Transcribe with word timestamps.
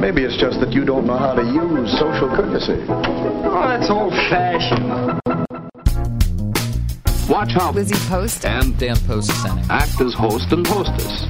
Maybe 0.00 0.24
it's 0.24 0.38
just 0.38 0.60
that 0.60 0.72
you 0.72 0.86
don't 0.86 1.06
know 1.06 1.18
how 1.18 1.34
to 1.34 1.42
use 1.42 1.92
social 1.98 2.30
courtesy. 2.34 2.86
Oh, 2.88 3.68
that's 3.68 3.90
old 3.90 4.14
fashioned. 4.30 5.20
Watch 7.28 7.52
how 7.52 7.70
Lizzie 7.72 8.08
Post 8.08 8.46
and 8.46 8.78
Dan 8.78 8.96
Post 9.06 9.30
Senning 9.30 9.68
act 9.68 10.00
as 10.00 10.14
host 10.14 10.50
and 10.52 10.66
hostess. 10.66 11.26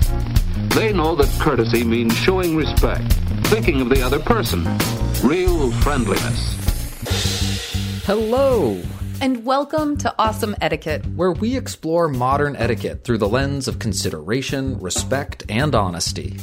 They 0.77 0.93
know 0.93 1.17
that 1.17 1.29
courtesy 1.41 1.83
means 1.83 2.17
showing 2.17 2.55
respect, 2.55 3.13
thinking 3.49 3.81
of 3.81 3.89
the 3.89 4.03
other 4.03 4.21
person, 4.21 4.65
real 5.25 5.73
friendliness. 5.83 6.57
Hello, 8.05 8.81
and 9.21 9.45
welcome 9.45 9.97
to 9.97 10.15
Awesome 10.17 10.55
Etiquette. 10.61 11.05
where 11.17 11.33
we 11.33 11.57
explore 11.57 12.07
modern 12.07 12.55
etiquette 12.55 13.03
through 13.03 13.19
the 13.19 13.29
lens 13.29 13.67
of 13.67 13.81
consideration, 13.81 14.79
respect, 14.79 15.43
and 15.49 15.75
honesty. 15.75 16.39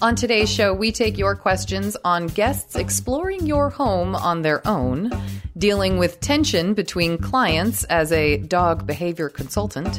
On 0.00 0.14
today's 0.14 0.48
show, 0.48 0.72
we 0.72 0.92
take 0.92 1.18
your 1.18 1.34
questions 1.34 1.96
on 2.04 2.28
guests 2.28 2.76
exploring 2.76 3.46
your 3.46 3.68
home 3.68 4.14
on 4.14 4.42
their 4.42 4.66
own, 4.66 5.10
dealing 5.56 5.98
with 5.98 6.20
tension 6.20 6.72
between 6.72 7.18
clients 7.18 7.82
as 7.84 8.12
a 8.12 8.36
dog 8.36 8.86
behavior 8.86 9.28
consultant, 9.28 9.98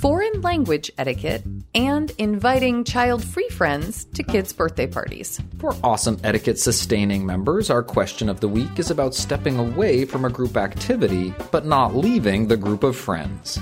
foreign 0.00 0.40
language 0.40 0.90
etiquette, 0.96 1.42
and 1.74 2.12
inviting 2.16 2.82
child 2.82 3.22
free 3.22 3.48
friends 3.50 4.06
to 4.14 4.22
kids' 4.22 4.54
birthday 4.54 4.86
parties. 4.86 5.38
For 5.58 5.74
awesome 5.84 6.18
etiquette 6.24 6.58
sustaining 6.58 7.26
members, 7.26 7.68
our 7.68 7.82
question 7.82 8.30
of 8.30 8.40
the 8.40 8.48
week 8.48 8.78
is 8.78 8.90
about 8.90 9.14
stepping 9.14 9.58
away 9.58 10.06
from 10.06 10.24
a 10.24 10.30
group 10.30 10.56
activity, 10.56 11.34
but 11.52 11.66
not 11.66 11.94
leaving 11.94 12.48
the 12.48 12.56
group 12.56 12.82
of 12.82 12.96
friends. 12.96 13.58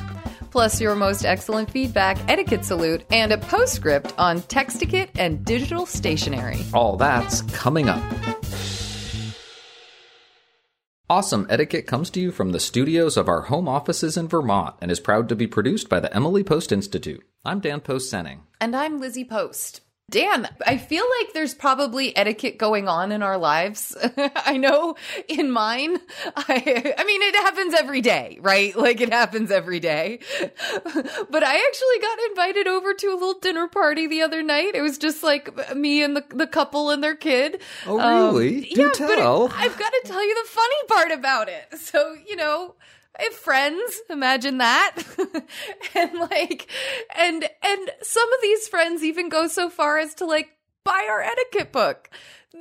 Plus, 0.54 0.80
your 0.80 0.94
most 0.94 1.24
excellent 1.24 1.68
feedback, 1.68 2.16
etiquette 2.28 2.64
salute, 2.64 3.04
and 3.10 3.32
a 3.32 3.38
postscript 3.38 4.14
on 4.16 4.38
textiquette 4.42 5.08
and 5.16 5.44
digital 5.44 5.84
stationery. 5.84 6.64
All 6.72 6.96
that's 6.96 7.42
coming 7.50 7.88
up. 7.88 8.00
Awesome 11.10 11.48
Etiquette 11.50 11.88
comes 11.88 12.08
to 12.10 12.20
you 12.20 12.30
from 12.30 12.52
the 12.52 12.60
studios 12.60 13.16
of 13.16 13.28
our 13.28 13.40
home 13.42 13.68
offices 13.68 14.16
in 14.16 14.28
Vermont 14.28 14.76
and 14.80 14.92
is 14.92 15.00
proud 15.00 15.28
to 15.28 15.34
be 15.34 15.48
produced 15.48 15.88
by 15.88 15.98
the 15.98 16.14
Emily 16.14 16.44
Post 16.44 16.70
Institute. 16.70 17.24
I'm 17.44 17.58
Dan 17.58 17.80
Post 17.80 18.12
Senning. 18.12 18.42
And 18.60 18.76
I'm 18.76 19.00
Lizzie 19.00 19.24
Post. 19.24 19.80
Dan, 20.10 20.48
I 20.66 20.76
feel 20.76 21.04
like 21.18 21.32
there's 21.32 21.54
probably 21.54 22.14
etiquette 22.16 22.58
going 22.58 22.88
on 22.88 23.10
in 23.10 23.22
our 23.22 23.38
lives. 23.38 23.96
I 24.36 24.58
know 24.58 24.96
in 25.28 25.50
mine, 25.50 25.96
I, 26.36 26.94
I 26.98 27.04
mean, 27.04 27.22
it 27.22 27.34
happens 27.36 27.74
every 27.74 28.02
day, 28.02 28.38
right? 28.42 28.76
Like 28.76 29.00
it 29.00 29.10
happens 29.10 29.50
every 29.50 29.80
day. 29.80 30.18
but 30.40 31.42
I 31.42 31.56
actually 31.56 31.98
got 32.02 32.18
invited 32.30 32.66
over 32.66 32.92
to 32.92 33.06
a 33.08 33.14
little 33.14 33.38
dinner 33.40 33.66
party 33.66 34.06
the 34.06 34.20
other 34.22 34.42
night. 34.42 34.74
It 34.74 34.82
was 34.82 34.98
just 34.98 35.22
like 35.22 35.74
me 35.74 36.02
and 36.02 36.14
the, 36.14 36.24
the 36.28 36.46
couple 36.46 36.90
and 36.90 37.02
their 37.02 37.16
kid. 37.16 37.62
Oh, 37.86 37.98
Um, 37.98 38.34
really? 38.34 38.60
Do 38.60 38.82
yeah, 38.82 38.90
but 38.98 39.16
tell. 39.16 39.50
I've 39.54 39.78
got 39.78 39.90
to 39.90 40.02
tell 40.04 40.22
you 40.24 40.34
the 40.44 40.50
funny 40.50 40.86
part 40.86 41.12
about 41.12 41.48
it. 41.48 41.78
So, 41.78 42.14
you 42.28 42.36
know, 42.36 42.74
I 43.18 43.24
have 43.24 43.34
friends, 43.34 44.00
imagine 44.10 44.58
that. 44.58 44.96
and 45.94 46.18
like 46.18 46.68
and 47.16 47.44
and 47.64 47.90
some 48.02 48.32
of 48.32 48.40
these 48.42 48.68
friends 48.68 49.04
even 49.04 49.28
go 49.28 49.46
so 49.46 49.70
far 49.70 49.98
as 49.98 50.14
to 50.16 50.26
like 50.26 50.48
buy 50.84 51.06
our 51.08 51.22
etiquette 51.22 51.72
book. 51.72 52.10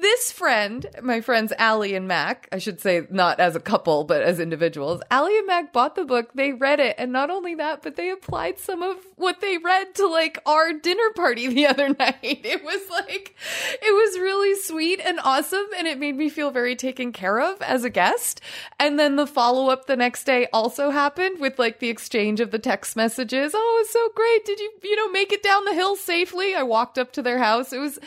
This 0.01 0.31
friend, 0.31 0.87
my 1.03 1.21
friends 1.21 1.53
Allie 1.59 1.93
and 1.93 2.07
Mac, 2.07 2.49
I 2.51 2.57
should 2.57 2.81
say 2.81 3.05
not 3.11 3.39
as 3.39 3.55
a 3.55 3.59
couple, 3.59 4.05
but 4.05 4.23
as 4.23 4.39
individuals, 4.39 5.03
Allie 5.11 5.37
and 5.37 5.45
Mac 5.45 5.71
bought 5.71 5.93
the 5.93 6.03
book, 6.03 6.31
they 6.33 6.51
read 6.51 6.79
it, 6.79 6.95
and 6.97 7.11
not 7.11 7.29
only 7.29 7.53
that, 7.55 7.83
but 7.83 7.95
they 7.95 8.09
applied 8.09 8.57
some 8.57 8.81
of 8.81 8.97
what 9.17 9.39
they 9.39 9.59
read 9.59 9.93
to 9.95 10.07
like 10.07 10.39
our 10.47 10.73
dinner 10.73 11.11
party 11.15 11.47
the 11.53 11.67
other 11.67 11.89
night. 11.89 12.17
It 12.23 12.63
was 12.63 12.81
like, 12.89 13.35
it 13.83 13.93
was 13.93 14.19
really 14.19 14.59
sweet 14.59 14.99
and 14.99 15.19
awesome, 15.23 15.67
and 15.77 15.87
it 15.87 15.99
made 15.99 16.17
me 16.17 16.27
feel 16.27 16.49
very 16.49 16.75
taken 16.75 17.11
care 17.11 17.39
of 17.39 17.61
as 17.61 17.83
a 17.83 17.89
guest. 17.91 18.41
And 18.79 18.97
then 18.97 19.15
the 19.15 19.27
follow 19.27 19.69
up 19.69 19.85
the 19.85 19.95
next 19.95 20.23
day 20.23 20.47
also 20.51 20.89
happened 20.89 21.39
with 21.39 21.59
like 21.59 21.77
the 21.77 21.89
exchange 21.89 22.39
of 22.39 22.49
the 22.49 22.57
text 22.57 22.95
messages. 22.95 23.51
Oh, 23.55 23.79
it's 23.81 23.93
so 23.93 24.09
great. 24.15 24.43
Did 24.43 24.59
you, 24.59 24.71
you 24.81 24.95
know, 24.95 25.11
make 25.11 25.31
it 25.31 25.43
down 25.43 25.65
the 25.65 25.75
hill 25.75 25.95
safely? 25.95 26.55
I 26.55 26.63
walked 26.63 26.97
up 26.97 27.11
to 27.13 27.21
their 27.21 27.37
house. 27.37 27.71
It 27.71 27.79
was, 27.79 27.97
it 27.97 28.01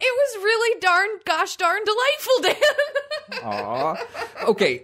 was 0.00 0.42
really 0.42 0.80
darn, 0.80 1.08
gosh 1.30 1.56
darn 1.56 1.80
delightful, 1.84 2.42
Dan. 2.42 3.42
Aw. 3.44 3.96
Okay. 4.48 4.82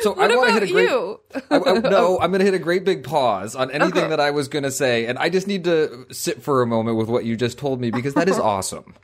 So 0.00 0.12
What 0.12 0.30
I 0.30 0.36
want 0.36 0.48
to 0.48 0.54
hit 0.54 0.62
a 0.62 0.72
great. 0.72 0.88
You? 0.88 1.20
I, 1.50 1.56
I, 1.56 1.78
no, 1.80 2.18
I'm 2.20 2.30
going 2.30 2.38
to 2.38 2.44
hit 2.44 2.54
a 2.54 2.58
great 2.58 2.84
big 2.84 3.02
pause 3.04 3.54
on 3.56 3.70
anything 3.72 3.98
Okay. 4.04 4.08
that 4.08 4.20
I 4.20 4.30
was 4.30 4.48
going 4.48 4.62
to 4.62 4.70
say, 4.70 5.06
and 5.06 5.18
I 5.18 5.28
just 5.28 5.46
need 5.48 5.64
to 5.64 6.06
sit 6.10 6.42
for 6.42 6.62
a 6.62 6.66
moment 6.66 6.96
with 6.96 7.08
what 7.08 7.24
you 7.24 7.36
just 7.36 7.58
told 7.58 7.80
me 7.80 7.90
because 7.90 8.14
that 8.14 8.28
is 8.28 8.38
awesome. 8.54 8.94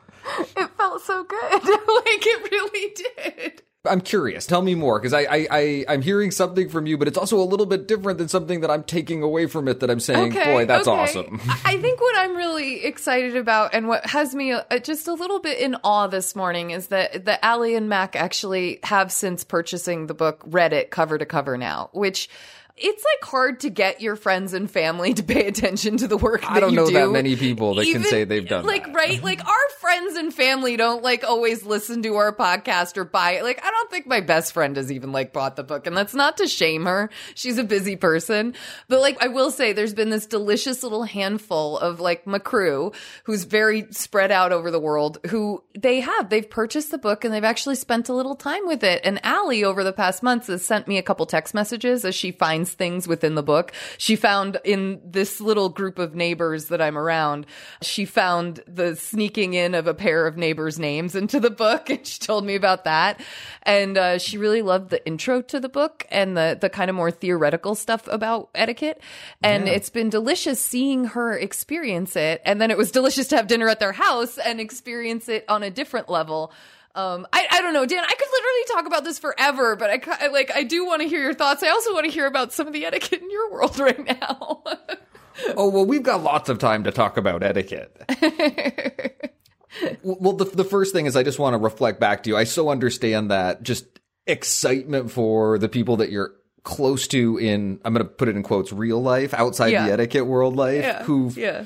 it 0.56 0.71
felt 0.77 1.03
so 1.03 1.25
good. 1.25 1.53
like 1.53 1.62
it 1.65 2.50
really 2.53 2.94
did. 2.94 3.62
I'm 3.84 4.00
curious. 4.00 4.44
Tell 4.44 4.61
me 4.61 4.75
more 4.75 4.99
because 4.99 5.12
I, 5.12 5.21
I, 5.21 5.47
I, 5.50 5.84
I'm 5.89 6.03
hearing 6.03 6.33
something 6.33 6.69
from 6.69 6.87
you, 6.87 6.99
but 6.99 7.06
it's 7.06 7.16
also 7.16 7.39
a 7.39 7.44
little 7.44 7.65
bit 7.65 7.87
different 7.87 8.19
than 8.19 8.27
something 8.28 8.61
that 8.61 8.71
I'm 8.71 8.83
taking 8.83 9.22
away 9.22 9.47
from 9.47 9.69
it. 9.69 9.78
That 9.81 9.89
I'm 9.89 10.00
saying, 10.00 10.33
boy, 10.33 10.66
that's 10.66 10.89
okay. 10.89 11.00
awesome. 11.00 11.41
I 11.65 11.78
think 11.81 12.00
what 12.00 12.19
I'm 12.19 12.37
really 12.37 12.84
excited 12.84 13.37
about 13.37 13.75
and 13.75 13.87
what 13.87 14.05
has 14.06 14.34
me 14.34 14.53
uh, 14.53 14.78
just 14.81 15.06
a 15.06 15.12
little 15.12 15.39
bit 15.39 15.59
in 15.59 15.77
awe 15.84 16.09
this 16.09 16.34
morning 16.34 16.72
is 16.72 16.89
that 16.89 17.25
the 17.25 17.43
Allie 17.44 17.77
and 17.77 17.89
Mac 17.89 18.16
actually 18.16 18.81
have 18.83 19.12
since 19.12 19.44
purchasing 19.44 20.09
the 20.09 20.15
book 20.15 20.43
read 20.47 20.72
it 20.72 20.91
cover 20.91 21.16
to 21.16 21.25
cover 21.25 21.56
now, 21.56 21.91
which 21.93 22.28
it's 22.81 23.05
like 23.05 23.28
hard 23.28 23.61
to 23.61 23.71
get 23.71 24.00
your 24.00 24.16
friends 24.16 24.55
and 24.55 24.71
family 24.71 25.15
to 25.15 25.22
pay 25.22 25.47
attention 25.47 25.97
to 25.99 26.09
the 26.09 26.16
work 26.16 26.43
that 26.43 26.50
I 26.50 26.61
don't 26.61 26.71
you 26.71 26.77
know 26.77 26.87
do. 26.87 26.94
that 26.94 27.11
many 27.11 27.37
people 27.37 27.75
that 27.75 27.84
can 27.84 28.05
say 28.05 28.25
they've 28.25 28.47
done 28.47 28.65
like 28.65 28.87
that. 28.87 28.94
right? 28.94 29.22
Like 29.22 29.47
our 29.47 29.69
friends 29.81 30.16
and 30.16 30.33
family 30.33 30.77
don't 30.77 31.03
like 31.03 31.25
always 31.25 31.65
listen 31.65 32.03
to 32.03 32.16
our 32.16 32.34
podcast 32.34 32.97
or 32.97 33.05
buy 33.05 33.33
it. 33.33 33.43
Like 33.43 33.61
i 33.65 33.71
don't 33.71 33.91
think 33.91 34.06
my 34.06 34.21
best 34.21 34.53
friend 34.53 34.77
has 34.77 34.91
even 34.93 35.12
like 35.12 35.33
bought 35.33 35.56
the 35.56 35.65
book 35.65 35.87
and 35.87 35.97
that's 35.97 36.15
not 36.15 36.37
to 36.39 36.47
shame 36.47 36.87
her. 36.87 37.11
She's 37.34 37.59
a 37.59 37.65
busy 37.65 37.97
person. 37.97 38.55
But 38.89 39.00
like 39.00 39.22
i 39.22 39.28
will 39.28 39.50
say 39.50 39.72
there's 39.72 39.95
been 39.95 40.10
this 40.10 40.27
delicious 40.27 40.83
little 40.83 41.05
handful 41.05 41.78
of 41.78 42.00
like 42.00 42.27
my 42.27 42.39
crew 42.39 42.93
who's 43.25 43.45
very 43.45 43.87
spread 43.91 44.31
out 44.31 44.53
over 44.53 44.71
the 44.71 44.81
world 44.81 45.19
who 45.28 45.62
they 45.78 46.00
have. 46.00 46.28
They've 46.31 46.49
purchased 46.49 46.91
the 46.91 46.99
book 46.99 47.25
and 47.25 47.33
they've 47.33 47.45
actually 47.45 47.77
spent 47.77 48.09
a 48.09 48.15
little 48.15 48.37
time 48.37 48.66
with 48.66 48.84
it. 48.84 49.00
And 49.05 49.25
Allie 49.25 49.65
over 49.65 49.84
the 49.84 49.93
past 49.93 50.22
months 50.22 50.47
has 50.49 50.65
sent 50.65 50.87
me 50.89 50.99
a 50.99 51.03
couple 51.03 51.27
text 51.27 51.55
messages 51.55 52.05
as 52.05 52.15
she 52.15 52.33
finds 52.33 52.68
things 52.73 53.09
within 53.09 53.34
the 53.34 53.43
book. 53.43 53.73
She 53.99 54.17
found 54.17 54.59
in 54.65 55.01
this 55.05 55.41
little 55.41 55.69
group 55.69 55.99
of 55.99 56.15
neighbors 56.15 56.67
that 56.67 56.81
i'm 56.81 56.99
around 56.99 57.47
she 57.83 58.05
found 58.05 58.62
the 58.67 58.97
sneaking 58.97 59.55
in 59.55 59.75
of 59.75 59.87
a 59.87 59.95
pair 59.95 60.27
of 60.27 60.37
neighbors 60.37 60.78
names 60.78 61.15
into 61.15 61.41
the 61.41 61.51
book 61.51 61.91
and 61.91 62.07
she 62.07 62.19
told 62.19 62.45
me 62.45 62.55
about 62.55 62.84
that. 62.84 63.21
And 63.62 63.97
uh, 63.97 64.19
she 64.19 64.39
really 64.39 64.62
loved 64.62 64.91
the 64.91 65.05
intro 65.07 65.43
to 65.43 65.61
the 65.61 65.69
book 65.69 66.07
and 66.11 66.37
the 66.37 66.57
the 66.61 66.71
kind 66.71 66.91
of 66.91 66.97
more 66.97 67.11
theoretical 67.11 67.75
stuff 67.75 68.07
about 68.09 68.51
etiquette. 68.55 69.01
And 69.43 69.69
it's 69.69 69.91
been 69.91 70.11
delicious 70.11 70.61
seeing 70.61 71.07
her 71.07 71.37
experience 71.37 72.16
it. 72.16 72.41
And 72.45 72.60
then 72.60 72.71
it 72.71 72.78
was 72.78 72.91
delicious 72.91 73.28
to 73.28 73.37
have 73.37 73.47
dinner 73.47 73.69
at 73.69 73.81
their 73.81 73.92
house 73.92 74.39
and 74.39 74.60
experience 74.60 75.28
it 75.28 75.45
on 75.48 75.63
a 75.63 75.71
different 75.71 76.09
level 76.09 76.53
um, 76.98 77.27
I, 77.33 77.47
I 77.50 77.60
don't 77.60 77.72
know, 77.72 77.86
Dan. 77.86 78.03
I 78.04 78.15
could 78.15 78.28
literally 78.33 78.65
talk 78.74 78.86
about 78.86 79.04
this 79.04 79.18
forever, 79.18 79.77
but 79.77 79.91
I, 79.91 80.27
I 80.27 80.27
like 80.28 80.50
I 80.54 80.65
do 80.65 80.84
want 80.84 81.03
to 81.03 81.09
hear 81.09 81.22
your 81.22 81.34
thoughts. 81.34 81.62
I 81.62 81.68
also 81.68 81.92
want 81.95 82.06
to 82.06 82.10
hear 82.10 82.27
about 82.27 82.53
some 82.53 82.66
of 82.66 82.72
the 82.72 82.84
etiquette 82.84 83.22
in 83.22 83.30
your 83.30 83.53
world 83.53 83.78
right 83.78 84.04
now. 84.21 84.62
Oh 85.56 85.68
well, 85.68 85.86
we've 85.86 86.03
got 86.03 86.22
lots 86.22 86.48
of 86.48 86.59
time 86.59 86.84
to 86.84 86.91
talk 86.91 87.16
about 87.16 87.42
etiquette. 87.45 87.92
well, 90.03 90.33
the 90.33 90.45
the 90.45 90.65
first 90.65 90.92
thing 90.92 91.06
is 91.06 91.15
I 91.16 91.22
just 91.22 91.39
want 91.39 91.54
to 91.54 91.59
reflect 91.59 92.00
back 92.00 92.24
to 92.24 92.30
you. 92.30 92.36
I 92.36 92.45
so 92.45 92.68
understand 92.71 93.30
that 93.30 93.62
just 93.62 93.84
excitement 94.27 95.10
for 95.10 95.59
the 95.59 95.68
people 95.68 95.98
that 95.98 96.10
you're 96.10 96.33
close 96.65 97.06
to 97.09 97.39
in 97.39 97.80
I'm 97.84 97.94
going 97.94 98.04
to 98.04 98.12
put 98.12 98.28
it 98.28 98.36
in 98.36 98.42
quotes 98.42 98.72
real 98.72 99.01
life 99.01 99.33
outside 99.33 99.68
Yeah. 99.68 99.86
the 99.86 99.92
etiquette 99.92 100.27
world 100.27 100.54
life 100.56 100.83
yeah, 100.83 101.03
who've 101.04 101.36
yeah. 101.39 101.65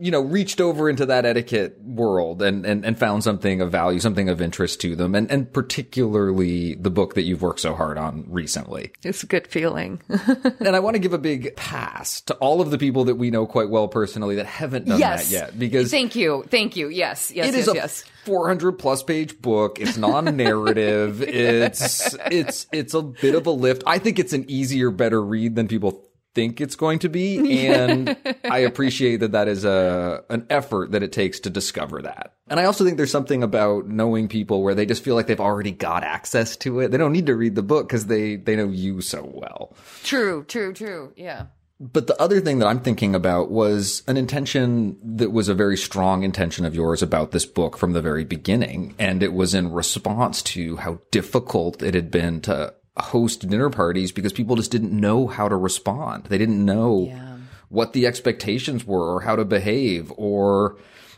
You 0.00 0.10
know, 0.10 0.20
reached 0.20 0.60
over 0.60 0.88
into 0.88 1.06
that 1.06 1.26
etiquette 1.26 1.78
world 1.82 2.40
and, 2.40 2.64
and, 2.64 2.84
and 2.84 2.98
found 2.98 3.22
something 3.22 3.60
of 3.60 3.70
value, 3.70 4.00
something 4.00 4.30
of 4.30 4.40
interest 4.40 4.80
to 4.80 4.96
them, 4.96 5.14
and, 5.14 5.30
and 5.30 5.52
particularly 5.52 6.74
the 6.74 6.90
book 6.90 7.14
that 7.14 7.22
you've 7.22 7.42
worked 7.42 7.60
so 7.60 7.74
hard 7.74 7.98
on 7.98 8.24
recently. 8.28 8.92
It's 9.02 9.22
a 9.22 9.26
good 9.26 9.46
feeling. 9.46 10.00
and 10.08 10.74
I 10.74 10.80
want 10.80 10.94
to 10.94 10.98
give 11.00 11.12
a 11.12 11.18
big 11.18 11.54
pass 11.54 12.22
to 12.22 12.34
all 12.36 12.62
of 12.62 12.70
the 12.70 12.78
people 12.78 13.04
that 13.04 13.16
we 13.16 13.30
know 13.30 13.46
quite 13.46 13.68
well 13.68 13.88
personally 13.88 14.36
that 14.36 14.46
haven't 14.46 14.86
done 14.86 14.98
yes. 14.98 15.28
that 15.28 15.34
yet. 15.34 15.58
Because 15.58 15.90
thank 15.90 16.16
you, 16.16 16.44
thank 16.48 16.76
you. 16.76 16.88
Yes, 16.88 17.30
yes, 17.30 17.48
it 17.48 17.54
yes, 17.54 17.62
is 17.62 17.68
a 17.68 17.74
yes. 17.74 18.04
400 18.24 18.72
plus 18.72 19.02
page 19.02 19.40
book. 19.40 19.80
It's 19.80 19.96
non-narrative. 19.96 21.22
it's 21.26 22.14
it's 22.30 22.66
it's 22.72 22.94
a 22.94 23.02
bit 23.02 23.34
of 23.34 23.46
a 23.46 23.50
lift. 23.50 23.82
I 23.86 23.98
think 23.98 24.18
it's 24.18 24.32
an 24.32 24.48
easier, 24.48 24.90
better 24.90 25.22
read 25.22 25.54
than 25.56 25.68
people 25.68 26.09
think 26.34 26.60
it's 26.60 26.76
going 26.76 27.00
to 27.00 27.08
be 27.08 27.66
and 27.66 28.16
I 28.44 28.58
appreciate 28.58 29.18
that 29.18 29.32
that 29.32 29.48
is 29.48 29.64
a 29.64 30.24
an 30.30 30.46
effort 30.48 30.92
that 30.92 31.02
it 31.02 31.12
takes 31.12 31.40
to 31.40 31.50
discover 31.50 32.02
that. 32.02 32.34
And 32.48 32.58
I 32.60 32.64
also 32.64 32.84
think 32.84 32.96
there's 32.96 33.10
something 33.10 33.42
about 33.42 33.88
knowing 33.88 34.28
people 34.28 34.62
where 34.62 34.74
they 34.74 34.86
just 34.86 35.04
feel 35.04 35.14
like 35.14 35.26
they've 35.26 35.40
already 35.40 35.72
got 35.72 36.04
access 36.04 36.56
to 36.58 36.80
it. 36.80 36.90
They 36.90 36.98
don't 36.98 37.12
need 37.12 37.26
to 37.26 37.36
read 37.36 37.54
the 37.54 37.62
book 37.62 37.88
cuz 37.88 38.06
they 38.06 38.36
they 38.36 38.56
know 38.56 38.68
you 38.68 39.00
so 39.00 39.28
well. 39.32 39.74
True, 40.02 40.44
true, 40.44 40.72
true. 40.72 41.12
Yeah. 41.16 41.46
But 41.80 42.06
the 42.06 42.20
other 42.20 42.42
thing 42.42 42.58
that 42.58 42.66
I'm 42.66 42.80
thinking 42.80 43.14
about 43.14 43.50
was 43.50 44.02
an 44.06 44.18
intention 44.18 44.98
that 45.16 45.32
was 45.32 45.48
a 45.48 45.54
very 45.54 45.78
strong 45.78 46.24
intention 46.24 46.66
of 46.66 46.74
yours 46.74 47.02
about 47.02 47.30
this 47.30 47.46
book 47.46 47.78
from 47.78 47.92
the 47.92 48.02
very 48.02 48.22
beginning. 48.22 48.94
And 48.98 49.22
it 49.22 49.32
was 49.32 49.54
in 49.54 49.72
response 49.72 50.42
to 50.42 50.76
how 50.76 51.00
difficult 51.10 51.82
it 51.82 51.94
had 51.94 52.10
been 52.10 52.42
to 52.42 52.74
host 52.96 53.48
dinner 53.48 53.70
parties 53.70 54.12
because 54.12 54.32
people 54.32 54.56
just 54.56 54.70
didn't 54.70 54.92
know 54.92 55.26
how 55.26 55.48
to 55.48 55.56
respond. 55.56 56.24
They 56.24 56.38
didn't 56.38 56.64
know 56.64 57.06
Yeah. 57.08 57.36
what 57.68 57.92
the 57.92 58.06
expectations 58.06 58.86
were 58.86 59.14
or 59.14 59.20
how 59.22 59.36
to 59.36 59.44
behave 59.44 60.12
or 60.16 60.76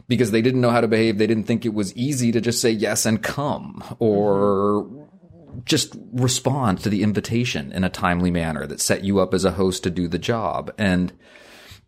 because 0.09 0.31
they 0.31 0.43
didn't 0.43 0.61
know 0.61 0.71
how 0.71 0.81
to 0.81 0.89
behave, 0.89 1.19
they 1.19 1.27
didn't 1.27 1.45
think 1.45 1.65
it 1.65 1.75
was 1.75 1.95
easy 1.97 2.33
to 2.33 2.41
just 2.41 2.61
say 2.61 2.71
yes 2.71 3.07
and 3.07 3.23
come 3.23 3.83
or 3.99 4.85
mm-hmm. 4.85 5.61
just 5.65 5.97
respond 6.13 6.81
to 6.81 6.91
the 6.91 7.03
invitation 7.03 7.73
in 7.73 7.85
a 7.85 7.89
timely 7.89 8.31
manner 8.31 8.67
that 8.67 8.81
set 8.81 9.05
you 9.05 9.21
up 9.21 9.33
as 9.33 9.45
a 9.45 9.53
host 9.53 9.83
to 9.85 9.91
do 9.91 10.09
the 10.09 10.19
job. 10.19 10.73
And 10.77 11.13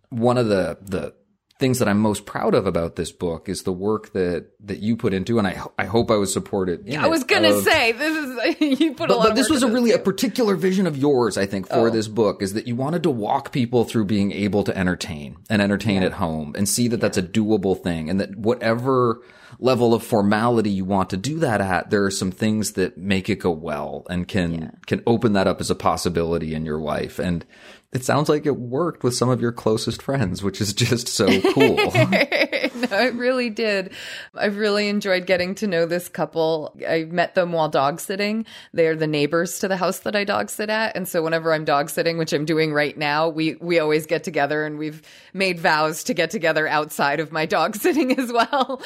one 0.08 0.38
of 0.38 0.48
the, 0.48 0.78
the 0.80 1.14
things 1.60 1.78
that 1.78 1.86
I'm 1.88 2.00
most 2.00 2.26
proud 2.26 2.52
of 2.54 2.66
about 2.66 2.96
this 2.96 3.12
book 3.12 3.48
is 3.48 3.62
the 3.62 3.72
work 3.72 4.12
that, 4.12 4.46
that 4.66 4.80
you 4.80 4.96
put 4.96 5.14
into, 5.14 5.38
and 5.38 5.46
I, 5.46 5.62
I 5.78 5.84
hope 5.84 6.10
I 6.10 6.16
was 6.16 6.32
supported. 6.32 6.92
I 6.92 7.06
was 7.06 7.22
gonna 7.24 7.52
of- 7.54 7.62
say 7.62 7.92
this 7.92 8.16
is 8.58 8.80
you 8.80 8.94
put 8.94 9.04
a 9.04 9.14
but, 9.14 9.18
lot. 9.18 9.28
but 9.28 9.34
this 9.36 9.48
was 9.48 9.62
a 9.62 9.68
really 9.68 9.92
a 9.92 9.98
particular 9.98 10.56
vision 10.56 10.86
of 10.86 10.96
yours, 10.96 11.38
I 11.38 11.46
think, 11.46 11.68
Oh. 11.70 11.84
for 11.84 11.90
this 11.90 12.08
book 12.08 12.42
is 12.42 12.54
that 12.54 12.66
you 12.66 12.74
wanted 12.74 13.04
to 13.04 13.10
walk 13.10 13.52
people 13.52 13.84
through 13.84 14.06
being 14.06 14.32
able 14.32 14.64
to 14.64 14.76
entertain 14.76 15.36
and 15.48 15.62
entertain 15.62 16.02
at 16.02 16.12
home 16.14 16.54
and 16.58 16.68
see 16.68 16.88
that 16.88 17.00
that's 17.00 17.18
a 17.18 17.22
doable 17.22 17.80
thing 17.80 18.10
and 18.10 18.20
that 18.20 18.34
whatever 18.36 19.22
level 19.60 19.94
of 19.94 20.02
formality 20.02 20.70
you 20.70 20.84
want 20.84 21.10
to 21.10 21.16
do 21.16 21.38
that 21.38 21.60
at, 21.60 21.88
there 21.90 22.04
are 22.04 22.10
some 22.10 22.32
things 22.32 22.72
that 22.72 22.98
make 22.98 23.30
it 23.30 23.36
go 23.36 23.52
well 23.52 24.04
and 24.10 24.26
can, 24.26 24.76
can 24.86 25.00
open 25.06 25.34
that 25.34 25.46
up 25.46 25.60
as 25.60 25.70
a 25.70 25.76
possibility 25.76 26.52
in 26.54 26.66
your 26.66 26.78
life. 26.80 27.20
And 27.20 27.46
it 27.94 28.04
sounds 28.04 28.28
like 28.28 28.44
it 28.44 28.58
worked 28.58 29.04
with 29.04 29.14
some 29.14 29.28
of 29.28 29.40
your 29.40 29.52
closest 29.52 30.02
friends, 30.02 30.42
which 30.42 30.60
is 30.60 30.72
just 30.72 31.06
so 31.06 31.26
cool. 31.52 31.76
no, 32.74 32.98
it 32.98 33.14
really 33.14 33.50
did. 33.50 33.92
I've 34.34 34.56
really 34.56 34.88
enjoyed 34.88 35.26
getting 35.26 35.54
to 35.56 35.68
know 35.68 35.86
this 35.86 36.08
couple. 36.08 36.76
I 36.86 37.04
met 37.04 37.36
them 37.36 37.52
while 37.52 37.68
dog 37.68 38.00
sitting. 38.00 38.46
They're 38.72 38.96
the 38.96 39.06
neighbors 39.06 39.60
to 39.60 39.68
the 39.68 39.76
house 39.76 40.00
that 40.00 40.16
I 40.16 40.24
dog 40.24 40.50
sit 40.50 40.70
at. 40.70 40.96
And 40.96 41.06
so 41.06 41.22
whenever 41.22 41.52
I'm 41.52 41.64
dog 41.64 41.88
sitting, 41.88 42.18
which 42.18 42.32
I'm 42.32 42.44
doing 42.44 42.72
right 42.72 42.98
now, 42.98 43.28
we, 43.28 43.54
we 43.60 43.78
always 43.78 44.06
get 44.06 44.24
together 44.24 44.64
and 44.64 44.76
we've 44.76 45.00
made 45.32 45.60
vows 45.60 46.02
to 46.04 46.14
get 46.14 46.32
together 46.32 46.66
outside 46.66 47.20
of 47.20 47.30
my 47.30 47.46
dog 47.46 47.76
sitting 47.80 48.18
as 48.18 48.32
well. 48.32 48.82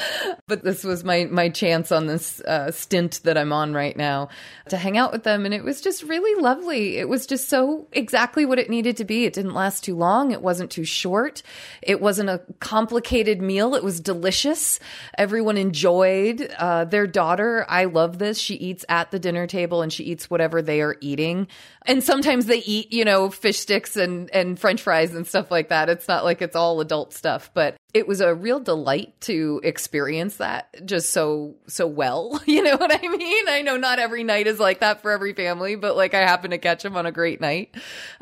But 0.46 0.64
this 0.64 0.84
was 0.84 1.02
my, 1.02 1.24
my 1.24 1.48
chance 1.48 1.90
on 1.90 2.08
this 2.08 2.42
uh, 2.42 2.72
stint 2.72 3.20
that 3.24 3.38
I'm 3.38 3.54
on 3.54 3.72
right 3.72 3.96
now 3.96 4.28
to 4.68 4.76
hang 4.76 4.98
out 4.98 5.12
with 5.12 5.22
them. 5.22 5.46
And 5.46 5.54
it 5.54 5.64
was 5.64 5.80
just 5.80 6.02
really 6.02 6.42
lovely. 6.42 6.98
It 6.98 7.08
was 7.08 7.26
just 7.26 7.48
so 7.48 7.88
exactly 7.92 8.44
what 8.44 8.58
it 8.58 8.68
needed 8.68 8.97
to 8.98 9.04
be. 9.04 9.24
It 9.24 9.32
didn't 9.32 9.54
last 9.54 9.82
too 9.82 9.96
long. 9.96 10.30
It 10.30 10.42
wasn't 10.42 10.70
too 10.70 10.84
short. 10.84 11.42
It 11.80 12.00
wasn't 12.00 12.28
a 12.28 12.42
complicated 12.60 13.40
meal. 13.40 13.74
It 13.74 13.82
was 13.82 14.00
delicious. 14.00 14.78
Everyone 15.16 15.56
enjoyed 15.56 16.52
uh, 16.58 16.84
their 16.84 17.06
daughter. 17.06 17.64
I 17.68 17.86
love 17.86 18.18
this. 18.18 18.38
She 18.38 18.54
eats 18.54 18.84
at 18.88 19.10
the 19.10 19.18
dinner 19.18 19.46
table 19.46 19.80
and 19.80 19.90
she 19.92 20.04
eats 20.04 20.28
whatever 20.28 20.60
they 20.60 20.82
are 20.82 20.96
eating. 21.00 21.48
And 21.86 22.04
sometimes 22.04 22.46
they 22.46 22.58
eat, 22.58 22.92
you 22.92 23.04
know, 23.04 23.30
fish 23.30 23.58
sticks 23.58 23.96
and, 23.96 24.30
and 24.34 24.58
french 24.58 24.82
fries 24.82 25.14
and 25.14 25.26
stuff 25.26 25.50
like 25.50 25.70
that. 25.70 25.88
It's 25.88 26.06
not 26.06 26.24
like 26.24 26.42
it's 26.42 26.56
all 26.56 26.80
adult 26.80 27.14
stuff, 27.14 27.50
but 27.54 27.77
it 27.94 28.06
was 28.06 28.20
a 28.20 28.34
real 28.34 28.60
delight 28.60 29.18
to 29.22 29.62
experience 29.64 30.36
that 30.36 30.84
just 30.84 31.10
so, 31.12 31.54
so 31.66 31.86
well. 31.86 32.40
You 32.48 32.62
know 32.64 32.76
what 32.76 32.92
I 32.92 33.06
mean? 33.06 33.48
I 33.48 33.62
know 33.62 33.76
not 33.76 34.00
every 34.00 34.24
night 34.24 34.48
is 34.48 34.58
like 34.58 34.80
that 34.80 35.00
for 35.02 35.12
every 35.12 35.32
family, 35.32 35.76
but 35.76 35.96
like 35.96 36.12
I 36.12 36.20
happen 36.20 36.50
to 36.50 36.58
catch 36.58 36.84
him 36.84 36.96
on 36.96 37.06
a 37.06 37.12
great 37.12 37.40
night. 37.40 37.72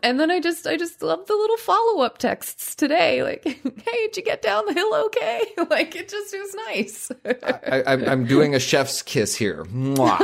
And 0.02 0.20
then 0.20 0.30
I 0.30 0.40
just, 0.40 0.66
I 0.66 0.76
just 0.76 1.00
love 1.00 1.26
the 1.26 1.34
little 1.34 1.56
follow 1.56 2.02
up 2.02 2.18
texts 2.18 2.74
today. 2.74 3.22
Like, 3.22 3.44
hey, 3.44 3.62
did 4.08 4.16
you 4.16 4.22
get 4.24 4.42
down 4.42 4.66
the 4.66 4.74
hill 4.74 4.94
okay? 5.06 5.42
Like, 5.70 5.96
it 5.96 6.08
just 6.08 6.36
was 6.36 6.54
nice. 6.66 7.10
I, 7.42 7.82
I'm, 7.86 8.08
I'm 8.08 8.26
doing 8.26 8.54
a 8.54 8.60
chef's 8.60 9.00
kiss 9.00 9.34
here. 9.34 9.64
Mwah. 9.64 10.19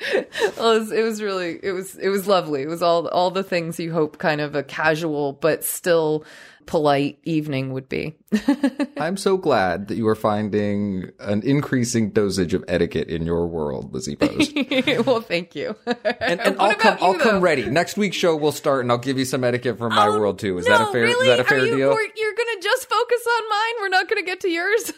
it, 0.00 0.56
was, 0.58 0.92
it 0.92 1.02
was 1.02 1.22
really, 1.22 1.58
it 1.62 1.72
was, 1.72 1.96
it 1.96 2.08
was 2.08 2.26
lovely. 2.26 2.62
It 2.62 2.68
was 2.68 2.82
all, 2.82 3.08
all 3.08 3.30
the 3.30 3.42
things 3.42 3.80
you 3.80 3.92
hope 3.92 4.18
kind 4.18 4.40
of 4.40 4.54
a 4.54 4.62
casual, 4.62 5.32
but 5.32 5.64
still 5.64 6.24
polite 6.66 7.18
evening 7.24 7.72
would 7.72 7.88
be. 7.88 8.16
I'm 8.96 9.16
so 9.16 9.36
glad 9.36 9.88
that 9.88 9.96
you 9.96 10.08
are 10.08 10.16
finding 10.16 11.10
an 11.20 11.42
increasing 11.42 12.10
dosage 12.10 12.54
of 12.54 12.64
etiquette 12.66 13.08
in 13.08 13.24
your 13.24 13.46
world, 13.46 13.94
Lizzie 13.94 14.16
Post. 14.16 14.52
well, 15.06 15.20
thank 15.20 15.54
you. 15.54 15.76
And, 15.86 16.40
and 16.40 16.56
I'll 16.60 16.74
come. 16.74 16.98
you, 16.98 17.04
I'll 17.04 17.18
come 17.18 17.40
ready. 17.40 17.70
Next 17.70 17.96
week's 17.96 18.16
show 18.16 18.34
will 18.36 18.50
start, 18.52 18.80
and 18.82 18.90
I'll 18.90 18.98
give 18.98 19.16
you 19.18 19.24
some 19.24 19.44
etiquette 19.44 19.78
from 19.78 19.94
my 19.94 20.08
Oh, 20.08 20.18
world 20.18 20.40
too. 20.40 20.58
Is 20.58 20.66
no, 20.66 20.76
that 20.76 20.88
a 20.88 20.92
fair? 20.92 21.02
Really? 21.02 21.28
Is 21.28 21.36
that 21.36 21.40
a 21.40 21.44
fair 21.44 21.64
you, 21.64 21.76
deal? 21.76 21.90
You're 21.90 22.34
gonna 22.34 22.60
just 22.60 22.88
focus 22.88 23.26
on 23.38 23.48
mine. 23.48 23.74
We're 23.80 23.88
not 23.90 24.08
gonna 24.08 24.22
get 24.22 24.40
to 24.40 24.48
yours. 24.48 24.92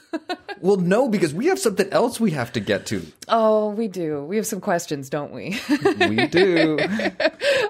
Well, 0.60 0.76
no, 0.76 1.08
because 1.08 1.34
we 1.34 1.46
have 1.46 1.58
something 1.58 1.88
else 1.92 2.18
we 2.18 2.30
have 2.32 2.52
to 2.54 2.60
get 2.60 2.86
to. 2.86 3.02
oh, 3.28 3.70
we 3.70 3.88
do. 3.88 4.24
We 4.24 4.36
have 4.36 4.46
some 4.46 4.60
questions, 4.60 5.08
don't 5.10 5.32
we? 5.32 5.60
We 5.68 6.26
do. 6.28 6.78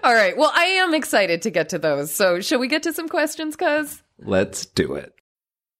All 0.04 0.14
right. 0.14 0.36
Well, 0.36 0.52
I 0.54 0.64
am 0.64 0.94
excited 0.94 1.42
to 1.42 1.50
get 1.50 1.70
to 1.70 1.78
those. 1.78 2.12
So, 2.14 2.40
shall 2.40 2.58
we 2.60 2.68
get 2.68 2.84
to 2.84 2.92
some 2.92 3.08
questions, 3.08 3.56
cuz? 3.56 4.02
Let's 4.20 4.64
do 4.66 4.94
it. 4.94 5.12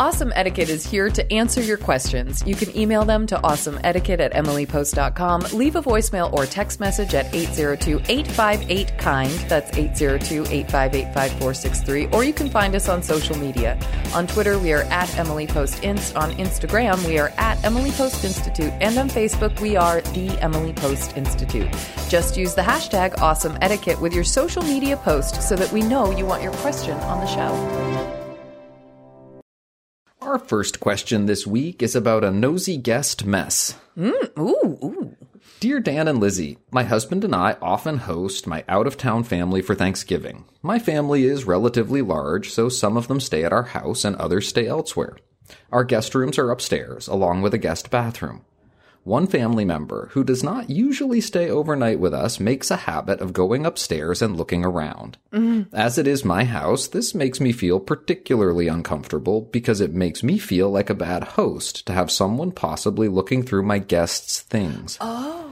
Awesome 0.00 0.32
Etiquette 0.34 0.68
is 0.70 0.86
here 0.86 1.10
to 1.10 1.30
answer 1.30 1.60
your 1.60 1.76
questions. 1.76 2.42
You 2.46 2.54
can 2.54 2.74
email 2.74 3.04
them 3.04 3.26
to 3.26 3.36
awesomeetiquette 3.36 4.18
at 4.18 4.32
emilypost.com. 4.32 5.42
Leave 5.52 5.76
a 5.76 5.82
voicemail 5.82 6.32
or 6.32 6.46
text 6.46 6.80
message 6.80 7.14
at 7.14 7.30
802-858-KIND. 7.34 9.50
That's 9.50 9.70
802-858-5463. 9.72 12.14
Or 12.14 12.24
you 12.24 12.32
can 12.32 12.48
find 12.48 12.74
us 12.74 12.88
on 12.88 13.02
social 13.02 13.36
media. 13.36 13.78
On 14.14 14.26
Twitter, 14.26 14.58
we 14.58 14.72
are 14.72 14.84
at 14.84 15.14
Emily 15.18 15.46
Post 15.46 15.84
Inst. 15.84 16.16
On 16.16 16.32
Instagram, 16.32 17.06
we 17.06 17.18
are 17.18 17.30
at 17.36 17.62
Emily 17.62 17.90
Post 17.90 18.24
Institute. 18.24 18.72
And 18.80 18.96
on 18.96 19.10
Facebook, 19.10 19.60
we 19.60 19.76
are 19.76 20.00
the 20.00 20.30
Emily 20.40 20.72
Post 20.72 21.18
Institute. 21.18 21.68
Just 22.08 22.38
use 22.38 22.54
the 22.54 22.62
hashtag 22.62 23.20
Awesome 23.20 23.58
Etiquette 23.60 24.00
with 24.00 24.14
your 24.14 24.24
social 24.24 24.62
media 24.62 24.96
post 24.96 25.46
so 25.46 25.56
that 25.56 25.70
we 25.72 25.82
know 25.82 26.10
you 26.10 26.24
want 26.24 26.42
your 26.42 26.52
question 26.52 26.96
on 27.00 27.20
the 27.20 27.26
show. 27.26 28.19
Our 30.22 30.38
first 30.38 30.80
question 30.80 31.24
this 31.24 31.46
week 31.46 31.82
is 31.82 31.96
about 31.96 32.24
a 32.24 32.30
nosy 32.30 32.76
guest 32.76 33.24
mess. 33.24 33.78
Mm, 33.96 34.38
ooh, 34.38 34.78
ooh. 34.84 35.16
Dear 35.60 35.80
Dan 35.80 36.08
and 36.08 36.20
Lizzie, 36.20 36.58
my 36.70 36.84
husband 36.84 37.24
and 37.24 37.34
I 37.34 37.56
often 37.62 37.96
host 37.96 38.46
my 38.46 38.62
out 38.68 38.86
of 38.86 38.98
town 38.98 39.24
family 39.24 39.62
for 39.62 39.74
Thanksgiving. 39.74 40.44
My 40.62 40.78
family 40.78 41.24
is 41.24 41.44
relatively 41.44 42.02
large, 42.02 42.50
so 42.50 42.68
some 42.68 42.98
of 42.98 43.08
them 43.08 43.18
stay 43.18 43.44
at 43.44 43.52
our 43.52 43.62
house 43.62 44.04
and 44.04 44.14
others 44.16 44.46
stay 44.46 44.66
elsewhere. 44.66 45.16
Our 45.72 45.84
guest 45.84 46.14
rooms 46.14 46.38
are 46.38 46.50
upstairs, 46.50 47.08
along 47.08 47.40
with 47.40 47.54
a 47.54 47.58
guest 47.58 47.90
bathroom. 47.90 48.44
One 49.04 49.26
family 49.26 49.64
member 49.64 50.10
who 50.12 50.22
does 50.24 50.44
not 50.44 50.68
usually 50.68 51.22
stay 51.22 51.48
overnight 51.48 51.98
with 51.98 52.12
us 52.12 52.38
makes 52.38 52.70
a 52.70 52.76
habit 52.76 53.20
of 53.20 53.32
going 53.32 53.64
upstairs 53.64 54.20
and 54.20 54.36
looking 54.36 54.64
around. 54.64 55.16
As 55.72 55.96
it 55.96 56.06
is 56.06 56.24
my 56.24 56.44
house, 56.44 56.86
this 56.86 57.14
makes 57.14 57.40
me 57.40 57.52
feel 57.52 57.80
particularly 57.80 58.68
uncomfortable 58.68 59.40
because 59.40 59.80
it 59.80 59.94
makes 59.94 60.22
me 60.22 60.36
feel 60.38 60.70
like 60.70 60.90
a 60.90 60.94
bad 60.94 61.24
host 61.24 61.86
to 61.86 61.94
have 61.94 62.10
someone 62.10 62.52
possibly 62.52 63.08
looking 63.08 63.42
through 63.42 63.62
my 63.62 63.78
guests' 63.78 64.40
things. 64.40 64.98
Oh. 65.00 65.50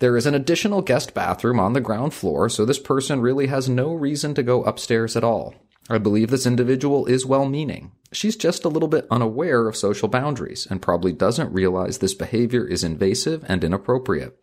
There 0.00 0.16
is 0.16 0.26
an 0.26 0.34
additional 0.34 0.82
guest 0.82 1.14
bathroom 1.14 1.60
on 1.60 1.74
the 1.74 1.80
ground 1.80 2.12
floor, 2.12 2.48
so 2.48 2.64
this 2.64 2.78
person 2.78 3.20
really 3.20 3.46
has 3.46 3.68
no 3.68 3.94
reason 3.94 4.34
to 4.34 4.42
go 4.42 4.64
upstairs 4.64 5.16
at 5.16 5.24
all. 5.24 5.54
I 5.88 5.98
believe 5.98 6.30
this 6.30 6.46
individual 6.46 7.06
is 7.06 7.26
well 7.26 7.46
meaning. 7.46 7.92
She's 8.12 8.36
just 8.36 8.64
a 8.64 8.68
little 8.68 8.88
bit 8.88 9.06
unaware 9.10 9.66
of 9.66 9.76
social 9.76 10.08
boundaries 10.08 10.66
and 10.70 10.82
probably 10.82 11.12
doesn't 11.12 11.52
realize 11.52 11.98
this 11.98 12.14
behavior 12.14 12.66
is 12.66 12.84
invasive 12.84 13.44
and 13.48 13.64
inappropriate. 13.64 14.38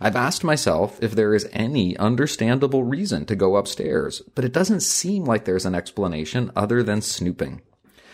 I've 0.00 0.16
asked 0.16 0.42
myself 0.42 1.00
if 1.02 1.12
there 1.12 1.34
is 1.34 1.48
any 1.52 1.96
understandable 1.96 2.82
reason 2.82 3.24
to 3.26 3.36
go 3.36 3.56
upstairs, 3.56 4.22
but 4.34 4.44
it 4.44 4.52
doesn't 4.52 4.80
seem 4.80 5.24
like 5.24 5.44
there's 5.44 5.66
an 5.66 5.74
explanation 5.74 6.50
other 6.56 6.82
than 6.82 7.02
snooping. 7.02 7.62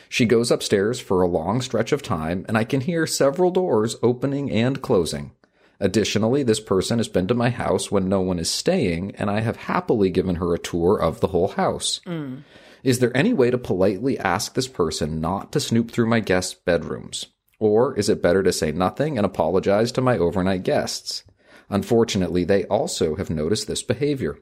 She 0.08 0.26
goes 0.26 0.50
upstairs 0.50 1.00
for 1.00 1.22
a 1.22 1.28
long 1.28 1.60
stretch 1.60 1.92
of 1.92 2.02
time, 2.02 2.44
and 2.48 2.58
I 2.58 2.64
can 2.64 2.82
hear 2.82 3.06
several 3.06 3.50
doors 3.50 3.96
opening 4.02 4.50
and 4.50 4.82
closing. 4.82 5.32
Additionally, 5.80 6.42
this 6.42 6.60
person 6.60 6.98
has 6.98 7.08
been 7.08 7.28
to 7.28 7.34
my 7.34 7.50
house 7.50 7.90
when 7.90 8.08
no 8.08 8.20
one 8.20 8.38
is 8.38 8.50
staying, 8.50 9.14
and 9.16 9.30
I 9.30 9.40
have 9.40 9.56
happily 9.56 10.10
given 10.10 10.36
her 10.36 10.52
a 10.54 10.58
tour 10.58 11.00
of 11.00 11.20
the 11.20 11.28
whole 11.28 11.48
house. 11.48 12.00
Is 12.82 12.98
there 12.98 13.16
any 13.16 13.32
way 13.32 13.50
to 13.50 13.58
politely 13.58 14.18
ask 14.18 14.54
this 14.54 14.68
person 14.68 15.20
not 15.20 15.52
to 15.52 15.60
snoop 15.60 15.90
through 15.90 16.08
my 16.08 16.20
guests' 16.20 16.54
bedrooms? 16.54 17.26
Or 17.60 17.96
is 17.96 18.08
it 18.08 18.22
better 18.22 18.42
to 18.42 18.52
say 18.52 18.72
nothing 18.72 19.16
and 19.16 19.24
apologize 19.24 19.92
to 19.92 20.00
my 20.00 20.16
overnight 20.18 20.62
guests? 20.62 21.24
Unfortunately, 21.70 22.44
they 22.44 22.64
also 22.64 23.16
have 23.16 23.30
noticed 23.30 23.66
this 23.66 23.82
behavior. 23.82 24.38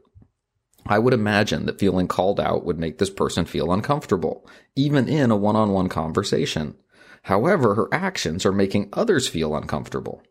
I 0.87 0.99
would 0.99 1.15
imagine 1.15 1.67
that 1.67 1.81
feeling 1.81 2.09
called 2.09 2.39
out 2.39 2.65
would 2.65 2.79
make 2.79 2.99
this 2.99 3.11
person 3.11 3.45
feel 3.45 3.73
uncomfortable, 3.73 4.47
even 4.77 5.09
in 5.09 5.31
a 5.31 5.37
one 5.37 5.57
on 5.57 5.73
one 5.73 5.89
conversation. 5.89 6.77
However, 7.23 7.75
her 7.75 7.89
actions 7.93 8.47
are 8.47 8.53
making 8.53 8.91
others 8.93 9.27
feel 9.27 9.57
uncomfortable. 9.57 10.23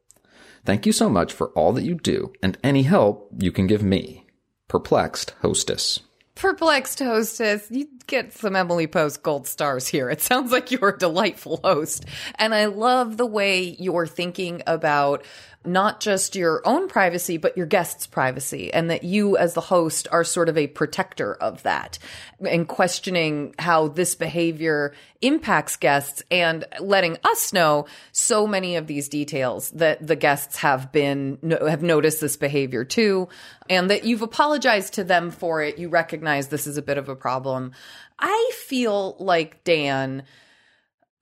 Thank 0.66 0.86
you 0.86 0.92
so 0.92 1.10
much 1.10 1.32
for 1.32 1.50
all 1.50 1.74
that 1.74 1.84
you 1.84 1.96
do 1.96 2.34
and 2.42 2.58
any 2.64 2.84
help 2.84 3.30
you 3.38 3.52
can 3.52 3.68
give 3.68 3.84
me. 3.84 4.26
Perplexed 4.68 5.32
hostess. 5.42 6.02
Perplexed 6.34 7.00
hostess, 7.00 7.68
you 7.70 7.88
get 8.08 8.34
some 8.34 8.56
Emily 8.56 8.88
Post 8.88 9.24
gold 9.24 9.48
stars 9.48 9.88
here. 9.88 10.10
It 10.10 10.22
sounds 10.22 10.52
like 10.52 10.72
you're 10.72 10.90
a 10.90 10.98
delightful 10.98 11.60
host. 11.64 12.06
And 12.36 12.54
I 12.54 12.66
love 12.66 13.18
the 13.18 13.26
way 13.26 13.76
you're 13.80 14.08
thinking 14.08 14.62
about 14.68 15.26
not 15.66 16.00
just 16.00 16.36
your 16.36 16.62
own 16.66 16.88
privacy, 16.88 17.38
but 17.38 17.58
your 17.58 17.66
guests' 17.66 18.08
privacy, 18.08 18.72
and 18.74 18.90
that 18.90 19.04
you, 19.04 19.38
as 19.38 19.54
the 19.54 19.62
host, 19.62 20.08
are 20.12 20.24
sort 20.24 20.50
of 20.50 20.58
a 20.58 20.68
protector 20.68 21.34
of 21.34 21.64
that 21.64 21.98
and 22.40 22.68
questioning 22.68 23.56
how 23.58 23.88
this 23.88 24.16
behavior 24.16 24.94
impacts 25.22 25.78
guests 25.78 26.22
and 26.30 26.66
letting 26.80 27.18
us 27.24 27.54
know 27.54 27.86
so 28.12 28.46
many 28.46 28.76
of 28.76 28.88
these 28.88 29.10
details 29.10 29.72
that 29.72 30.06
the 30.06 30.16
guests 30.16 30.58
have 30.58 30.92
been 30.92 31.40
have 31.68 31.82
noticed 31.82 32.22
this 32.22 32.38
behavior 32.38 32.84
too 32.84 33.28
and 33.70 33.90
that 33.90 34.04
you've 34.04 34.22
apologized 34.22 34.94
to 34.94 35.04
them 35.04 35.32
for 35.32 35.64
it 35.64 35.80
you 35.80 35.90
recognize 35.90 36.50
this 36.50 36.68
is 36.68 36.78
a 36.78 36.82
bit 36.82 36.98
of 36.98 37.10
a 37.10 37.16
problem 37.16 37.72
i 38.20 38.52
feel 38.54 39.16
like 39.20 39.64
dan 39.64 40.24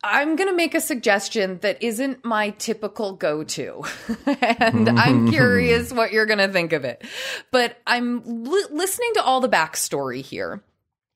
I'm 0.06 0.36
going 0.36 0.50
to 0.50 0.56
make 0.56 0.76
a 0.76 0.82
suggestion 0.82 1.60
that 1.60 1.82
isn't 1.82 2.26
my 2.26 2.50
typical 2.50 3.14
go 3.14 3.46
to. 3.46 3.84
and 4.26 4.90
I'm 4.90 5.30
curious 5.32 5.94
what 5.94 6.12
you're 6.12 6.26
going 6.26 6.40
to 6.40 6.50
think 6.50 6.74
of 6.74 6.84
it. 6.84 7.02
But 7.52 7.78
I'm 7.88 8.44
li- 8.44 8.66
listening 8.70 9.12
to 9.14 9.24
all 9.24 9.40
the 9.40 9.48
backstory 9.48 10.22
here 10.22 10.62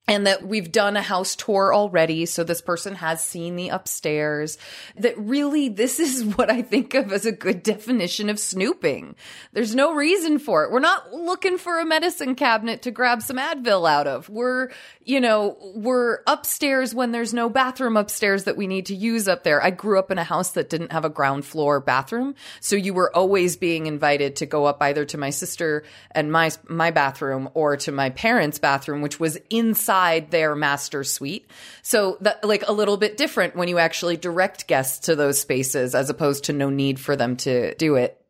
and 0.07 0.25
that 0.25 0.47
we've 0.47 0.71
done 0.71 0.95
a 0.95 1.01
house 1.01 1.35
tour 1.35 1.73
already. 1.73 2.25
So 2.25 2.43
this 2.43 2.61
person 2.61 2.95
has 2.95 3.21
seen 3.21 3.57
the 3.57 3.69
upstairs. 3.69 4.57
That 4.95 5.17
really, 5.17 5.67
this 5.67 5.99
is 6.07 6.23
what 6.23 6.49
I 6.49 6.61
think 6.61 6.93
of 6.93 7.11
as 7.11 7.25
a 7.25 7.31
good 7.31 7.61
definition 7.61 8.29
of 8.29 8.39
snooping. 8.39 9.15
There's 9.51 9.75
no 9.75 9.93
reason 9.93 10.39
for 10.39 10.63
it. 10.63 10.71
We're 10.71 10.79
not 10.79 11.13
looking 11.13 11.57
for 11.57 11.79
a 11.79 11.85
medicine 11.85 12.35
cabinet 12.35 12.83
to 12.83 12.91
grab 12.91 13.21
some 13.21 13.37
Advil 13.37 13.89
out 13.89 14.07
of. 14.07 14.29
We're, 14.29 14.71
you 15.03 15.19
know, 15.19 15.57
we're 15.75 16.19
upstairs 16.25 16.95
when 16.95 17.11
there's 17.11 17.33
no 17.33 17.49
bathroom 17.49 17.97
upstairs 17.97 18.45
that 18.45 18.55
we 18.55 18.67
need 18.67 18.85
to 18.87 18.95
use 18.95 19.27
up 19.27 19.43
there. 19.43 19.61
I 19.61 19.71
grew 19.71 19.99
up 19.99 20.09
in 20.09 20.17
a 20.17 20.23
house 20.23 20.51
that 20.51 20.69
didn't 20.69 20.93
have 20.93 21.03
a 21.03 21.09
ground 21.09 21.43
floor 21.43 21.81
bathroom. 21.81 22.35
So 22.61 22.77
you 22.77 22.93
were 22.93 23.13
always 23.13 23.57
being 23.57 23.87
invited 23.87 24.37
to 24.37 24.45
go 24.45 24.65
up 24.65 24.81
either 24.81 25.03
to 25.05 25.17
my 25.17 25.31
sister 25.31 25.83
and 26.11 26.31
my, 26.31 26.51
my 26.67 26.91
bathroom 26.91 27.49
or 27.53 27.75
to 27.77 27.91
my 27.91 28.09
parents' 28.11 28.59
bathroom, 28.59 29.01
which 29.01 29.19
was 29.19 29.37
inside 29.49 29.96
their 30.29 30.55
master 30.55 31.03
suite. 31.03 31.49
So 31.81 32.17
that 32.21 32.43
like 32.43 32.63
a 32.67 32.73
little 32.73 32.97
bit 32.97 33.17
different 33.17 33.55
when 33.55 33.67
you 33.67 33.77
actually 33.77 34.17
direct 34.17 34.67
guests 34.67 35.05
to 35.05 35.15
those 35.15 35.39
spaces 35.39 35.95
as 35.95 36.09
opposed 36.09 36.45
to 36.45 36.53
no 36.53 36.69
need 36.69 36.99
for 36.99 37.15
them 37.15 37.35
to 37.37 37.75
do 37.75 37.95
it. 37.95 38.21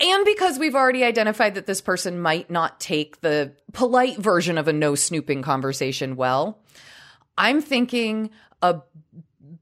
And 0.00 0.24
because 0.24 0.58
we've 0.58 0.74
already 0.74 1.04
identified 1.04 1.54
that 1.54 1.66
this 1.66 1.80
person 1.80 2.20
might 2.20 2.50
not 2.50 2.80
take 2.80 3.20
the 3.20 3.52
polite 3.72 4.18
version 4.18 4.58
of 4.58 4.68
a 4.68 4.72
no 4.72 4.94
snooping 4.94 5.42
conversation 5.42 6.16
well, 6.16 6.58
I'm 7.38 7.62
thinking 7.62 8.30
a 8.60 8.80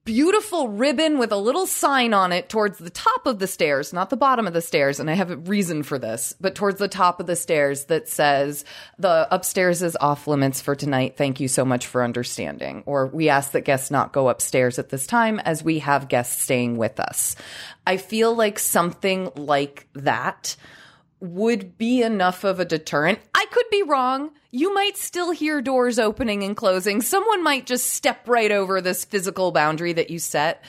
beautiful 0.04 0.68
ribbon 0.68 1.18
with 1.18 1.30
a 1.30 1.36
little 1.36 1.66
sign 1.66 2.12
on 2.12 2.32
it 2.32 2.48
towards 2.48 2.78
the 2.78 2.90
top 2.90 3.26
of 3.26 3.38
the 3.38 3.46
stairs, 3.46 3.92
not 3.92 4.10
the 4.10 4.16
bottom 4.16 4.46
of 4.46 4.52
the 4.52 4.60
stairs. 4.60 4.98
And 4.98 5.08
I 5.08 5.14
have 5.14 5.30
a 5.30 5.36
reason 5.36 5.82
for 5.82 5.98
this, 5.98 6.34
but 6.40 6.54
towards 6.54 6.78
the 6.78 6.88
top 6.88 7.20
of 7.20 7.26
the 7.26 7.36
stairs 7.36 7.84
that 7.84 8.08
says, 8.08 8.64
the 8.98 9.28
upstairs 9.30 9.82
is 9.82 9.96
off 10.00 10.26
limits 10.26 10.60
for 10.60 10.74
tonight. 10.74 11.16
Thank 11.16 11.38
you 11.38 11.48
so 11.48 11.64
much 11.64 11.86
for 11.86 12.02
understanding. 12.02 12.82
Or 12.86 13.06
we 13.06 13.28
ask 13.28 13.52
that 13.52 13.60
guests 13.60 13.90
not 13.90 14.12
go 14.12 14.28
upstairs 14.28 14.78
at 14.78 14.88
this 14.88 15.06
time 15.06 15.38
as 15.40 15.62
we 15.62 15.78
have 15.80 16.08
guests 16.08 16.42
staying 16.42 16.76
with 16.76 16.98
us. 16.98 17.36
I 17.86 17.96
feel 17.96 18.34
like 18.34 18.58
something 18.58 19.30
like 19.36 19.86
that 19.94 20.56
would 21.22 21.78
be 21.78 22.02
enough 22.02 22.42
of 22.42 22.58
a 22.58 22.64
deterrent. 22.64 23.20
I 23.32 23.46
could 23.52 23.66
be 23.70 23.84
wrong. 23.84 24.32
You 24.50 24.74
might 24.74 24.96
still 24.96 25.30
hear 25.30 25.62
doors 25.62 25.98
opening 25.98 26.42
and 26.42 26.56
closing. 26.56 27.00
Someone 27.00 27.44
might 27.44 27.64
just 27.64 27.90
step 27.90 28.28
right 28.28 28.50
over 28.50 28.80
this 28.80 29.04
physical 29.04 29.52
boundary 29.52 29.92
that 29.92 30.10
you 30.10 30.18
set. 30.18 30.64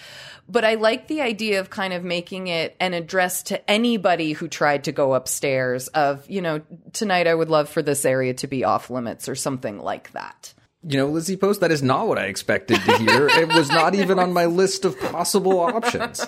But 0.47 0.63
I 0.63 0.75
like 0.75 1.07
the 1.07 1.21
idea 1.21 1.59
of 1.59 1.69
kind 1.69 1.91
of 1.91 2.03
making 2.03 2.47
it 2.47 2.75
an 2.79 2.93
address 2.93 3.43
to 3.43 3.69
anybody 3.69 4.33
who 4.33 4.47
tried 4.47 4.83
to 4.83 4.91
go 4.91 5.15
upstairs 5.15 5.87
of, 5.89 6.29
you 6.29 6.41
know, 6.41 6.61
tonight 6.91 7.27
I 7.27 7.33
would 7.33 7.49
love 7.49 7.67
for 7.67 7.81
this 7.81 8.05
area 8.05 8.33
to 8.35 8.47
be 8.47 8.63
off 8.63 8.89
limits 8.89 9.27
or 9.27 9.35
something 9.35 9.79
like 9.79 10.11
that. 10.11 10.53
You 10.85 10.97
know, 10.97 11.07
Lizzie 11.07 11.37
Post, 11.37 11.61
that 11.61 11.71
is 11.71 11.81
not 11.81 12.07
what 12.09 12.17
I 12.17 12.25
expected 12.25 12.75
to 12.81 12.97
hear. 12.97 13.27
it 13.29 13.47
was 13.47 13.69
not 13.69 13.95
even 13.95 14.19
on 14.19 14.33
my 14.33 14.47
list 14.47 14.83
of 14.83 14.99
possible 14.99 15.59
options. 15.61 16.25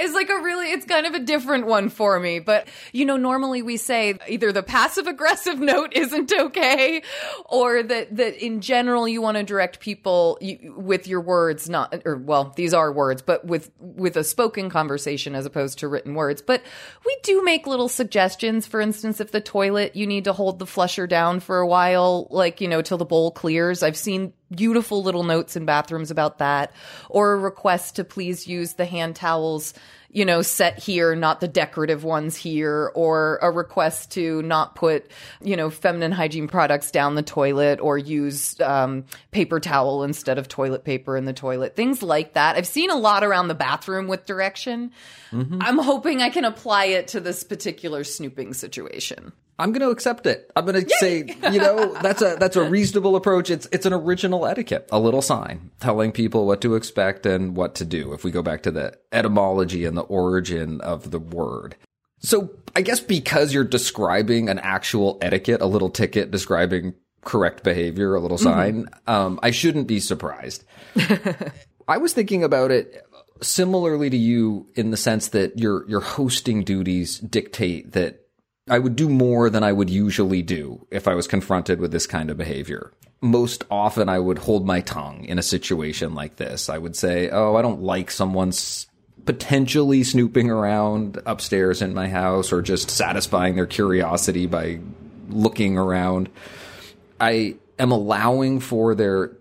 It's 0.00 0.14
like 0.14 0.28
a 0.30 0.42
really, 0.42 0.72
it's 0.72 0.84
kind 0.84 1.06
of 1.06 1.14
a 1.14 1.20
different 1.20 1.66
one 1.66 1.90
for 1.90 2.18
me. 2.18 2.40
But, 2.40 2.66
you 2.92 3.04
know, 3.04 3.16
normally 3.16 3.62
we 3.62 3.76
say 3.76 4.18
either 4.28 4.50
the 4.50 4.64
passive 4.64 5.06
aggressive 5.06 5.58
note 5.60 5.92
isn't 5.92 6.32
okay 6.32 7.02
or 7.44 7.84
that, 7.84 8.16
that 8.16 8.44
in 8.44 8.60
general 8.60 9.06
you 9.06 9.22
want 9.22 9.36
to 9.36 9.44
direct 9.44 9.78
people 9.78 10.38
you, 10.40 10.74
with 10.76 11.06
your 11.06 11.20
words, 11.20 11.68
not, 11.68 12.02
or 12.04 12.16
well, 12.16 12.52
these 12.56 12.74
are 12.74 12.90
words, 12.90 13.22
but 13.22 13.44
with, 13.44 13.70
with 13.78 14.16
a 14.16 14.24
spoken 14.24 14.70
conversation 14.70 15.36
as 15.36 15.46
opposed 15.46 15.78
to 15.78 15.88
written 15.88 16.14
words. 16.14 16.42
But 16.42 16.62
we 17.06 17.16
do 17.22 17.44
make 17.44 17.68
little 17.68 17.88
suggestions. 17.88 18.66
For 18.66 18.80
instance, 18.80 19.20
if 19.20 19.30
the 19.30 19.40
toilet, 19.40 19.94
you 19.94 20.08
need 20.08 20.24
to 20.24 20.32
hold 20.32 20.58
the 20.58 20.66
flusher 20.66 21.06
down 21.06 21.38
for 21.38 21.58
a 21.58 21.66
while, 21.66 22.26
like, 22.30 22.60
you 22.60 22.66
know, 22.66 22.82
till 22.82 22.98
the 22.98 23.04
bowl 23.04 23.30
clears. 23.30 23.83
I've 23.84 23.96
seen 23.96 24.32
beautiful 24.50 25.02
little 25.02 25.24
notes 25.24 25.56
in 25.56 25.64
bathrooms 25.64 26.10
about 26.10 26.38
that, 26.38 26.72
or 27.08 27.32
a 27.32 27.38
request 27.38 27.96
to 27.96 28.04
please 28.04 28.46
use 28.46 28.74
the 28.74 28.84
hand 28.84 29.16
towels, 29.16 29.74
you 30.10 30.24
know, 30.24 30.42
set 30.42 30.78
here, 30.78 31.16
not 31.16 31.40
the 31.40 31.48
decorative 31.48 32.04
ones 32.04 32.36
here, 32.36 32.92
or 32.94 33.38
a 33.42 33.50
request 33.50 34.12
to 34.12 34.42
not 34.42 34.76
put, 34.76 35.10
you 35.42 35.56
know, 35.56 35.70
feminine 35.70 36.12
hygiene 36.12 36.46
products 36.46 36.92
down 36.92 37.16
the 37.16 37.22
toilet 37.22 37.80
or 37.80 37.98
use 37.98 38.60
um, 38.60 39.04
paper 39.32 39.58
towel 39.58 40.04
instead 40.04 40.38
of 40.38 40.46
toilet 40.46 40.84
paper 40.84 41.16
in 41.16 41.24
the 41.24 41.32
toilet. 41.32 41.74
Things 41.74 42.00
like 42.02 42.34
that. 42.34 42.56
I've 42.56 42.66
seen 42.66 42.90
a 42.90 42.96
lot 42.96 43.24
around 43.24 43.48
the 43.48 43.54
bathroom 43.54 44.06
with 44.06 44.24
direction. 44.24 44.92
I'm 45.60 45.78
hoping 45.78 46.22
I 46.22 46.30
can 46.30 46.44
apply 46.44 46.86
it 46.86 47.08
to 47.08 47.20
this 47.20 47.42
particular 47.42 48.04
snooping 48.04 48.54
situation. 48.54 49.32
I'm 49.58 49.72
going 49.72 49.82
to 49.82 49.90
accept 49.90 50.26
it. 50.26 50.50
I'm 50.56 50.66
going 50.66 50.84
to 50.84 50.90
say, 50.98 51.24
you 51.52 51.60
know, 51.60 51.94
that's 52.02 52.22
a 52.22 52.36
that's 52.38 52.56
a 52.56 52.68
reasonable 52.68 53.16
approach. 53.16 53.50
It's 53.50 53.68
it's 53.72 53.86
an 53.86 53.92
original 53.92 54.46
etiquette, 54.46 54.88
a 54.90 54.98
little 54.98 55.22
sign 55.22 55.70
telling 55.80 56.12
people 56.12 56.46
what 56.46 56.60
to 56.62 56.74
expect 56.74 57.26
and 57.26 57.56
what 57.56 57.74
to 57.76 57.84
do. 57.84 58.12
If 58.12 58.24
we 58.24 58.30
go 58.30 58.42
back 58.42 58.62
to 58.64 58.70
the 58.70 58.98
etymology 59.12 59.84
and 59.84 59.96
the 59.96 60.02
origin 60.02 60.80
of 60.80 61.10
the 61.10 61.20
word. 61.20 61.76
So, 62.18 62.50
I 62.74 62.80
guess 62.80 63.00
because 63.00 63.52
you're 63.52 63.64
describing 63.64 64.48
an 64.48 64.58
actual 64.58 65.18
etiquette, 65.20 65.60
a 65.60 65.66
little 65.66 65.90
ticket 65.90 66.30
describing 66.30 66.94
correct 67.20 67.62
behavior, 67.62 68.14
a 68.14 68.20
little 68.20 68.38
sign, 68.38 68.88
um, 69.06 69.38
I 69.42 69.50
shouldn't 69.50 69.86
be 69.86 70.00
surprised. 70.00 70.64
I 71.88 71.98
was 71.98 72.14
thinking 72.14 72.42
about 72.42 72.70
it 72.70 73.04
similarly 73.42 74.08
to 74.08 74.16
you 74.16 74.66
in 74.74 74.90
the 74.90 74.96
sense 74.96 75.28
that 75.28 75.58
your 75.58 75.88
your 75.88 76.00
hosting 76.00 76.64
duties 76.64 77.18
dictate 77.18 77.92
that 77.92 78.23
I 78.68 78.78
would 78.78 78.96
do 78.96 79.10
more 79.10 79.50
than 79.50 79.62
I 79.62 79.72
would 79.72 79.90
usually 79.90 80.40
do 80.42 80.86
if 80.90 81.06
I 81.06 81.14
was 81.14 81.26
confronted 81.26 81.80
with 81.80 81.92
this 81.92 82.06
kind 82.06 82.30
of 82.30 82.38
behavior. 82.38 82.92
Most 83.20 83.64
often 83.70 84.08
I 84.08 84.18
would 84.18 84.38
hold 84.38 84.66
my 84.66 84.80
tongue 84.80 85.24
in 85.24 85.38
a 85.38 85.42
situation 85.42 86.14
like 86.14 86.36
this. 86.36 86.70
I 86.70 86.78
would 86.78 86.96
say, 86.96 87.28
"Oh, 87.28 87.56
I 87.56 87.62
don't 87.62 87.82
like 87.82 88.10
someone's 88.10 88.86
potentially 89.26 90.02
snooping 90.02 90.50
around 90.50 91.20
upstairs 91.26 91.82
in 91.82 91.94
my 91.94 92.08
house 92.08 92.52
or 92.52 92.62
just 92.62 92.90
satisfying 92.90 93.54
their 93.54 93.66
curiosity 93.66 94.46
by 94.46 94.80
looking 95.28 95.76
around." 95.76 96.30
I 97.20 97.56
am 97.78 97.92
allowing 97.92 98.60
for 98.60 98.94
there 98.94 99.32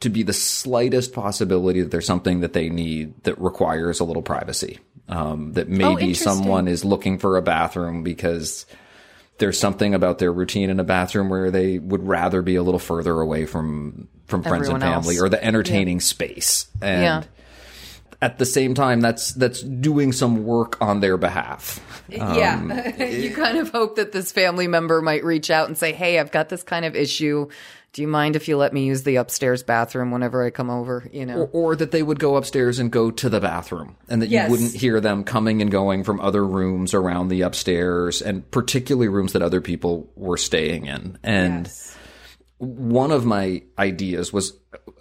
to 0.00 0.08
be 0.08 0.22
the 0.22 0.32
slightest 0.32 1.12
possibility 1.12 1.82
that 1.82 1.90
there's 1.90 2.06
something 2.06 2.40
that 2.40 2.52
they 2.52 2.68
need 2.68 3.24
that 3.24 3.40
requires 3.40 3.98
a 3.98 4.04
little 4.04 4.22
privacy. 4.22 4.78
Um, 5.08 5.52
that 5.54 5.68
maybe 5.70 6.02
interesting. 6.10 6.14
someone 6.14 6.68
is 6.68 6.84
looking 6.84 7.18
for 7.18 7.38
a 7.38 7.42
bathroom 7.42 8.02
because 8.02 8.66
there's 9.38 9.58
something 9.58 9.94
about 9.94 10.18
their 10.18 10.32
routine 10.32 10.68
in 10.68 10.78
a 10.80 10.84
bathroom 10.84 11.28
where 11.30 11.50
they 11.50 11.78
would 11.78 12.06
rather 12.06 12.42
be 12.42 12.56
a 12.56 12.62
little 12.62 12.78
further 12.80 13.18
away 13.20 13.46
from 13.46 14.08
from 14.26 14.42
friends 14.42 14.68
and 14.68 14.80
family 14.82 15.14
else. 15.16 15.22
or 15.22 15.28
the 15.30 15.42
entertaining 15.42 16.00
space. 16.00 16.66
And 16.82 17.02
Yeah. 17.02 17.22
at 18.20 18.38
the 18.38 18.44
same 18.44 18.74
time, 18.74 19.00
that's 19.00 19.32
that's 19.32 19.62
doing 19.62 20.12
some 20.12 20.44
work 20.44 20.76
on 20.82 21.00
their 21.00 21.16
behalf. 21.16 21.80
yeah. 22.10 22.96
you 23.08 23.34
kind 23.34 23.56
of 23.58 23.70
hope 23.70 23.96
that 23.96 24.12
this 24.12 24.30
family 24.32 24.66
member 24.68 25.00
might 25.00 25.24
reach 25.24 25.50
out 25.50 25.68
and 25.68 25.78
say, 25.78 25.92
Hey, 25.92 26.18
I've 26.18 26.32
got 26.32 26.48
this 26.50 26.62
kind 26.62 26.84
of 26.84 26.94
issue. 26.94 27.48
Do 27.94 28.02
you 28.02 28.08
mind 28.08 28.36
if 28.36 28.48
you 28.48 28.56
let 28.56 28.72
me 28.72 28.84
use 28.84 29.02
the 29.02 29.16
upstairs 29.16 29.62
bathroom 29.62 30.10
whenever 30.10 30.44
I 30.44 30.50
come 30.50 30.68
over? 30.70 31.08
You 31.12 31.26
know? 31.26 31.48
or, 31.52 31.72
or 31.72 31.76
that 31.76 31.90
they 31.90 32.02
would 32.02 32.18
go 32.20 32.36
upstairs 32.36 32.78
and 32.78 32.90
go 32.92 33.10
to 33.10 33.28
the 33.28 33.40
bathroom 33.40 33.96
and 34.08 34.20
that 34.22 34.28
Yes. 34.28 34.46
you 34.46 34.50
wouldn't 34.52 34.74
hear 34.74 35.00
them 35.00 35.24
coming 35.24 35.62
and 35.62 35.70
going 35.70 36.04
from 36.04 36.20
other 36.20 36.46
rooms 36.46 36.92
around 36.94 37.28
the 37.28 37.40
upstairs 37.42 38.20
and 38.22 38.48
particularly 38.50 39.08
rooms 39.08 39.32
that 39.32 39.42
other 39.42 39.60
people 39.60 40.10
were 40.16 40.36
staying 40.36 40.86
in 40.86 41.18
and 41.24 41.70
one 42.58 43.10
of 43.10 43.24
my 43.24 43.62
ideas 43.78 44.32
was 44.32 44.52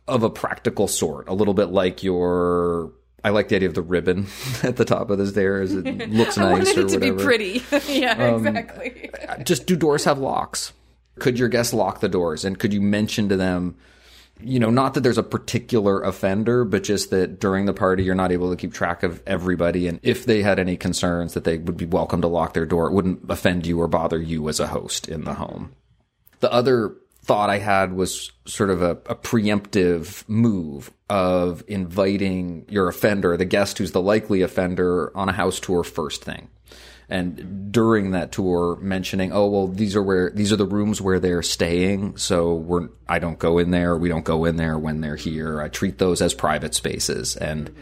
of 0.08 0.24
a 0.24 0.30
practical 0.30 0.88
sort 0.88 1.28
a 1.28 1.34
little 1.34 1.54
bit 1.54 1.66
like 1.70 2.04
your 2.04 2.94
I 3.24 3.32
like 3.32 3.50
the 3.50 3.56
idea 3.58 3.68
of 3.68 3.76
the 3.76 3.82
ribbon 3.82 4.28
at 4.64 4.78
the 4.78 4.86
top 4.86 5.10
of 5.10 5.18
the 5.18 5.28
stairs. 5.28 5.74
It 5.74 5.84
looks 6.12 6.38
I 6.38 6.44
nice 6.44 6.68
wanted 6.68 6.78
or 6.78 6.82
it 6.86 6.90
to 6.90 7.00
be 7.00 7.12
pretty. 7.12 7.64
yeah, 7.92 8.34
Um, 8.36 8.48
exactly. 8.48 9.10
Just 9.44 9.66
do 9.66 9.76
doors 9.76 10.06
have 10.06 10.20
locks? 10.20 10.72
Could 11.20 11.40
your 11.40 11.50
guests 11.50 11.74
lock 11.74 12.00
the 12.00 12.10
doors? 12.10 12.46
And 12.46 12.58
could 12.58 12.74
you 12.74 12.82
mention 12.82 13.30
to 13.30 13.38
them, 13.38 13.76
you 14.40 14.60
know, 14.60 14.70
not 14.70 14.94
that 14.94 15.02
there's 15.02 15.18
a 15.18 15.24
particular 15.24 16.02
offender, 16.02 16.64
but 16.64 16.84
just 16.84 17.10
that 17.10 17.40
during 17.40 17.66
the 17.66 17.74
party 17.74 18.04
you're 18.04 18.16
not 18.16 18.32
able 18.32 18.50
to 18.50 18.56
keep 18.56 18.74
track 18.74 19.04
of 19.04 19.22
everybody. 19.26 19.88
And 19.88 20.00
if 20.04 20.26
they 20.26 20.44
had 20.44 20.60
any 20.60 20.78
concerns, 20.78 21.34
that 21.34 21.44
they 21.44 21.58
would 21.58 21.78
be 21.78 21.86
welcome 21.86 22.22
to 22.22 22.28
lock 22.28 22.54
their 22.54 22.66
door. 22.66 22.88
It 22.88 22.94
wouldn't 22.94 23.30
offend 23.30 23.66
you 23.66 23.82
or 23.82 23.88
bother 23.88 24.22
you 24.22 24.48
as 24.50 24.60
a 24.60 24.68
host 24.68 25.08
in 25.08 25.24
the 25.24 25.34
home. 25.34 25.74
The 26.40 26.52
other 26.52 26.96
thought 27.24 27.50
I 27.50 27.58
had 27.58 27.94
was 27.94 28.32
sort 28.46 28.70
of 28.70 28.82
a, 28.82 28.92
a 28.92 29.16
preemptive 29.16 30.28
move 30.30 30.92
of 31.10 31.64
inviting 31.68 32.66
your 32.70 32.88
offender, 32.88 33.36
the 33.36 33.44
guest 33.44 33.78
who's 33.78 33.92
the 33.92 34.02
likely 34.02 34.42
offender, 34.42 35.12
on 35.16 35.28
a 35.28 35.34
house 35.34 35.60
tour 35.60 35.84
first 35.84 36.24
thing. 36.24 36.48
And 37.10 37.72
during 37.72 38.12
that 38.12 38.34
tour, 38.34 38.78
mentioning, 38.82 39.32
oh 39.32 39.48
well, 39.48 39.68
these 39.68 39.96
are 39.96 40.04
where 40.04 40.30
these 40.30 40.52
are 40.52 40.58
the 40.58 40.66
rooms 40.66 41.02
where 41.02 41.20
they're 41.20 41.42
staying. 41.42 42.18
So 42.18 42.56
we're 42.56 42.90
I 43.08 43.20
don't 43.20 43.40
go 43.40 43.60
in 43.60 43.72
there. 43.72 43.96
We 43.96 44.10
don't 44.10 44.26
go 44.26 44.44
in 44.46 44.58
there 44.58 44.78
when 44.78 45.00
they're 45.00 45.16
here. 45.16 45.62
I 45.62 45.70
treat 45.70 46.00
those 46.00 46.22
as 46.22 46.34
private 46.34 46.76
spaces, 46.76 47.38
and 47.38 47.74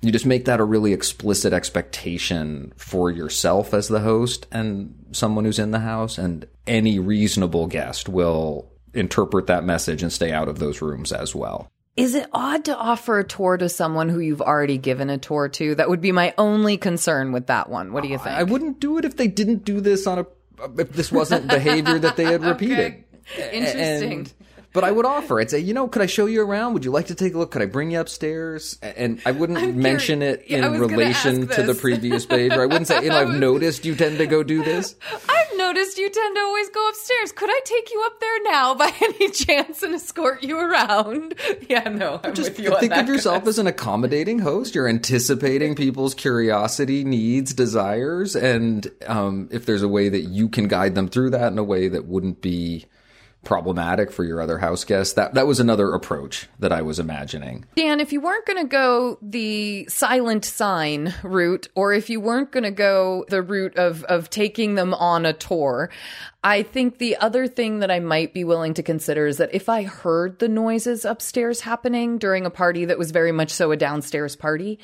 you 0.00 0.10
just 0.10 0.24
make 0.24 0.46
that 0.46 0.60
a 0.60 0.64
really 0.64 0.94
explicit 0.94 1.52
expectation 1.52 2.72
for 2.76 3.10
yourself 3.10 3.74
as 3.74 3.88
the 3.88 4.00
host 4.00 4.46
and 4.50 4.94
someone 5.12 5.44
who's 5.44 5.58
in 5.58 5.72
the 5.72 5.80
house. 5.80 6.16
And 6.16 6.46
any 6.66 6.98
reasonable 6.98 7.66
guest 7.66 8.08
will 8.08 8.70
interpret 8.94 9.46
that 9.48 9.64
message 9.64 10.02
and 10.02 10.12
stay 10.12 10.32
out 10.32 10.48
of 10.48 10.58
those 10.58 10.80
rooms 10.80 11.12
as 11.12 11.34
well. 11.34 11.70
Is 11.96 12.14
it 12.14 12.28
odd 12.32 12.64
to 12.66 12.76
offer 12.76 13.18
a 13.18 13.24
tour 13.24 13.56
to 13.56 13.68
someone 13.68 14.08
who 14.08 14.20
you've 14.20 14.40
already 14.40 14.78
given 14.78 15.10
a 15.10 15.18
tour 15.18 15.48
to? 15.50 15.74
That 15.74 15.88
would 15.90 16.00
be 16.00 16.12
my 16.12 16.32
only 16.38 16.76
concern 16.76 17.32
with 17.32 17.46
that 17.48 17.68
one. 17.68 17.92
What 17.92 18.02
do 18.02 18.08
you 18.08 18.18
think? 18.18 18.30
I 18.36 18.44
wouldn't 18.44 18.80
do 18.80 18.96
it 18.98 19.04
if 19.04 19.16
they 19.16 19.28
didn't 19.28 19.64
do 19.64 19.80
this 19.80 20.06
on 20.06 20.20
a 20.20 20.26
if 20.78 20.92
this 20.92 21.10
wasn't 21.10 21.48
behavior 21.48 21.98
that 21.98 22.16
they 22.16 22.24
had 22.24 22.42
repeated. 22.44 23.04
Interesting. 23.52 24.12
And- 24.12 24.34
but 24.72 24.84
I 24.84 24.90
would 24.90 25.04
offer. 25.06 25.40
I'd 25.40 25.50
say, 25.50 25.58
you 25.58 25.74
know, 25.74 25.88
could 25.88 26.02
I 26.02 26.06
show 26.06 26.26
you 26.26 26.42
around? 26.42 26.74
Would 26.74 26.84
you 26.84 26.90
like 26.90 27.06
to 27.08 27.14
take 27.14 27.34
a 27.34 27.38
look? 27.38 27.50
Could 27.50 27.62
I 27.62 27.66
bring 27.66 27.90
you 27.90 28.00
upstairs? 28.00 28.78
And 28.82 29.20
I 29.26 29.32
wouldn't 29.32 29.58
I'm 29.58 29.80
mention 29.80 30.20
curious- 30.20 30.40
it 30.46 30.46
in 30.50 30.80
relation 30.80 31.48
to 31.48 31.62
the 31.62 31.74
previous 31.74 32.26
page. 32.26 32.52
Or 32.52 32.62
I 32.62 32.66
wouldn't 32.66 32.86
say, 32.86 33.02
you 33.02 33.08
know, 33.10 33.18
I've 33.20 33.34
noticed 33.40 33.84
you 33.84 33.94
tend 33.94 34.18
to 34.18 34.26
go 34.26 34.42
do 34.42 34.62
this. 34.62 34.94
I've 35.28 35.56
noticed 35.58 35.98
you 35.98 36.08
tend 36.10 36.36
to 36.36 36.40
always 36.42 36.68
go 36.70 36.88
upstairs. 36.88 37.32
Could 37.32 37.50
I 37.50 37.60
take 37.64 37.90
you 37.92 38.02
up 38.06 38.20
there 38.20 38.42
now 38.44 38.74
by 38.76 38.92
any 39.00 39.30
chance 39.30 39.82
and 39.82 39.94
escort 39.94 40.42
you 40.42 40.58
around? 40.58 41.34
Yeah, 41.68 41.88
no, 41.88 42.20
I'm 42.24 42.34
Just 42.34 42.50
with 42.52 42.60
you 42.60 42.74
on 42.74 42.80
think 42.80 42.96
of 42.96 43.06
yourself 43.06 43.46
as 43.46 43.58
an 43.58 43.66
accommodating 43.68 44.38
host. 44.40 44.74
You're 44.74 44.88
anticipating 44.88 45.74
people's 45.76 46.14
curiosity, 46.14 47.04
needs, 47.04 47.54
desires, 47.54 48.34
and 48.34 48.90
um, 49.06 49.48
if 49.52 49.66
there's 49.66 49.82
a 49.82 49.88
way 49.88 50.08
that 50.08 50.22
you 50.22 50.48
can 50.48 50.66
guide 50.68 50.94
them 50.96 51.08
through 51.08 51.30
that 51.30 51.52
in 51.52 51.58
a 51.58 51.64
way 51.64 51.88
that 51.88 52.06
wouldn't 52.06 52.40
be 52.40 52.86
problematic 53.44 54.12
for 54.12 54.24
your 54.24 54.40
other 54.40 54.58
house 54.58 54.84
guests, 54.84 55.14
that 55.14 55.34
that 55.34 55.46
was 55.46 55.60
another 55.60 55.92
approach 55.92 56.48
that 56.58 56.72
I 56.72 56.82
was 56.82 56.98
imagining. 56.98 57.64
Dan, 57.74 58.00
if 58.00 58.12
you 58.12 58.20
weren't 58.20 58.46
going 58.46 58.62
to 58.62 58.68
go 58.68 59.18
the 59.22 59.86
silent 59.88 60.44
sign 60.44 61.14
route, 61.22 61.68
or 61.74 61.92
if 61.92 62.10
you 62.10 62.20
weren't 62.20 62.52
going 62.52 62.64
to 62.64 62.70
go 62.70 63.24
the 63.28 63.42
route 63.42 63.76
of 63.76 64.04
of 64.04 64.30
taking 64.30 64.74
them 64.74 64.92
on 64.94 65.24
a 65.24 65.32
tour, 65.32 65.90
I 66.42 66.62
think 66.62 66.96
the 66.96 67.16
other 67.16 67.46
thing 67.46 67.80
that 67.80 67.90
I 67.90 68.00
might 68.00 68.32
be 68.32 68.44
willing 68.44 68.72
to 68.74 68.82
consider 68.82 69.26
is 69.26 69.36
that 69.36 69.54
if 69.54 69.68
I 69.68 69.82
heard 69.82 70.38
the 70.38 70.48
noises 70.48 71.04
upstairs 71.04 71.60
happening 71.60 72.16
during 72.16 72.46
a 72.46 72.50
party 72.50 72.86
that 72.86 72.98
was 72.98 73.10
very 73.10 73.30
much 73.30 73.50
so 73.50 73.72
a 73.72 73.76
downstairs 73.76 74.36
party, 74.36 74.78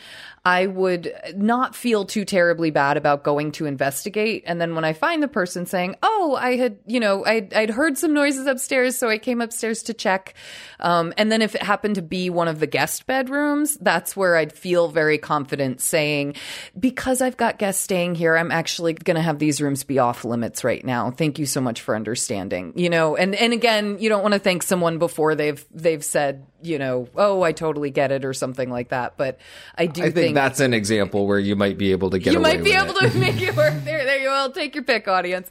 I 0.45 0.67
would 0.67 1.13
not 1.35 1.75
feel 1.75 2.05
too 2.05 2.27
terribly 2.27 2.71
bad 2.71 2.99
about 2.99 3.25
going 3.25 3.53
to 3.53 3.65
investigate. 3.65 4.45
And 4.47 4.61
then 4.61 4.75
when 4.75 4.85
I 4.85 4.93
find 4.93 5.23
the 5.23 5.29
person 5.29 5.65
saying, 5.65 5.97
"Oh, 6.03 6.37
I 6.39 6.57
had, 6.57 6.77
you 6.87 7.01
know, 7.01 7.25
I'd, 7.25 7.55
I'd 7.55 7.71
heard 7.71 7.97
some 7.97 8.13
noises 8.13 8.47
upstairs, 8.47 8.97
so 8.97 9.09
I 9.09 9.17
came 9.17 9.41
upstairs 9.41 9.83
to 9.85 9.95
check," 9.95 10.35
um, 10.79 11.15
and 11.17 11.33
then 11.33 11.41
if 11.41 11.55
it 11.55 11.63
happened 11.63 11.95
to 11.95 12.03
be 12.03 12.29
one 12.29 12.49
of 12.49 12.61
the 12.61 12.67
guest 12.67 13.07
bedrooms, 13.07 13.79
that's 13.79 14.15
where 14.15 14.37
I'd 14.37 14.53
feel 14.53 14.89
very 14.89 15.17
confident 15.17 15.81
saying, 15.81 16.35
"Because 16.79 17.23
I've 17.23 17.39
got 17.39 17.59
guests 17.59 17.83
staying 17.83 18.15
here, 18.15 18.37
I'm 18.37 18.53
actually 18.53 18.93
going 18.93 19.17
to 19.17 19.23
have 19.23 19.39
these 19.39 19.63
rooms 19.63 19.85
be 19.85 19.99
off 19.99 20.23
limits 20.23 20.63
right 20.63 20.85
now. 20.85 21.11
Thank 21.11 21.39
you 21.39 21.46
so 21.47 21.61
much 21.61 21.81
for 21.81 21.97
understanding." 21.97 22.73
You 22.77 22.91
know, 22.91 23.17
and 23.17 23.35
and 23.35 23.53
again, 23.53 23.99
you 23.99 24.09
don't 24.09 24.23
want 24.23 24.35
to 24.35 24.41
thank 24.41 24.63
someone 24.63 24.99
before 24.99 25.35
they've 25.35 25.65
they've 25.73 26.05
said, 26.05 26.47
you 26.63 26.79
know, 26.79 27.09
"Oh, 27.17 27.43
I 27.43 27.53
totally 27.53 27.91
get 27.91 28.13
it" 28.13 28.25
or 28.25 28.33
something 28.33 28.71
like 28.71 28.91
that. 28.91 29.17
But 29.17 29.39
I 29.77 29.87
do 29.87 30.05
I 30.05 30.11
think 30.11 30.35
that's 30.35 30.61
an 30.61 30.75
example 30.75 31.27
where 31.27 31.39
you 31.39 31.57
might 31.57 31.79
be 31.79 31.93
able 31.93 32.11
to 32.11 32.19
get 32.19 32.33
you 32.33 32.41
might 32.41 32.63
be 32.63 32.73
able 32.73 32.97
it. 32.97 33.13
to 33.13 33.19
make 33.19 33.41
it 33.41 33.57
work 33.57 33.75
there. 33.85 34.05
There 34.05 34.19
you 34.19 34.27
go. 34.27 34.51
Take 34.55 34.75
your 34.75 34.85
pick, 34.85 35.09
audience. 35.09 35.49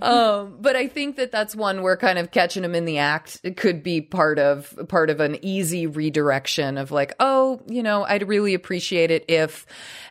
Um, 0.00 0.58
but 0.60 0.76
I 0.76 0.86
think 0.86 1.16
that 1.16 1.32
that's 1.32 1.56
one 1.56 1.82
where 1.82 1.96
kind 1.96 2.18
of 2.18 2.30
catching 2.30 2.62
them 2.62 2.74
in 2.74 2.84
the 2.84 2.98
act 2.98 3.40
it 3.42 3.56
could 3.56 3.82
be 3.82 4.00
part 4.00 4.38
of 4.38 4.74
part 4.88 5.10
of 5.10 5.20
an 5.20 5.38
easy 5.42 5.86
redirection 5.86 6.78
of 6.78 6.90
like, 6.90 7.14
oh, 7.20 7.60
you 7.66 7.82
know, 7.82 8.04
I'd 8.04 8.28
really 8.28 8.54
appreciate 8.54 9.10
it 9.10 9.24
if. 9.28 9.66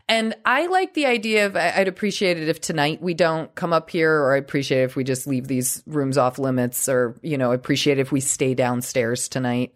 And 0.09 0.35
I 0.45 0.67
like 0.67 0.93
the 0.93 1.05
idea 1.05 1.47
of 1.47 1.57
I'd 1.57 1.89
appreciate 1.89 2.37
it 2.37 2.47
if 2.47 2.61
tonight 2.61 3.01
we 3.01 3.13
don't 3.13 3.53
come 3.55 3.73
up 3.73 3.89
here, 3.89 4.13
or 4.13 4.33
I 4.33 4.37
appreciate 4.37 4.83
if 4.83 4.95
we 4.95 5.03
just 5.03 5.27
leave 5.27 5.47
these 5.47 5.83
rooms 5.85 6.17
off 6.17 6.39
limits, 6.39 6.87
or 6.87 7.17
you 7.21 7.37
know, 7.37 7.51
appreciate 7.51 7.99
if 7.99 8.11
we 8.11 8.21
stay 8.21 8.53
downstairs 8.53 9.27
tonight 9.27 9.75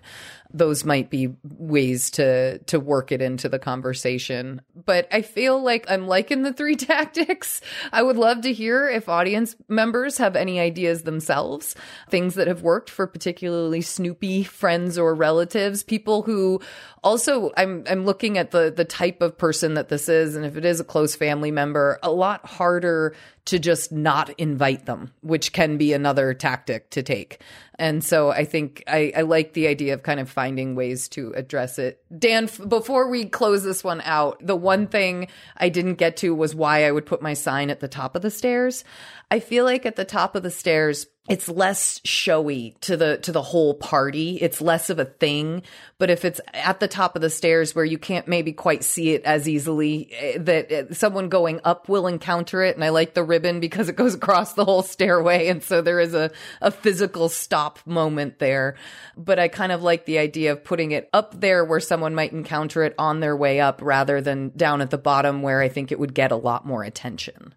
those 0.53 0.83
might 0.83 1.09
be 1.09 1.33
ways 1.43 2.09
to 2.11 2.59
to 2.59 2.79
work 2.79 3.11
it 3.11 3.21
into 3.21 3.49
the 3.49 3.59
conversation. 3.59 4.61
But 4.85 5.07
i 5.11 5.21
feel 5.21 5.61
like 5.61 5.85
i'm 5.89 6.07
liking 6.07 6.43
the 6.43 6.53
three 6.53 6.75
tactics. 6.91 7.61
I 7.91 8.03
would 8.03 8.17
love 8.17 8.41
to 8.41 8.53
hear 8.53 8.89
if 8.89 9.09
audience 9.09 9.55
members 9.67 10.17
have 10.17 10.35
any 10.35 10.59
ideas 10.59 11.03
themselves 11.03 11.75
things 12.09 12.35
that 12.35 12.47
have 12.47 12.61
worked 12.61 12.89
for 12.89 13.07
particularly 13.07 13.81
snoopy 13.81 14.43
friends 14.43 14.97
or 14.97 15.13
relatives 15.13 15.83
people 15.83 16.23
who 16.23 16.59
also 17.03 17.51
i'm 17.57 17.83
i'm 17.89 18.05
looking 18.05 18.37
at 18.37 18.51
the 18.51 18.71
the 18.75 18.85
type 18.85 19.21
of 19.21 19.37
person 19.37 19.73
that 19.73 19.89
this 19.89 20.09
is 20.09 20.35
and 20.35 20.45
if 20.45 20.57
it 20.57 20.65
is 20.65 20.79
a 20.79 20.83
close 20.83 21.15
family 21.15 21.51
member 21.51 21.99
a 22.03 22.11
lot 22.11 22.45
harder 22.45 23.15
to 23.45 23.59
just 23.59 23.91
not 23.91 24.29
invite 24.39 24.85
them 24.85 25.11
which 25.21 25.53
can 25.53 25.77
be 25.77 25.93
another 25.93 26.33
tactic 26.33 26.89
to 26.89 27.03
take 27.03 27.41
and 27.81 28.03
so 28.03 28.29
I 28.29 28.45
think 28.45 28.83
I, 28.85 29.11
I 29.17 29.21
like 29.21 29.53
the 29.53 29.65
idea 29.65 29.95
of 29.95 30.03
kind 30.03 30.19
of 30.19 30.29
finding 30.29 30.75
ways 30.75 31.09
to 31.09 31.33
address 31.35 31.79
it. 31.79 32.03
Dan, 32.15 32.47
before 32.67 33.09
we 33.09 33.25
close 33.25 33.63
this 33.63 33.83
one 33.83 34.01
out, 34.01 34.37
the 34.45 34.55
one 34.55 34.85
thing 34.85 35.29
I 35.57 35.69
didn't 35.69 35.95
get 35.95 36.17
to 36.17 36.35
was 36.35 36.53
why 36.53 36.85
I 36.85 36.91
would 36.91 37.07
put 37.07 37.23
my 37.23 37.33
sign 37.33 37.71
at 37.71 37.79
the 37.79 37.87
top 37.87 38.15
of 38.15 38.21
the 38.21 38.29
stairs. 38.29 38.83
I 39.31 39.39
feel 39.39 39.65
like 39.65 39.87
at 39.87 39.95
the 39.95 40.05
top 40.05 40.35
of 40.35 40.43
the 40.43 40.51
stairs, 40.51 41.07
it's 41.29 41.47
less 41.47 42.01
showy 42.03 42.75
to 42.81 42.97
the 42.97 43.17
to 43.17 43.31
the 43.31 43.41
whole 43.41 43.73
party. 43.73 44.37
It's 44.41 44.61
less 44.61 44.89
of 44.89 44.99
a 44.99 45.05
thing 45.05 45.63
but 46.01 46.09
if 46.09 46.25
it's 46.25 46.41
at 46.55 46.79
the 46.79 46.87
top 46.87 47.15
of 47.15 47.21
the 47.21 47.29
stairs 47.29 47.75
where 47.75 47.85
you 47.85 47.99
can't 47.99 48.27
maybe 48.27 48.51
quite 48.51 48.83
see 48.83 49.11
it 49.11 49.23
as 49.23 49.47
easily 49.47 50.09
eh, 50.11 50.37
that 50.39 50.71
eh, 50.71 50.83
someone 50.93 51.29
going 51.29 51.61
up 51.63 51.87
will 51.87 52.07
encounter 52.07 52.63
it 52.63 52.73
and 52.73 52.83
i 52.83 52.89
like 52.89 53.13
the 53.13 53.23
ribbon 53.23 53.59
because 53.59 53.87
it 53.87 53.95
goes 53.95 54.15
across 54.15 54.53
the 54.53 54.65
whole 54.65 54.81
stairway 54.81 55.47
and 55.47 55.61
so 55.61 55.79
there 55.79 55.99
is 55.99 56.15
a, 56.15 56.31
a 56.59 56.71
physical 56.71 57.29
stop 57.29 57.77
moment 57.85 58.39
there. 58.39 58.75
But 59.15 59.37
i 59.37 59.47
kind 59.47 59.71
of 59.71 59.83
like 59.83 60.05
the 60.05 60.17
idea 60.17 60.53
of 60.53 60.63
putting 60.63 60.89
it 60.89 61.07
up 61.13 61.39
there 61.39 61.63
where 61.63 61.79
someone 61.79 62.15
might 62.15 62.31
encounter 62.31 62.83
it 62.83 62.95
on 62.97 63.19
their 63.19 63.37
way 63.37 63.59
up 63.59 63.79
rather 63.83 64.21
than 64.21 64.49
down 64.57 64.81
at 64.81 64.89
the 64.89 64.97
bottom 64.97 65.43
where 65.43 65.61
i 65.61 65.69
think 65.69 65.91
it 65.91 65.99
would 65.99 66.15
get 66.15 66.31
a 66.31 66.35
lot 66.35 66.65
more 66.65 66.83
attention 66.83 67.53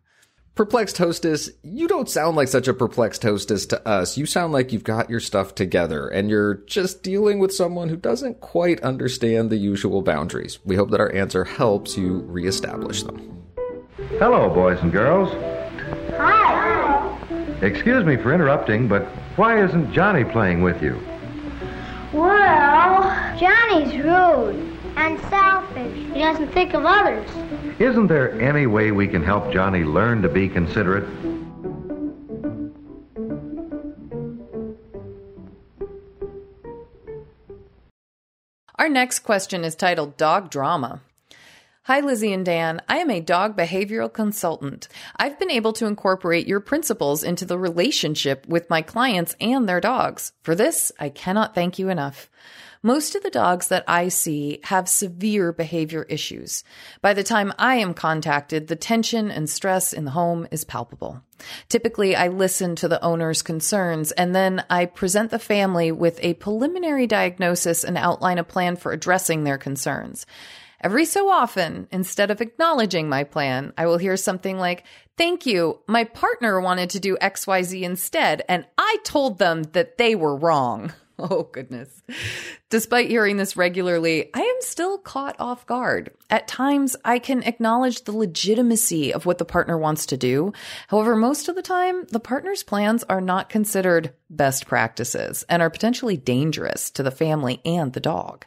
Perplexed 0.55 0.99
hostess, 0.99 1.51
you 1.65 1.89
don't 1.89 2.09
sound 2.09 2.37
like 2.37 2.47
such 2.47 2.69
a 2.69 2.75
perplexed 2.75 3.25
hostess 3.25 3.67
to 3.67 3.89
us. 3.89 4.17
You 4.17 4.25
sound 4.25 4.53
like 4.53 4.73
you've 4.73 4.85
got 4.85 5.11
your 5.11 5.19
stuff 5.19 5.57
together 5.57 6.07
and 6.07 6.31
you're 6.31 6.55
just 6.55 7.03
dealing 7.03 7.41
with 7.41 7.53
someone 7.53 7.89
who 7.89 7.97
doesn't 7.97 8.41
quite 8.41 8.81
understand 8.83 9.51
the 9.51 9.57
usual 9.57 10.01
boundaries. 10.01 10.61
We 10.65 10.77
hope 10.77 10.91
that 10.93 11.01
our 11.01 11.13
answer 11.13 11.43
helps 11.43 11.97
you 11.97 12.19
reestablish 12.29 13.03
them. 13.03 13.43
Hello, 14.21 14.49
boys 14.49 14.79
and 14.81 14.93
girls. 14.93 15.33
Hi. 16.19 17.59
Excuse 17.61 18.05
me 18.05 18.17
for 18.17 18.33
interrupting, 18.33 18.87
but 18.87 19.03
why 19.35 19.61
isn't 19.65 19.93
Johnny 19.93 20.23
playing 20.23 20.63
with 20.63 20.81
you? 20.81 21.05
Well, 22.13 23.03
Johnny's 23.41 24.05
rude 24.05 24.74
and 24.97 25.21
selfish. 25.29 25.97
He 26.13 26.21
doesn't 26.21 26.53
think 26.53 26.75
of 26.75 26.85
others. 26.85 27.29
Isn't 27.79 28.07
there 28.07 28.41
any 28.41 28.67
way 28.67 28.91
we 28.93 29.09
can 29.09 29.23
help 29.23 29.53
Johnny 29.53 29.85
learn 29.85 30.23
to 30.23 30.29
be 30.29 30.49
considerate? 30.49 31.09
Our 38.77 38.89
next 38.89 39.21
question 39.21 39.65
is 39.65 39.75
titled 39.75 40.17
Dog 40.17 40.51
Drama. 40.51 41.01
Hi, 41.85 42.01
Lizzie 42.01 42.33
and 42.33 42.47
Dan. 42.47 42.81
I 42.89 42.99
am 42.99 43.11
a 43.11 43.21
dog 43.21 43.57
behavioral 43.57 44.13
consultant. 44.13 44.89
I've 45.17 45.39
been 45.39 45.51
able 45.51 45.75
to 45.75 45.87
incorporate 45.87 46.47
your 46.47 46.61
principles 46.61 47.23
into 47.23 47.45
the 47.45 47.59
relationship 47.59 48.47
with 48.49 48.71
my 48.71 48.81
clients 48.83 49.37
and 49.41 49.69
their 49.69 49.81
dogs. 49.81 50.33
For 50.43 50.55
this, 50.55 50.93
I 50.99 51.11
cannot 51.11 51.55
thank 51.55 51.79
you 51.79 51.91
enough. 51.91 52.31
Most 52.87 53.15
of 53.15 53.23
the 53.23 53.31
dogs 53.31 53.69
that 53.69 53.83
I 53.89 54.09
see 54.09 54.61
have 54.65 54.91
severe 54.91 55.55
behavior 55.55 56.03
issues. 56.03 56.65
By 57.01 57.15
the 57.15 57.23
time 57.23 57.55
I 57.59 57.77
am 57.77 57.95
contacted, 57.95 58.67
the 58.67 58.77
tension 58.77 59.31
and 59.31 59.49
stress 59.49 59.95
in 59.95 60.05
the 60.05 60.11
home 60.11 60.47
is 60.51 60.65
palpable. 60.65 61.23
Typically, 61.71 62.15
I 62.15 62.29
listen 62.29 62.77
to 62.77 62.87
the 62.87 63.03
owner's 63.03 63.41
concerns 63.41 64.13
and 64.13 64.37
then 64.37 64.67
I 64.69 64.85
present 64.85 65.31
the 65.31 65.39
family 65.39 65.93
with 65.93 66.19
a 66.23 66.35
preliminary 66.35 67.07
diagnosis 67.07 67.85
and 67.85 67.97
outline 67.97 68.37
a 68.37 68.45
plan 68.45 68.77
for 68.77 68.93
addressing 68.93 69.45
their 69.45 69.57
concerns. 69.57 70.27
Every 70.83 71.07
so 71.07 71.31
often, 71.31 71.89
instead 71.91 72.31
of 72.31 72.43
acknowledging 72.43 73.09
my 73.09 73.25
plan, 73.25 73.73
I 73.79 73.87
will 73.87 73.97
hear 73.97 74.19
something 74.19 74.59
like, 74.59 74.85
Thank 75.17 75.47
you. 75.47 75.81
My 75.87 76.05
partner 76.05 76.61
wanted 76.61 76.91
to 76.91 77.01
do 77.01 77.17
XYZ 77.17 77.81
instead, 77.81 78.43
and 78.47 78.67
I 78.77 78.99
told 79.05 79.39
them 79.39 79.63
that 79.73 79.97
they 79.97 80.15
were 80.15 80.37
wrong. 80.37 80.93
Oh, 81.19 81.45
goodness. 81.45 82.03
Despite 82.71 83.09
hearing 83.09 83.37
this 83.37 83.57
regularly, 83.57 84.31
I 84.35 84.41
am 84.41 84.57
still 84.61 84.99
caught 84.99 85.37
off 85.39 85.65
guard. 85.65 86.11
At 86.29 86.49
times, 86.49 86.97
I 87.05 87.21
can 87.21 87.45
acknowledge 87.45 88.03
the 88.03 88.13
legitimacy 88.13 89.15
of 89.15 89.25
what 89.25 89.39
the 89.39 89.45
partner 89.45 89.79
wants 89.79 90.07
to 90.07 90.17
do. 90.17 90.53
However, 90.89 91.15
most 91.15 91.49
of 91.49 91.55
the 91.55 91.63
time, 91.63 92.05
the 92.07 92.19
partner's 92.19 92.65
plans 92.65 93.05
are 93.05 93.21
not 93.21 93.49
considered 93.49 94.13
best 94.29 94.67
practices 94.67 95.45
and 95.49 95.63
are 95.63 95.71
potentially 95.71 96.17
dangerous 96.17 96.91
to 96.91 97.05
the 97.05 97.13
family 97.13 97.61
and 97.65 97.93
the 97.93 98.01
dog. 98.01 98.45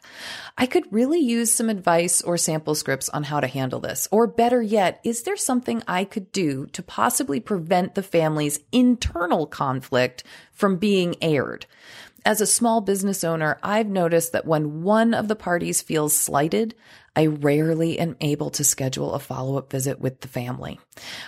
I 0.58 0.66
could 0.66 0.92
really 0.92 1.20
use 1.20 1.54
some 1.54 1.70
advice 1.70 2.20
or 2.20 2.36
sample 2.36 2.74
scripts 2.74 3.08
on 3.08 3.24
how 3.24 3.40
to 3.40 3.46
handle 3.46 3.80
this. 3.80 4.08
Or 4.10 4.26
better 4.26 4.60
yet, 4.60 5.00
is 5.04 5.22
there 5.22 5.36
something 5.36 5.82
I 5.88 6.04
could 6.04 6.32
do 6.32 6.66
to 6.66 6.82
possibly 6.82 7.40
prevent 7.40 7.94
the 7.94 8.02
family's 8.02 8.60
internal 8.72 9.46
conflict 9.46 10.22
from 10.52 10.76
being 10.76 11.16
aired? 11.22 11.64
As 12.24 12.40
a 12.40 12.46
small 12.46 12.80
business 12.80 13.24
owner, 13.24 13.58
I've 13.62 13.88
noticed 13.88 14.32
that 14.32 14.46
when 14.46 14.82
one 14.82 15.14
of 15.14 15.28
the 15.28 15.36
parties 15.36 15.80
feels 15.80 16.14
slighted, 16.14 16.74
I 17.16 17.26
rarely 17.26 17.98
am 17.98 18.16
able 18.20 18.50
to 18.50 18.64
schedule 18.64 19.14
a 19.14 19.18
follow 19.18 19.56
up 19.56 19.70
visit 19.70 20.00
with 20.00 20.20
the 20.20 20.28
family. 20.28 20.78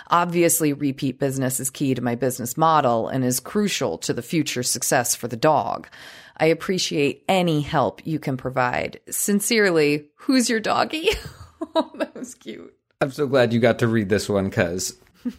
Obviously, 0.07 0.73
repeat 0.73 1.19
business 1.19 1.59
is 1.59 1.69
key 1.69 1.93
to 1.95 2.01
my 2.01 2.15
business 2.15 2.55
model 2.55 3.07
and 3.07 3.25
is 3.25 3.39
crucial 3.39 3.97
to 3.99 4.13
the 4.13 4.21
future 4.21 4.63
success 4.63 5.15
for 5.15 5.27
the 5.27 5.35
dog. 5.35 5.87
I 6.37 6.45
appreciate 6.45 7.23
any 7.27 7.61
help 7.61 8.05
you 8.05 8.19
can 8.19 8.37
provide. 8.37 8.99
Sincerely, 9.09 10.07
who's 10.15 10.49
your 10.49 10.59
doggy? 10.59 11.09
oh, 11.75 11.91
that 11.95 12.15
was 12.15 12.35
cute. 12.35 12.73
I'm 13.01 13.11
so 13.11 13.27
glad 13.27 13.51
you 13.51 13.59
got 13.59 13.79
to 13.79 13.87
read 13.87 14.09
this 14.09 14.29
one 14.29 14.49
because 14.49 14.95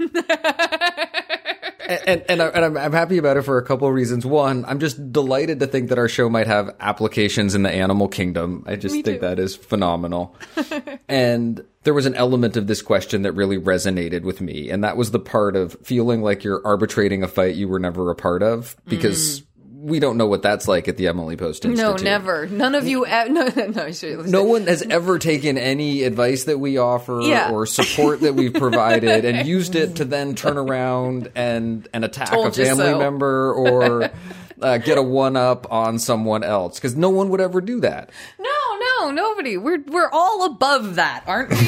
and 1.87 2.23
and, 2.29 2.40
and 2.40 2.64
I'm, 2.64 2.77
I'm, 2.77 2.92
happy 2.92 3.18
about 3.18 3.37
it 3.37 3.42
for 3.42 3.59
a 3.59 3.64
couple 3.64 3.88
of 3.88 3.95
reasons. 3.95 4.25
One, 4.25 4.64
I'm 4.66 4.79
just 4.79 5.12
delighted 5.12 5.61
to 5.61 5.66
think 5.66 5.88
that 5.88 5.99
our 5.99 6.09
show 6.09 6.29
might 6.29 6.47
have 6.47 6.75
applications 6.81 7.55
in 7.55 7.62
the 7.62 7.71
animal 7.71 8.09
kingdom. 8.09 8.64
I 8.66 8.77
just 8.77 9.05
think 9.05 9.21
that 9.21 9.38
is 9.38 9.57
phenomenal. 9.57 10.37
and 11.09 11.64
there 11.83 11.95
was 11.95 12.07
an 12.07 12.14
element 12.14 12.57
of 12.57 12.66
this 12.66 12.83
question 12.83 13.23
that 13.23 13.33
really 13.33 13.59
resonated 13.59 14.23
with 14.23 14.40
me, 14.40 14.71
and 14.71 14.85
that 14.85 14.97
was 14.97 15.11
the 15.11 15.18
part 15.18 15.57
of 15.57 15.77
feeling 15.83 16.23
like 16.23 16.45
you're 16.45 16.64
arbitrating 16.64 17.23
a 17.23 17.29
fight 17.29 17.55
you 17.55 17.68
were 17.68 17.79
never 17.79 18.11
a 18.11 18.14
part 18.14 18.42
of 18.42 18.77
because. 18.87 19.40
Mm 19.40 19.47
we 19.83 19.99
don't 19.99 20.16
know 20.16 20.27
what 20.27 20.42
that's 20.42 20.68
like 20.68 20.87
at 20.87 20.97
the 20.97 21.09
Emily 21.09 21.37
Post 21.37 21.64
Institute. 21.64 21.99
No, 21.99 22.03
never. 22.03 22.47
None 22.47 22.77
of 22.77 22.87
you. 22.87 23.05
E- 23.05 23.11
no, 23.29 23.49
no, 23.49 23.66
no. 23.66 24.23
No 24.25 24.45
one 24.45 24.68
has 24.68 24.83
ever 24.83 25.18
taken 25.18 25.59
any 25.59 26.05
advice 26.05 26.45
that 26.45 26.59
we 26.59 26.79
offer 26.79 27.21
yeah. 27.23 27.51
or 27.51 27.66
support 27.66 28.21
that 28.21 28.35
we've 28.35 28.55
provided 28.55 29.25
and 29.25 29.47
used 29.47 29.75
it 29.75 29.97
to 29.97 30.05
then 30.05 30.37
turn 30.37 30.57
around 30.57 31.33
and 31.35 31.88
and 31.92 32.05
attack 32.05 32.31
Told 32.31 32.47
a 32.47 32.53
family 32.53 32.85
so. 32.85 32.99
member 32.99 33.53
or 33.53 34.11
uh, 34.62 34.79
get 34.79 34.99
a 34.99 35.03
one 35.03 35.37
up 35.37 35.71
on 35.73 35.99
someone 35.99 36.45
else 36.45 36.79
because 36.79 36.95
no 36.95 37.11
one 37.11 37.31
would 37.31 37.40
ever 37.40 37.61
do 37.61 37.81
that. 37.81 38.11
No, 38.38 38.51
no, 39.03 39.11
nobody. 39.11 39.57
We're 39.57 39.83
we're 39.87 40.11
all 40.11 40.45
above 40.45 40.97
that, 40.97 41.25
aren't 41.27 41.51
we? 41.51 41.57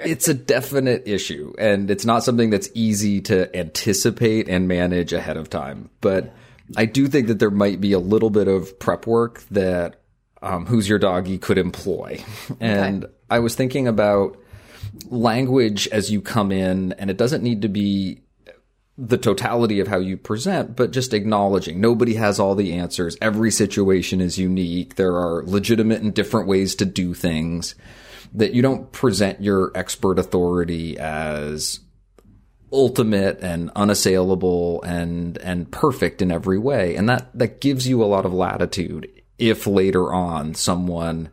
it's 0.00 0.28
a 0.28 0.34
definite 0.34 1.06
issue, 1.06 1.52
and 1.58 1.90
it's 1.90 2.04
not 2.04 2.24
something 2.24 2.50
that's 2.50 2.68
easy 2.74 3.20
to 3.22 3.54
anticipate 3.56 4.48
and 4.48 4.66
manage 4.68 5.12
ahead 5.12 5.36
of 5.36 5.50
time. 5.50 5.90
But 6.00 6.34
I 6.76 6.86
do 6.86 7.06
think 7.06 7.28
that 7.28 7.38
there 7.38 7.50
might 7.50 7.80
be 7.80 7.92
a 7.92 7.98
little 7.98 8.30
bit 8.30 8.48
of 8.48 8.78
prep 8.78 9.06
work 9.06 9.42
that 9.50 10.00
um, 10.42 10.66
Who's 10.66 10.88
Your 10.88 10.98
Doggy 10.98 11.38
could 11.38 11.58
employ, 11.58 12.24
and 12.60 13.04
okay. 13.04 13.12
I 13.30 13.38
was 13.38 13.54
thinking 13.54 13.86
about 13.86 14.38
language 15.08 15.88
as 15.88 16.10
you 16.10 16.20
come 16.20 16.52
in, 16.52 16.92
and 16.94 17.10
it 17.10 17.16
doesn't 17.16 17.42
need 17.42 17.62
to 17.62 17.68
be 17.68 18.23
the 18.96 19.18
totality 19.18 19.80
of 19.80 19.88
how 19.88 19.98
you 19.98 20.16
present, 20.16 20.76
but 20.76 20.92
just 20.92 21.14
acknowledging 21.14 21.80
nobody 21.80 22.14
has 22.14 22.38
all 22.38 22.54
the 22.54 22.74
answers. 22.74 23.16
Every 23.20 23.50
situation 23.50 24.20
is 24.20 24.38
unique. 24.38 24.94
There 24.94 25.16
are 25.16 25.42
legitimate 25.44 26.02
and 26.02 26.14
different 26.14 26.46
ways 26.46 26.76
to 26.76 26.84
do 26.84 27.12
things 27.12 27.74
that 28.34 28.54
you 28.54 28.62
don't 28.62 28.92
present 28.92 29.42
your 29.42 29.72
expert 29.74 30.18
authority 30.18 30.98
as 30.98 31.80
ultimate 32.72 33.38
and 33.40 33.70
unassailable 33.76 34.82
and, 34.82 35.38
and 35.38 35.70
perfect 35.70 36.22
in 36.22 36.32
every 36.32 36.58
way. 36.58 36.96
And 36.96 37.08
that, 37.08 37.36
that 37.36 37.60
gives 37.60 37.86
you 37.86 38.02
a 38.02 38.06
lot 38.06 38.26
of 38.26 38.32
latitude 38.32 39.08
if 39.38 39.66
later 39.66 40.12
on 40.12 40.54
someone 40.54 41.30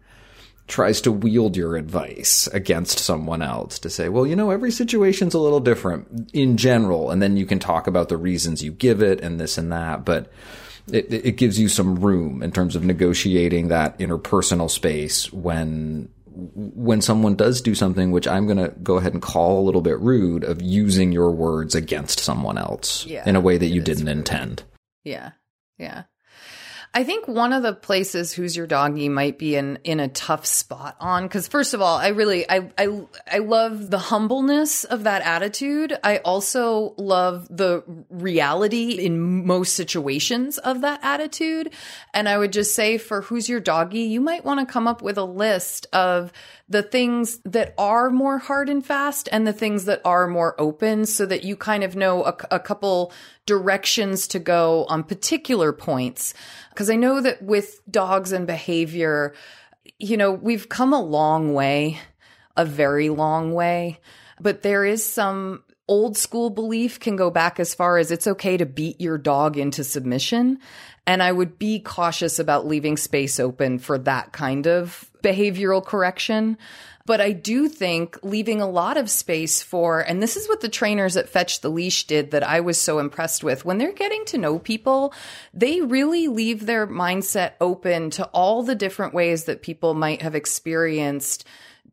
tries 0.71 1.01
to 1.01 1.11
wield 1.11 1.57
your 1.57 1.75
advice 1.75 2.47
against 2.47 2.97
someone 2.97 3.41
else 3.41 3.77
to 3.77 3.89
say, 3.89 4.09
well, 4.09 4.25
you 4.25 4.35
know, 4.35 4.49
every 4.49 4.71
situation's 4.71 5.33
a 5.33 5.39
little 5.39 5.59
different 5.59 6.31
in 6.33 6.55
general. 6.57 7.11
And 7.11 7.21
then 7.21 7.35
you 7.35 7.45
can 7.45 7.59
talk 7.59 7.87
about 7.87 8.09
the 8.09 8.17
reasons 8.17 8.63
you 8.63 8.71
give 8.71 9.01
it 9.01 9.19
and 9.19 9.39
this 9.39 9.57
and 9.57 9.71
that. 9.71 10.05
But 10.05 10.31
it, 10.91 11.13
it 11.13 11.37
gives 11.37 11.59
you 11.59 11.67
some 11.67 11.97
room 11.97 12.41
in 12.41 12.51
terms 12.51 12.75
of 12.75 12.85
negotiating 12.85 13.67
that 13.67 13.99
interpersonal 13.99 14.69
space 14.69 15.31
when 15.31 16.09
when 16.33 17.01
someone 17.01 17.35
does 17.35 17.59
do 17.59 17.75
something 17.75 18.11
which 18.11 18.25
I'm 18.25 18.45
going 18.45 18.57
to 18.57 18.73
go 18.81 18.95
ahead 18.95 19.11
and 19.11 19.21
call 19.21 19.59
a 19.59 19.65
little 19.65 19.81
bit 19.81 19.99
rude 19.99 20.45
of 20.45 20.61
using 20.61 21.11
your 21.11 21.31
words 21.31 21.75
against 21.75 22.21
someone 22.21 22.57
else 22.57 23.05
yeah, 23.05 23.27
in 23.27 23.35
a 23.35 23.41
way 23.41 23.57
that 23.57 23.67
you 23.67 23.81
didn't 23.81 24.07
intend. 24.07 24.63
Yeah. 25.03 25.31
Yeah. 25.77 26.03
I 26.93 27.05
think 27.05 27.25
one 27.25 27.53
of 27.53 27.63
the 27.63 27.73
places 27.73 28.33
who's 28.33 28.57
your 28.57 28.67
doggy 28.67 29.07
might 29.07 29.37
be 29.37 29.55
in 29.55 29.79
in 29.85 30.01
a 30.01 30.09
tough 30.09 30.45
spot 30.45 30.97
on 30.99 31.23
because 31.23 31.47
first 31.47 31.73
of 31.73 31.81
all, 31.81 31.97
I 31.97 32.09
really 32.09 32.49
I 32.49 32.69
I 32.77 33.05
I 33.31 33.37
love 33.37 33.89
the 33.89 33.97
humbleness 33.97 34.83
of 34.83 35.05
that 35.05 35.21
attitude. 35.21 35.97
I 36.03 36.17
also 36.17 36.93
love 36.97 37.47
the 37.49 37.85
reality 38.09 38.91
in 39.05 39.45
most 39.45 39.73
situations 39.73 40.57
of 40.57 40.81
that 40.81 40.99
attitude. 41.01 41.71
And 42.13 42.27
I 42.27 42.37
would 42.37 42.51
just 42.51 42.75
say 42.75 42.97
for 42.97 43.21
who's 43.21 43.47
your 43.47 43.61
doggy, 43.61 44.01
you 44.01 44.19
might 44.19 44.43
want 44.43 44.59
to 44.59 44.71
come 44.71 44.85
up 44.85 45.01
with 45.01 45.17
a 45.17 45.23
list 45.23 45.87
of 45.93 46.33
the 46.71 46.83
things 46.83 47.39
that 47.43 47.73
are 47.77 48.09
more 48.09 48.37
hard 48.37 48.69
and 48.69 48.85
fast 48.85 49.27
and 49.31 49.45
the 49.45 49.53
things 49.53 49.85
that 49.85 50.01
are 50.05 50.25
more 50.25 50.59
open 50.59 51.05
so 51.05 51.25
that 51.25 51.43
you 51.43 51.57
kind 51.57 51.83
of 51.83 51.95
know 51.95 52.23
a, 52.23 52.35
a 52.49 52.59
couple 52.59 53.11
directions 53.45 54.27
to 54.27 54.39
go 54.39 54.85
on 54.85 55.03
particular 55.03 55.73
points. 55.73 56.33
Because 56.69 56.89
I 56.89 56.95
know 56.95 57.19
that 57.19 57.41
with 57.41 57.81
dogs 57.91 58.31
and 58.31 58.47
behavior, 58.47 59.33
you 59.99 60.15
know, 60.15 60.31
we've 60.31 60.69
come 60.69 60.93
a 60.93 61.01
long 61.01 61.53
way, 61.53 61.99
a 62.55 62.63
very 62.63 63.09
long 63.09 63.53
way, 63.53 63.99
but 64.39 64.61
there 64.61 64.85
is 64.85 65.03
some 65.03 65.63
old 65.89 66.15
school 66.15 66.49
belief 66.49 67.01
can 67.01 67.17
go 67.17 67.29
back 67.29 67.59
as 67.59 67.73
far 67.73 67.97
as 67.97 68.11
it's 68.11 68.27
okay 68.27 68.55
to 68.55 68.65
beat 68.65 69.01
your 69.01 69.17
dog 69.17 69.57
into 69.57 69.83
submission. 69.83 70.57
And 71.07 71.21
I 71.23 71.31
would 71.31 71.57
be 71.57 71.79
cautious 71.79 72.39
about 72.39 72.67
leaving 72.67 72.95
space 72.95 73.39
open 73.39 73.79
for 73.79 73.97
that 73.99 74.31
kind 74.31 74.67
of 74.67 75.09
behavioral 75.23 75.83
correction. 75.83 76.57
But 77.05 77.19
I 77.19 77.31
do 77.31 77.67
think 77.67 78.17
leaving 78.23 78.61
a 78.61 78.69
lot 78.69 78.97
of 78.97 79.09
space 79.09 79.63
for, 79.63 79.99
and 79.99 80.21
this 80.21 80.37
is 80.37 80.47
what 80.47 80.61
the 80.61 80.69
trainers 80.69 81.17
at 81.17 81.29
Fetch 81.29 81.61
the 81.61 81.69
Leash 81.69 82.05
did 82.05 82.31
that 82.31 82.47
I 82.47 82.59
was 82.59 82.79
so 82.79 82.99
impressed 82.99 83.43
with. 83.43 83.65
When 83.65 83.79
they're 83.79 83.91
getting 83.91 84.23
to 84.25 84.37
know 84.37 84.59
people, 84.59 85.13
they 85.53 85.81
really 85.81 86.27
leave 86.27 86.65
their 86.65 86.85
mindset 86.85 87.53
open 87.59 88.11
to 88.11 88.25
all 88.25 88.61
the 88.63 88.75
different 88.75 89.13
ways 89.13 89.45
that 89.45 89.63
people 89.63 89.93
might 89.93 90.21
have 90.21 90.35
experienced 90.35 91.45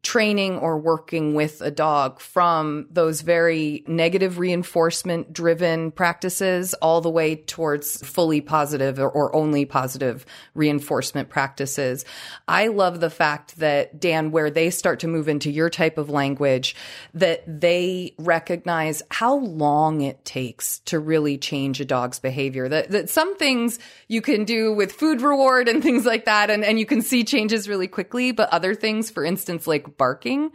training 0.03 0.59
or 0.59 0.79
working 0.79 1.35
with 1.35 1.61
a 1.61 1.71
dog 1.71 2.21
from 2.21 2.87
those 2.91 3.21
very 3.21 3.83
negative 3.89 4.39
reinforcement 4.39 5.33
driven 5.33 5.91
practices 5.91 6.73
all 6.75 7.01
the 7.01 7.11
way 7.11 7.35
towards 7.35 8.01
fully 8.03 8.41
positive 8.41 8.99
or, 9.01 9.09
or, 9.09 9.35
only 9.35 9.65
positive 9.65 10.25
reinforcement 10.55 11.29
practices. 11.29 12.05
I 12.47 12.69
love 12.69 13.01
the 13.01 13.11
fact 13.11 13.59
that 13.59 14.01
Dan, 14.01 14.31
where 14.31 14.51
they 14.51 14.71
start 14.71 15.01
to 15.01 15.09
move 15.09 15.29
into 15.29 15.51
your 15.51 15.69
type 15.69 15.99
of 15.99 16.09
language, 16.09 16.77
that 17.15 17.43
they 17.47 18.15
recognize 18.19 19.03
how 19.11 19.37
long 19.37 20.01
it 20.01 20.25
takes 20.25 20.79
to 20.81 20.99
really 20.99 21.39
change 21.39 21.81
a 21.81 21.85
dog's 21.85 22.21
behavior. 22.21 22.69
That, 22.69 22.91
that 22.93 23.11
some 23.11 23.37
things 23.37 23.79
you 24.07 24.23
can 24.23 24.45
do 24.45 24.73
with 24.73 24.93
food 24.93 25.21
reward 25.21 25.69
and 25.69 25.83
things 25.83 26.07
like 26.07 26.25
that. 26.27 26.51
And, 26.51 26.65
and 26.65 26.79
you 26.79 26.87
can 26.87 27.03
see 27.03 27.25
changes 27.25 27.69
really 27.69 27.89
quickly, 27.89 28.33
but 28.33 28.49
other 28.51 28.75
things, 28.75 29.11
for 29.11 29.25
instance, 29.25 29.67
like 29.67 29.88
barking, 29.89 30.51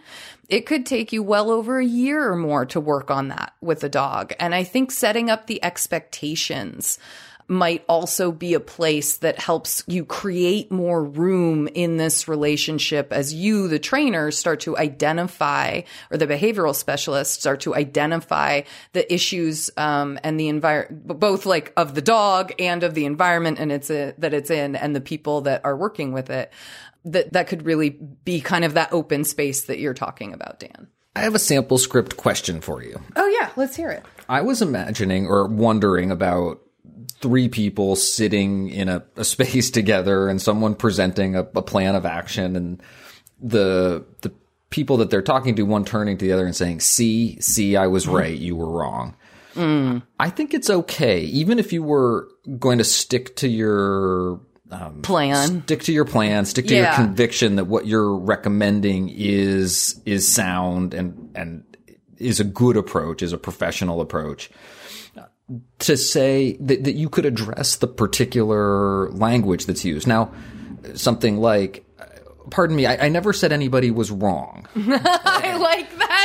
it 0.49 0.65
could 0.65 0.85
take 0.85 1.11
you 1.11 1.23
well 1.23 1.49
over 1.49 1.79
a 1.79 1.85
year 1.85 2.31
or 2.31 2.35
more 2.35 2.65
to 2.67 2.79
work 2.79 3.09
on 3.09 3.29
that 3.29 3.53
with 3.61 3.83
a 3.83 3.89
dog. 3.89 4.33
And 4.39 4.53
I 4.53 4.63
think 4.63 4.91
setting 4.91 5.29
up 5.29 5.47
the 5.47 5.63
expectations 5.63 6.99
might 7.47 7.83
also 7.89 8.31
be 8.31 8.53
a 8.53 8.59
place 8.59 9.17
that 9.17 9.39
helps 9.39 9.83
you 9.87 10.05
create 10.05 10.71
more 10.71 11.03
room 11.03 11.67
in 11.67 11.97
this 11.97 12.27
relationship 12.27 13.11
as 13.11 13.33
you, 13.33 13.67
the 13.67 13.79
trainer, 13.79 14.31
start 14.31 14.61
to 14.61 14.77
identify, 14.77 15.81
or 16.09 16.17
the 16.17 16.27
behavioral 16.27 16.75
specialist 16.75 17.39
start 17.39 17.59
to 17.61 17.75
identify 17.75 18.61
the 18.93 19.13
issues 19.13 19.69
um, 19.77 20.17
and 20.23 20.39
the 20.39 20.47
environment, 20.47 21.19
both 21.19 21.45
like 21.45 21.73
of 21.75 21.95
the 21.95 22.01
dog 22.01 22.53
and 22.59 22.83
of 22.83 22.93
the 22.93 23.05
environment 23.05 23.59
and 23.59 23.71
it's 23.71 23.89
a, 23.89 24.13
that 24.17 24.33
it's 24.33 24.49
in, 24.49 24.75
and 24.75 24.95
the 24.95 25.01
people 25.01 25.41
that 25.41 25.61
are 25.65 25.75
working 25.75 26.13
with 26.13 26.29
it 26.29 26.51
that 27.05 27.33
that 27.33 27.47
could 27.47 27.65
really 27.65 27.89
be 27.89 28.41
kind 28.41 28.65
of 28.65 28.75
that 28.75 28.93
open 28.93 29.23
space 29.23 29.65
that 29.65 29.79
you're 29.79 29.93
talking 29.93 30.33
about, 30.33 30.59
Dan. 30.59 30.87
I 31.15 31.21
have 31.21 31.35
a 31.35 31.39
sample 31.39 31.77
script 31.77 32.17
question 32.17 32.61
for 32.61 32.83
you. 32.83 32.99
Oh 33.15 33.27
yeah, 33.27 33.51
let's 33.55 33.75
hear 33.75 33.89
it. 33.89 34.03
I 34.27 34.41
was 34.41 34.61
imagining 34.61 35.27
or 35.27 35.47
wondering 35.47 36.11
about 36.11 36.61
three 37.19 37.49
people 37.49 37.95
sitting 37.95 38.69
in 38.69 38.89
a, 38.89 39.03
a 39.15 39.23
space 39.23 39.71
together 39.71 40.27
and 40.27 40.41
someone 40.41 40.75
presenting 40.75 41.35
a, 41.35 41.41
a 41.41 41.61
plan 41.61 41.95
of 41.95 42.05
action 42.05 42.55
and 42.55 42.81
the 43.41 44.05
the 44.21 44.31
people 44.69 44.97
that 44.97 45.11
they're 45.11 45.21
talking 45.21 45.55
to, 45.55 45.63
one 45.63 45.85
turning 45.85 46.17
to 46.17 46.25
the 46.25 46.31
other 46.31 46.45
and 46.45 46.55
saying, 46.55 46.79
"See, 46.79 47.39
see, 47.39 47.75
I 47.75 47.87
was 47.87 48.07
right, 48.07 48.37
you 48.37 48.55
were 48.55 48.69
wrong." 48.69 49.15
Mm. 49.55 50.01
I 50.19 50.31
think 50.31 50.53
it's 50.53 50.69
okay, 50.69 51.21
even 51.21 51.59
if 51.59 51.71
you 51.71 51.83
were 51.83 52.27
going 52.57 52.79
to 52.79 52.83
stick 52.83 53.35
to 53.37 53.47
your 53.47 54.39
um, 54.73 55.01
plan. 55.01 55.63
Stick 55.63 55.83
to 55.83 55.93
your 55.93 56.05
plan. 56.05 56.45
Stick 56.45 56.67
to 56.67 56.75
yeah. 56.75 56.97
your 56.97 57.05
conviction 57.05 57.55
that 57.57 57.65
what 57.65 57.85
you're 57.85 58.15
recommending 58.15 59.09
is 59.09 60.01
is 60.05 60.27
sound 60.27 60.93
and 60.93 61.31
and 61.35 61.63
is 62.17 62.39
a 62.39 62.43
good 62.43 62.77
approach, 62.77 63.21
is 63.21 63.33
a 63.33 63.37
professional 63.37 64.01
approach. 64.01 64.49
To 65.79 65.97
say 65.97 66.57
that, 66.61 66.85
that 66.85 66.93
you 66.93 67.09
could 67.09 67.25
address 67.25 67.75
the 67.75 67.87
particular 67.87 69.11
language 69.11 69.65
that's 69.65 69.83
used. 69.83 70.07
Now, 70.07 70.31
something 70.95 71.37
like, 71.37 71.85
pardon 72.49 72.77
me, 72.77 72.85
I, 72.85 73.05
I 73.05 73.09
never 73.09 73.33
said 73.33 73.51
anybody 73.51 73.91
was 73.91 74.09
wrong. 74.09 74.67
I 74.75 75.57
like 75.59 75.97
that. 75.99 76.22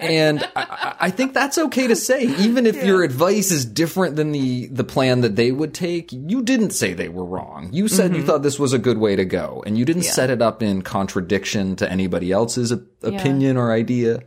And 0.00 0.42
I, 0.56 0.96
I, 1.00 1.10
think 1.10 1.34
that's 1.34 1.58
okay 1.58 1.86
to 1.86 1.96
say, 1.96 2.22
even 2.22 2.66
if 2.66 2.76
yeah. 2.76 2.84
your 2.84 3.02
advice 3.02 3.50
is 3.50 3.64
different 3.64 4.16
than 4.16 4.32
the 4.32 4.66
the 4.68 4.84
plan 4.84 5.20
that 5.20 5.36
they 5.36 5.52
would 5.52 5.74
take. 5.74 6.12
You 6.12 6.42
didn't 6.42 6.70
say 6.70 6.94
they 6.94 7.08
were 7.08 7.24
wrong. 7.24 7.70
You 7.72 7.88
said 7.88 8.10
mm-hmm. 8.10 8.20
you 8.20 8.26
thought 8.26 8.42
this 8.42 8.58
was 8.58 8.72
a 8.72 8.78
good 8.78 8.98
way 8.98 9.16
to 9.16 9.24
go, 9.24 9.62
and 9.66 9.76
you 9.76 9.84
didn't 9.84 10.04
yeah. 10.04 10.12
set 10.12 10.30
it 10.30 10.42
up 10.42 10.62
in 10.62 10.82
contradiction 10.82 11.76
to 11.76 11.90
anybody 11.90 12.32
else's 12.32 12.72
opinion 13.02 13.56
yeah. 13.56 13.62
or 13.62 13.72
idea. 13.72 14.22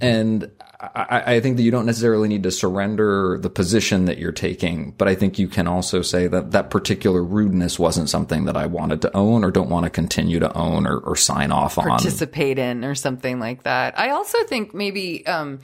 And 0.00 0.50
I, 0.80 1.34
I, 1.34 1.40
think 1.40 1.56
that 1.56 1.64
you 1.64 1.72
don't 1.72 1.86
necessarily 1.86 2.28
need 2.28 2.44
to 2.44 2.52
surrender 2.52 3.36
the 3.40 3.50
position 3.50 4.04
that 4.04 4.18
you're 4.18 4.30
taking, 4.30 4.92
but 4.92 5.08
I 5.08 5.16
think 5.16 5.36
you 5.36 5.48
can 5.48 5.66
also 5.66 6.02
say 6.02 6.28
that 6.28 6.52
that 6.52 6.70
particular 6.70 7.20
rudeness 7.20 7.80
wasn't 7.80 8.08
something 8.08 8.44
that 8.44 8.56
I 8.56 8.66
wanted 8.66 9.02
to 9.02 9.16
own 9.16 9.42
or 9.42 9.50
don't 9.50 9.70
want 9.70 9.84
to 9.84 9.90
continue 9.90 10.38
to 10.38 10.56
own 10.56 10.86
or, 10.86 10.98
or 10.98 11.16
sign 11.16 11.50
off 11.50 11.74
Participate 11.74 11.90
on. 11.90 11.98
Participate 11.98 12.58
in 12.60 12.84
or 12.84 12.94
something 12.94 13.40
like 13.40 13.64
that. 13.64 13.98
I 13.98 14.10
also 14.10 14.44
think 14.44 14.72
maybe, 14.72 15.26
um, 15.26 15.58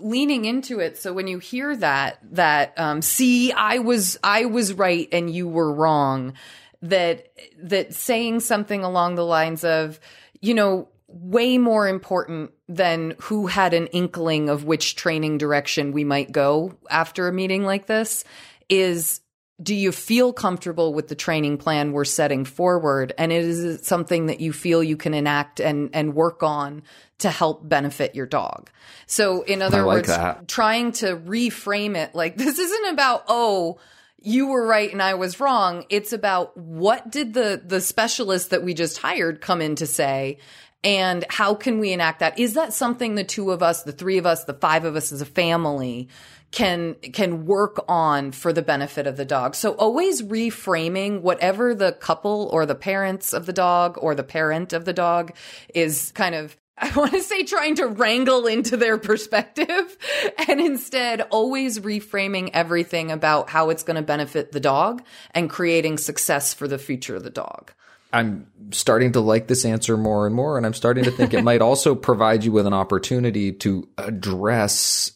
leaning 0.00 0.44
into 0.44 0.80
it 0.80 0.98
so 0.98 1.12
when 1.12 1.28
you 1.28 1.38
hear 1.38 1.76
that 1.76 2.18
that 2.32 2.76
um, 2.80 3.00
see 3.00 3.52
i 3.52 3.78
was 3.78 4.18
i 4.24 4.44
was 4.44 4.72
right 4.72 5.08
and 5.12 5.32
you 5.32 5.46
were 5.46 5.72
wrong 5.72 6.32
that 6.82 7.28
that 7.62 7.94
saying 7.94 8.40
something 8.40 8.82
along 8.82 9.14
the 9.14 9.24
lines 9.24 9.62
of 9.62 10.00
you 10.40 10.52
know 10.52 10.88
way 11.08 11.56
more 11.56 11.88
important 11.88 12.50
than 12.68 13.14
who 13.22 13.46
had 13.46 13.72
an 13.72 13.86
inkling 13.88 14.50
of 14.50 14.64
which 14.64 14.94
training 14.94 15.38
direction 15.38 15.92
we 15.92 16.04
might 16.04 16.30
go 16.30 16.76
after 16.90 17.26
a 17.26 17.32
meeting 17.32 17.64
like 17.64 17.86
this 17.86 18.24
is 18.68 19.22
do 19.60 19.74
you 19.74 19.90
feel 19.90 20.32
comfortable 20.32 20.92
with 20.92 21.08
the 21.08 21.14
training 21.14 21.56
plan 21.56 21.92
we're 21.92 22.04
setting 22.04 22.44
forward 22.44 23.14
and 23.16 23.32
is 23.32 23.64
it 23.64 23.86
something 23.86 24.26
that 24.26 24.40
you 24.40 24.52
feel 24.52 24.82
you 24.82 24.98
can 24.98 25.14
enact 25.14 25.60
and 25.60 25.88
and 25.94 26.14
work 26.14 26.42
on 26.42 26.82
to 27.16 27.30
help 27.30 27.66
benefit 27.66 28.14
your 28.14 28.26
dog 28.26 28.70
so 29.06 29.42
in 29.42 29.62
other 29.62 29.82
like 29.82 29.96
words 29.96 30.08
that. 30.08 30.46
trying 30.46 30.92
to 30.92 31.16
reframe 31.16 31.96
it 31.96 32.14
like 32.14 32.36
this 32.36 32.58
isn't 32.58 32.92
about 32.92 33.24
oh 33.28 33.78
you 34.20 34.48
were 34.48 34.66
right 34.66 34.90
and 34.90 35.00
I 35.00 35.14
was 35.14 35.38
wrong. 35.38 35.84
It's 35.90 36.12
about 36.12 36.56
what 36.56 37.10
did 37.10 37.34
the 37.34 37.62
the 37.64 37.80
specialist 37.80 38.50
that 38.50 38.64
we 38.64 38.74
just 38.74 38.98
hired 38.98 39.40
come 39.40 39.62
in 39.62 39.76
to 39.76 39.86
say 39.86 40.38
and 40.84 41.24
how 41.28 41.54
can 41.54 41.78
we 41.78 41.92
enact 41.92 42.20
that? 42.20 42.38
Is 42.38 42.54
that 42.54 42.72
something 42.72 43.14
the 43.14 43.24
two 43.24 43.50
of 43.50 43.62
us, 43.62 43.82
the 43.82 43.92
three 43.92 44.18
of 44.18 44.26
us, 44.26 44.44
the 44.44 44.54
five 44.54 44.84
of 44.84 44.96
us 44.96 45.12
as 45.12 45.20
a 45.20 45.26
family 45.26 46.08
can 46.50 46.94
can 46.94 47.44
work 47.44 47.84
on 47.88 48.32
for 48.32 48.52
the 48.52 48.62
benefit 48.62 49.06
of 49.06 49.16
the 49.16 49.24
dog. 49.24 49.54
So 49.54 49.72
always 49.72 50.22
reframing 50.22 51.20
whatever 51.20 51.74
the 51.74 51.92
couple 51.92 52.48
or 52.52 52.64
the 52.64 52.74
parents 52.74 53.32
of 53.32 53.46
the 53.46 53.52
dog 53.52 53.98
or 54.00 54.14
the 54.14 54.22
parent 54.22 54.72
of 54.72 54.84
the 54.84 54.94
dog 54.94 55.34
is 55.74 56.12
kind 56.12 56.34
of 56.34 56.56
I 56.80 56.90
want 56.94 57.12
to 57.12 57.22
say 57.22 57.42
trying 57.42 57.74
to 57.76 57.86
wrangle 57.88 58.46
into 58.46 58.76
their 58.76 58.98
perspective 58.98 59.96
and 60.48 60.60
instead 60.60 61.22
always 61.22 61.80
reframing 61.80 62.50
everything 62.54 63.10
about 63.10 63.50
how 63.50 63.70
it's 63.70 63.82
going 63.82 63.96
to 63.96 64.02
benefit 64.02 64.52
the 64.52 64.60
dog 64.60 65.02
and 65.32 65.50
creating 65.50 65.98
success 65.98 66.54
for 66.54 66.68
the 66.68 66.78
future 66.78 67.16
of 67.16 67.24
the 67.24 67.30
dog. 67.30 67.72
I'm 68.12 68.46
starting 68.72 69.12
to 69.12 69.20
like 69.20 69.48
this 69.48 69.64
answer 69.64 69.96
more 69.96 70.26
and 70.26 70.34
more, 70.34 70.56
and 70.56 70.66
I'm 70.66 70.74
starting 70.74 71.04
to 71.04 71.10
think 71.10 71.34
it 71.34 71.44
might 71.44 71.62
also 71.62 71.94
provide 71.94 72.44
you 72.44 72.52
with 72.52 72.66
an 72.66 72.74
opportunity 72.74 73.52
to 73.52 73.88
address 73.98 75.12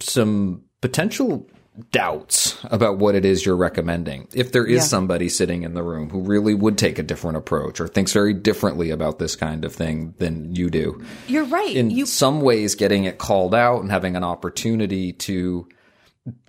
some 0.00 0.64
potential 0.80 1.48
doubts 1.90 2.58
about 2.64 2.98
what 2.98 3.14
it 3.14 3.24
is 3.24 3.44
you're 3.44 3.56
recommending. 3.56 4.28
If 4.32 4.52
there 4.52 4.66
is 4.66 4.76
yeah. 4.76 4.82
somebody 4.82 5.28
sitting 5.28 5.62
in 5.62 5.74
the 5.74 5.82
room 5.82 6.10
who 6.10 6.20
really 6.20 6.54
would 6.54 6.76
take 6.76 6.98
a 6.98 7.02
different 7.02 7.36
approach 7.36 7.80
or 7.80 7.88
thinks 7.88 8.12
very 8.12 8.34
differently 8.34 8.90
about 8.90 9.18
this 9.18 9.36
kind 9.36 9.64
of 9.64 9.74
thing 9.74 10.14
than 10.18 10.54
you 10.54 10.70
do. 10.70 11.04
You're 11.26 11.44
right. 11.44 11.74
In 11.74 11.90
you- 11.90 12.06
some 12.06 12.40
ways, 12.40 12.74
getting 12.74 13.04
it 13.04 13.18
called 13.18 13.54
out 13.54 13.80
and 13.80 13.90
having 13.90 14.16
an 14.16 14.24
opportunity 14.24 15.12
to 15.14 15.68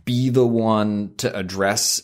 be 0.06 0.30
the 0.30 0.48
one 0.48 1.14
to 1.18 1.36
address 1.36 2.02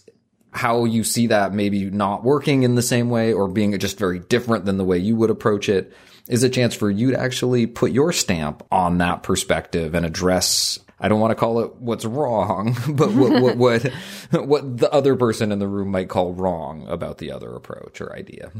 how 0.55 0.85
you 0.85 1.03
see 1.03 1.27
that 1.27 1.53
maybe 1.53 1.89
not 1.91 2.23
working 2.23 2.63
in 2.63 2.75
the 2.75 2.81
same 2.81 3.09
way 3.09 3.33
or 3.33 3.47
being 3.47 3.77
just 3.77 3.99
very 3.99 4.19
different 4.19 4.65
than 4.65 4.77
the 4.77 4.85
way 4.85 4.97
you 4.97 5.15
would 5.15 5.29
approach 5.29 5.67
it 5.67 5.93
is 6.29 6.43
a 6.43 6.49
chance 6.49 6.73
for 6.73 6.89
you 6.89 7.11
to 7.11 7.19
actually 7.19 7.67
put 7.67 7.91
your 7.91 8.11
stamp 8.11 8.65
on 8.71 8.97
that 8.99 9.21
perspective 9.21 9.93
and 9.93 10.05
address 10.05 10.79
I 10.97 11.09
don't 11.09 11.19
want 11.19 11.31
to 11.31 11.35
call 11.35 11.59
it 11.59 11.75
what's 11.75 12.05
wrong, 12.05 12.75
but 12.89 13.11
what, 13.11 13.41
what, 13.41 13.57
what, 14.31 14.47
what 14.47 14.77
the 14.77 14.91
other 14.91 15.17
person 15.17 15.51
in 15.51 15.59
the 15.59 15.67
room 15.67 15.91
might 15.91 16.07
call 16.07 16.33
wrong 16.33 16.87
about 16.87 17.17
the 17.17 17.31
other 17.31 17.53
approach 17.53 17.99
or 17.99 18.15
idea. 18.15 18.51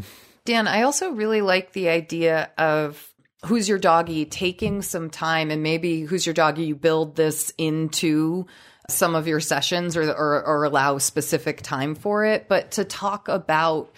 Dan, 0.44 0.68
I 0.68 0.84
also 0.84 1.12
really 1.12 1.42
like 1.42 1.72
the 1.72 1.88
idea 1.88 2.52
of 2.58 3.14
who's 3.46 3.70
your 3.70 3.80
doggy 3.80 4.26
taking 4.26 4.82
some 4.82 5.10
time 5.10 5.50
and 5.50 5.64
maybe 5.64 6.02
who's 6.02 6.26
your 6.26 6.34
doggy 6.34 6.66
you 6.66 6.76
build 6.76 7.16
this 7.16 7.54
into 7.58 8.48
some 8.90 9.16
of 9.16 9.28
your 9.28 9.40
sessions 9.40 9.98
or, 9.98 10.04
or, 10.12 10.46
or 10.46 10.64
allow 10.64 10.98
specific 10.98 11.62
time 11.62 11.96
for 11.96 12.26
it 12.26 12.48
but 12.48 12.72
to 12.72 12.86
talk 12.86 13.28
about 13.28 13.92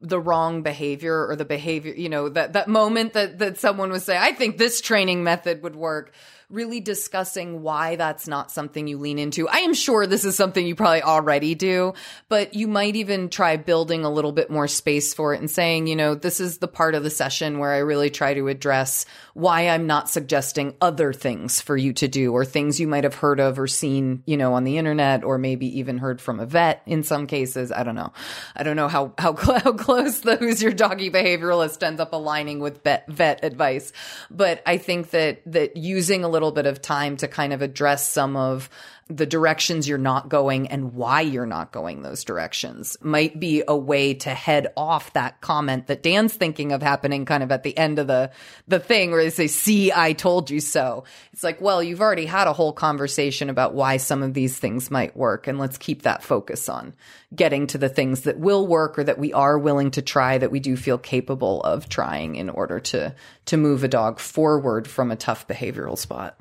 the 0.00 0.20
wrong 0.20 0.62
behavior 0.62 1.26
or 1.26 1.36
the 1.36 1.44
behavior 1.44 1.94
you 1.94 2.08
know 2.08 2.28
that 2.28 2.52
that 2.52 2.68
moment 2.68 3.14
that 3.14 3.38
that 3.38 3.58
someone 3.58 3.90
would 3.90 4.02
say 4.02 4.16
i 4.16 4.32
think 4.32 4.58
this 4.58 4.80
training 4.80 5.24
method 5.24 5.62
would 5.62 5.76
work 5.76 6.12
really 6.48 6.78
discussing 6.78 7.62
why 7.62 7.96
that's 7.96 8.28
not 8.28 8.52
something 8.52 8.86
you 8.86 8.98
lean 8.98 9.18
into. 9.18 9.48
I 9.48 9.58
am 9.58 9.74
sure 9.74 10.06
this 10.06 10.24
is 10.24 10.36
something 10.36 10.64
you 10.64 10.76
probably 10.76 11.02
already 11.02 11.56
do, 11.56 11.94
but 12.28 12.54
you 12.54 12.68
might 12.68 12.94
even 12.94 13.30
try 13.30 13.56
building 13.56 14.04
a 14.04 14.10
little 14.10 14.30
bit 14.30 14.48
more 14.48 14.68
space 14.68 15.12
for 15.12 15.34
it 15.34 15.40
and 15.40 15.50
saying, 15.50 15.88
you 15.88 15.96
know, 15.96 16.14
this 16.14 16.38
is 16.38 16.58
the 16.58 16.68
part 16.68 16.94
of 16.94 17.02
the 17.02 17.10
session 17.10 17.58
where 17.58 17.72
I 17.72 17.78
really 17.78 18.10
try 18.10 18.34
to 18.34 18.46
address 18.46 19.06
why 19.34 19.68
I'm 19.68 19.88
not 19.88 20.08
suggesting 20.08 20.76
other 20.80 21.12
things 21.12 21.60
for 21.60 21.76
you 21.76 21.92
to 21.94 22.06
do 22.06 22.32
or 22.32 22.44
things 22.44 22.78
you 22.78 22.86
might 22.86 23.02
have 23.02 23.16
heard 23.16 23.40
of 23.40 23.58
or 23.58 23.66
seen, 23.66 24.22
you 24.24 24.36
know, 24.36 24.54
on 24.54 24.62
the 24.62 24.78
internet 24.78 25.24
or 25.24 25.38
maybe 25.38 25.80
even 25.80 25.98
heard 25.98 26.20
from 26.20 26.38
a 26.38 26.46
vet 26.46 26.80
in 26.86 27.02
some 27.02 27.26
cases. 27.26 27.72
I 27.72 27.82
don't 27.82 27.96
know. 27.96 28.12
I 28.54 28.62
don't 28.62 28.76
know 28.76 28.88
how, 28.88 29.14
how, 29.18 29.34
how 29.36 29.72
close 29.72 30.20
the 30.20 30.36
who's 30.36 30.62
your 30.62 30.72
doggy 30.72 31.10
behavioralist 31.10 31.82
ends 31.82 32.00
up 32.00 32.12
aligning 32.12 32.60
with 32.60 32.84
vet, 32.84 33.08
vet 33.08 33.44
advice. 33.44 33.92
But 34.30 34.62
I 34.64 34.78
think 34.78 35.10
that, 35.10 35.42
that 35.46 35.76
using 35.76 36.22
a 36.22 36.35
little 36.36 36.52
bit 36.52 36.66
of 36.66 36.82
time 36.82 37.16
to 37.16 37.26
kind 37.26 37.54
of 37.54 37.62
address 37.62 38.06
some 38.06 38.36
of 38.36 38.68
the 39.08 39.26
directions 39.26 39.88
you're 39.88 39.98
not 39.98 40.28
going 40.28 40.66
and 40.66 40.92
why 40.94 41.20
you're 41.20 41.46
not 41.46 41.70
going 41.70 42.02
those 42.02 42.24
directions 42.24 42.96
might 43.00 43.38
be 43.38 43.62
a 43.68 43.76
way 43.76 44.14
to 44.14 44.30
head 44.30 44.66
off 44.76 45.12
that 45.12 45.40
comment 45.40 45.86
that 45.86 46.02
Dan's 46.02 46.34
thinking 46.34 46.72
of 46.72 46.82
happening 46.82 47.24
kind 47.24 47.44
of 47.44 47.52
at 47.52 47.62
the 47.62 47.76
end 47.78 48.00
of 48.00 48.08
the 48.08 48.32
the 48.66 48.80
thing 48.80 49.12
where 49.12 49.22
they 49.22 49.30
say 49.30 49.46
see 49.46 49.92
I 49.92 50.12
told 50.12 50.50
you 50.50 50.58
so. 50.58 51.04
It's 51.32 51.44
like 51.44 51.60
well 51.60 51.84
you've 51.84 52.00
already 52.00 52.26
had 52.26 52.48
a 52.48 52.52
whole 52.52 52.72
conversation 52.72 53.48
about 53.48 53.74
why 53.74 53.98
some 53.98 54.24
of 54.24 54.34
these 54.34 54.58
things 54.58 54.90
might 54.90 55.16
work 55.16 55.46
and 55.46 55.60
let's 55.60 55.78
keep 55.78 56.02
that 56.02 56.24
focus 56.24 56.68
on 56.68 56.92
getting 57.32 57.68
to 57.68 57.78
the 57.78 57.88
things 57.88 58.22
that 58.22 58.40
will 58.40 58.66
work 58.66 58.98
or 58.98 59.04
that 59.04 59.18
we 59.18 59.32
are 59.32 59.56
willing 59.56 59.92
to 59.92 60.02
try 60.02 60.36
that 60.36 60.50
we 60.50 60.58
do 60.58 60.76
feel 60.76 60.98
capable 60.98 61.62
of 61.62 61.88
trying 61.88 62.34
in 62.34 62.50
order 62.50 62.80
to 62.80 63.14
to 63.44 63.56
move 63.56 63.84
a 63.84 63.88
dog 63.88 64.18
forward 64.18 64.88
from 64.88 65.12
a 65.12 65.16
tough 65.16 65.46
behavioral 65.46 65.96
spot 65.96 66.40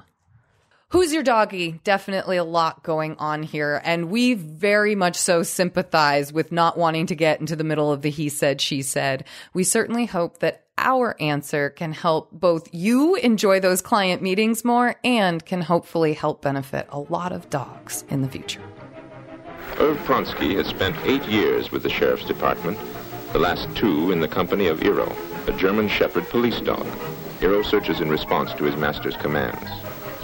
Who's 0.89 1.11
your 1.11 1.23
doggy? 1.23 1.79
Definitely 1.83 2.37
a 2.37 2.43
lot 2.43 2.83
going 2.83 3.15
on 3.17 3.41
here. 3.41 3.81
And 3.83 4.11
we 4.11 4.35
very 4.35 4.93
much 4.93 5.15
so 5.15 5.41
sympathize 5.41 6.31
with 6.31 6.51
not 6.51 6.77
wanting 6.77 7.07
to 7.07 7.15
get 7.15 7.39
into 7.39 7.55
the 7.55 7.63
middle 7.63 7.91
of 7.91 8.03
the 8.03 8.11
he 8.11 8.29
said, 8.29 8.61
she 8.61 8.83
said. 8.83 9.25
We 9.53 9.63
certainly 9.63 10.05
hope 10.05 10.39
that 10.39 10.65
our 10.77 11.19
answer 11.19 11.71
can 11.71 11.91
help 11.91 12.31
both 12.31 12.69
you 12.71 13.15
enjoy 13.15 13.59
those 13.59 13.81
client 13.81 14.21
meetings 14.21 14.63
more 14.63 14.95
and 15.03 15.43
can 15.43 15.61
hopefully 15.61 16.13
help 16.13 16.43
benefit 16.43 16.85
a 16.89 16.99
lot 16.99 17.31
of 17.31 17.49
dogs 17.49 18.03
in 18.09 18.21
the 18.21 18.29
future. 18.29 18.61
Irv 19.79 19.97
Pronsky 20.05 20.55
has 20.55 20.67
spent 20.67 20.95
eight 21.03 21.23
years 21.25 21.71
with 21.71 21.81
the 21.81 21.89
Sheriff's 21.89 22.25
Department, 22.25 22.77
the 23.33 23.39
last 23.39 23.67
two 23.75 24.11
in 24.11 24.19
the 24.19 24.27
company 24.27 24.67
of 24.67 24.83
Iro, 24.83 25.13
a 25.47 25.51
German 25.53 25.89
Shepherd 25.89 26.29
police 26.29 26.61
dog. 26.61 26.85
Iro 27.41 27.63
searches 27.63 28.01
in 28.01 28.09
response 28.09 28.53
to 28.53 28.65
his 28.65 28.75
master's 28.75 29.17
commands. 29.17 29.69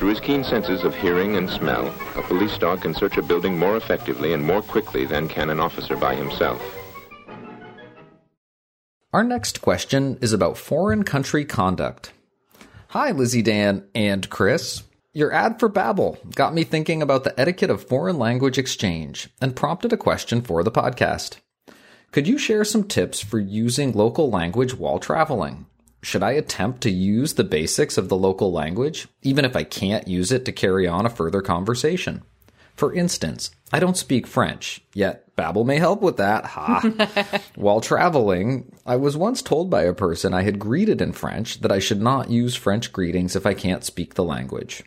Through 0.02 0.10
his 0.10 0.20
keen 0.20 0.44
senses 0.44 0.84
of 0.84 0.96
hearing 0.96 1.36
and 1.36 1.48
smell, 1.48 1.94
a 2.16 2.24
police 2.24 2.58
dog 2.58 2.82
can 2.82 2.96
search 2.96 3.18
a 3.18 3.22
building 3.22 3.56
more 3.56 3.78
effectively 3.78 4.34
and 4.34 4.44
more 4.44 4.64
quickly 4.64 5.06
than 5.06 5.28
can 5.28 5.52
an 5.52 5.60
officer 5.60 5.96
by 5.96 6.16
himself. 6.16 6.60
Our 9.14 9.24
next 9.24 9.62
question 9.62 10.18
is 10.20 10.34
about 10.34 10.58
foreign 10.58 11.04
country 11.04 11.46
conduct. 11.46 12.14
Hi, 12.88 13.12
Lizzie 13.12 13.44
Dan 13.44 13.88
and 13.94 14.28
Chris. 14.28 14.82
Your 15.14 15.32
ad 15.32 15.60
for 15.60 15.70
Babbel 15.70 16.34
got 16.34 16.56
me 16.56 16.64
thinking 16.64 17.04
about 17.04 17.24
the 17.24 17.40
etiquette 17.40 17.70
of 17.70 17.88
foreign 17.88 18.18
language 18.18 18.58
exchange 18.58 19.30
and 19.40 19.56
prompted 19.56 19.94
a 19.94 19.98
question 19.98 20.42
for 20.42 20.64
the 20.64 20.72
podcast. 20.72 21.38
Could 22.12 22.28
you 22.28 22.40
share 22.40 22.66
some 22.66 22.86
tips 22.86 23.20
for 23.20 23.38
using 23.38 23.92
local 23.92 24.32
language 24.32 24.74
while 24.74 24.98
traveling? 24.98 25.68
Should 26.02 26.24
I 26.24 26.32
attempt 26.32 26.82
to 26.82 26.92
use 26.92 27.34
the 27.34 27.44
basics 27.44 27.98
of 27.98 28.10
the 28.10 28.18
local 28.18 28.52
language, 28.52 29.08
even 29.22 29.46
if 29.46 29.56
I 29.56 29.64
can't 29.64 30.08
use 30.08 30.32
it 30.32 30.46
to 30.46 30.52
carry 30.52 30.88
on 30.88 31.06
a 31.06 31.10
further 31.10 31.42
conversation? 31.42 32.24
For 32.76 32.94
instance, 32.94 33.52
I 33.72 33.80
don't 33.80 33.98
speak 33.98 34.26
French, 34.26 34.82
yet 34.96 35.36
Babbel 35.36 35.66
may 35.66 35.78
help 35.78 36.02
with 36.02 36.18
that. 36.18 36.46
Ha! 36.46 37.40
While 37.56 37.82
traveling, 37.82 38.76
I 38.86 38.96
was 38.96 39.16
once 39.16 39.42
told 39.42 39.70
by 39.70 39.84
a 39.84 39.94
person 39.94 40.34
I 40.34 40.42
had 40.42 40.58
greeted 40.58 41.02
in 41.02 41.14
French 41.14 41.60
that 41.62 41.72
I 41.72 41.80
should 41.80 42.02
not 42.02 42.32
use 42.32 42.56
French 42.56 42.92
greetings 42.92 43.36
if 43.36 43.46
I 43.46 43.54
can't 43.54 43.84
speak 43.84 44.16
the 44.16 44.24
language. 44.24 44.84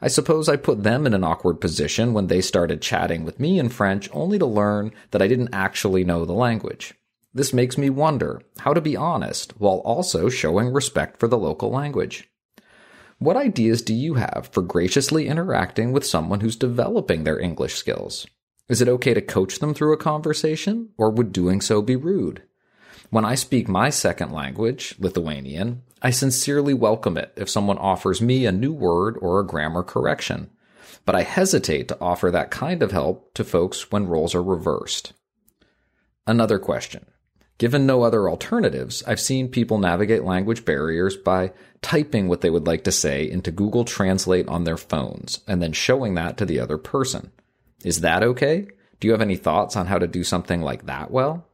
I 0.00 0.08
suppose 0.08 0.48
I 0.48 0.56
put 0.56 0.82
them 0.82 1.06
in 1.06 1.14
an 1.14 1.24
awkward 1.24 1.60
position 1.60 2.12
when 2.12 2.26
they 2.26 2.40
started 2.40 2.82
chatting 2.82 3.24
with 3.24 3.40
me 3.40 3.58
in 3.58 3.68
French 3.68 4.08
only 4.12 4.38
to 4.38 4.46
learn 4.46 4.92
that 5.10 5.22
I 5.22 5.28
didn't 5.28 5.54
actually 5.54 6.04
know 6.04 6.24
the 6.24 6.32
language. 6.32 6.94
This 7.34 7.54
makes 7.54 7.78
me 7.78 7.88
wonder 7.88 8.42
how 8.58 8.74
to 8.74 8.80
be 8.80 8.96
honest 8.96 9.58
while 9.58 9.78
also 9.84 10.28
showing 10.28 10.68
respect 10.68 11.18
for 11.18 11.28
the 11.28 11.38
local 11.38 11.70
language. 11.70 12.28
What 13.18 13.36
ideas 13.36 13.80
do 13.80 13.94
you 13.94 14.14
have 14.14 14.50
for 14.52 14.62
graciously 14.62 15.28
interacting 15.28 15.92
with 15.92 16.04
someone 16.04 16.40
who's 16.40 16.56
developing 16.56 17.24
their 17.24 17.38
English 17.38 17.76
skills? 17.76 18.26
Is 18.68 18.82
it 18.82 18.88
okay 18.88 19.14
to 19.14 19.22
coach 19.22 19.60
them 19.60 19.72
through 19.74 19.92
a 19.92 19.98
conversation, 19.98 20.90
or 20.98 21.10
would 21.10 21.32
doing 21.32 21.60
so 21.60 21.80
be 21.80 21.96
rude? 21.96 22.42
When 23.10 23.24
I 23.24 23.34
speak 23.34 23.68
my 23.68 23.90
second 23.90 24.32
language, 24.32 24.96
Lithuanian, 24.98 25.82
I 26.02 26.10
sincerely 26.10 26.74
welcome 26.74 27.16
it 27.16 27.32
if 27.36 27.48
someone 27.48 27.78
offers 27.78 28.20
me 28.20 28.44
a 28.44 28.52
new 28.52 28.72
word 28.72 29.16
or 29.20 29.38
a 29.38 29.46
grammar 29.46 29.82
correction. 29.82 30.50
But 31.04 31.14
I 31.14 31.22
hesitate 31.22 31.88
to 31.88 32.00
offer 32.00 32.30
that 32.30 32.50
kind 32.50 32.82
of 32.82 32.92
help 32.92 33.32
to 33.34 33.44
folks 33.44 33.90
when 33.90 34.06
roles 34.06 34.34
are 34.34 34.42
reversed. 34.42 35.12
Another 36.26 36.58
question. 36.58 37.06
Given 37.62 37.86
no 37.86 38.02
other 38.02 38.28
alternatives, 38.28 39.04
I've 39.06 39.20
seen 39.20 39.46
people 39.46 39.78
navigate 39.78 40.24
language 40.24 40.64
barriers 40.64 41.16
by 41.16 41.52
typing 41.80 42.26
what 42.26 42.40
they 42.40 42.50
would 42.50 42.66
like 42.66 42.82
to 42.82 42.90
say 42.90 43.30
into 43.30 43.52
Google 43.52 43.84
Translate 43.84 44.48
on 44.48 44.64
their 44.64 44.76
phones 44.76 45.38
and 45.46 45.62
then 45.62 45.72
showing 45.72 46.14
that 46.14 46.36
to 46.38 46.44
the 46.44 46.58
other 46.58 46.76
person. 46.76 47.30
Is 47.84 48.00
that 48.00 48.24
okay? 48.24 48.66
Do 48.98 49.06
you 49.06 49.12
have 49.12 49.20
any 49.20 49.36
thoughts 49.36 49.76
on 49.76 49.86
how 49.86 49.98
to 49.98 50.08
do 50.08 50.24
something 50.24 50.60
like 50.60 50.86
that 50.86 51.12
well? 51.12 51.46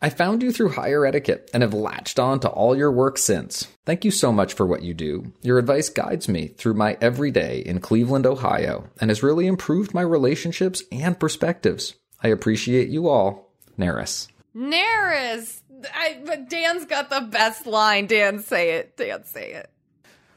I 0.00 0.10
found 0.10 0.44
you 0.44 0.52
through 0.52 0.74
higher 0.74 1.04
etiquette 1.04 1.50
and 1.52 1.64
have 1.64 1.74
latched 1.74 2.20
on 2.20 2.38
to 2.38 2.48
all 2.48 2.76
your 2.76 2.92
work 2.92 3.18
since. 3.18 3.66
Thank 3.84 4.04
you 4.04 4.12
so 4.12 4.30
much 4.30 4.54
for 4.54 4.64
what 4.64 4.82
you 4.82 4.94
do. 4.94 5.32
Your 5.42 5.58
advice 5.58 5.88
guides 5.88 6.28
me 6.28 6.46
through 6.46 6.74
my 6.74 6.96
everyday 7.00 7.58
in 7.58 7.80
Cleveland, 7.80 8.26
Ohio, 8.26 8.88
and 9.00 9.10
has 9.10 9.24
really 9.24 9.48
improved 9.48 9.92
my 9.92 10.02
relationships 10.02 10.84
and 10.92 11.18
perspectives. 11.18 11.96
I 12.22 12.28
appreciate 12.28 12.90
you 12.90 13.08
all. 13.08 13.50
Neris. 13.76 14.28
Neris. 14.56 15.60
I, 15.94 16.20
but 16.24 16.48
Dan's 16.48 16.84
got 16.86 17.10
the 17.10 17.20
best 17.20 17.66
line. 17.66 18.06
Dan, 18.06 18.40
say 18.40 18.76
it. 18.76 18.96
Dan, 18.96 19.24
say 19.24 19.52
it. 19.52 19.70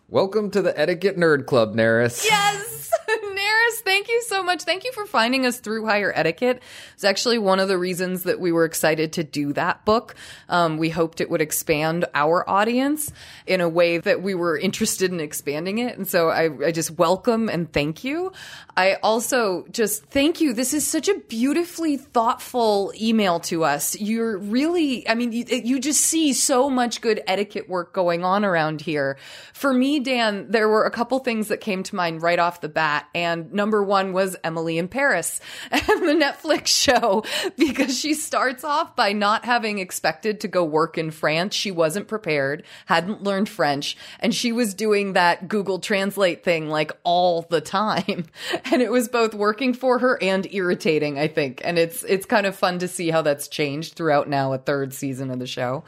Welcome 0.07 0.51
to 0.51 0.61
the 0.61 0.77
Etiquette 0.77 1.17
Nerd 1.17 1.45
Club, 1.45 1.73
Neris. 1.73 2.25
Yes. 2.25 2.91
Neris, 3.41 3.81
thank 3.83 4.07
you 4.07 4.21
so 4.27 4.43
much. 4.43 4.61
Thank 4.61 4.83
you 4.83 4.91
for 4.91 5.07
finding 5.07 5.47
us 5.47 5.59
through 5.59 5.87
higher 5.87 6.11
etiquette. 6.13 6.61
It's 6.93 7.03
actually 7.03 7.39
one 7.39 7.59
of 7.59 7.67
the 7.67 7.77
reasons 7.77 8.23
that 8.23 8.39
we 8.39 8.51
were 8.51 8.65
excited 8.65 9.13
to 9.13 9.23
do 9.23 9.51
that 9.53 9.83
book. 9.83 10.13
Um, 10.47 10.77
we 10.77 10.89
hoped 10.89 11.21
it 11.21 11.29
would 11.31 11.41
expand 11.41 12.05
our 12.13 12.47
audience 12.47 13.11
in 13.47 13.59
a 13.59 13.67
way 13.67 13.97
that 13.97 14.21
we 14.21 14.35
were 14.35 14.57
interested 14.57 15.11
in 15.11 15.19
expanding 15.19 15.79
it. 15.79 15.97
And 15.97 16.07
so 16.07 16.29
I, 16.29 16.67
I 16.67 16.71
just 16.71 16.91
welcome 16.91 17.49
and 17.49 17.71
thank 17.71 18.03
you. 18.03 18.31
I 18.77 18.97
also 19.01 19.65
just 19.71 20.05
thank 20.05 20.39
you. 20.39 20.53
This 20.53 20.73
is 20.73 20.85
such 20.85 21.09
a 21.09 21.15
beautifully 21.15 21.97
thoughtful 21.97 22.93
email 22.99 23.39
to 23.41 23.63
us. 23.63 23.99
You're 23.99 24.37
really, 24.37 25.07
I 25.09 25.15
mean, 25.15 25.31
you, 25.31 25.45
you 25.47 25.79
just 25.79 26.01
see 26.01 26.33
so 26.33 26.69
much 26.69 27.01
good 27.01 27.21
etiquette 27.25 27.67
work 27.67 27.91
going 27.91 28.23
on 28.23 28.45
around 28.45 28.81
here. 28.81 29.17
For 29.53 29.73
me, 29.73 29.99
Dan, 29.99 30.51
there 30.51 30.69
were 30.69 30.85
a 30.85 30.91
couple 30.91 31.17
things 31.19 31.47
that 31.47 31.59
came 31.59 31.81
to 31.83 31.95
mind 31.95 32.21
right 32.21 32.37
off 32.37 32.61
the 32.61 32.69
bat. 32.69 33.07
And 33.15 33.30
and 33.31 33.53
number 33.53 33.81
one 33.83 34.13
was 34.13 34.35
Emily 34.43 34.77
in 34.77 34.87
Paris 34.87 35.39
and 35.71 35.81
the 35.81 36.13
Netflix 36.13 36.67
show 36.67 37.23
because 37.57 37.97
she 37.97 38.13
starts 38.13 38.63
off 38.63 38.95
by 38.95 39.13
not 39.13 39.45
having 39.45 39.79
expected 39.79 40.41
to 40.41 40.47
go 40.47 40.63
work 40.63 40.97
in 40.97 41.11
France. 41.11 41.55
She 41.55 41.71
wasn't 41.71 42.07
prepared, 42.07 42.63
hadn't 42.85 43.23
learned 43.23 43.49
French, 43.49 43.97
and 44.19 44.33
she 44.33 44.51
was 44.51 44.73
doing 44.73 45.13
that 45.13 45.47
Google 45.47 45.79
Translate 45.79 46.43
thing 46.43 46.69
like 46.69 46.91
all 47.03 47.43
the 47.49 47.61
time. 47.61 48.25
And 48.71 48.81
it 48.81 48.91
was 48.91 49.07
both 49.07 49.33
working 49.33 49.73
for 49.73 49.99
her 49.99 50.21
and 50.21 50.47
irritating, 50.53 51.17
I 51.17 51.27
think. 51.27 51.61
And 51.63 51.77
it's 51.77 52.03
it's 52.03 52.25
kind 52.25 52.45
of 52.45 52.55
fun 52.55 52.79
to 52.79 52.87
see 52.87 53.09
how 53.09 53.21
that's 53.21 53.47
changed 53.47 53.95
throughout 53.95 54.29
now 54.29 54.53
a 54.53 54.57
third 54.57 54.93
season 54.93 55.29
of 55.31 55.39
the 55.39 55.47
show. 55.47 55.83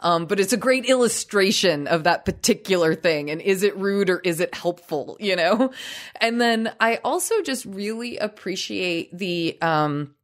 Um, 0.00 0.26
but 0.26 0.40
it's 0.40 0.52
a 0.52 0.58
great 0.58 0.86
illustration 0.86 1.86
of 1.86 2.04
that 2.04 2.24
particular 2.24 2.94
thing. 2.94 3.30
And 3.30 3.40
is 3.40 3.62
it 3.62 3.76
rude 3.76 4.10
or 4.10 4.18
is 4.20 4.40
it 4.40 4.54
helpful? 4.54 5.16
You 5.20 5.36
know? 5.36 5.72
And 6.20 6.40
then 6.40 6.72
I 6.80 6.85
also 6.96 7.42
just 7.42 7.66
really 7.66 8.16
appreciate 8.16 9.16
the, 9.16 9.60
um, 9.60 10.14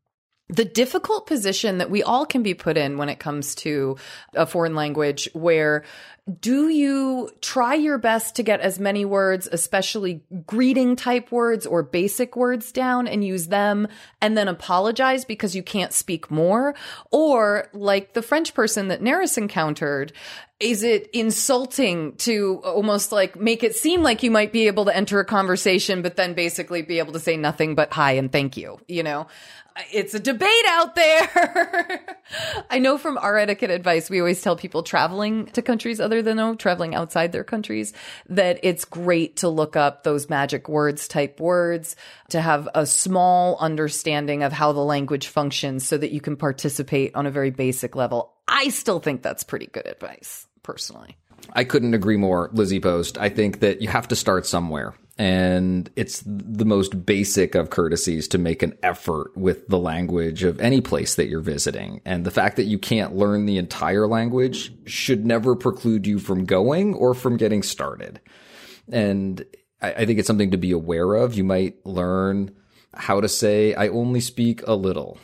the 0.49 0.65
difficult 0.65 1.27
position 1.27 1.79
that 1.79 1.91
we 1.91 2.03
all 2.03 2.27
can 2.27 2.43
be 2.43 2.55
put 2.55 2.77
in 2.77 2.99
when 2.99 3.09
it 3.09 3.19
comes 3.19 3.55
to 3.57 3.97
a 4.35 4.47
foreign 4.47 4.75
language 4.75 5.29
where 5.33 5.83
do 6.41 6.69
you 6.69 7.31
try 7.41 7.75
your 7.75 7.99
best 7.99 8.37
to 8.37 8.45
get 8.45 8.61
as 8.61 8.79
many 8.79 9.05
words, 9.05 9.49
especially 9.51 10.23
greeting 10.47 10.95
type 10.95 11.33
words 11.33 11.67
or 11.67 11.83
basic 11.83 12.37
words 12.37 12.71
down 12.71 13.09
and 13.09 13.25
use 13.25 13.49
them 13.49 13.89
and 14.21 14.39
then 14.39 14.47
apologize 14.47 15.25
because 15.25 15.57
you 15.57 15.65
can't 15.65 15.93
speak 15.93 16.31
more? 16.31 16.77
Or 17.11 17.69
like 17.73 18.13
the 18.13 18.23
French 18.23 18.55
person 18.55 18.87
that 18.89 19.03
Neris 19.03 19.37
encountered, 19.37 20.13
is 20.63 20.85
it 20.85 21.11
insulting 21.13 22.15
to 22.17 22.61
almost 22.65 23.11
like 23.11 23.39
make 23.39 23.65
it 23.65 23.75
seem 23.75 24.03
like 24.03 24.23
you 24.23 24.31
might 24.31 24.53
be 24.53 24.69
able 24.69 24.85
to 24.85 24.97
enter 24.97 25.19
a 25.19 25.25
conversation, 25.25 26.03
but 26.03 26.17
then 26.17 26.35
basically 26.35 26.83
be 26.83 27.01
able 27.01 27.13
to 27.13 27.21
say 27.21 27.37
nothing 27.37 27.75
but 27.75 27.93
hi 27.93 28.13
and 28.13 28.31
thank 28.31 28.57
you, 28.57 28.79
you 28.87 29.03
know? 29.03 29.27
it's 29.91 30.15
a 30.15 30.21
debate 30.21 30.65
out 30.69 30.95
there. 30.95 32.17
I 32.71 32.79
know 32.79 32.99
from 32.99 33.19
our 33.19 33.39
etiquette 33.39 33.71
advice, 33.71 34.11
we 34.11 34.21
always 34.21 34.41
tell 34.43 34.57
people 34.57 34.83
traveling 34.83 35.47
to 35.47 35.63
countries 35.63 36.01
other 36.01 36.23
than 36.23 36.39
oh, 36.39 36.55
traveling 36.55 36.95
outside 36.95 37.33
their 37.33 37.45
countries 37.45 37.93
that 38.29 38.61
it's 38.63 38.85
great 38.85 39.37
to 39.37 39.49
look 39.49 39.77
up 39.77 40.03
those 40.03 40.29
magic 40.29 40.69
words 40.69 41.09
type 41.09 41.41
words 41.41 41.97
to 42.31 42.41
have 42.41 42.69
a 42.75 42.87
small 42.87 43.57
understanding 43.61 44.43
of 44.43 44.53
how 44.53 44.73
the 44.73 44.81
language 44.81 45.29
functions 45.29 45.87
so 45.87 45.97
that 45.97 46.13
you 46.13 46.21
can 46.21 46.37
participate 46.37 47.15
on 47.15 47.27
a 47.27 47.31
very 47.31 47.51
basic 47.51 47.97
level. 47.97 48.33
I 48.47 48.69
still 48.69 49.01
think 49.01 49.23
that's 49.23 49.45
pretty 49.45 49.67
good 49.67 49.87
advice 49.87 50.47
personally. 50.63 51.17
I 51.53 51.65
couldn't 51.65 51.95
agree 51.95 52.17
more, 52.17 52.51
Lizzie 52.53 52.81
Post. 52.81 53.19
I 53.19 53.29
think 53.29 53.61
that 53.61 53.83
you 53.83 53.89
have 53.89 54.09
to 54.09 54.17
start 54.17 54.47
somewhere 54.47 54.95
and 55.19 55.91
it's 55.95 56.23
the 56.25 56.65
most 56.65 57.05
basic 57.05 57.55
of 57.55 57.71
courtesies 57.71 58.27
to 58.29 58.39
make 58.39 58.63
an 58.63 58.77
effort 58.83 59.37
with 59.37 59.69
the 59.69 59.79
language 59.79 60.43
of 60.43 60.59
any 60.61 60.81
place 60.81 61.17
that 61.17 61.29
you're 61.29 61.41
visiting. 61.41 62.01
And 62.05 62.25
the 62.25 62.31
fact 62.31 62.57
that 62.57 62.65
you 62.65 62.79
can't 62.79 63.15
learn 63.15 63.45
the 63.45 63.59
entire 63.59 64.07
language 64.07 64.73
should 64.87 65.27
never 65.27 65.55
preclude 65.55 66.07
you 66.07 66.19
from 66.19 66.45
going 66.45 66.95
or 66.95 67.13
from 67.13 67.37
getting 67.37 67.63
started. 67.63 68.21
And 68.91 69.45
I, 69.83 70.07
think 70.07 70.19
it's 70.19 70.27
something 70.27 70.53
to 70.53 70.57
be 70.57 70.73
aware 70.73 71.15
of. 71.15 71.35
You 71.35 71.45
might 71.45 71.85
learn 71.85 72.55
how 72.95 73.21
to 73.21 73.29
say, 73.29 73.75
I 73.75 73.89
only 73.89 74.21
speak 74.21 74.67
a 74.67 74.75
little 74.75 75.19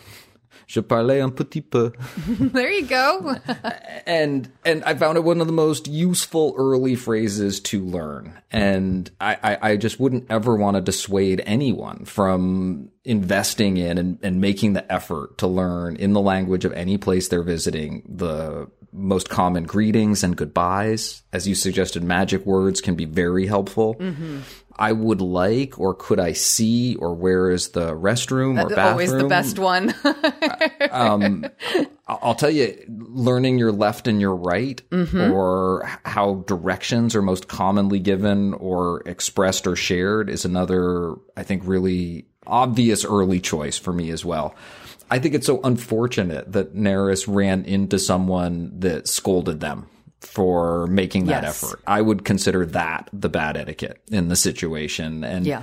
Je 0.68 0.80
parlais 0.80 1.22
un 1.22 1.30
petit 1.30 1.62
peu. 1.62 1.92
there 2.52 2.70
you 2.70 2.86
go. 2.86 3.36
and 4.06 4.50
and 4.66 4.84
I 4.84 4.94
found 4.94 5.16
it 5.16 5.24
one 5.24 5.40
of 5.40 5.46
the 5.46 5.52
most 5.52 5.88
useful 5.88 6.54
early 6.58 6.94
phrases 6.94 7.58
to 7.60 7.82
learn. 7.82 8.34
And 8.50 9.10
I, 9.18 9.38
I, 9.42 9.70
I 9.70 9.76
just 9.76 9.98
wouldn't 9.98 10.26
ever 10.30 10.56
want 10.56 10.76
to 10.76 10.82
dissuade 10.82 11.42
anyone 11.46 12.04
from 12.04 12.90
investing 13.02 13.78
in 13.78 13.96
and, 13.96 14.18
and 14.22 14.42
making 14.42 14.74
the 14.74 14.92
effort 14.92 15.38
to 15.38 15.46
learn 15.46 15.96
in 15.96 16.12
the 16.12 16.20
language 16.20 16.66
of 16.66 16.74
any 16.74 16.98
place 16.98 17.28
they're 17.28 17.42
visiting 17.42 18.02
the 18.06 18.68
most 18.92 19.30
common 19.30 19.64
greetings 19.64 20.22
and 20.22 20.36
goodbyes. 20.36 21.22
As 21.32 21.48
you 21.48 21.54
suggested, 21.54 22.02
magic 22.02 22.44
words 22.44 22.82
can 22.82 22.94
be 22.94 23.06
very 23.06 23.46
helpful. 23.46 23.94
Mm-hmm. 23.94 24.40
I 24.79 24.93
would 24.93 25.20
like, 25.20 25.79
or 25.81 25.95
could 25.95 26.20
I 26.20 26.33
see, 26.33 26.95
or 26.97 27.12
where 27.14 27.51
is 27.51 27.70
the 27.70 27.95
restroom 27.95 28.62
or 28.62 28.68
bathroom? 28.68 28.87
Always 28.87 29.12
the 29.12 29.26
best 29.26 29.59
one. 29.59 29.93
um, 30.93 31.45
I'll 32.07 32.37
tell 32.37 32.51
you, 32.51 32.79
learning 32.89 33.59
your 33.59 33.72
left 33.72 34.07
and 34.07 34.20
your 34.20 34.37
right, 34.37 34.81
mm-hmm. 34.91 35.33
or 35.33 35.85
how 36.05 36.45
directions 36.47 37.16
are 37.16 37.22
most 37.22 37.49
commonly 37.49 37.99
given 37.99 38.55
or 38.55 39.03
expressed 39.07 39.66
or 39.66 39.74
shared, 39.74 40.31
is 40.31 40.45
another, 40.45 41.16
I 41.37 41.43
think, 41.43 41.62
really 41.66 42.26
obvious 42.47 43.05
early 43.05 43.41
choice 43.41 43.79
for 43.79 43.93
me 43.93 44.11
as 44.11 44.24
well. 44.24 44.55
I 45.11 45.18
think 45.18 45.35
it's 45.35 45.47
so 45.47 45.61
unfortunate 45.64 46.53
that 46.53 46.76
Neris 46.76 47.24
ran 47.26 47.64
into 47.64 47.99
someone 47.99 48.79
that 48.79 49.09
scolded 49.09 49.59
them 49.61 49.89
for 50.20 50.86
making 50.88 51.26
that 51.26 51.42
yes. 51.42 51.62
effort. 51.62 51.80
I 51.86 52.00
would 52.00 52.24
consider 52.24 52.66
that 52.66 53.08
the 53.12 53.28
bad 53.28 53.56
etiquette 53.56 54.00
in 54.10 54.28
the 54.28 54.36
situation. 54.36 55.24
And 55.24 55.46
yeah. 55.46 55.62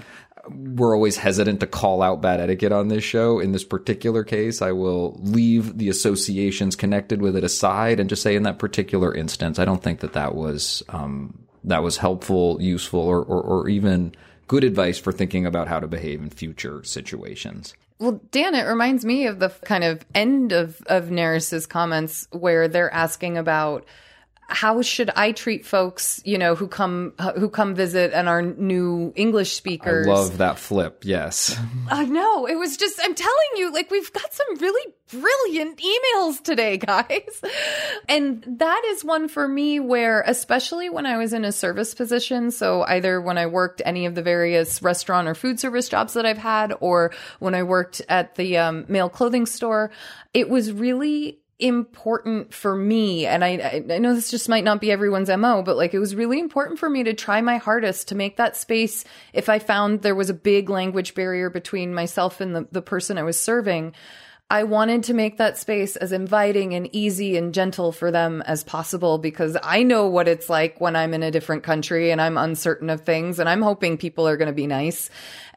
we're 0.49 0.95
always 0.95 1.17
hesitant 1.17 1.59
to 1.59 1.67
call 1.67 2.01
out 2.01 2.21
bad 2.21 2.39
etiquette 2.39 2.71
on 2.71 2.87
this 2.87 3.03
show. 3.03 3.39
In 3.39 3.51
this 3.51 3.63
particular 3.63 4.23
case, 4.23 4.61
I 4.61 4.71
will 4.71 5.17
leave 5.19 5.77
the 5.77 5.89
associations 5.89 6.75
connected 6.75 7.21
with 7.21 7.35
it 7.35 7.43
aside 7.43 7.99
and 7.99 8.09
just 8.09 8.21
say 8.21 8.35
in 8.35 8.43
that 8.43 8.59
particular 8.59 9.13
instance, 9.13 9.59
I 9.59 9.65
don't 9.65 9.83
think 9.83 9.99
that 9.99 10.13
that 10.13 10.35
was, 10.35 10.83
um, 10.89 11.45
that 11.63 11.83
was 11.83 11.97
helpful, 11.97 12.61
useful, 12.61 13.01
or, 13.01 13.21
or, 13.23 13.41
or 13.41 13.69
even 13.69 14.15
good 14.47 14.63
advice 14.63 14.99
for 14.99 15.11
thinking 15.11 15.45
about 15.45 15.67
how 15.67 15.79
to 15.79 15.87
behave 15.87 16.21
in 16.21 16.29
future 16.29 16.83
situations. 16.83 17.73
Well, 17.97 18.19
Dan, 18.31 18.55
it 18.55 18.63
reminds 18.63 19.05
me 19.05 19.25
of 19.25 19.39
the 19.39 19.49
kind 19.63 19.83
of 19.83 20.05
end 20.13 20.51
of, 20.51 20.81
of 20.87 21.11
Neris's 21.11 21.65
comments 21.65 22.27
where 22.31 22.67
they're 22.67 22.93
asking 22.93 23.37
about 23.37 23.85
how 24.47 24.81
should 24.81 25.09
I 25.15 25.31
treat 25.31 25.65
folks, 25.65 26.21
you 26.23 26.37
know, 26.37 26.55
who 26.55 26.67
come 26.67 27.13
who 27.35 27.49
come 27.49 27.73
visit 27.73 28.13
and 28.13 28.29
are 28.29 28.41
new 28.41 29.11
English 29.15 29.53
speakers? 29.53 30.07
I 30.07 30.11
love 30.11 30.37
that 30.37 30.59
flip. 30.59 31.03
Yes. 31.03 31.57
I 31.89 32.05
know. 32.05 32.45
It 32.45 32.55
was 32.55 32.77
just 32.77 32.99
I'm 33.03 33.15
telling 33.15 33.49
you 33.55 33.73
like 33.73 33.89
we've 33.89 34.11
got 34.13 34.33
some 34.33 34.57
really 34.57 34.93
brilliant 35.11 35.79
emails 35.79 36.43
today, 36.43 36.77
guys. 36.77 37.41
And 38.07 38.43
that 38.59 38.83
is 38.87 39.03
one 39.03 39.27
for 39.27 39.47
me 39.47 39.79
where 39.79 40.21
especially 40.27 40.89
when 40.89 41.05
I 41.05 41.17
was 41.17 41.33
in 41.33 41.43
a 41.43 41.51
service 41.51 41.95
position, 41.95 42.51
so 42.51 42.83
either 42.83 43.19
when 43.19 43.37
I 43.37 43.47
worked 43.47 43.81
any 43.83 44.05
of 44.05 44.13
the 44.13 44.21
various 44.21 44.81
restaurant 44.81 45.27
or 45.27 45.33
food 45.33 45.59
service 45.59 45.89
jobs 45.89 46.13
that 46.13 46.25
I've 46.25 46.37
had 46.37 46.73
or 46.79 47.11
when 47.39 47.55
I 47.55 47.63
worked 47.63 48.01
at 48.09 48.35
the 48.35 48.57
um, 48.57 48.85
male 48.87 49.09
clothing 49.09 49.47
store, 49.47 49.91
it 50.33 50.49
was 50.49 50.71
really 50.71 51.39
important 51.57 52.53
for 52.53 52.75
me 52.75 53.25
and 53.25 53.41
I 53.41 53.83
I 53.89 53.97
know 53.97 54.13
this 54.13 54.29
just 54.29 54.49
might 54.49 54.65
not 54.65 54.81
be 54.81 54.91
everyone's 54.91 55.29
MO 55.29 55.61
but 55.61 55.77
like 55.77 55.93
it 55.93 55.99
was 55.99 56.13
really 56.13 56.37
important 56.37 56.79
for 56.79 56.89
me 56.89 57.03
to 57.05 57.13
try 57.13 57.39
my 57.39 57.57
hardest 57.57 58.09
to 58.09 58.15
make 58.15 58.35
that 58.37 58.57
space 58.57 59.05
if 59.31 59.47
I 59.47 59.59
found 59.59 60.01
there 60.01 60.15
was 60.15 60.29
a 60.29 60.33
big 60.33 60.69
language 60.69 61.15
barrier 61.15 61.49
between 61.49 61.93
myself 61.93 62.41
and 62.41 62.53
the, 62.53 62.67
the 62.71 62.81
person 62.81 63.17
I 63.17 63.23
was 63.23 63.39
serving. 63.39 63.93
I 64.47 64.63
wanted 64.63 65.05
to 65.05 65.15
make 65.15 65.37
that 65.37 65.57
space 65.57 65.95
as 65.95 66.11
inviting 66.11 66.75
and 66.75 66.93
easy 66.93 67.35
and 67.35 67.51
gentle 67.51 67.91
for 67.91 68.11
them 68.11 68.43
as 68.45 68.63
possible 68.63 69.17
because 69.17 69.57
I 69.63 69.81
know 69.81 70.07
what 70.07 70.27
it's 70.27 70.49
like 70.49 70.79
when 70.79 70.95
I'm 70.95 71.15
in 71.15 71.23
a 71.23 71.31
different 71.31 71.63
country 71.63 72.11
and 72.11 72.21
I'm 72.21 72.37
uncertain 72.37 72.91
of 72.91 73.01
things 73.01 73.39
and 73.39 73.49
I'm 73.49 73.63
hoping 73.63 73.97
people 73.97 74.27
are 74.27 74.37
going 74.37 74.47
to 74.47 74.53
be 74.53 74.67
nice. 74.67 75.09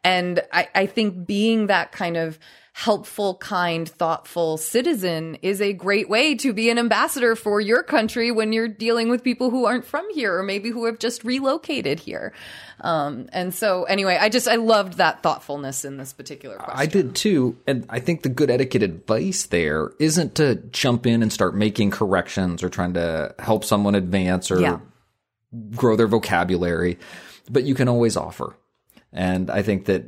And 0.03 0.41
I, 0.53 0.69
I 0.75 0.87
think 0.87 1.27
being 1.27 1.67
that 1.67 1.93
kind 1.93 2.17
of 2.17 2.39
helpful, 2.79 3.35
kind, 3.35 3.89
thoughtful 3.89 4.57
citizen 4.57 5.37
is 5.43 5.61
a 5.61 5.73
great 5.73 6.09
way 6.09 6.37
to 6.37 6.53
be 6.53 6.71
an 6.71 6.79
ambassador 6.79 7.35
for 7.35 7.61
your 7.61 7.83
country 7.83 8.31
when 8.31 8.53
you're 8.53 8.69
dealing 8.69 9.09
with 9.09 9.25
people 9.25 9.51
who 9.51 9.67
aren't 9.67 9.85
from 9.85 10.09
here 10.15 10.39
or 10.39 10.45
maybe 10.45 10.71
who 10.71 10.85
have 10.85 10.97
just 10.97 11.25
relocated 11.25 11.99
here. 11.99 12.33
Um, 12.81 13.29
and 13.33 13.53
so 13.53 13.83
anyway, 13.83 14.17
I 14.21 14.29
just, 14.29 14.47
I 14.47 14.55
loved 14.55 14.99
that 14.99 15.25
thoughtfulness 15.25 15.85
in 15.85 15.97
this 15.97 16.13
particular 16.13 16.55
question. 16.55 16.79
I 16.79 16.87
did 16.87 17.17
too. 17.17 17.57
And 17.67 17.85
I 17.89 17.99
think 17.99 18.23
the 18.23 18.29
good 18.29 18.49
etiquette 18.49 18.85
advice 18.85 19.47
there 19.47 19.91
isn't 19.99 20.37
to 20.37 20.55
jump 20.71 21.05
in 21.05 21.21
and 21.21 21.33
start 21.33 21.57
making 21.57 21.91
corrections 21.91 22.63
or 22.63 22.69
trying 22.69 22.95
to 22.95 23.35
help 23.41 23.65
someone 23.65 23.97
advance 23.97 24.53
or 24.53 24.61
yeah. 24.61 24.79
grow 25.75 25.97
their 25.97 26.07
vocabulary, 26.07 26.97
but 27.51 27.65
you 27.65 27.75
can 27.75 27.89
always 27.89 28.17
offer. 28.17 28.55
And 29.13 29.51
I 29.51 29.63
think 29.63 29.87
that 29.87 30.05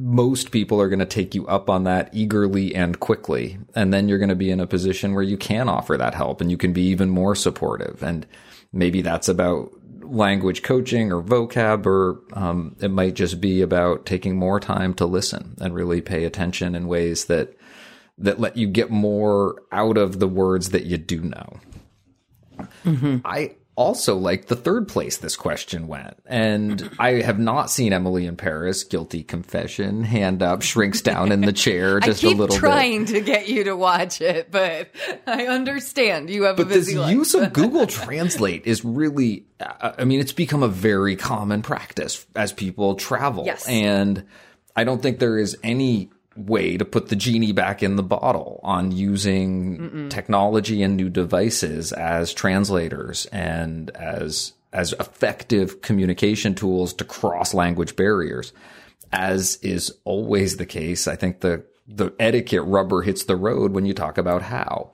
most 0.00 0.52
people 0.52 0.80
are 0.80 0.88
going 0.88 1.00
to 1.00 1.06
take 1.06 1.34
you 1.34 1.46
up 1.48 1.68
on 1.68 1.84
that 1.84 2.08
eagerly 2.12 2.74
and 2.74 3.00
quickly. 3.00 3.58
And 3.74 3.92
then 3.92 4.08
you're 4.08 4.18
going 4.18 4.28
to 4.28 4.36
be 4.36 4.50
in 4.50 4.60
a 4.60 4.66
position 4.66 5.12
where 5.12 5.24
you 5.24 5.36
can 5.36 5.68
offer 5.68 5.96
that 5.96 6.14
help 6.14 6.40
and 6.40 6.50
you 6.50 6.56
can 6.56 6.72
be 6.72 6.82
even 6.82 7.10
more 7.10 7.34
supportive. 7.34 8.02
And 8.02 8.24
maybe 8.72 9.02
that's 9.02 9.28
about 9.28 9.72
language 10.02 10.62
coaching 10.62 11.12
or 11.12 11.22
vocab, 11.22 11.84
or 11.84 12.20
um, 12.32 12.76
it 12.80 12.90
might 12.90 13.14
just 13.14 13.40
be 13.40 13.60
about 13.60 14.06
taking 14.06 14.36
more 14.36 14.60
time 14.60 14.94
to 14.94 15.06
listen 15.06 15.56
and 15.60 15.74
really 15.74 16.00
pay 16.00 16.24
attention 16.24 16.74
in 16.74 16.86
ways 16.86 17.24
that 17.26 17.54
that 18.20 18.40
let 18.40 18.56
you 18.56 18.66
get 18.66 18.90
more 18.90 19.62
out 19.70 19.96
of 19.96 20.18
the 20.18 20.26
words 20.26 20.70
that 20.70 20.84
you 20.84 20.96
do 20.96 21.20
know. 21.20 21.60
Mm-hmm. 22.84 23.18
I 23.24 23.54
also 23.78 24.16
like 24.16 24.46
the 24.46 24.56
third 24.56 24.88
place 24.88 25.16
this 25.18 25.36
question 25.36 25.86
went. 25.86 26.18
And 26.26 26.90
I 26.98 27.20
have 27.22 27.38
not 27.38 27.70
seen 27.70 27.92
Emily 27.92 28.26
in 28.26 28.36
Paris, 28.36 28.82
guilty 28.82 29.22
confession, 29.22 30.02
hand 30.02 30.42
up, 30.42 30.62
shrinks 30.62 31.00
down 31.00 31.30
in 31.30 31.42
the 31.42 31.52
chair 31.52 32.00
just 32.08 32.22
I 32.24 32.28
keep 32.28 32.38
a 32.38 32.40
little 32.42 32.56
trying 32.56 33.04
bit. 33.04 33.12
to 33.14 33.20
get 33.20 33.48
you 33.48 33.64
to 33.64 33.76
watch 33.76 34.20
it, 34.20 34.50
but 34.50 34.90
I 35.28 35.46
understand 35.46 36.28
you 36.28 36.42
have 36.42 36.56
But 36.56 36.66
a 36.66 36.68
this 36.70 36.86
busy 36.86 36.98
life. 36.98 37.14
use 37.14 37.34
of 37.34 37.52
Google 37.52 37.86
Translate 37.86 38.66
is 38.66 38.84
really, 38.84 39.44
uh, 39.60 39.92
I 39.96 40.04
mean, 40.04 40.18
it's 40.18 40.32
become 40.32 40.64
a 40.64 40.68
very 40.68 41.14
common 41.14 41.62
practice 41.62 42.26
as 42.34 42.52
people 42.52 42.96
travel. 42.96 43.44
Yes. 43.46 43.66
And 43.68 44.24
I 44.74 44.82
don't 44.82 45.00
think 45.00 45.20
there 45.20 45.38
is 45.38 45.56
any 45.62 46.10
way 46.38 46.76
to 46.76 46.84
put 46.84 47.08
the 47.08 47.16
genie 47.16 47.52
back 47.52 47.82
in 47.82 47.96
the 47.96 48.02
bottle 48.02 48.60
on 48.62 48.92
using 48.92 50.08
technology 50.08 50.82
and 50.82 50.96
new 50.96 51.08
devices 51.08 51.92
as 51.92 52.32
translators 52.32 53.26
and 53.26 53.90
as 53.90 54.52
as 54.72 54.92
effective 54.94 55.80
communication 55.80 56.54
tools 56.54 56.92
to 56.92 57.04
cross 57.04 57.54
language 57.54 57.96
barriers. 57.96 58.52
As 59.10 59.56
is 59.62 59.94
always 60.04 60.58
the 60.58 60.66
case 60.66 61.08
i 61.08 61.16
think 61.16 61.40
the 61.40 61.64
the 61.88 62.12
etiquette 62.20 62.62
rubber 62.64 63.02
hits 63.02 63.24
the 63.24 63.36
road 63.36 63.72
when 63.72 63.86
you 63.86 63.94
talk 63.94 64.18
about 64.18 64.42
how. 64.42 64.92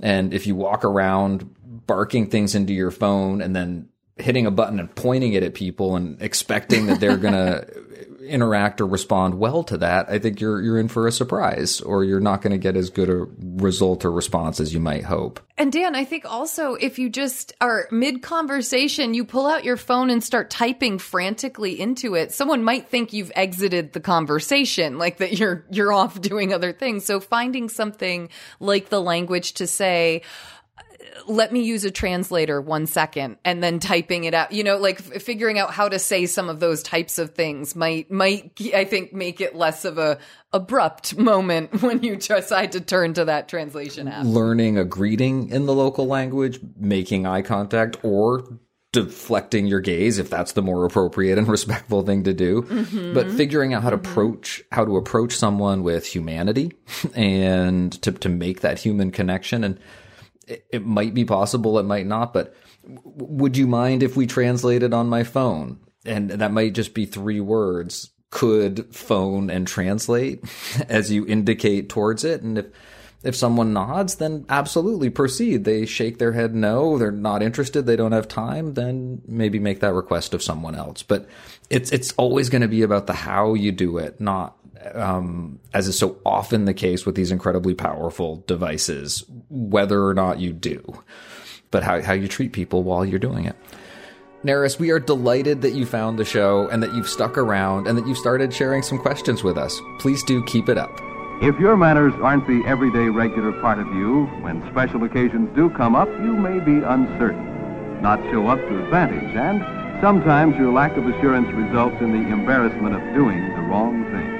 And 0.00 0.34
if 0.34 0.46
you 0.46 0.54
walk 0.54 0.84
around 0.84 1.54
barking 1.86 2.28
things 2.28 2.54
into 2.54 2.74
your 2.74 2.90
phone 2.90 3.40
and 3.40 3.56
then 3.56 3.88
hitting 4.16 4.46
a 4.46 4.50
button 4.50 4.78
and 4.78 4.94
pointing 4.94 5.32
it 5.32 5.42
at 5.42 5.54
people 5.54 5.96
and 5.96 6.20
expecting 6.20 6.86
that 6.86 7.00
they're 7.00 7.16
going 7.16 7.32
to 7.34 7.66
interact 8.28 8.80
or 8.80 8.86
respond 8.86 9.38
well 9.38 9.62
to 9.64 9.78
that, 9.78 10.08
I 10.08 10.18
think 10.18 10.40
you're 10.40 10.60
you're 10.60 10.78
in 10.78 10.88
for 10.88 11.06
a 11.06 11.12
surprise 11.12 11.80
or 11.80 12.04
you're 12.04 12.20
not 12.20 12.42
going 12.42 12.52
to 12.52 12.58
get 12.58 12.76
as 12.76 12.90
good 12.90 13.10
a 13.10 13.26
result 13.40 14.04
or 14.04 14.12
response 14.12 14.60
as 14.60 14.72
you 14.72 14.80
might 14.80 15.04
hope. 15.04 15.40
And 15.56 15.72
Dan, 15.72 15.96
I 15.96 16.04
think 16.04 16.24
also 16.24 16.74
if 16.74 16.98
you 16.98 17.10
just 17.10 17.52
are 17.60 17.88
mid 17.90 18.22
conversation, 18.22 19.14
you 19.14 19.24
pull 19.24 19.46
out 19.46 19.64
your 19.64 19.76
phone 19.76 20.10
and 20.10 20.22
start 20.22 20.50
typing 20.50 20.98
frantically 20.98 21.80
into 21.80 22.14
it, 22.14 22.32
someone 22.32 22.62
might 22.62 22.88
think 22.88 23.12
you've 23.12 23.32
exited 23.34 23.92
the 23.92 24.00
conversation, 24.00 24.98
like 24.98 25.16
that 25.18 25.38
you're 25.38 25.64
you're 25.70 25.92
off 25.92 26.20
doing 26.20 26.52
other 26.52 26.72
things. 26.72 27.04
So 27.04 27.18
finding 27.20 27.68
something 27.68 28.28
like 28.60 28.88
the 28.88 29.00
language 29.00 29.54
to 29.54 29.66
say, 29.66 30.22
let 31.26 31.52
me 31.52 31.62
use 31.62 31.84
a 31.84 31.90
translator 31.90 32.60
one 32.60 32.86
second 32.86 33.38
and 33.44 33.62
then 33.62 33.78
typing 33.78 34.24
it 34.24 34.34
out. 34.34 34.52
You 34.52 34.64
know 34.64 34.78
like 34.78 35.00
f- 35.00 35.22
figuring 35.22 35.58
out 35.58 35.72
how 35.72 35.88
to 35.88 35.98
say 35.98 36.26
some 36.26 36.48
of 36.48 36.60
those 36.60 36.82
types 36.82 37.18
of 37.18 37.34
things 37.34 37.74
might 37.74 38.10
might 38.10 38.52
i 38.74 38.84
think 38.84 39.12
make 39.12 39.40
it 39.40 39.54
less 39.54 39.84
of 39.84 39.98
a 39.98 40.18
abrupt 40.52 41.16
moment 41.16 41.82
when 41.82 42.02
you 42.02 42.16
decide 42.16 42.72
to 42.72 42.80
turn 42.80 43.14
to 43.14 43.26
that 43.26 43.48
translation 43.48 44.08
app. 44.08 44.24
Learning 44.24 44.78
a 44.78 44.84
greeting 44.84 45.50
in 45.50 45.66
the 45.66 45.74
local 45.74 46.06
language, 46.06 46.60
making 46.76 47.26
eye 47.26 47.42
contact 47.42 47.98
or 48.02 48.44
deflecting 48.92 49.66
your 49.66 49.80
gaze 49.80 50.18
if 50.18 50.30
that's 50.30 50.52
the 50.52 50.62
more 50.62 50.86
appropriate 50.86 51.36
and 51.36 51.46
respectful 51.48 52.02
thing 52.02 52.24
to 52.24 52.32
do. 52.32 52.62
Mm-hmm. 52.62 53.14
But 53.14 53.30
figuring 53.30 53.74
out 53.74 53.82
how 53.82 53.90
to 53.90 53.98
mm-hmm. 53.98 54.10
approach 54.10 54.62
how 54.72 54.84
to 54.84 54.96
approach 54.96 55.36
someone 55.36 55.82
with 55.82 56.06
humanity 56.06 56.72
and 57.14 57.92
to 58.02 58.12
to 58.12 58.28
make 58.28 58.60
that 58.60 58.78
human 58.78 59.10
connection. 59.10 59.64
And 59.64 59.78
it, 60.48 60.66
it 60.70 60.86
might 60.86 61.14
be 61.14 61.24
possible 61.24 61.78
it 61.78 61.84
might 61.84 62.06
not 62.06 62.32
but 62.32 62.54
w- 62.82 63.02
would 63.12 63.56
you 63.56 63.66
mind 63.66 64.02
if 64.02 64.16
we 64.16 64.26
translated 64.26 64.92
on 64.92 65.08
my 65.08 65.22
phone 65.22 65.78
and 66.04 66.30
that 66.30 66.52
might 66.52 66.72
just 66.72 66.94
be 66.94 67.06
three 67.06 67.40
words 67.40 68.10
could 68.30 68.94
phone 68.94 69.50
and 69.50 69.66
translate 69.66 70.44
as 70.88 71.10
you 71.10 71.26
indicate 71.26 71.88
towards 71.88 72.24
it 72.24 72.42
and 72.42 72.58
if 72.58 72.66
if 73.22 73.34
someone 73.34 73.72
nods, 73.72 74.16
then 74.16 74.46
absolutely 74.48 75.10
proceed. 75.10 75.64
They 75.64 75.86
shake 75.86 76.18
their 76.18 76.32
head 76.32 76.54
no, 76.54 76.98
they're 76.98 77.10
not 77.10 77.42
interested, 77.42 77.82
they 77.82 77.96
don't 77.96 78.12
have 78.12 78.28
time, 78.28 78.74
then 78.74 79.22
maybe 79.26 79.58
make 79.58 79.80
that 79.80 79.92
request 79.92 80.34
of 80.34 80.42
someone 80.42 80.74
else. 80.76 81.02
But 81.02 81.26
it's 81.68 81.90
it's 81.90 82.12
always 82.12 82.48
going 82.48 82.62
to 82.62 82.68
be 82.68 82.82
about 82.82 83.06
the 83.06 83.14
how 83.14 83.54
you 83.54 83.72
do 83.72 83.98
it, 83.98 84.20
not 84.20 84.56
um, 84.94 85.58
as 85.74 85.88
is 85.88 85.98
so 85.98 86.18
often 86.24 86.64
the 86.64 86.74
case 86.74 87.04
with 87.04 87.14
these 87.14 87.32
incredibly 87.32 87.74
powerful 87.74 88.44
devices, 88.46 89.24
whether 89.50 90.04
or 90.04 90.14
not 90.14 90.40
you 90.40 90.52
do, 90.52 91.02
but 91.70 91.82
how, 91.82 92.00
how 92.02 92.12
you 92.12 92.28
treat 92.28 92.52
people 92.52 92.82
while 92.82 93.04
you're 93.04 93.18
doing 93.18 93.44
it. 93.44 93.56
Neris, 94.44 94.78
we 94.78 94.90
are 94.90 95.00
delighted 95.00 95.62
that 95.62 95.72
you 95.72 95.84
found 95.84 96.16
the 96.16 96.24
show 96.24 96.68
and 96.68 96.80
that 96.82 96.94
you've 96.94 97.08
stuck 97.08 97.36
around 97.36 97.88
and 97.88 97.98
that 97.98 98.06
you've 98.06 98.18
started 98.18 98.54
sharing 98.54 98.82
some 98.82 98.98
questions 98.98 99.42
with 99.42 99.58
us. 99.58 99.76
Please 99.98 100.22
do 100.22 100.44
keep 100.44 100.68
it 100.68 100.78
up. 100.78 100.90
If 101.42 101.58
your 101.58 101.76
manners 101.76 102.14
aren't 102.22 102.46
the 102.46 102.62
everyday 102.66 103.08
regular 103.08 103.52
part 103.60 103.78
of 103.78 103.86
you, 103.88 104.26
when 104.40 104.68
special 104.70 105.02
occasions 105.04 105.50
do 105.56 105.70
come 105.70 105.96
up, 105.96 106.08
you 106.20 106.36
may 106.36 106.60
be 106.60 106.84
uncertain, 106.84 108.00
not 108.00 108.20
show 108.30 108.46
up 108.46 108.58
to 108.58 108.84
advantage, 108.84 109.36
and 109.36 109.60
sometimes 110.00 110.56
your 110.56 110.72
lack 110.72 110.96
of 110.96 111.06
assurance 111.06 111.48
results 111.52 111.96
in 112.00 112.12
the 112.12 112.28
embarrassment 112.32 112.94
of 112.94 113.02
doing 113.14 113.40
the 113.54 113.62
wrong 113.62 114.04
thing. 114.10 114.37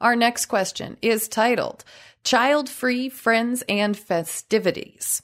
Our 0.00 0.16
next 0.16 0.46
question 0.46 0.96
is 1.02 1.28
titled 1.28 1.84
Child 2.24 2.70
Free 2.70 3.10
Friends 3.10 3.62
and 3.68 3.94
Festivities. 3.94 5.20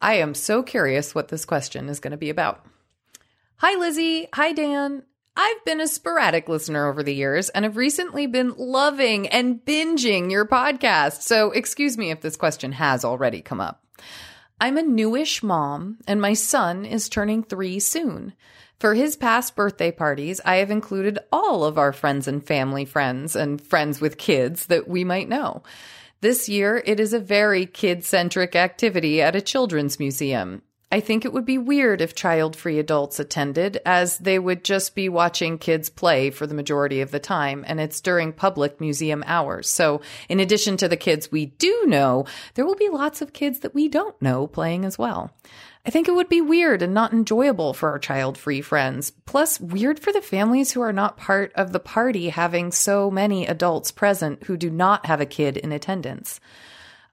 I 0.00 0.14
am 0.14 0.34
so 0.34 0.62
curious 0.62 1.12
what 1.12 1.26
this 1.26 1.44
question 1.44 1.88
is 1.88 1.98
going 1.98 2.12
to 2.12 2.16
be 2.16 2.30
about. 2.30 2.64
Hi, 3.56 3.76
Lizzie. 3.78 4.28
Hi, 4.32 4.52
Dan. 4.52 5.02
I've 5.36 5.64
been 5.64 5.80
a 5.80 5.88
sporadic 5.88 6.48
listener 6.48 6.88
over 6.88 7.02
the 7.02 7.14
years 7.14 7.48
and 7.48 7.64
have 7.64 7.76
recently 7.76 8.28
been 8.28 8.54
loving 8.56 9.26
and 9.26 9.64
binging 9.64 10.30
your 10.30 10.46
podcast. 10.46 11.22
So, 11.22 11.50
excuse 11.50 11.98
me 11.98 12.12
if 12.12 12.20
this 12.20 12.36
question 12.36 12.70
has 12.72 13.04
already 13.04 13.40
come 13.40 13.60
up. 13.60 13.84
I'm 14.60 14.78
a 14.78 14.82
newish 14.82 15.42
mom, 15.42 15.98
and 16.06 16.20
my 16.20 16.34
son 16.34 16.84
is 16.84 17.08
turning 17.08 17.42
three 17.42 17.80
soon. 17.80 18.34
For 18.82 18.94
his 18.94 19.14
past 19.14 19.54
birthday 19.54 19.92
parties, 19.92 20.40
I 20.44 20.56
have 20.56 20.72
included 20.72 21.20
all 21.30 21.62
of 21.62 21.78
our 21.78 21.92
friends 21.92 22.26
and 22.26 22.44
family 22.44 22.84
friends 22.84 23.36
and 23.36 23.62
friends 23.62 24.00
with 24.00 24.18
kids 24.18 24.66
that 24.66 24.88
we 24.88 25.04
might 25.04 25.28
know. 25.28 25.62
This 26.20 26.48
year, 26.48 26.82
it 26.84 26.98
is 26.98 27.12
a 27.12 27.20
very 27.20 27.64
kid 27.64 28.02
centric 28.02 28.56
activity 28.56 29.22
at 29.22 29.36
a 29.36 29.40
children's 29.40 30.00
museum. 30.00 30.62
I 30.90 30.98
think 30.98 31.24
it 31.24 31.32
would 31.32 31.44
be 31.44 31.58
weird 31.58 32.00
if 32.00 32.16
child 32.16 32.56
free 32.56 32.80
adults 32.80 33.20
attended, 33.20 33.80
as 33.86 34.18
they 34.18 34.40
would 34.40 34.64
just 34.64 34.96
be 34.96 35.08
watching 35.08 35.58
kids 35.58 35.88
play 35.88 36.30
for 36.30 36.48
the 36.48 36.52
majority 36.52 37.00
of 37.00 37.12
the 37.12 37.20
time, 37.20 37.64
and 37.68 37.80
it's 37.80 38.00
during 38.00 38.32
public 38.32 38.80
museum 38.80 39.22
hours. 39.28 39.70
So, 39.70 40.00
in 40.28 40.40
addition 40.40 40.76
to 40.78 40.88
the 40.88 40.96
kids 40.96 41.30
we 41.30 41.46
do 41.46 41.84
know, 41.86 42.26
there 42.54 42.66
will 42.66 42.74
be 42.74 42.88
lots 42.88 43.22
of 43.22 43.32
kids 43.32 43.60
that 43.60 43.74
we 43.74 43.86
don't 43.86 44.20
know 44.20 44.48
playing 44.48 44.84
as 44.84 44.98
well. 44.98 45.32
I 45.84 45.90
think 45.90 46.06
it 46.06 46.14
would 46.14 46.28
be 46.28 46.40
weird 46.40 46.80
and 46.80 46.94
not 46.94 47.12
enjoyable 47.12 47.74
for 47.74 47.90
our 47.90 47.98
child 47.98 48.38
free 48.38 48.60
friends. 48.60 49.10
Plus, 49.26 49.60
weird 49.60 49.98
for 49.98 50.12
the 50.12 50.22
families 50.22 50.70
who 50.70 50.80
are 50.80 50.92
not 50.92 51.16
part 51.16 51.52
of 51.56 51.72
the 51.72 51.80
party 51.80 52.28
having 52.28 52.70
so 52.70 53.10
many 53.10 53.46
adults 53.46 53.90
present 53.90 54.44
who 54.44 54.56
do 54.56 54.70
not 54.70 55.06
have 55.06 55.20
a 55.20 55.26
kid 55.26 55.56
in 55.56 55.72
attendance. 55.72 56.38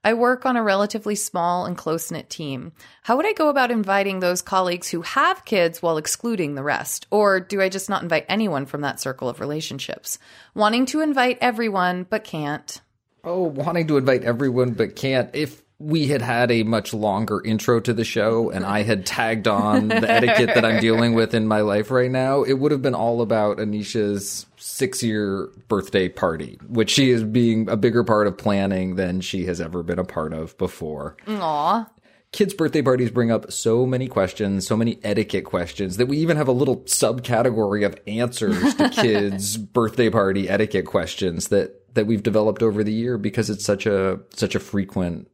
I 0.04 0.14
work 0.14 0.46
on 0.46 0.56
a 0.56 0.62
relatively 0.62 1.14
small 1.14 1.66
and 1.66 1.76
close 1.76 2.10
knit 2.10 2.30
team. 2.30 2.72
How 3.02 3.16
would 3.16 3.26
I 3.26 3.32
go 3.32 3.48
about 3.48 3.72
inviting 3.72 4.20
those 4.20 4.40
colleagues 4.40 4.88
who 4.88 5.02
have 5.02 5.44
kids 5.44 5.82
while 5.82 5.98
excluding 5.98 6.54
the 6.54 6.62
rest? 6.62 7.06
Or 7.10 7.40
do 7.40 7.60
I 7.60 7.68
just 7.68 7.90
not 7.90 8.02
invite 8.02 8.24
anyone 8.28 8.66
from 8.66 8.82
that 8.82 9.00
circle 9.00 9.28
of 9.28 9.40
relationships? 9.40 10.18
Wanting 10.54 10.86
to 10.86 11.00
invite 11.00 11.38
everyone, 11.40 12.06
but 12.08 12.24
can't. 12.24 12.80
Oh, 13.24 13.42
wanting 13.42 13.88
to 13.88 13.98
invite 13.98 14.22
everyone 14.24 14.72
but 14.72 14.96
can't. 14.96 15.28
If 15.34 15.62
we 15.80 16.08
had 16.08 16.20
had 16.20 16.50
a 16.52 16.62
much 16.62 16.92
longer 16.92 17.42
intro 17.42 17.80
to 17.80 17.94
the 17.94 18.04
show 18.04 18.50
and 18.50 18.66
I 18.66 18.82
had 18.82 19.06
tagged 19.06 19.48
on 19.48 19.88
the 19.88 20.10
etiquette 20.10 20.54
that 20.54 20.64
I'm 20.64 20.78
dealing 20.78 21.14
with 21.14 21.32
in 21.32 21.48
my 21.48 21.62
life 21.62 21.90
right 21.90 22.10
now, 22.10 22.42
it 22.42 22.52
would 22.52 22.70
have 22.70 22.82
been 22.82 22.94
all 22.94 23.22
about 23.22 23.56
Anisha's 23.56 24.44
six 24.58 25.02
year 25.02 25.48
birthday 25.68 26.10
party, 26.10 26.58
which 26.68 26.90
she 26.90 27.10
is 27.10 27.24
being 27.24 27.66
a 27.70 27.78
bigger 27.78 28.04
part 28.04 28.26
of 28.26 28.36
planning 28.36 28.96
than 28.96 29.22
she 29.22 29.46
has 29.46 29.58
ever 29.58 29.82
been 29.82 29.98
a 29.98 30.04
part 30.04 30.34
of 30.34 30.56
before. 30.58 31.16
Aw. 31.26 31.88
Kids' 32.32 32.52
birthday 32.52 32.82
parties 32.82 33.10
bring 33.10 33.32
up 33.32 33.50
so 33.50 33.86
many 33.86 34.06
questions, 34.06 34.66
so 34.66 34.76
many 34.76 35.00
etiquette 35.02 35.46
questions 35.46 35.96
that 35.96 36.06
we 36.06 36.18
even 36.18 36.36
have 36.36 36.46
a 36.46 36.52
little 36.52 36.82
subcategory 36.82 37.86
of 37.86 37.98
answers 38.06 38.74
to 38.74 38.88
kids' 38.92 39.56
birthday 39.56 40.10
party 40.10 40.46
etiquette 40.46 40.86
questions 40.86 41.48
that 41.48 41.94
that 41.94 42.06
we've 42.06 42.22
developed 42.22 42.62
over 42.62 42.84
the 42.84 42.92
year 42.92 43.16
because 43.16 43.48
it's 43.48 43.64
such 43.64 43.86
a 43.86 44.20
such 44.34 44.54
a 44.54 44.60
frequent 44.60 45.26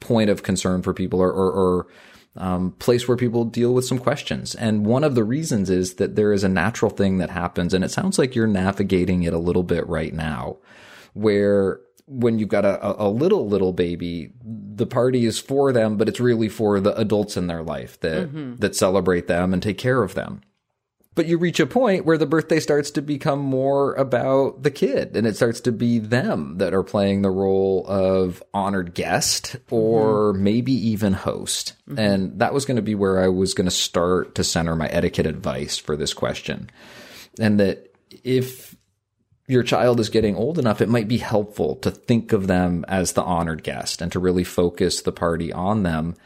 point 0.00 0.30
of 0.30 0.42
concern 0.42 0.82
for 0.82 0.92
people 0.92 1.20
or, 1.20 1.30
or, 1.30 1.52
or 1.52 1.86
um, 2.36 2.72
place 2.72 3.06
where 3.06 3.16
people 3.16 3.44
deal 3.44 3.74
with 3.74 3.84
some 3.84 3.98
questions. 3.98 4.54
And 4.54 4.86
one 4.86 5.04
of 5.04 5.14
the 5.14 5.24
reasons 5.24 5.70
is 5.70 5.94
that 5.94 6.16
there 6.16 6.32
is 6.32 6.44
a 6.44 6.48
natural 6.48 6.90
thing 6.90 7.18
that 7.18 7.30
happens, 7.30 7.74
and 7.74 7.84
it 7.84 7.90
sounds 7.90 8.18
like 8.18 8.34
you're 8.34 8.46
navigating 8.46 9.22
it 9.24 9.34
a 9.34 9.38
little 9.38 9.62
bit 9.62 9.86
right 9.88 10.14
now, 10.14 10.58
where 11.12 11.80
when 12.06 12.38
you've 12.38 12.48
got 12.48 12.64
a, 12.64 13.02
a 13.02 13.08
little 13.08 13.46
little 13.48 13.72
baby, 13.72 14.32
the 14.44 14.86
party 14.86 15.26
is 15.26 15.38
for 15.38 15.72
them, 15.72 15.96
but 15.96 16.08
it's 16.08 16.20
really 16.20 16.48
for 16.48 16.80
the 16.80 16.94
adults 16.96 17.36
in 17.36 17.46
their 17.46 17.62
life 17.62 18.00
that 18.00 18.28
that 18.60 18.74
celebrate 18.74 19.28
them 19.28 19.52
and 19.52 19.62
take 19.62 19.78
care 19.78 20.02
of 20.02 20.14
them. 20.14 20.40
But 21.20 21.28
you 21.28 21.36
reach 21.36 21.60
a 21.60 21.66
point 21.66 22.06
where 22.06 22.16
the 22.16 22.24
birthday 22.24 22.58
starts 22.58 22.92
to 22.92 23.02
become 23.02 23.40
more 23.40 23.92
about 23.96 24.62
the 24.62 24.70
kid 24.70 25.14
and 25.14 25.26
it 25.26 25.36
starts 25.36 25.60
to 25.60 25.70
be 25.70 25.98
them 25.98 26.56
that 26.56 26.72
are 26.72 26.82
playing 26.82 27.20
the 27.20 27.30
role 27.30 27.84
of 27.86 28.42
honored 28.54 28.94
guest 28.94 29.56
or 29.70 30.32
mm-hmm. 30.32 30.42
maybe 30.42 30.72
even 30.72 31.12
host. 31.12 31.74
Mm-hmm. 31.86 31.98
And 31.98 32.38
that 32.38 32.54
was 32.54 32.64
going 32.64 32.76
to 32.76 32.82
be 32.82 32.94
where 32.94 33.22
I 33.22 33.28
was 33.28 33.52
going 33.52 33.66
to 33.66 33.70
start 33.70 34.36
to 34.36 34.44
center 34.44 34.74
my 34.74 34.86
etiquette 34.86 35.26
advice 35.26 35.76
for 35.76 35.94
this 35.94 36.14
question. 36.14 36.70
And 37.38 37.60
that 37.60 37.94
if 38.24 38.74
your 39.46 39.62
child 39.62 40.00
is 40.00 40.08
getting 40.08 40.36
old 40.36 40.58
enough, 40.58 40.80
it 40.80 40.88
might 40.88 41.06
be 41.06 41.18
helpful 41.18 41.76
to 41.80 41.90
think 41.90 42.32
of 42.32 42.46
them 42.46 42.82
as 42.88 43.12
the 43.12 43.22
honored 43.22 43.62
guest 43.62 44.00
and 44.00 44.10
to 44.12 44.18
really 44.18 44.44
focus 44.44 45.02
the 45.02 45.12
party 45.12 45.52
on 45.52 45.82
them. 45.82 46.16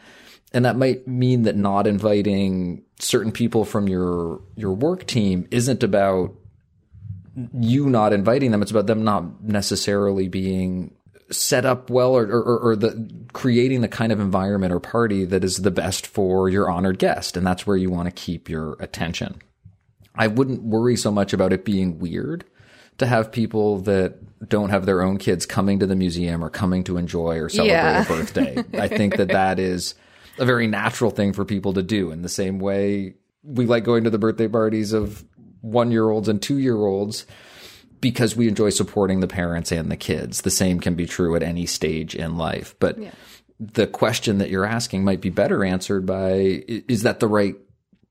And 0.55 0.63
that 0.63 0.77
might 0.77 1.05
mean 1.05 1.43
that 1.43 1.57
not 1.57 1.85
inviting 1.85 2.83
certain 2.97 3.33
people 3.33 3.65
from 3.65 3.89
your 3.89 4.41
your 4.55 4.71
work 4.71 5.05
team 5.05 5.47
isn't 5.51 5.83
about 5.83 6.33
you 7.59 7.89
not 7.89 8.13
inviting 8.13 8.51
them. 8.51 8.61
It's 8.61 8.71
about 8.71 8.87
them 8.87 9.03
not 9.03 9.43
necessarily 9.43 10.29
being 10.29 10.95
set 11.29 11.65
up 11.65 11.89
well 11.89 12.15
or, 12.15 12.23
or, 12.23 12.59
or, 12.59 12.75
the 12.75 13.11
creating 13.33 13.81
the 13.81 13.87
kind 13.87 14.11
of 14.11 14.19
environment 14.19 14.71
or 14.71 14.79
party 14.79 15.25
that 15.25 15.43
is 15.43 15.57
the 15.57 15.71
best 15.71 16.05
for 16.05 16.47
your 16.47 16.69
honored 16.69 16.99
guest. 16.99 17.35
And 17.35 17.45
that's 17.45 17.65
where 17.65 17.75
you 17.75 17.89
want 17.89 18.05
to 18.05 18.11
keep 18.11 18.47
your 18.47 18.77
attention. 18.79 19.41
I 20.15 20.27
wouldn't 20.27 20.61
worry 20.61 20.95
so 20.95 21.11
much 21.11 21.33
about 21.33 21.51
it 21.51 21.65
being 21.65 21.99
weird 21.99 22.45
to 22.99 23.07
have 23.07 23.31
people 23.31 23.79
that 23.79 24.47
don't 24.47 24.69
have 24.69 24.85
their 24.85 25.01
own 25.01 25.17
kids 25.17 25.45
coming 25.45 25.79
to 25.79 25.87
the 25.87 25.95
museum 25.95 26.43
or 26.43 26.49
coming 26.49 26.83
to 26.85 26.95
enjoy 26.95 27.39
or 27.39 27.49
celebrate 27.49 27.73
yeah. 27.73 28.03
a 28.03 28.05
birthday. 28.05 28.63
I 28.73 28.87
think 28.87 29.17
that 29.17 29.29
that 29.29 29.59
is 29.59 29.95
a 30.37 30.45
very 30.45 30.67
natural 30.67 31.11
thing 31.11 31.33
for 31.33 31.45
people 31.45 31.73
to 31.73 31.83
do 31.83 32.11
in 32.11 32.21
the 32.21 32.29
same 32.29 32.59
way 32.59 33.15
we 33.45 33.65
like 33.65 33.83
going 33.83 34.03
to 34.03 34.09
the 34.09 34.17
birthday 34.17 34.47
parties 34.47 34.93
of 34.93 35.23
one 35.61 35.91
year 35.91 36.09
olds 36.09 36.27
and 36.27 36.41
two 36.41 36.57
year 36.57 36.77
olds 36.77 37.25
because 38.01 38.35
we 38.35 38.47
enjoy 38.47 38.69
supporting 38.69 39.19
the 39.19 39.27
parents 39.27 39.71
and 39.71 39.89
the 39.91 39.97
kids. 39.97 40.41
The 40.41 40.51
same 40.51 40.79
can 40.79 40.95
be 40.95 41.05
true 41.05 41.35
at 41.35 41.43
any 41.43 41.65
stage 41.65 42.15
in 42.15 42.37
life. 42.37 42.75
But 42.79 42.99
yeah. 42.99 43.11
the 43.59 43.87
question 43.87 44.39
that 44.39 44.49
you're 44.49 44.65
asking 44.65 45.03
might 45.03 45.21
be 45.21 45.29
better 45.29 45.63
answered 45.63 46.05
by 46.05 46.63
is 46.67 47.03
that 47.03 47.19
the 47.19 47.27
right 47.27 47.55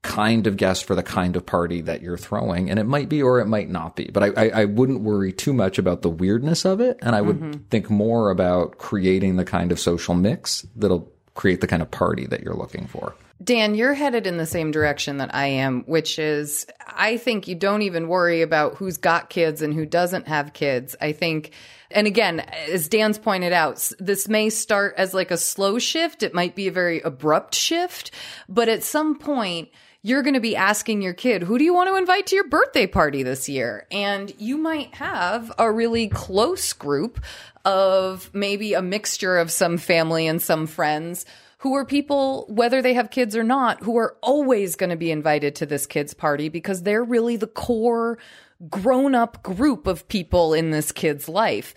kind 0.02 0.46
of 0.46 0.56
guest 0.56 0.84
for 0.84 0.94
the 0.94 1.02
kind 1.02 1.34
of 1.34 1.46
party 1.46 1.80
that 1.80 2.02
you're 2.02 2.18
throwing. 2.18 2.70
And 2.70 2.78
it 2.78 2.84
might 2.84 3.08
be 3.08 3.22
or 3.22 3.40
it 3.40 3.46
might 3.46 3.70
not 3.70 3.96
be. 3.96 4.10
But 4.12 4.22
I, 4.22 4.46
I, 4.46 4.48
I 4.48 4.64
wouldn't 4.66 5.00
worry 5.00 5.32
too 5.32 5.52
much 5.52 5.78
about 5.78 6.02
the 6.02 6.10
weirdness 6.10 6.64
of 6.64 6.80
it. 6.80 6.98
And 7.00 7.14
I 7.14 7.20
would 7.20 7.40
mm-hmm. 7.40 7.62
think 7.70 7.88
more 7.88 8.30
about 8.30 8.78
creating 8.78 9.36
the 9.36 9.44
kind 9.44 9.72
of 9.72 9.80
social 9.80 10.14
mix 10.14 10.66
that'll 10.76 11.13
create 11.34 11.60
the 11.60 11.66
kind 11.66 11.82
of 11.82 11.90
party 11.90 12.26
that 12.26 12.42
you're 12.42 12.54
looking 12.54 12.86
for. 12.86 13.14
Dan, 13.42 13.74
you're 13.74 13.94
headed 13.94 14.26
in 14.26 14.36
the 14.36 14.46
same 14.46 14.70
direction 14.70 15.18
that 15.18 15.34
I 15.34 15.46
am, 15.46 15.82
which 15.82 16.18
is 16.18 16.66
I 16.86 17.16
think 17.16 17.48
you 17.48 17.54
don't 17.54 17.82
even 17.82 18.08
worry 18.08 18.42
about 18.42 18.76
who's 18.76 18.96
got 18.96 19.28
kids 19.28 19.60
and 19.60 19.74
who 19.74 19.84
doesn't 19.84 20.28
have 20.28 20.52
kids. 20.52 20.94
I 21.00 21.12
think 21.12 21.52
and 21.90 22.06
again, 22.06 22.40
as 22.40 22.88
Dan's 22.88 23.18
pointed 23.18 23.52
out, 23.52 23.90
this 23.98 24.28
may 24.28 24.50
start 24.50 24.94
as 24.96 25.14
like 25.14 25.30
a 25.30 25.36
slow 25.36 25.78
shift. 25.78 26.22
It 26.22 26.34
might 26.34 26.54
be 26.54 26.66
a 26.66 26.72
very 26.72 27.00
abrupt 27.00 27.54
shift, 27.54 28.10
but 28.48 28.68
at 28.68 28.82
some 28.82 29.16
point, 29.16 29.68
you're 30.02 30.22
going 30.22 30.34
to 30.34 30.40
be 30.40 30.54
asking 30.54 31.00
your 31.00 31.14
kid, 31.14 31.42
who 31.42 31.56
do 31.56 31.64
you 31.64 31.72
want 31.72 31.88
to 31.88 31.96
invite 31.96 32.26
to 32.26 32.36
your 32.36 32.48
birthday 32.48 32.86
party 32.86 33.22
this 33.22 33.48
year? 33.48 33.86
And 33.90 34.34
you 34.38 34.58
might 34.58 34.94
have 34.96 35.50
a 35.56 35.72
really 35.72 36.08
close 36.08 36.74
group 36.74 37.20
of 37.64 38.30
maybe 38.34 38.74
a 38.74 38.82
mixture 38.82 39.38
of 39.38 39.50
some 39.50 39.78
family 39.78 40.26
and 40.26 40.40
some 40.40 40.66
friends 40.66 41.24
who 41.58 41.74
are 41.74 41.86
people, 41.86 42.44
whether 42.50 42.82
they 42.82 42.92
have 42.92 43.10
kids 43.10 43.34
or 43.34 43.42
not, 43.42 43.82
who 43.82 43.96
are 43.96 44.16
always 44.22 44.76
going 44.76 44.90
to 44.90 44.96
be 44.96 45.10
invited 45.10 45.54
to 45.54 45.64
this 45.64 45.86
kid's 45.86 46.12
party 46.12 46.50
because 46.50 46.82
they're 46.82 47.02
really 47.02 47.36
the 47.36 47.46
core 47.46 48.18
grown 48.68 49.14
up 49.14 49.42
group 49.42 49.86
of 49.86 50.06
people 50.08 50.52
in 50.52 50.70
this 50.70 50.92
kid's 50.92 51.28
life. 51.28 51.74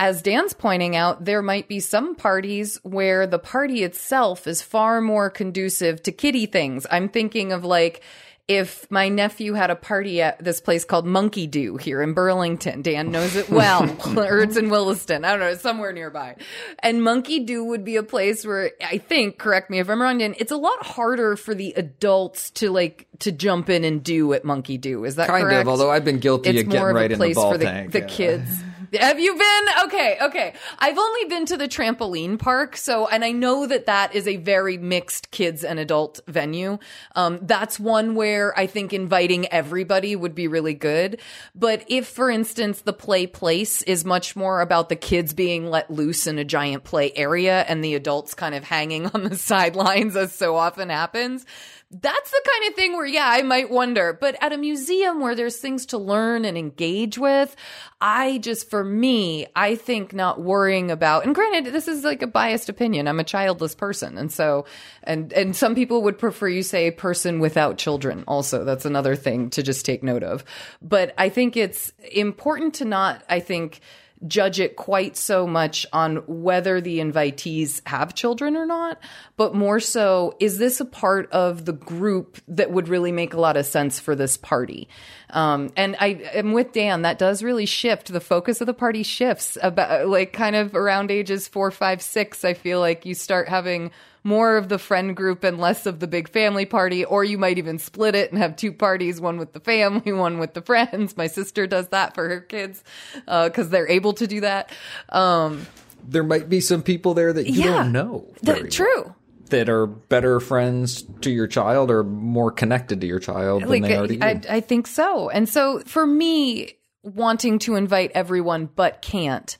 As 0.00 0.22
Dan's 0.22 0.54
pointing 0.54 0.96
out, 0.96 1.24
there 1.24 1.42
might 1.42 1.68
be 1.68 1.80
some 1.80 2.16
parties 2.16 2.78
where 2.82 3.26
the 3.26 3.38
party 3.38 3.82
itself 3.84 4.46
is 4.46 4.60
far 4.60 5.00
more 5.00 5.30
conducive 5.30 6.02
to 6.02 6.12
kitty 6.12 6.46
things. 6.46 6.86
I'm 6.90 7.08
thinking 7.08 7.52
of 7.52 7.64
like, 7.64 8.02
if 8.48 8.90
my 8.90 9.10
nephew 9.10 9.52
had 9.52 9.70
a 9.70 9.76
party 9.76 10.22
at 10.22 10.42
this 10.42 10.58
place 10.58 10.82
called 10.82 11.04
Monkey 11.04 11.46
Do 11.46 11.76
here 11.76 12.00
in 12.00 12.14
Burlington. 12.14 12.80
Dan 12.80 13.10
knows 13.10 13.36
it 13.36 13.50
well, 13.50 13.84
or 14.18 14.40
it's 14.40 14.56
in 14.56 14.70
Williston. 14.70 15.26
I 15.26 15.30
don't 15.30 15.40
know, 15.40 15.48
it's 15.48 15.60
somewhere 15.60 15.92
nearby. 15.92 16.36
And 16.78 17.02
Monkey 17.02 17.40
Do 17.40 17.62
would 17.64 17.84
be 17.84 17.96
a 17.96 18.02
place 18.02 18.46
where 18.46 18.72
I 18.82 18.96
think, 18.98 19.38
correct 19.38 19.68
me 19.68 19.80
if 19.80 19.90
I'm 19.90 20.00
wrong, 20.00 20.18
Dan, 20.18 20.34
it's 20.38 20.50
a 20.50 20.56
lot 20.56 20.84
harder 20.84 21.36
for 21.36 21.54
the 21.54 21.74
adults 21.76 22.50
to 22.52 22.70
like 22.70 23.06
to 23.18 23.32
jump 23.32 23.68
in 23.68 23.84
and 23.84 24.02
do 24.02 24.32
at 24.32 24.44
Monkey 24.44 24.78
Do. 24.78 25.04
Is 25.04 25.16
that 25.16 25.28
kind 25.28 25.44
correct? 25.44 25.62
of? 25.62 25.68
Although 25.68 25.90
I've 25.90 26.04
been 26.04 26.18
guilty 26.18 26.50
it's 26.50 26.62
of 26.62 26.70
getting 26.70 26.94
right 26.94 27.12
in 27.12 27.18
the 27.18 27.34
ball 27.34 27.52
for 27.52 27.58
the, 27.58 27.64
tank. 27.66 27.92
The 27.92 28.00
yeah. 28.00 28.06
kids. 28.06 28.50
Have 28.94 29.20
you 29.20 29.34
been? 29.34 29.64
Okay, 29.84 30.18
okay. 30.22 30.54
I've 30.78 30.98
only 30.98 31.24
been 31.26 31.46
to 31.46 31.56
the 31.56 31.68
trampoline 31.68 32.38
park, 32.38 32.76
so 32.76 33.06
and 33.06 33.24
I 33.24 33.32
know 33.32 33.66
that 33.66 33.86
that 33.86 34.14
is 34.14 34.26
a 34.26 34.36
very 34.36 34.78
mixed 34.78 35.30
kids 35.30 35.62
and 35.62 35.78
adult 35.78 36.20
venue. 36.26 36.78
Um, 37.14 37.40
that's 37.42 37.78
one 37.78 38.14
where 38.14 38.58
I 38.58 38.66
think 38.66 38.92
inviting 38.92 39.46
everybody 39.52 40.16
would 40.16 40.34
be 40.34 40.48
really 40.48 40.74
good. 40.74 41.20
But 41.54 41.84
if, 41.88 42.06
for 42.06 42.30
instance, 42.30 42.80
the 42.80 42.92
play 42.92 43.26
place 43.26 43.82
is 43.82 44.04
much 44.04 44.34
more 44.34 44.60
about 44.60 44.88
the 44.88 44.96
kids 44.96 45.34
being 45.34 45.68
let 45.68 45.90
loose 45.90 46.26
in 46.26 46.38
a 46.38 46.44
giant 46.44 46.84
play 46.84 47.12
area 47.14 47.62
and 47.68 47.84
the 47.84 47.94
adults 47.94 48.34
kind 48.34 48.54
of 48.54 48.64
hanging 48.64 49.06
on 49.14 49.24
the 49.24 49.36
sidelines, 49.36 50.16
as 50.16 50.34
so 50.34 50.56
often 50.56 50.88
happens 50.88 51.44
that's 51.90 52.30
the 52.30 52.42
kind 52.44 52.70
of 52.70 52.76
thing 52.76 52.92
where, 52.96 53.06
yeah, 53.06 53.26
I 53.26 53.40
might 53.40 53.70
wonder. 53.70 54.12
But 54.12 54.36
at 54.42 54.52
a 54.52 54.58
museum 54.58 55.20
where 55.20 55.34
there's 55.34 55.56
things 55.56 55.86
to 55.86 55.98
learn 55.98 56.44
and 56.44 56.58
engage 56.58 57.16
with, 57.16 57.56
I 57.98 58.38
just, 58.38 58.68
for 58.68 58.84
me, 58.84 59.46
I 59.56 59.74
think 59.74 60.12
not 60.12 60.38
worrying 60.38 60.90
about, 60.90 61.24
and 61.24 61.34
granted, 61.34 61.72
this 61.72 61.88
is 61.88 62.04
like 62.04 62.20
a 62.20 62.26
biased 62.26 62.68
opinion. 62.68 63.08
I'm 63.08 63.20
a 63.20 63.24
childless 63.24 63.74
person. 63.74 64.18
And 64.18 64.30
so, 64.30 64.66
and, 65.02 65.32
and 65.32 65.56
some 65.56 65.74
people 65.74 66.02
would 66.02 66.18
prefer 66.18 66.48
you 66.48 66.62
say 66.62 66.90
person 66.90 67.40
without 67.40 67.78
children 67.78 68.22
also. 68.28 68.64
That's 68.64 68.84
another 68.84 69.16
thing 69.16 69.48
to 69.50 69.62
just 69.62 69.86
take 69.86 70.02
note 70.02 70.22
of. 70.22 70.44
But 70.82 71.14
I 71.16 71.30
think 71.30 71.56
it's 71.56 71.94
important 72.12 72.74
to 72.74 72.84
not, 72.84 73.24
I 73.30 73.40
think, 73.40 73.80
judge 74.26 74.58
it 74.58 74.76
quite 74.76 75.16
so 75.16 75.46
much 75.46 75.86
on 75.92 76.16
whether 76.26 76.80
the 76.80 76.98
invitees 76.98 77.80
have 77.86 78.14
children 78.14 78.56
or 78.56 78.66
not, 78.66 78.98
but 79.36 79.54
more 79.54 79.78
so, 79.80 80.34
is 80.40 80.58
this 80.58 80.80
a 80.80 80.84
part 80.84 81.30
of 81.30 81.64
the 81.64 81.72
group 81.72 82.38
that 82.48 82.70
would 82.70 82.88
really 82.88 83.12
make 83.12 83.34
a 83.34 83.40
lot 83.40 83.56
of 83.56 83.66
sense 83.66 84.00
for 84.00 84.16
this 84.16 84.36
party? 84.36 84.88
Um, 85.30 85.70
and 85.76 85.96
I 86.00 86.08
am 86.34 86.52
with 86.52 86.72
Dan. 86.72 87.02
That 87.02 87.18
does 87.18 87.42
really 87.42 87.66
shift. 87.66 88.12
The 88.12 88.20
focus 88.20 88.60
of 88.60 88.66
the 88.66 88.74
party 88.74 89.02
shifts 89.02 89.56
about 89.62 90.08
like 90.08 90.32
kind 90.32 90.56
of 90.56 90.74
around 90.74 91.10
ages 91.10 91.46
four, 91.46 91.70
five, 91.70 92.02
six. 92.02 92.44
I 92.44 92.54
feel 92.54 92.80
like 92.80 93.06
you 93.06 93.14
start 93.14 93.48
having 93.48 93.90
more 94.24 94.56
of 94.56 94.68
the 94.68 94.78
friend 94.78 95.16
group 95.16 95.44
and 95.44 95.58
less 95.58 95.86
of 95.86 96.00
the 96.00 96.06
big 96.06 96.28
family 96.28 96.66
party, 96.66 97.04
or 97.04 97.24
you 97.24 97.38
might 97.38 97.58
even 97.58 97.78
split 97.78 98.14
it 98.14 98.30
and 98.30 98.40
have 98.40 98.56
two 98.56 98.72
parties, 98.72 99.20
one 99.20 99.38
with 99.38 99.52
the 99.52 99.60
family, 99.60 100.12
one 100.12 100.38
with 100.38 100.54
the 100.54 100.62
friends. 100.62 101.16
My 101.16 101.26
sister 101.26 101.66
does 101.66 101.88
that 101.88 102.14
for 102.14 102.28
her 102.28 102.40
kids 102.40 102.82
because 103.24 103.66
uh, 103.66 103.70
they're 103.70 103.88
able 103.88 104.12
to 104.14 104.26
do 104.26 104.40
that. 104.40 104.70
Um, 105.08 105.66
there 106.06 106.22
might 106.22 106.48
be 106.48 106.60
some 106.60 106.82
people 106.82 107.14
there 107.14 107.32
that 107.32 107.46
you 107.46 107.64
yeah, 107.64 107.82
don't 107.82 107.92
know. 107.92 108.26
That, 108.42 108.70
true. 108.70 109.02
Well 109.04 109.14
that 109.50 109.68
are 109.68 109.86
better 109.86 110.40
friends 110.40 111.04
to 111.22 111.30
your 111.30 111.46
child 111.46 111.90
or 111.90 112.04
more 112.04 112.50
connected 112.50 113.00
to 113.00 113.06
your 113.06 113.18
child 113.18 113.62
than 113.62 113.70
like, 113.70 113.82
they 113.82 113.96
are 113.96 114.06
to 114.06 114.14
you. 114.14 114.20
I, 114.22 114.40
I 114.48 114.60
think 114.60 114.86
so. 114.86 115.30
And 115.30 115.48
so 115.48 115.80
for 115.86 116.06
me, 116.06 116.74
wanting 117.02 117.58
to 117.60 117.74
invite 117.76 118.12
everyone 118.14 118.68
but 118.74 119.02
can't, 119.02 119.56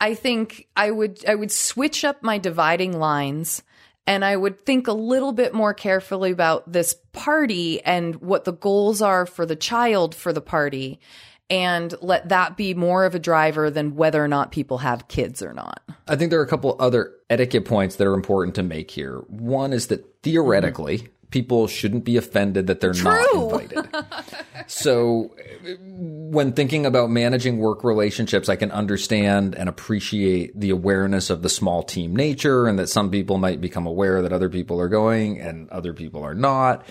I 0.00 0.14
think 0.14 0.68
I 0.76 0.90
would 0.90 1.24
I 1.26 1.34
would 1.34 1.50
switch 1.50 2.04
up 2.04 2.22
my 2.22 2.38
dividing 2.38 2.98
lines 2.98 3.62
and 4.06 4.24
I 4.24 4.36
would 4.36 4.64
think 4.64 4.86
a 4.86 4.92
little 4.92 5.32
bit 5.32 5.54
more 5.54 5.74
carefully 5.74 6.30
about 6.30 6.70
this 6.70 6.94
party 7.12 7.82
and 7.82 8.16
what 8.16 8.44
the 8.44 8.52
goals 8.52 9.00
are 9.00 9.26
for 9.26 9.46
the 9.46 9.56
child 9.56 10.14
for 10.14 10.32
the 10.32 10.40
party 10.40 11.00
and 11.50 11.94
let 12.00 12.30
that 12.30 12.56
be 12.56 12.74
more 12.74 13.04
of 13.04 13.14
a 13.14 13.18
driver 13.18 13.70
than 13.70 13.96
whether 13.96 14.22
or 14.22 14.28
not 14.28 14.50
people 14.50 14.78
have 14.78 15.08
kids 15.08 15.42
or 15.42 15.52
not. 15.52 15.82
I 16.08 16.16
think 16.16 16.30
there 16.30 16.40
are 16.40 16.44
a 16.44 16.48
couple 16.48 16.76
other 16.80 17.12
etiquette 17.28 17.66
points 17.66 17.96
that 17.96 18.06
are 18.06 18.14
important 18.14 18.54
to 18.56 18.62
make 18.62 18.90
here. 18.90 19.18
One 19.28 19.72
is 19.72 19.88
that 19.88 20.22
theoretically, 20.22 20.98
mm-hmm 20.98 21.08
people 21.34 21.66
shouldn't 21.66 22.04
be 22.04 22.16
offended 22.16 22.68
that 22.68 22.78
they're 22.78 22.92
True. 22.92 23.10
not 23.10 23.34
invited. 23.34 23.88
so 24.68 25.34
when 25.66 26.52
thinking 26.52 26.86
about 26.86 27.10
managing 27.10 27.58
work 27.58 27.82
relationships, 27.82 28.48
I 28.48 28.54
can 28.54 28.70
understand 28.70 29.56
and 29.56 29.68
appreciate 29.68 30.52
the 30.58 30.70
awareness 30.70 31.30
of 31.30 31.42
the 31.42 31.48
small 31.48 31.82
team 31.82 32.14
nature 32.14 32.68
and 32.68 32.78
that 32.78 32.86
some 32.88 33.10
people 33.10 33.38
might 33.38 33.60
become 33.60 33.84
aware 33.84 34.22
that 34.22 34.32
other 34.32 34.48
people 34.48 34.80
are 34.80 34.88
going 34.88 35.40
and 35.40 35.68
other 35.70 35.92
people 35.92 36.22
are 36.22 36.36
not. 36.36 36.86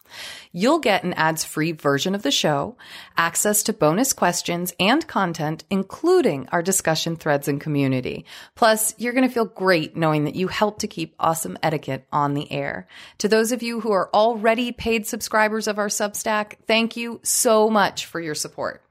You'll 0.55 0.77
get 0.77 1.03
an 1.03 1.13
ads 1.13 1.43
free 1.43 1.71
version 1.71 2.13
of 2.13 2.21
the 2.21 2.29
show, 2.29 2.77
access 3.17 3.63
to 3.63 3.73
bonus 3.73 4.13
questions 4.13 4.71
and 4.79 5.05
content, 5.07 5.63
including 5.71 6.47
our 6.51 6.61
discussion 6.61 7.15
threads 7.15 7.47
and 7.47 7.59
community. 7.59 8.25
Plus, 8.53 8.93
you're 8.99 9.13
going 9.13 9.27
to 9.27 9.33
feel 9.33 9.45
great 9.45 9.97
knowing 9.97 10.25
that 10.25 10.35
you 10.35 10.47
help 10.49 10.77
to 10.79 10.87
keep 10.87 11.15
awesome 11.19 11.57
etiquette 11.63 12.05
on 12.11 12.35
the 12.35 12.51
air. 12.51 12.87
To 13.17 13.27
those 13.27 13.51
of 13.51 13.63
you 13.63 13.79
who 13.79 13.91
are 13.91 14.11
already 14.13 14.71
paid 14.71 15.07
subscribers 15.07 15.67
of 15.67 15.79
our 15.79 15.87
Substack, 15.87 16.57
thank 16.67 16.95
you 16.95 17.19
so 17.23 17.67
much 17.71 18.05
for 18.05 18.21
your 18.21 18.35
support. 18.35 18.83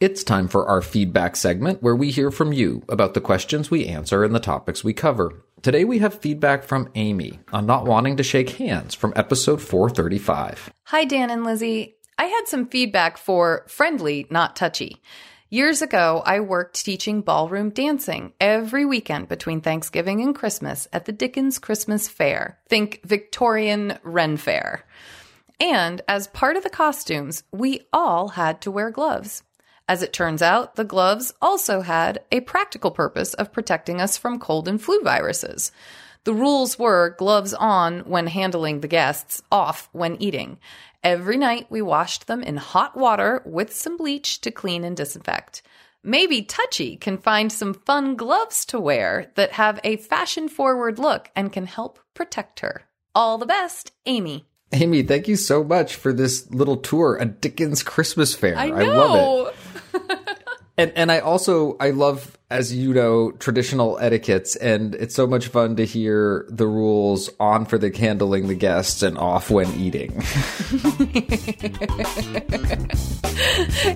It's 0.00 0.24
time 0.24 0.48
for 0.48 0.66
our 0.66 0.82
feedback 0.82 1.36
segment 1.36 1.84
where 1.84 1.96
we 1.96 2.10
hear 2.10 2.32
from 2.32 2.52
you 2.52 2.82
about 2.88 3.14
the 3.14 3.20
questions 3.20 3.70
we 3.70 3.86
answer 3.86 4.24
and 4.24 4.34
the 4.34 4.40
topics 4.40 4.82
we 4.82 4.92
cover. 4.92 5.45
Today 5.66 5.84
we 5.84 5.98
have 5.98 6.20
feedback 6.20 6.62
from 6.62 6.88
Amy 6.94 7.40
on 7.52 7.66
not 7.66 7.86
wanting 7.86 8.18
to 8.18 8.22
shake 8.22 8.50
hands 8.50 8.94
from 8.94 9.12
episode 9.16 9.60
435. 9.60 10.72
Hi, 10.84 11.04
Dan 11.04 11.28
and 11.28 11.42
Lizzie. 11.42 11.96
I 12.16 12.26
had 12.26 12.46
some 12.46 12.68
feedback 12.68 13.18
for 13.18 13.64
friendly, 13.66 14.28
not 14.30 14.54
touchy. 14.54 15.02
Years 15.50 15.82
ago, 15.82 16.22
I 16.24 16.38
worked 16.38 16.84
teaching 16.84 17.20
ballroom 17.20 17.70
dancing 17.70 18.32
every 18.40 18.84
weekend 18.84 19.26
between 19.26 19.60
Thanksgiving 19.60 20.20
and 20.20 20.36
Christmas 20.36 20.86
at 20.92 21.04
the 21.04 21.10
Dickens 21.10 21.58
Christmas 21.58 22.06
Fair. 22.06 22.60
Think 22.68 23.00
Victorian 23.04 23.98
Ren 24.04 24.36
Fair. 24.36 24.84
And 25.58 26.00
as 26.06 26.28
part 26.28 26.56
of 26.56 26.62
the 26.62 26.70
costumes, 26.70 27.42
we 27.50 27.80
all 27.92 28.28
had 28.28 28.60
to 28.60 28.70
wear 28.70 28.92
gloves. 28.92 29.42
As 29.88 30.02
it 30.02 30.12
turns 30.12 30.42
out, 30.42 30.74
the 30.74 30.84
gloves 30.84 31.32
also 31.40 31.80
had 31.80 32.18
a 32.32 32.40
practical 32.40 32.90
purpose 32.90 33.34
of 33.34 33.52
protecting 33.52 34.00
us 34.00 34.16
from 34.16 34.40
cold 34.40 34.66
and 34.66 34.82
flu 34.82 35.00
viruses. 35.02 35.70
The 36.24 36.34
rules 36.34 36.76
were 36.76 37.14
gloves 37.18 37.54
on 37.54 38.00
when 38.00 38.26
handling 38.26 38.80
the 38.80 38.88
guests, 38.88 39.42
off 39.52 39.88
when 39.92 40.20
eating. 40.20 40.58
Every 41.04 41.36
night 41.36 41.68
we 41.70 41.82
washed 41.82 42.26
them 42.26 42.42
in 42.42 42.56
hot 42.56 42.96
water 42.96 43.42
with 43.44 43.72
some 43.72 43.96
bleach 43.96 44.40
to 44.40 44.50
clean 44.50 44.82
and 44.82 44.96
disinfect. 44.96 45.62
Maybe 46.02 46.42
Touchy 46.42 46.96
can 46.96 47.18
find 47.18 47.52
some 47.52 47.74
fun 47.74 48.16
gloves 48.16 48.64
to 48.66 48.80
wear 48.80 49.30
that 49.36 49.52
have 49.52 49.78
a 49.84 49.98
fashion 49.98 50.48
forward 50.48 50.98
look 50.98 51.30
and 51.36 51.52
can 51.52 51.66
help 51.66 52.00
protect 52.12 52.58
her. 52.58 52.82
All 53.14 53.38
the 53.38 53.46
best, 53.46 53.92
Amy. 54.04 54.46
Amy, 54.72 55.04
thank 55.04 55.28
you 55.28 55.36
so 55.36 55.62
much 55.62 55.94
for 55.94 56.12
this 56.12 56.50
little 56.50 56.76
tour, 56.76 57.16
a 57.20 57.24
Dickens 57.24 57.84
Christmas 57.84 58.34
fair. 58.34 58.58
I 58.58 58.66
love 58.66 59.48
it. 59.48 59.56
And 60.78 60.92
and 60.94 61.10
I 61.10 61.20
also 61.20 61.76
I 61.80 61.90
love 61.90 62.36
as 62.50 62.74
you 62.74 62.92
know 62.92 63.32
traditional 63.32 63.98
etiquettes 63.98 64.54
and 64.56 64.94
it's 64.94 65.14
so 65.14 65.26
much 65.26 65.48
fun 65.48 65.76
to 65.76 65.86
hear 65.86 66.46
the 66.48 66.66
rules 66.66 67.30
on 67.40 67.64
for 67.64 67.78
the 67.78 67.90
handling 67.96 68.46
the 68.46 68.54
guests 68.54 69.02
and 69.02 69.16
off 69.16 69.50
when 69.50 69.72
eating. 69.80 70.12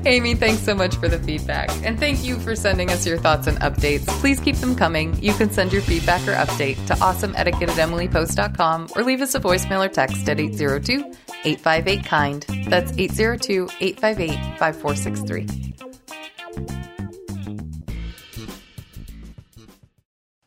Amy, 0.07 0.35
thanks 0.35 0.63
so 0.63 0.75
much 0.75 0.97
for 0.97 1.09
the 1.09 1.19
feedback. 1.19 1.71
And 1.85 2.01
thank 2.01 2.25
you 2.25 2.39
for 2.39 2.57
sending 2.57 2.91
us 2.91 3.07
your 3.07 3.19
thoughts 3.19 3.47
and 3.47 3.59
updates. 3.61 4.07
Please 4.21 4.41
keep 4.41 4.57
them 4.57 4.75
coming. 4.75 5.23
You 5.23 5.35
can 5.35 5.51
send 5.51 5.73
your 5.73 5.83
feedback 5.83 6.27
or 6.27 6.33
update 6.33 6.85
to 6.87 6.95
awesomeetiquette 6.95 7.69
at 7.69 7.77
emilypost.com 7.77 8.89
or 8.97 9.03
leave 9.03 9.21
us 9.21 9.35
a 9.35 9.41
voicemail 9.41 9.85
or 9.85 9.89
text 9.89 10.27
at 10.29 10.41
802 10.41 11.15
858 11.45 12.05
KIND. 12.05 12.47
That's 12.71 12.93
802 12.97 13.69
858 13.81 14.59
5463. 14.59 15.90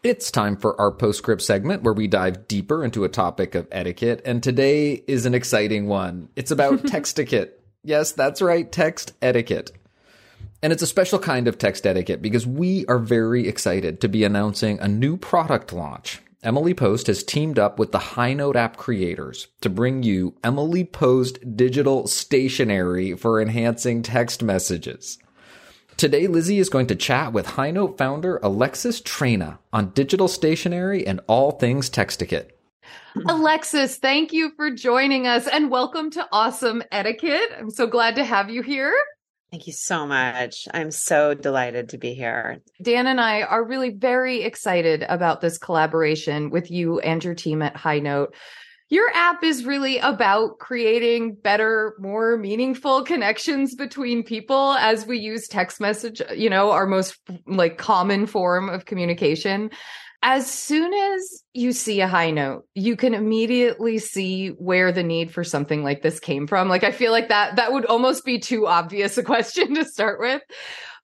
It's 0.04 0.32
time 0.32 0.58
for 0.58 0.80
our 0.82 0.91
postscript 0.91 1.41
segment 1.41 1.84
where 1.84 1.93
we 1.93 2.08
dive 2.08 2.49
deeper 2.49 2.84
into 2.84 3.06
a 3.06 3.10
topic 3.10 3.56
of 3.56 3.70
etiquette, 3.72 4.22
and 4.26 4.43
today 4.43 5.01
is 5.08 5.26
an 5.26 5.34
exciting 5.34 5.88
one. 5.88 6.28
It's 6.36 6.51
about 6.51 6.86
text 6.88 7.18
etiquette. 7.18 7.64
Yes, 7.86 8.12
that's 8.12 8.41
right, 8.41 8.70
text 8.70 9.14
etiquette. 9.22 9.72
And 10.62 10.74
it's 10.74 10.82
a 10.82 10.88
special 10.88 11.20
kind 11.20 11.47
of 11.47 11.58
text 11.58 11.88
etiquette 11.88 12.22
because 12.22 12.45
we 12.45 12.86
are 12.88 12.99
very 12.99 13.47
excited 13.47 14.01
to 14.01 14.10
be 14.10 14.26
announcing 14.26 14.78
a 14.80 14.89
new 14.89 15.16
product 15.16 15.72
launch. 15.72 16.22
Emily 16.43 16.74
Post 16.74 17.08
has 17.08 17.24
teamed 17.24 17.58
up 17.58 17.80
with 17.80 17.93
the 17.93 17.99
High 17.99 18.34
Note 18.34 18.58
app 18.58 18.76
creators 18.76 19.47
to 19.62 19.70
bring 19.70 20.04
you 20.04 20.36
Emily 20.43 20.84
Post 20.84 21.56
digital 21.56 22.08
stationery 22.08 23.16
for 23.16 23.41
enhancing 23.41 24.01
text 24.01 24.43
messages. 24.43 25.18
Today, 25.98 26.28
Lizzie 26.28 26.60
is 26.60 26.70
going 26.70 26.88
to 26.88 26.96
chat 26.96 27.34
with 27.34 27.46
High 27.46 27.72
Note 27.72 27.98
founder 27.98 28.39
Alexis 28.41 29.00
Traina 29.02 29.60
on 29.72 29.91
digital 29.91 30.28
stationery 30.28 31.06
and 31.06 31.22
all 31.28 31.52
things 31.52 31.89
textiquette. 31.89 32.50
Alexis, 33.28 33.98
thank 33.98 34.34
you 34.34 34.52
for 34.56 34.72
joining 34.72 35.28
us 35.28 35.48
and 35.48 35.70
welcome 35.70 36.10
to 36.12 36.28
Awesome 36.32 36.82
Etiquette. 36.91 37.52
I'm 37.58 37.70
so 37.70 37.86
glad 37.86 38.16
to 38.16 38.24
have 38.24 38.50
you 38.50 38.64
here. 38.64 38.94
Thank 39.52 39.68
you 39.68 39.74
so 39.74 40.08
much. 40.08 40.68
I'm 40.74 40.89
so 40.89 41.36
delighted 41.36 41.89
to 41.89 42.00
be 42.00 42.16
here. 42.16 42.60
Dan 42.82 43.06
and 43.06 43.22
I 43.22 43.44
are 43.44 43.64
really 43.64 43.91
very 43.91 44.41
excited 44.41 45.06
about 45.08 45.41
this 45.41 45.60
collaboration 45.60 46.50
with 46.50 46.72
you 46.72 47.00
and 47.02 47.24
your 47.24 47.36
team 47.36 47.62
at 47.62 47.76
High 47.76 48.00
Note. 48.00 48.34
Your 48.89 49.09
app 49.15 49.43
is 49.43 49.65
really 49.65 49.97
about 49.97 50.59
creating 50.59 51.36
better, 51.36 51.95
more 51.99 52.38
meaningful 52.38 53.03
connections 53.03 53.75
between 53.75 54.23
people 54.23 54.73
as 54.73 55.05
we 55.05 55.17
use 55.17 55.47
text 55.47 55.79
message, 55.81 56.21
you 56.36 56.49
know, 56.49 56.71
our 56.71 56.86
most 56.86 57.17
like 57.47 57.77
common 57.77 58.27
form 58.27 58.69
of 58.69 58.86
communication. 58.86 59.71
As 60.21 60.49
soon 60.49 60.93
as 60.93 61.43
you 61.53 61.73
see 61.73 61.99
a 62.01 62.07
high 62.07 62.31
note, 62.31 62.65
you 62.75 62.95
can 62.95 63.13
immediately 63.13 63.97
see 63.99 64.49
where 64.49 64.91
the 64.91 65.03
need 65.03 65.34
for 65.34 65.43
something 65.43 65.84
like 65.84 66.01
this 66.01 66.19
came 66.19 66.47
from. 66.47 66.69
Like 66.69 66.84
I 66.84 66.91
feel 66.91 67.11
like 67.11 67.29
that 67.29 67.55
that 67.57 67.73
would 67.73 67.86
almost 67.86 68.23
be 68.23 68.39
too 68.39 68.67
obvious 68.67 69.17
a 69.17 69.23
question 69.23 69.75
to 69.75 69.86
start 69.86 70.19
with. 70.19 70.41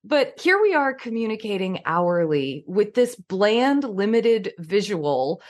But 0.03 0.39
here 0.39 0.61
we 0.61 0.73
are 0.73 0.93
communicating 0.93 1.81
hourly 1.85 2.63
with 2.67 2.93
this 2.93 3.17
bland, 3.17 3.83
limited 3.83 4.53
visual 4.57 5.41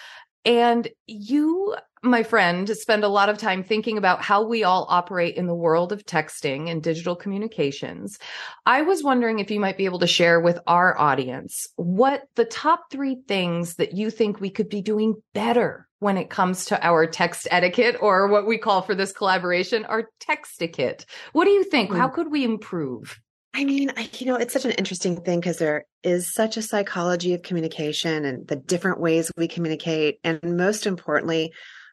And 0.45 0.87
you, 1.05 1.75
my 2.01 2.23
friend, 2.23 2.69
spend 2.69 3.03
a 3.03 3.09
lot 3.09 3.29
of 3.29 3.37
time 3.37 3.63
thinking 3.63 3.97
about 3.97 4.21
how 4.21 4.47
we 4.47 4.63
all 4.63 4.85
operate 4.89 5.35
in 5.35 5.47
the 5.47 5.55
world 5.55 5.91
of 5.91 6.05
texting 6.05 6.69
and 6.69 6.81
digital 6.81 7.15
communications. 7.15 8.17
I 8.65 8.83
was 8.83 9.03
wondering 9.03 9.39
if 9.39 9.51
you 9.51 9.59
might 9.59 9.77
be 9.77 9.85
able 9.85 9.99
to 9.99 10.07
share 10.07 10.39
with 10.39 10.59
our 10.65 10.97
audience 10.97 11.67
what 11.75 12.23
the 12.35 12.45
top 12.45 12.85
three 12.89 13.17
things 13.27 13.75
that 13.75 13.93
you 13.93 14.09
think 14.09 14.39
we 14.39 14.49
could 14.49 14.69
be 14.69 14.81
doing 14.81 15.15
better 15.33 15.87
when 15.99 16.17
it 16.17 16.29
comes 16.29 16.65
to 16.65 16.85
our 16.85 17.05
text 17.05 17.47
etiquette 17.51 17.97
or 17.99 18.27
what 18.29 18.47
we 18.47 18.57
call 18.57 18.81
for 18.81 18.95
this 18.95 19.11
collaboration 19.11 19.83
our 19.85 20.09
textiquette. 20.21 21.03
What 21.33 21.45
do 21.45 21.51
you 21.51 21.65
think? 21.65 21.93
How 21.93 22.07
hmm. 22.07 22.15
could 22.15 22.31
we 22.31 22.45
improve? 22.45 23.19
I 23.53 23.65
mean, 23.65 23.91
I, 23.97 24.09
you 24.17 24.27
know, 24.27 24.35
it's 24.35 24.53
such 24.53 24.65
an 24.65 24.71
interesting 24.71 25.21
thing 25.21 25.39
because 25.39 25.57
there 25.57 25.85
is 26.03 26.33
such 26.33 26.57
a 26.57 26.61
psychology 26.61 27.33
of 27.33 27.41
communication 27.41 28.25
and 28.25 28.47
the 28.47 28.55
different 28.55 28.99
ways 28.99 29.31
we 29.35 29.47
communicate. 29.47 30.19
And 30.23 30.39
most 30.55 30.85
importantly, 30.85 31.51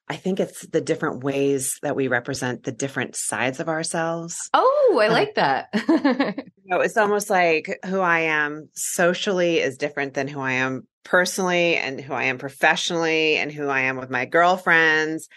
I 0.09 0.17
think 0.17 0.39
it's 0.39 0.67
the 0.69 0.81
different 0.81 1.25
ways 1.25 1.79
that 1.83 1.97
we 1.97 2.07
represent 2.09 2.63
the 2.63 2.73
different 2.73 3.17
sides 3.17 3.59
of 3.59 3.69
ourselves. 3.69 4.37
Oh, 4.55 4.99
I 5.01 5.07
um, 5.07 5.13
like 5.13 5.35
that. 5.35 5.69
you 5.75 6.67
know, 6.67 6.81
it's 6.81 6.97
almost 6.97 7.31
like 7.31 7.79
who 7.85 8.01
I 8.01 8.21
am 8.21 8.69
socially 8.75 9.59
is 9.59 9.79
different 9.79 10.15
than 10.15 10.29
who 10.29 10.41
I 10.41 10.53
am 10.53 10.87
personally 11.05 11.77
and 11.77 12.01
who 12.01 12.13
I 12.13 12.25
am 12.25 12.39
professionally 12.39 13.37
and 13.37 13.51
who 13.51 13.69
I 13.69 13.81
am 13.83 13.97
with 13.97 14.11
my 14.11 14.27
girlfriends 14.27 15.29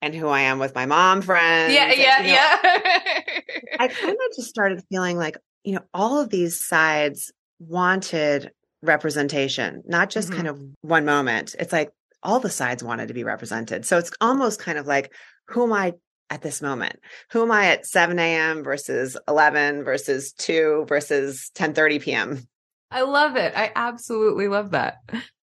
and 0.00 0.14
who 0.14 0.28
I 0.28 0.42
am 0.42 0.58
with 0.58 0.74
my 0.74 0.86
mom 0.86 1.20
friends. 1.20 1.74
Yeah, 1.74 1.90
and, 1.90 1.98
yeah, 1.98 2.20
you 2.20 2.26
know, 2.26 2.32
yeah. 2.32 3.40
I 3.80 3.88
kind 3.88 4.12
of 4.12 4.36
just 4.36 4.48
started 4.48 4.82
feeling 4.90 5.18
like, 5.18 5.36
you 5.64 5.74
know, 5.74 5.82
all 5.92 6.20
of 6.20 6.30
these 6.30 6.64
sides 6.64 7.32
wanted 7.58 8.52
representation, 8.82 9.82
not 9.86 10.10
just 10.10 10.30
Mhm. 10.30 10.36
kind 10.36 10.48
of 10.48 10.60
one 10.82 11.04
moment. 11.04 11.56
It's 11.58 11.72
like 11.72 11.90
all 12.22 12.38
the 12.40 12.50
sides 12.50 12.84
wanted 12.84 13.08
to 13.08 13.14
be 13.14 13.24
represented. 13.24 13.84
So 13.84 13.98
it's 13.98 14.12
almost 14.20 14.60
kind 14.60 14.78
of 14.78 14.86
like, 14.86 15.12
who 15.48 15.64
am 15.64 15.72
I 15.72 15.94
at 16.30 16.42
this 16.42 16.62
moment? 16.62 17.00
Who 17.32 17.42
am 17.42 17.50
I 17.50 17.66
at 17.66 17.86
7 17.86 18.18
a.m. 18.18 18.62
versus 18.62 19.16
11 19.28 19.84
versus 19.84 20.32
2 20.32 20.84
versus 20.88 21.50
10:30 21.54 21.98
p.m.? 22.00 22.46
I 22.90 23.02
love 23.02 23.36
it. 23.36 23.52
I 23.56 23.72
absolutely 23.74 24.48
love 24.48 24.70
that. 24.70 24.96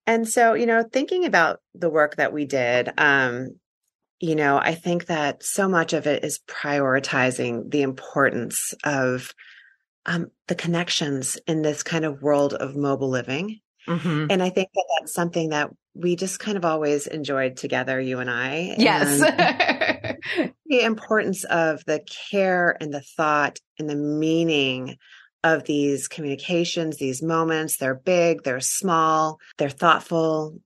And 0.08 0.28
so, 0.28 0.54
you 0.54 0.66
know, 0.66 0.84
thinking 0.84 1.26
about 1.26 1.60
the 1.76 1.90
work 1.90 2.16
that 2.16 2.34
we 2.34 2.46
did, 2.46 2.92
um, 2.98 3.60
you 4.20 4.36
know, 4.36 4.58
I 4.58 4.76
think 4.76 5.08
that 5.08 5.44
so 5.44 5.68
much 5.68 5.94
of 5.94 6.08
it 6.08 6.24
is 6.24 6.40
prioritizing 6.48 7.70
the 7.72 7.82
importance 7.82 8.74
of 8.84 9.34
um, 10.06 10.32
the 10.48 10.56
connections 10.56 11.38
in 11.48 11.62
this 11.62 11.84
kind 11.84 12.06
of 12.06 12.22
world 12.22 12.54
of 12.54 12.76
mobile 12.76 13.10
living. 13.10 13.60
Mhm. 13.88 14.28
And 14.30 14.44
I 14.44 14.50
think 14.50 14.70
that 14.74 14.86
that's 15.00 15.14
something 15.14 15.50
that 15.50 15.70
we 15.94 16.16
just 16.16 16.40
kind 16.40 16.58
of 16.58 16.66
always 16.66 17.08
enjoyed 17.08 17.58
together, 17.58 18.00
you 18.00 18.20
and 18.20 18.30
I. 18.30 18.76
Yes. 18.78 19.22
And 19.22 20.54
the 20.66 20.82
importance 20.82 21.44
of 21.46 21.84
the 21.86 22.02
care 22.30 22.78
and 22.80 22.94
the 22.94 23.02
thought 23.02 23.60
and 23.80 23.90
the 23.90 23.96
meaning 23.96 24.98
of 25.44 25.64
these 25.64 26.08
communications, 26.08 26.98
these 26.98 27.22
moments. 27.22 27.78
They're 27.78 27.96
big, 27.96 28.44
they're 28.44 28.60
small, 28.60 29.40
they're 29.58 29.70
thoughtful, 29.70 30.60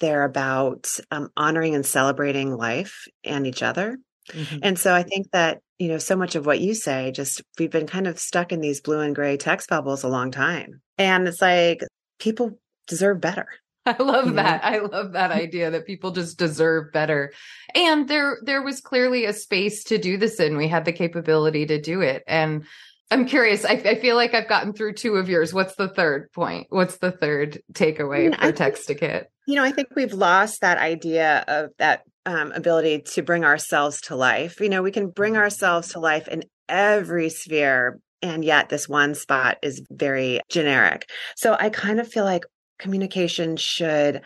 they're 0.00 0.24
about 0.24 0.88
um, 1.10 1.30
honoring 1.36 1.74
and 1.74 1.84
celebrating 1.84 2.56
life 2.56 3.06
and 3.24 3.46
each 3.46 3.62
other. 3.62 3.98
Mhm. 4.30 4.60
And 4.62 4.78
so 4.78 4.94
I 4.94 5.02
think 5.02 5.30
that, 5.32 5.60
you 5.78 5.88
know, 5.88 5.98
so 5.98 6.16
much 6.16 6.34
of 6.34 6.46
what 6.46 6.60
you 6.60 6.74
say, 6.74 7.10
just 7.12 7.42
we've 7.58 7.70
been 7.70 7.86
kind 7.86 8.06
of 8.06 8.18
stuck 8.18 8.52
in 8.52 8.60
these 8.60 8.80
blue 8.80 9.00
and 9.00 9.14
gray 9.14 9.36
text 9.36 9.68
bubbles 9.68 10.02
a 10.04 10.08
long 10.08 10.30
time. 10.30 10.80
And 10.98 11.26
it's 11.26 11.42
like 11.42 11.82
people 12.18 12.58
deserve 12.86 13.20
better. 13.20 13.46
I 13.86 13.96
love 14.00 14.26
know? 14.26 14.34
that. 14.34 14.64
I 14.64 14.78
love 14.78 15.12
that 15.12 15.30
idea 15.32 15.70
that 15.70 15.86
people 15.86 16.12
just 16.12 16.38
deserve 16.38 16.92
better. 16.92 17.32
And 17.74 18.08
there 18.08 18.38
there 18.44 18.62
was 18.62 18.80
clearly 18.80 19.24
a 19.24 19.32
space 19.32 19.82
to 19.84 19.98
do 19.98 20.16
this 20.16 20.38
in. 20.38 20.56
We 20.56 20.68
had 20.68 20.84
the 20.84 20.92
capability 20.92 21.66
to 21.66 21.80
do 21.80 22.00
it. 22.00 22.22
And 22.26 22.64
I'm 23.12 23.26
curious. 23.26 23.66
I, 23.66 23.72
I 23.72 23.94
feel 23.96 24.16
like 24.16 24.34
I've 24.34 24.48
gotten 24.48 24.72
through 24.72 24.94
two 24.94 25.16
of 25.16 25.28
yours. 25.28 25.52
What's 25.52 25.74
the 25.74 25.88
third 25.88 26.32
point? 26.32 26.68
What's 26.70 26.96
the 26.96 27.12
third 27.12 27.62
takeaway 27.74 28.30
mean, 28.30 28.32
for 28.32 28.52
textiquette? 28.52 29.26
You 29.46 29.56
know, 29.56 29.64
I 29.64 29.70
think 29.70 29.88
we've 29.94 30.14
lost 30.14 30.62
that 30.62 30.78
idea 30.78 31.44
of 31.46 31.70
that 31.78 32.04
um, 32.24 32.52
ability 32.52 33.02
to 33.12 33.22
bring 33.22 33.44
ourselves 33.44 34.00
to 34.02 34.16
life. 34.16 34.60
You 34.60 34.70
know, 34.70 34.82
we 34.82 34.92
can 34.92 35.10
bring 35.10 35.36
ourselves 35.36 35.88
to 35.88 36.00
life 36.00 36.26
in 36.26 36.44
every 36.70 37.28
sphere, 37.28 38.00
and 38.22 38.42
yet 38.42 38.70
this 38.70 38.88
one 38.88 39.14
spot 39.14 39.58
is 39.62 39.82
very 39.90 40.40
generic. 40.48 41.10
So 41.36 41.54
I 41.60 41.68
kind 41.68 42.00
of 42.00 42.08
feel 42.08 42.24
like 42.24 42.44
communication 42.78 43.58
should 43.58 44.22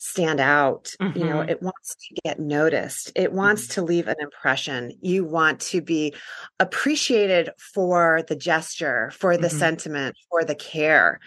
stand 0.00 0.40
out. 0.40 0.94
You 1.14 1.24
know, 1.26 1.40
Mhm. 1.40 1.48
it 1.48 1.62
wants 1.62 1.96
to 1.96 2.14
get 2.24 2.40
noticed, 2.40 3.12
it 3.16 3.32
wants 3.32 3.68
to 3.68 3.82
leave 3.82 4.08
an 4.08 4.16
impression. 4.20 4.92
You 5.02 5.24
want 5.24 5.60
to 5.62 5.82
be 5.82 6.14
appreciated 6.60 7.50
for 7.74 8.22
the 8.28 8.36
gesture, 8.36 9.10
for 9.12 9.36
the 9.36 9.48
Mhm. 9.48 9.50
sentiment, 9.50 10.16
for 10.30 10.44
the 10.44 10.54
care. 10.54 11.20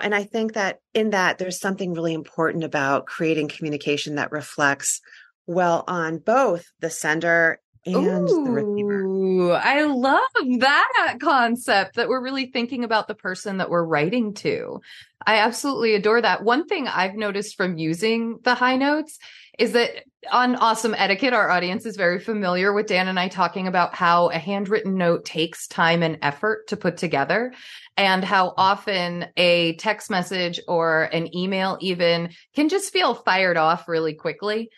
And 0.00 0.14
I 0.14 0.24
think 0.24 0.54
that 0.54 0.80
in 0.94 1.10
that, 1.10 1.38
there's 1.38 1.60
something 1.60 1.94
really 1.94 2.14
important 2.14 2.64
about 2.64 3.06
creating 3.06 3.48
communication 3.48 4.16
that 4.16 4.32
reflects 4.32 5.00
well 5.46 5.84
on 5.88 6.18
both 6.18 6.66
the 6.80 6.90
sender 6.90 7.60
and 7.86 8.28
the 8.44 8.52
receiver. 8.52 9.08
I 9.52 9.84
love 9.84 10.58
that 10.60 11.16
concept 11.20 11.96
that 11.96 12.08
we're 12.08 12.22
really 12.22 12.46
thinking 12.46 12.84
about 12.84 13.08
the 13.08 13.14
person 13.14 13.58
that 13.58 13.70
we're 13.70 13.84
writing 13.84 14.34
to. 14.34 14.80
I 15.26 15.38
absolutely 15.38 15.94
adore 15.94 16.20
that. 16.20 16.44
One 16.44 16.66
thing 16.66 16.86
I've 16.86 17.14
noticed 17.14 17.56
from 17.56 17.78
using 17.78 18.38
the 18.42 18.54
high 18.54 18.76
notes 18.76 19.18
is 19.58 19.72
that 19.72 20.04
on 20.30 20.56
Awesome 20.56 20.94
Etiquette, 20.94 21.32
our 21.32 21.50
audience 21.50 21.86
is 21.86 21.96
very 21.96 22.18
familiar 22.18 22.72
with 22.72 22.86
Dan 22.86 23.08
and 23.08 23.18
I 23.18 23.28
talking 23.28 23.66
about 23.66 23.94
how 23.94 24.28
a 24.28 24.38
handwritten 24.38 24.96
note 24.96 25.24
takes 25.24 25.66
time 25.66 26.02
and 26.02 26.18
effort 26.20 26.68
to 26.68 26.76
put 26.76 26.96
together 26.96 27.52
and 27.96 28.22
how 28.22 28.52
often 28.56 29.26
a 29.36 29.74
text 29.76 30.10
message 30.10 30.60
or 30.68 31.04
an 31.04 31.34
email 31.34 31.78
even 31.80 32.30
can 32.54 32.68
just 32.68 32.92
feel 32.92 33.14
fired 33.14 33.56
off 33.56 33.88
really 33.88 34.14
quickly. 34.14 34.70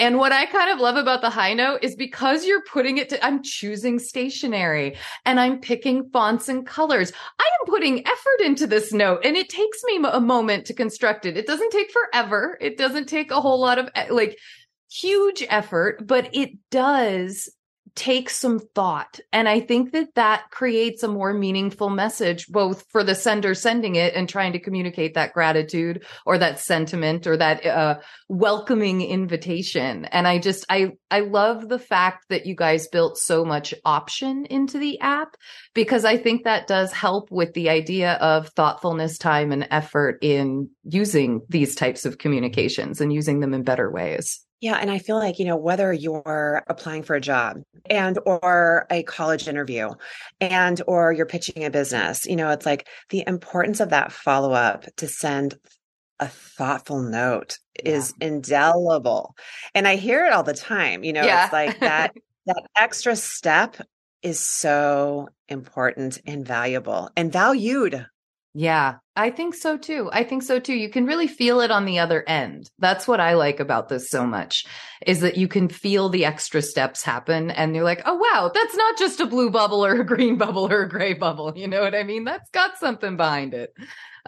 And 0.00 0.16
what 0.16 0.32
I 0.32 0.46
kind 0.46 0.70
of 0.70 0.80
love 0.80 0.96
about 0.96 1.20
the 1.20 1.28
high 1.28 1.52
note 1.52 1.80
is 1.82 1.94
because 1.94 2.46
you're 2.46 2.62
putting 2.62 2.96
it 2.96 3.10
to, 3.10 3.22
I'm 3.22 3.42
choosing 3.42 3.98
stationery 3.98 4.96
and 5.26 5.38
I'm 5.38 5.60
picking 5.60 6.08
fonts 6.08 6.48
and 6.48 6.66
colors. 6.66 7.12
I 7.38 7.44
am 7.60 7.66
putting 7.66 8.06
effort 8.06 8.40
into 8.42 8.66
this 8.66 8.94
note 8.94 9.20
and 9.26 9.36
it 9.36 9.50
takes 9.50 9.84
me 9.84 10.00
a 10.02 10.18
moment 10.18 10.64
to 10.66 10.74
construct 10.74 11.26
it. 11.26 11.36
It 11.36 11.46
doesn't 11.46 11.70
take 11.70 11.92
forever. 11.92 12.56
It 12.62 12.78
doesn't 12.78 13.10
take 13.10 13.30
a 13.30 13.42
whole 13.42 13.60
lot 13.60 13.78
of 13.78 13.90
eh, 13.94 14.06
like 14.08 14.38
huge 14.90 15.44
effort, 15.50 16.06
but 16.06 16.30
it 16.32 16.52
does 16.70 17.50
take 17.94 18.30
some 18.30 18.58
thought. 18.58 19.20
And 19.32 19.48
I 19.48 19.60
think 19.60 19.92
that 19.92 20.14
that 20.14 20.50
creates 20.50 21.02
a 21.02 21.08
more 21.08 21.32
meaningful 21.32 21.90
message, 21.90 22.46
both 22.48 22.86
for 22.90 23.04
the 23.04 23.14
sender 23.14 23.54
sending 23.54 23.96
it 23.96 24.14
and 24.14 24.28
trying 24.28 24.52
to 24.52 24.60
communicate 24.60 25.14
that 25.14 25.32
gratitude 25.32 26.04
or 26.26 26.38
that 26.38 26.58
sentiment 26.58 27.26
or 27.26 27.36
that 27.36 27.64
uh, 27.66 27.98
welcoming 28.28 29.02
invitation. 29.02 30.04
And 30.06 30.26
I 30.26 30.38
just, 30.38 30.64
I, 30.68 30.92
I 31.10 31.20
love 31.20 31.68
the 31.68 31.78
fact 31.78 32.26
that 32.28 32.46
you 32.46 32.54
guys 32.54 32.88
built 32.88 33.18
so 33.18 33.44
much 33.44 33.74
option 33.84 34.46
into 34.46 34.78
the 34.78 35.00
app 35.00 35.36
because 35.74 36.04
I 36.04 36.16
think 36.16 36.44
that 36.44 36.66
does 36.66 36.92
help 36.92 37.30
with 37.30 37.52
the 37.54 37.70
idea 37.70 38.14
of 38.14 38.48
thoughtfulness, 38.50 39.18
time 39.18 39.52
and 39.52 39.66
effort 39.70 40.18
in 40.22 40.70
using 40.84 41.42
these 41.48 41.74
types 41.74 42.04
of 42.04 42.18
communications 42.18 43.00
and 43.00 43.12
using 43.12 43.40
them 43.40 43.54
in 43.54 43.62
better 43.62 43.90
ways. 43.90 44.44
Yeah, 44.60 44.76
and 44.76 44.90
I 44.90 44.98
feel 44.98 45.16
like, 45.16 45.38
you 45.38 45.46
know, 45.46 45.56
whether 45.56 45.90
you're 45.92 46.62
applying 46.68 47.02
for 47.02 47.16
a 47.16 47.20
job 47.20 47.62
and 47.88 48.18
or 48.26 48.86
a 48.90 49.02
college 49.04 49.48
interview 49.48 49.90
and 50.40 50.82
or 50.86 51.12
you're 51.12 51.24
pitching 51.26 51.64
a 51.64 51.70
business, 51.70 52.26
you 52.26 52.36
know, 52.36 52.50
it's 52.50 52.66
like 52.66 52.86
the 53.08 53.24
importance 53.26 53.80
of 53.80 53.88
that 53.90 54.12
follow-up 54.12 54.84
to 54.96 55.08
send 55.08 55.56
a 56.20 56.28
thoughtful 56.28 57.02
note 57.02 57.58
is 57.84 58.14
indelible. 58.20 59.34
And 59.74 59.88
I 59.88 59.96
hear 59.96 60.26
it 60.26 60.32
all 60.32 60.42
the 60.42 60.54
time, 60.54 61.04
you 61.04 61.12
know, 61.14 61.26
Yeah. 61.26 61.44
it's 61.44 61.52
like 61.52 61.80
that 61.82 62.14
that 62.46 62.62
extra 62.76 63.16
step 63.16 63.76
is 64.22 64.38
so 64.40 65.28
important 65.48 66.20
and 66.26 66.46
valuable 66.46 67.10
and 67.16 67.32
valued. 67.32 68.06
Yeah, 68.52 68.96
I 69.14 69.30
think 69.30 69.54
so 69.54 69.78
too. 69.78 70.10
I 70.12 70.24
think 70.24 70.42
so 70.42 70.58
too. 70.58 70.74
You 70.74 70.88
can 70.88 71.06
really 71.06 71.28
feel 71.28 71.60
it 71.60 71.70
on 71.70 71.84
the 71.84 72.00
other 72.00 72.24
end. 72.26 72.68
That's 72.80 73.06
what 73.06 73.20
I 73.20 73.34
like 73.34 73.60
about 73.60 73.88
this 73.88 74.10
so 74.10 74.26
much 74.26 74.66
is 75.06 75.20
that 75.20 75.36
you 75.36 75.46
can 75.46 75.68
feel 75.68 76.08
the 76.08 76.24
extra 76.24 76.60
steps 76.60 77.04
happen 77.04 77.52
and 77.52 77.74
you're 77.74 77.84
like, 77.84 78.02
oh, 78.06 78.14
wow, 78.16 78.50
that's 78.52 78.74
not 78.74 78.98
just 78.98 79.20
a 79.20 79.26
blue 79.26 79.50
bubble 79.50 79.84
or 79.84 80.00
a 80.00 80.06
green 80.06 80.36
bubble 80.38 80.66
or 80.70 80.82
a 80.82 80.88
gray 80.88 81.14
bubble. 81.14 81.52
You 81.54 81.68
know 81.68 81.80
what 81.80 81.94
I 81.94 82.02
mean? 82.02 82.24
That's 82.24 82.50
got 82.50 82.78
something 82.78 83.16
behind 83.16 83.54
it. 83.54 83.72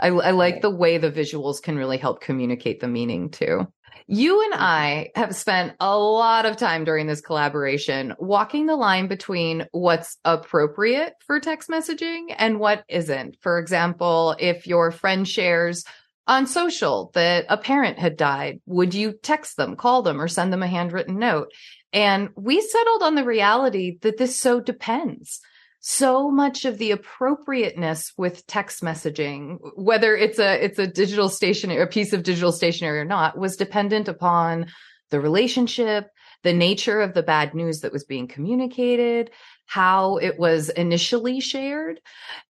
I, 0.03 0.09
I 0.09 0.30
like 0.32 0.61
the 0.61 0.70
way 0.70 0.98
the 0.98 1.12
visuals 1.12 1.62
can 1.62 1.76
really 1.76 1.96
help 1.96 2.20
communicate 2.20 2.80
the 2.80 2.88
meaning 2.88 3.30
too. 3.30 3.68
You 4.09 4.44
and 4.44 4.55
I 4.55 5.11
have 5.14 5.34
spent 5.34 5.74
a 5.78 5.96
lot 5.96 6.44
of 6.44 6.57
time 6.57 6.84
during 6.84 7.07
this 7.07 7.20
collaboration 7.20 8.14
walking 8.18 8.66
the 8.66 8.74
line 8.74 9.07
between 9.07 9.66
what's 9.70 10.18
appropriate 10.24 11.14
for 11.24 11.38
text 11.38 11.70
messaging 11.70 12.34
and 12.36 12.59
what 12.59 12.84
isn't. 12.88 13.36
For 13.40 13.61
example, 13.61 14.34
if 14.40 14.66
your 14.66 14.90
friend 14.90 15.26
shares 15.26 15.84
on 16.26 16.48
social 16.48 17.12
that 17.14 17.46
a 17.48 17.57
parent 17.57 17.98
had 17.98 18.16
died, 18.16 18.61
would 18.66 18.94
you 18.94 19.12
text 19.12 19.57
them, 19.57 19.76
call 19.76 20.03
them, 20.03 20.20
or 20.20 20.28
send 20.28 20.53
them 20.53 20.64
a 20.64 20.68
handwritten 20.68 21.18
note? 21.18 21.53
And 21.92 22.30
we 22.36 22.61
settled 22.61 23.03
on 23.03 23.14
the 23.14 23.24
reality 23.24 23.98
that 24.00 24.16
this 24.16 24.36
so 24.36 24.61
depends. 24.61 25.40
So 25.85 26.30
much 26.30 26.64
of 26.64 26.78
the 26.78 26.93
appropriateness 26.93 28.12
with 28.16 28.47
text 28.47 28.85
messaging, 28.85 29.59
whether 29.74 30.16
it's 30.16 30.39
a 30.39 30.64
it's 30.64 30.78
a 30.78 30.87
digital 30.87 31.28
stationery, 31.28 31.83
a 31.83 31.89
piece 31.89 32.12
of 32.12 32.22
digital 32.22 32.53
stationery 32.53 33.01
or 33.01 33.05
not, 33.05 33.37
was 33.37 33.57
dependent 33.57 34.07
upon 34.07 34.66
the 35.11 35.18
relationship, 35.20 36.09
the 36.45 36.53
nature 36.53 37.01
of 37.01 37.14
the 37.14 37.22
bad 37.24 37.53
news 37.53 37.80
that 37.80 37.93
was 37.93 38.05
being 38.05 38.28
communicated, 38.28 39.33
how 39.66 40.18
it 40.18 40.39
was 40.39 40.68
initially 40.68 41.41
shared. 41.41 42.01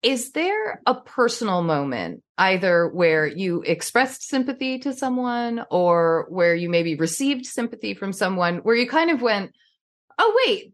Is 0.04 0.30
there 0.30 0.80
a 0.86 0.94
personal 0.94 1.64
moment, 1.64 2.22
either 2.38 2.86
where 2.86 3.26
you 3.26 3.62
expressed 3.62 4.22
sympathy 4.22 4.78
to 4.78 4.92
someone 4.92 5.64
or 5.68 6.26
where 6.28 6.54
you 6.54 6.68
maybe 6.68 6.94
received 6.94 7.44
sympathy 7.44 7.94
from 7.94 8.12
someone, 8.12 8.58
where 8.58 8.76
you 8.76 8.88
kind 8.88 9.10
of 9.10 9.20
went, 9.20 9.50
oh, 10.16 10.42
wait, 10.46 10.72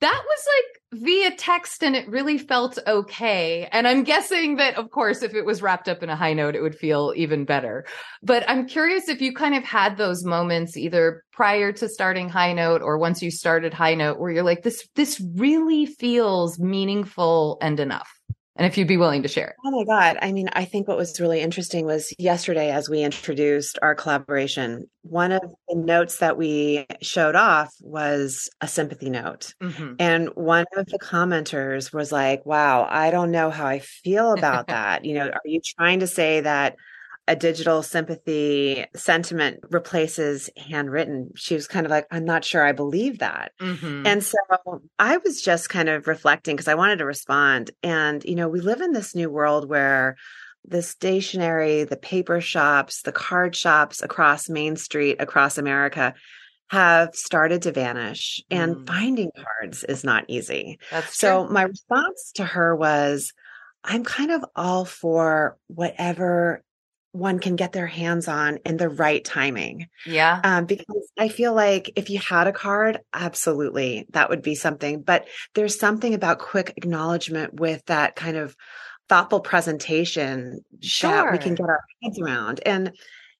that 0.00 0.22
was 0.24 0.46
like 0.56 0.75
via 0.92 1.34
text 1.36 1.82
and 1.82 1.96
it 1.96 2.08
really 2.08 2.38
felt 2.38 2.78
okay. 2.86 3.68
And 3.72 3.88
I'm 3.88 4.04
guessing 4.04 4.56
that, 4.56 4.76
of 4.76 4.90
course, 4.90 5.22
if 5.22 5.34
it 5.34 5.44
was 5.44 5.62
wrapped 5.62 5.88
up 5.88 6.02
in 6.02 6.10
a 6.10 6.16
high 6.16 6.32
note, 6.32 6.54
it 6.54 6.62
would 6.62 6.76
feel 6.76 7.12
even 7.16 7.44
better. 7.44 7.84
But 8.22 8.48
I'm 8.48 8.66
curious 8.66 9.08
if 9.08 9.20
you 9.20 9.34
kind 9.34 9.54
of 9.54 9.64
had 9.64 9.96
those 9.96 10.24
moments 10.24 10.76
either 10.76 11.24
prior 11.32 11.72
to 11.72 11.88
starting 11.88 12.28
high 12.28 12.52
note 12.52 12.82
or 12.82 12.98
once 12.98 13.22
you 13.22 13.30
started 13.30 13.74
high 13.74 13.94
note 13.94 14.18
where 14.18 14.30
you're 14.30 14.44
like, 14.44 14.62
this, 14.62 14.88
this 14.94 15.20
really 15.34 15.86
feels 15.86 16.58
meaningful 16.58 17.58
and 17.60 17.80
enough 17.80 18.15
and 18.56 18.66
if 18.66 18.78
you'd 18.78 18.88
be 18.88 18.96
willing 18.96 19.22
to 19.22 19.28
share 19.28 19.48
it. 19.48 19.56
Oh 19.64 19.70
my 19.70 19.84
God. 19.84 20.18
I 20.22 20.32
mean, 20.32 20.48
I 20.52 20.64
think 20.64 20.88
what 20.88 20.96
was 20.96 21.20
really 21.20 21.40
interesting 21.40 21.84
was 21.84 22.12
yesterday 22.18 22.70
as 22.70 22.88
we 22.88 23.02
introduced 23.02 23.78
our 23.82 23.94
collaboration, 23.94 24.88
one 25.02 25.32
of 25.32 25.42
the 25.68 25.76
notes 25.76 26.18
that 26.18 26.36
we 26.36 26.86
showed 27.02 27.36
off 27.36 27.72
was 27.80 28.48
a 28.60 28.68
sympathy 28.68 29.10
note. 29.10 29.54
Mm-hmm. 29.62 29.94
And 29.98 30.28
one 30.34 30.64
of 30.76 30.86
the 30.86 30.98
commenters 30.98 31.92
was 31.92 32.10
like, 32.10 32.44
wow, 32.46 32.86
I 32.90 33.10
don't 33.10 33.30
know 33.30 33.50
how 33.50 33.66
I 33.66 33.80
feel 33.80 34.32
about 34.32 34.66
that. 34.68 35.04
you 35.04 35.14
know, 35.14 35.26
are 35.28 35.40
you 35.44 35.60
trying 35.78 36.00
to 36.00 36.06
say 36.06 36.40
that 36.40 36.76
a 37.28 37.34
digital 37.34 37.82
sympathy 37.82 38.84
sentiment 38.94 39.60
replaces 39.70 40.48
handwritten. 40.56 41.30
She 41.34 41.54
was 41.54 41.66
kind 41.66 41.84
of 41.84 41.90
like, 41.90 42.06
I'm 42.10 42.24
not 42.24 42.44
sure 42.44 42.64
I 42.64 42.72
believe 42.72 43.18
that. 43.18 43.52
Mm-hmm. 43.60 44.06
And 44.06 44.22
so 44.22 44.38
I 44.98 45.16
was 45.18 45.42
just 45.42 45.68
kind 45.68 45.88
of 45.88 46.06
reflecting 46.06 46.54
because 46.54 46.68
I 46.68 46.74
wanted 46.74 46.98
to 46.98 47.04
respond. 47.04 47.72
And, 47.82 48.24
you 48.24 48.36
know, 48.36 48.48
we 48.48 48.60
live 48.60 48.80
in 48.80 48.92
this 48.92 49.14
new 49.14 49.28
world 49.28 49.68
where 49.68 50.16
the 50.68 50.82
stationery, 50.82 51.84
the 51.84 51.96
paper 51.96 52.40
shops, 52.40 53.02
the 53.02 53.12
card 53.12 53.56
shops 53.56 54.02
across 54.02 54.48
Main 54.48 54.76
Street, 54.76 55.16
across 55.20 55.58
America 55.58 56.14
have 56.68 57.14
started 57.14 57.62
to 57.62 57.72
vanish 57.72 58.42
and 58.50 58.76
mm. 58.76 58.86
finding 58.86 59.30
cards 59.36 59.84
is 59.84 60.02
not 60.02 60.24
easy. 60.28 60.78
That's 60.90 61.16
so 61.16 61.44
true. 61.44 61.52
my 61.52 61.62
response 61.62 62.32
to 62.36 62.44
her 62.44 62.74
was, 62.74 63.32
I'm 63.84 64.02
kind 64.02 64.32
of 64.32 64.44
all 64.56 64.84
for 64.84 65.56
whatever 65.68 66.64
one 67.16 67.38
can 67.38 67.56
get 67.56 67.72
their 67.72 67.86
hands 67.86 68.28
on 68.28 68.58
in 68.64 68.76
the 68.76 68.88
right 68.88 69.24
timing. 69.24 69.88
Yeah. 70.04 70.40
Um, 70.42 70.66
because 70.66 71.10
I 71.18 71.28
feel 71.28 71.54
like 71.54 71.90
if 71.96 72.10
you 72.10 72.18
had 72.18 72.46
a 72.46 72.52
card, 72.52 73.00
absolutely, 73.12 74.06
that 74.10 74.30
would 74.30 74.42
be 74.42 74.54
something. 74.54 75.02
But 75.02 75.26
there's 75.54 75.78
something 75.78 76.14
about 76.14 76.38
quick 76.38 76.74
acknowledgement 76.76 77.54
with 77.54 77.84
that 77.86 78.16
kind 78.16 78.36
of 78.36 78.56
thoughtful 79.08 79.40
presentation 79.40 80.64
sure. 80.80 81.10
that 81.10 81.32
we 81.32 81.38
can 81.38 81.54
get 81.54 81.68
our 81.68 81.80
heads 82.02 82.18
around. 82.18 82.60
And, 82.66 82.92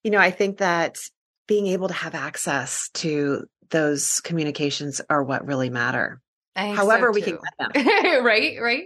you 0.03 0.11
know, 0.11 0.19
I 0.19 0.31
think 0.31 0.59
that 0.59 0.99
being 1.47 1.67
able 1.69 1.89
to 1.89 1.95
have 1.95 2.15
access 2.15 2.89
to 2.95 3.45
those 3.71 4.21
communications 4.21 5.01
are 5.11 5.23
what 5.23 5.47
really 5.47 5.71
matter. 5.71 6.21
However, 6.57 7.09
so 7.09 7.13
we 7.13 7.23
can 7.23 7.39
get 7.39 7.75
them. 7.75 8.25
right, 8.25 8.61
right. 8.61 8.85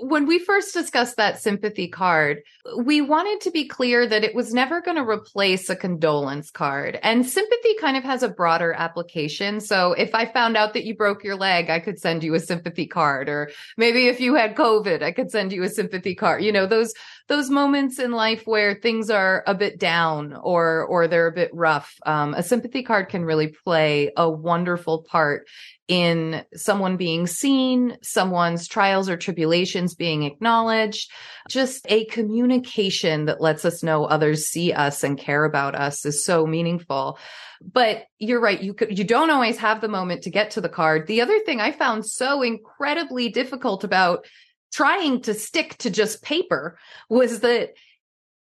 When 0.00 0.26
we 0.26 0.38
first 0.38 0.74
discussed 0.74 1.16
that 1.16 1.40
sympathy 1.40 1.88
card, 1.88 2.42
we 2.76 3.00
wanted 3.00 3.40
to 3.42 3.50
be 3.50 3.66
clear 3.66 4.06
that 4.06 4.24
it 4.24 4.34
was 4.34 4.52
never 4.52 4.80
going 4.80 4.96
to 4.96 5.08
replace 5.08 5.70
a 5.70 5.76
condolence 5.76 6.50
card. 6.50 6.98
And 7.02 7.26
sympathy 7.26 7.74
kind 7.80 7.96
of 7.96 8.04
has 8.04 8.22
a 8.22 8.28
broader 8.28 8.72
application. 8.72 9.60
So 9.60 9.92
if 9.92 10.14
I 10.14 10.26
found 10.26 10.56
out 10.56 10.74
that 10.74 10.84
you 10.84 10.96
broke 10.96 11.22
your 11.22 11.36
leg, 11.36 11.70
I 11.70 11.78
could 11.78 11.98
send 11.98 12.24
you 12.24 12.34
a 12.34 12.40
sympathy 12.40 12.86
card. 12.86 13.28
Or 13.28 13.50
maybe 13.76 14.08
if 14.08 14.20
you 14.20 14.34
had 14.34 14.56
COVID, 14.56 15.02
I 15.02 15.12
could 15.12 15.30
send 15.30 15.52
you 15.52 15.62
a 15.62 15.68
sympathy 15.68 16.14
card. 16.14 16.42
You 16.42 16.52
know, 16.52 16.66
those 16.66 16.92
those 17.32 17.48
moments 17.48 17.98
in 17.98 18.12
life 18.12 18.42
where 18.44 18.74
things 18.74 19.08
are 19.08 19.42
a 19.46 19.54
bit 19.54 19.78
down 19.78 20.34
or 20.34 20.84
or 20.84 21.08
they're 21.08 21.28
a 21.28 21.32
bit 21.32 21.50
rough. 21.54 21.94
Um, 22.04 22.34
a 22.34 22.42
sympathy 22.42 22.82
card 22.82 23.08
can 23.08 23.24
really 23.24 23.48
play 23.48 24.12
a 24.18 24.30
wonderful 24.30 25.02
part 25.04 25.48
in 25.88 26.44
someone 26.54 26.98
being 26.98 27.26
seen, 27.26 27.96
someone's 28.02 28.68
trials 28.68 29.08
or 29.08 29.16
tribulations 29.16 29.94
being 29.94 30.24
acknowledged, 30.24 31.10
just 31.48 31.86
a 31.88 32.04
communication 32.04 33.24
that 33.24 33.40
lets 33.40 33.64
us 33.64 33.82
know 33.82 34.04
others 34.04 34.48
see 34.48 34.74
us 34.74 35.02
and 35.02 35.16
care 35.18 35.46
about 35.46 35.74
us 35.74 36.04
is 36.04 36.22
so 36.22 36.46
meaningful. 36.46 37.18
But 37.62 38.04
you're 38.18 38.40
right. 38.40 38.60
You 38.60 38.76
you 38.90 39.04
don't 39.04 39.30
always 39.30 39.56
have 39.56 39.80
the 39.80 39.88
moment 39.88 40.24
to 40.24 40.30
get 40.30 40.50
to 40.50 40.60
the 40.60 40.68
card. 40.68 41.06
The 41.06 41.22
other 41.22 41.38
thing 41.40 41.62
I 41.62 41.72
found 41.72 42.04
so 42.04 42.42
incredibly 42.42 43.30
difficult 43.30 43.84
about 43.84 44.26
trying 44.72 45.20
to 45.22 45.34
stick 45.34 45.76
to 45.78 45.90
just 45.90 46.22
paper 46.22 46.78
was 47.08 47.40
that 47.40 47.74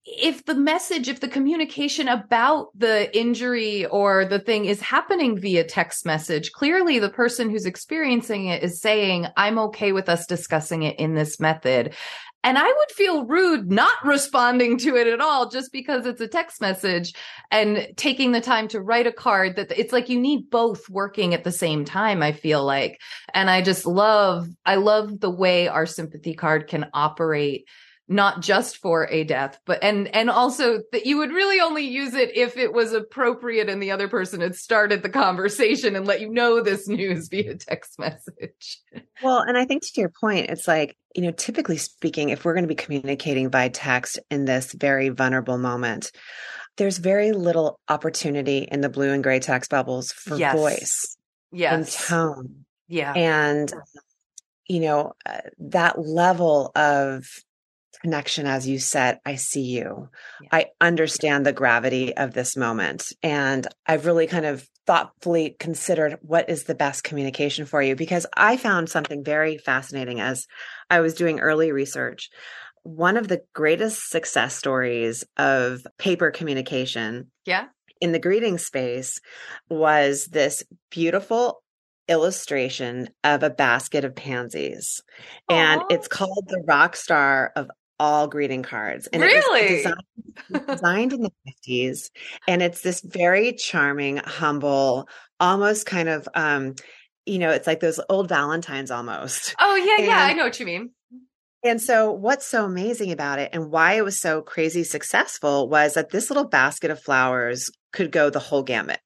if 0.04 0.44
the 0.44 0.54
message, 0.54 1.08
if 1.08 1.20
the 1.20 1.28
communication 1.28 2.08
about 2.08 2.76
the 2.76 3.16
injury 3.16 3.86
or 3.86 4.24
the 4.24 4.40
thing 4.40 4.64
is 4.64 4.80
happening 4.80 5.38
via 5.38 5.62
text 5.62 6.04
message, 6.04 6.50
clearly 6.52 6.98
the 6.98 7.08
person 7.08 7.50
who's 7.50 7.66
experiencing 7.66 8.46
it 8.46 8.64
is 8.64 8.80
saying, 8.80 9.26
I'm 9.36 9.58
okay 9.60 9.92
with 9.92 10.08
us 10.08 10.26
discussing 10.26 10.82
it 10.82 10.98
in 10.98 11.14
this 11.14 11.38
method. 11.38 11.94
And 12.44 12.58
I 12.58 12.66
would 12.66 12.90
feel 12.90 13.24
rude 13.24 13.70
not 13.70 14.04
responding 14.04 14.76
to 14.78 14.96
it 14.96 15.06
at 15.06 15.20
all 15.20 15.48
just 15.48 15.72
because 15.72 16.06
it's 16.06 16.20
a 16.20 16.28
text 16.28 16.60
message 16.60 17.14
and 17.50 17.88
taking 17.96 18.32
the 18.32 18.40
time 18.40 18.68
to 18.68 18.80
write 18.80 19.06
a 19.06 19.12
card 19.12 19.56
that 19.56 19.70
it's 19.78 19.92
like 19.92 20.08
you 20.08 20.18
need 20.18 20.50
both 20.50 20.88
working 20.90 21.34
at 21.34 21.44
the 21.44 21.52
same 21.52 21.84
time, 21.84 22.22
I 22.22 22.32
feel 22.32 22.64
like. 22.64 23.00
And 23.32 23.48
I 23.48 23.62
just 23.62 23.86
love, 23.86 24.48
I 24.66 24.74
love 24.74 25.20
the 25.20 25.30
way 25.30 25.68
our 25.68 25.86
sympathy 25.86 26.34
card 26.34 26.66
can 26.66 26.86
operate 26.92 27.68
not 28.08 28.40
just 28.40 28.78
for 28.78 29.08
a 29.10 29.24
death 29.24 29.58
but 29.64 29.82
and 29.82 30.08
and 30.14 30.28
also 30.28 30.80
that 30.92 31.06
you 31.06 31.18
would 31.18 31.30
really 31.30 31.60
only 31.60 31.84
use 31.84 32.14
it 32.14 32.36
if 32.36 32.56
it 32.56 32.72
was 32.72 32.92
appropriate 32.92 33.68
and 33.68 33.82
the 33.82 33.90
other 33.90 34.08
person 34.08 34.40
had 34.40 34.54
started 34.54 35.02
the 35.02 35.08
conversation 35.08 35.94
and 35.94 36.06
let 36.06 36.20
you 36.20 36.28
know 36.28 36.60
this 36.60 36.88
news 36.88 37.28
via 37.30 37.54
text 37.54 37.98
message 37.98 38.80
well 39.22 39.38
and 39.38 39.56
i 39.56 39.64
think 39.64 39.82
to 39.82 40.00
your 40.00 40.12
point 40.20 40.50
it's 40.50 40.66
like 40.66 40.96
you 41.14 41.22
know 41.22 41.30
typically 41.30 41.76
speaking 41.76 42.28
if 42.28 42.44
we're 42.44 42.54
going 42.54 42.64
to 42.64 42.68
be 42.68 42.74
communicating 42.74 43.48
by 43.48 43.68
text 43.68 44.18
in 44.30 44.44
this 44.44 44.72
very 44.72 45.08
vulnerable 45.08 45.58
moment 45.58 46.10
there's 46.78 46.98
very 46.98 47.32
little 47.32 47.78
opportunity 47.88 48.66
in 48.70 48.80
the 48.80 48.88
blue 48.88 49.12
and 49.12 49.22
gray 49.22 49.38
text 49.38 49.70
bubbles 49.70 50.12
for 50.12 50.36
yes. 50.36 50.54
voice 50.54 51.16
yes. 51.52 51.72
and 51.72 52.08
tone 52.08 52.64
yeah 52.88 53.12
and 53.12 53.72
you 54.66 54.80
know 54.80 55.12
uh, 55.24 55.38
that 55.58 55.98
level 55.98 56.72
of 56.74 57.26
connection 58.00 58.46
as 58.46 58.66
you 58.66 58.78
said 58.78 59.18
i 59.24 59.34
see 59.34 59.62
you 59.62 60.08
yeah. 60.40 60.48
i 60.52 60.66
understand 60.80 61.44
the 61.44 61.52
gravity 61.52 62.16
of 62.16 62.32
this 62.32 62.56
moment 62.56 63.04
and 63.22 63.66
i've 63.86 64.06
really 64.06 64.26
kind 64.26 64.46
of 64.46 64.66
thoughtfully 64.86 65.56
considered 65.60 66.18
what 66.22 66.48
is 66.50 66.64
the 66.64 66.74
best 66.74 67.04
communication 67.04 67.64
for 67.66 67.82
you 67.82 67.94
because 67.94 68.26
i 68.36 68.56
found 68.56 68.88
something 68.88 69.22
very 69.22 69.58
fascinating 69.58 70.20
as 70.20 70.46
i 70.90 71.00
was 71.00 71.14
doing 71.14 71.40
early 71.40 71.72
research 71.72 72.30
one 72.84 73.16
of 73.16 73.28
the 73.28 73.40
greatest 73.54 74.08
success 74.10 74.56
stories 74.56 75.24
of 75.36 75.86
paper 75.98 76.30
communication 76.30 77.30
yeah 77.44 77.66
in 78.00 78.10
the 78.10 78.18
greeting 78.18 78.58
space 78.58 79.20
was 79.70 80.26
this 80.26 80.64
beautiful 80.90 81.62
illustration 82.08 83.08
of 83.24 83.42
a 83.42 83.50
basket 83.50 84.04
of 84.04 84.14
pansies. 84.14 85.00
Aww. 85.48 85.54
And 85.54 85.82
it's 85.88 86.08
called 86.08 86.46
the 86.48 86.62
rock 86.66 86.96
star 86.96 87.52
of 87.56 87.70
all 87.98 88.26
greeting 88.28 88.62
cards. 88.62 89.06
And 89.08 89.22
really? 89.22 89.76
Designed, 89.76 90.66
designed, 90.66 91.12
in 91.12 91.22
the 91.22 91.32
50s. 91.48 92.10
And 92.48 92.62
it's 92.62 92.80
this 92.80 93.00
very 93.00 93.52
charming, 93.52 94.16
humble, 94.18 95.08
almost 95.38 95.86
kind 95.86 96.08
of 96.08 96.28
um, 96.34 96.74
you 97.26 97.38
know, 97.38 97.50
it's 97.50 97.66
like 97.66 97.80
those 97.80 98.00
old 98.08 98.28
Valentines 98.28 98.90
almost. 98.90 99.54
Oh 99.60 99.76
yeah, 99.76 99.96
and, 99.98 100.06
yeah, 100.06 100.24
I 100.24 100.32
know 100.32 100.44
what 100.44 100.58
you 100.58 100.66
mean. 100.66 100.90
And 101.64 101.80
so 101.80 102.10
what's 102.10 102.46
so 102.46 102.64
amazing 102.64 103.12
about 103.12 103.38
it 103.38 103.50
and 103.52 103.70
why 103.70 103.94
it 103.94 104.04
was 104.04 104.20
so 104.20 104.42
crazy 104.42 104.82
successful 104.82 105.68
was 105.68 105.94
that 105.94 106.10
this 106.10 106.28
little 106.28 106.48
basket 106.48 106.90
of 106.90 107.00
flowers 107.00 107.70
could 107.92 108.10
go 108.10 108.30
the 108.30 108.40
whole 108.40 108.64
gamut. 108.64 108.98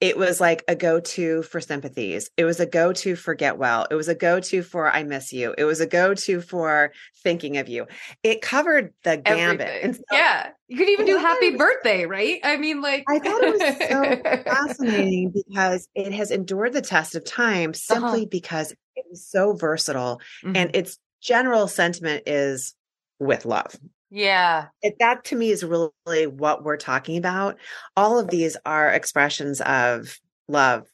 It 0.00 0.16
was 0.16 0.40
like 0.40 0.62
a 0.68 0.76
go-to 0.76 1.42
for 1.42 1.60
sympathies 1.60 2.30
it 2.36 2.44
was 2.44 2.60
a 2.60 2.66
go-to 2.66 3.16
for 3.16 3.34
get 3.34 3.58
well 3.58 3.86
it 3.90 3.94
was 3.94 4.08
a 4.08 4.14
go-to 4.14 4.62
for 4.62 4.90
i 4.90 5.02
miss 5.02 5.32
you 5.32 5.54
it 5.58 5.64
was 5.64 5.80
a 5.80 5.86
go-to 5.86 6.40
for 6.40 6.92
thinking 7.22 7.56
of 7.56 7.68
you 7.68 7.86
it 8.22 8.40
covered 8.40 8.92
the 9.04 9.16
gambit 9.16 9.96
so 9.96 10.02
yeah. 10.12 10.50
You 10.70 10.76
could 10.76 10.90
even 10.90 11.06
do 11.06 11.16
happy 11.16 11.48
was- 11.52 11.58
birthday, 11.58 12.04
right? 12.04 12.40
I 12.44 12.58
mean, 12.58 12.82
like, 12.82 13.02
I 13.08 13.18
thought 13.20 13.42
it 13.42 13.52
was 13.54 13.88
so 13.88 14.42
fascinating 14.52 15.30
because 15.34 15.88
it 15.94 16.12
has 16.12 16.30
endured 16.30 16.74
the 16.74 16.82
test 16.82 17.14
of 17.14 17.24
time 17.24 17.72
simply 17.72 18.26
because 18.26 18.72
it 18.94 19.04
is 19.10 19.26
so 19.26 19.54
versatile 19.54 20.20
Mhm. 20.44 20.56
and 20.58 20.76
its 20.76 20.98
general 21.22 21.68
sentiment 21.68 22.24
is 22.26 22.74
with 23.18 23.46
love. 23.46 23.74
Yeah. 24.10 24.66
It, 24.82 24.96
that 25.00 25.24
to 25.24 25.36
me 25.36 25.50
is 25.50 25.64
really 25.64 26.26
what 26.26 26.64
we're 26.64 26.76
talking 26.76 27.16
about. 27.16 27.56
All 27.96 28.18
of 28.18 28.28
these 28.28 28.56
are 28.64 28.90
expressions 28.90 29.60
of 29.60 30.18
love, 30.48 30.86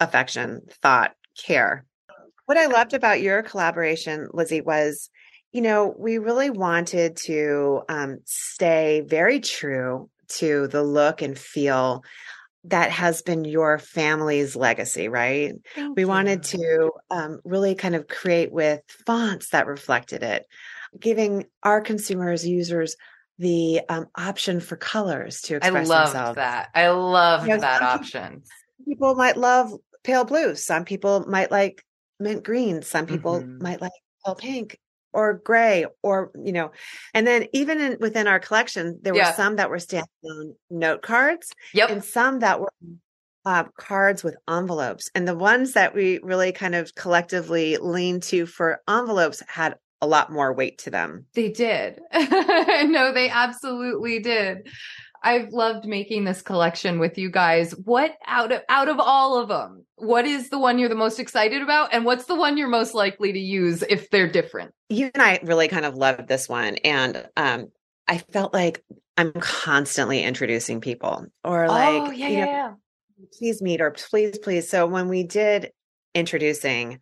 affection, 0.00 0.62
thought, 0.82 1.14
care. 1.44 1.84
What 2.46 2.58
I 2.58 2.66
loved 2.66 2.94
about 2.94 3.20
your 3.20 3.42
collaboration, 3.42 4.28
Lizzie, 4.32 4.60
was 4.60 5.10
you 5.52 5.62
know, 5.62 5.94
we 5.96 6.18
really 6.18 6.50
wanted 6.50 7.16
to 7.16 7.80
um, 7.88 8.18
stay 8.26 9.02
very 9.06 9.40
true 9.40 10.10
to 10.28 10.66
the 10.66 10.82
look 10.82 11.22
and 11.22 11.38
feel 11.38 12.04
that 12.64 12.90
has 12.90 13.22
been 13.22 13.44
your 13.46 13.78
family's 13.78 14.54
legacy, 14.54 15.08
right? 15.08 15.54
we 15.94 16.04
wanted 16.04 16.42
to 16.42 16.90
um, 17.10 17.40
really 17.44 17.74
kind 17.74 17.94
of 17.94 18.06
create 18.06 18.52
with 18.52 18.82
fonts 19.06 19.48
that 19.50 19.66
reflected 19.66 20.22
it, 20.22 20.44
giving 21.00 21.46
our 21.62 21.80
consumers, 21.80 22.46
users, 22.46 22.96
the 23.38 23.80
um, 23.88 24.06
option 24.16 24.60
for 24.60 24.76
colors 24.76 25.40
to 25.42 25.54
I 25.54 25.58
express 25.58 25.88
loved 25.88 26.14
themselves. 26.14 26.36
that. 26.36 26.70
I 26.74 26.88
loved 26.88 27.46
You 27.46 27.54
know, 27.54 27.60
that 27.60 27.78
some 27.80 27.88
option. 27.88 28.42
People 28.84 29.14
might 29.14 29.36
love 29.36 29.72
pale 30.04 30.24
blue. 30.24 30.54
Some 30.54 30.84
people 30.84 31.26
might 31.28 31.50
like 31.50 31.82
mint 32.20 32.44
green. 32.44 32.82
Some 32.82 33.06
people 33.06 33.40
Mhm. 33.42 33.60
might 33.62 33.80
like 33.80 33.92
pale 34.24 34.34
pink 34.34 34.78
or 35.12 35.34
gray 35.34 35.86
or 36.02 36.30
you 36.44 36.52
know 36.52 36.70
and 37.14 37.26
then 37.26 37.46
even 37.54 37.80
in, 37.80 37.96
within 38.00 38.26
our 38.26 38.38
collection 38.38 38.98
there 39.02 39.14
Yeah. 39.14 39.30
were 39.30 39.34
some 39.34 39.56
that 39.56 39.70
were 39.70 39.78
standalone 39.78 40.54
note 40.68 41.00
cards 41.00 41.52
Yep. 41.72 41.88
and 41.90 42.04
some 42.04 42.40
that 42.40 42.60
were 42.60 42.70
uh, 43.46 43.64
cards 43.78 44.22
with 44.24 44.36
envelopes 44.48 45.08
and 45.14 45.26
the 45.26 45.34
ones 45.36 45.72
that 45.72 45.94
we 45.94 46.18
really 46.22 46.52
kind 46.52 46.74
of 46.74 46.94
collectively 46.96 47.76
leaned 47.78 48.24
to 48.24 48.44
for 48.44 48.82
envelopes 48.88 49.42
had 49.48 49.76
a 50.06 50.08
lot 50.08 50.32
more 50.32 50.52
weight 50.52 50.78
to 50.78 50.90
them 50.90 51.26
They 51.34 51.50
did. 51.50 52.00
no, 52.14 53.12
they 53.12 53.28
absolutely 53.28 54.20
did. 54.20 54.68
I've 55.22 55.48
loved 55.50 55.86
making 55.86 56.24
this 56.24 56.40
collection 56.40 57.00
with 57.00 57.18
you 57.18 57.30
guys. 57.30 57.72
What 57.72 58.14
out 58.26 58.52
of 58.52 58.62
out 58.68 58.88
of 58.88 59.00
all 59.00 59.40
of 59.40 59.48
them, 59.48 59.84
what 59.96 60.24
is 60.24 60.50
the 60.50 60.58
one 60.58 60.78
you're 60.78 60.88
the 60.88 60.94
most 60.94 61.18
excited 61.18 61.62
about 61.62 61.92
and 61.92 62.04
what's 62.04 62.26
the 62.26 62.36
one 62.36 62.56
you're 62.56 62.68
most 62.68 62.94
likely 62.94 63.32
to 63.32 63.38
use 63.38 63.82
if 63.82 64.08
they're 64.10 64.30
different? 64.30 64.72
you 64.88 65.10
and 65.14 65.22
I 65.22 65.40
really 65.42 65.68
kind 65.68 65.84
of 65.84 65.96
loved 65.96 66.28
this 66.28 66.48
one. 66.48 66.76
And 66.76 67.26
um, 67.36 67.68
I 68.06 68.18
felt 68.18 68.54
like 68.54 68.84
I'm 69.16 69.32
constantly 69.32 70.22
introducing 70.22 70.80
people 70.80 71.26
or 71.42 71.68
like, 71.68 72.02
oh, 72.02 72.10
yeah, 72.10 72.28
yeah, 72.28 72.44
know, 72.44 72.50
yeah. 72.50 72.72
please 73.38 73.62
meet 73.62 73.80
or 73.80 73.90
please, 73.90 74.38
please. 74.38 74.68
So 74.68 74.86
when 74.86 75.08
we 75.08 75.24
did 75.24 75.72
introducing, 76.14 77.00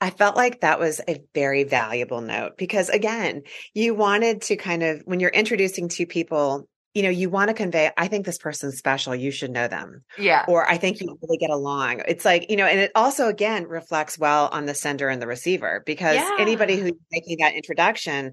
I 0.00 0.10
felt 0.10 0.36
like 0.36 0.60
that 0.60 0.78
was 0.78 1.00
a 1.08 1.22
very 1.34 1.64
valuable 1.64 2.20
note 2.20 2.58
because 2.58 2.88
again, 2.88 3.42
you 3.74 3.94
wanted 3.94 4.42
to 4.42 4.56
kind 4.56 4.82
of, 4.82 5.02
when 5.04 5.20
you're 5.20 5.30
introducing 5.30 5.88
two 5.88 6.06
people, 6.06 6.68
you 6.94 7.02
know, 7.02 7.10
you 7.10 7.28
want 7.28 7.48
to 7.48 7.54
convey, 7.54 7.90
I 7.96 8.08
think 8.08 8.24
this 8.24 8.38
person's 8.38 8.78
special. 8.78 9.14
You 9.14 9.30
should 9.30 9.50
know 9.50 9.68
them. 9.68 10.02
Yeah. 10.18 10.44
Or 10.48 10.66
I 10.66 10.78
think 10.78 11.00
you 11.00 11.18
really 11.22 11.36
get 11.36 11.50
along. 11.50 12.02
It's 12.08 12.24
like, 12.24 12.50
you 12.50 12.56
know, 12.56 12.64
and 12.66 12.80
it 12.80 12.90
also 12.94 13.28
again 13.28 13.64
reflects 13.68 14.18
well 14.18 14.48
on 14.50 14.64
the 14.64 14.74
sender 14.74 15.08
and 15.08 15.20
the 15.20 15.26
receiver 15.26 15.82
because 15.84 16.16
Yeah. 16.16 16.30
anybody 16.38 16.76
who's 16.76 16.92
making 17.10 17.38
that 17.40 17.54
introduction 17.54 18.32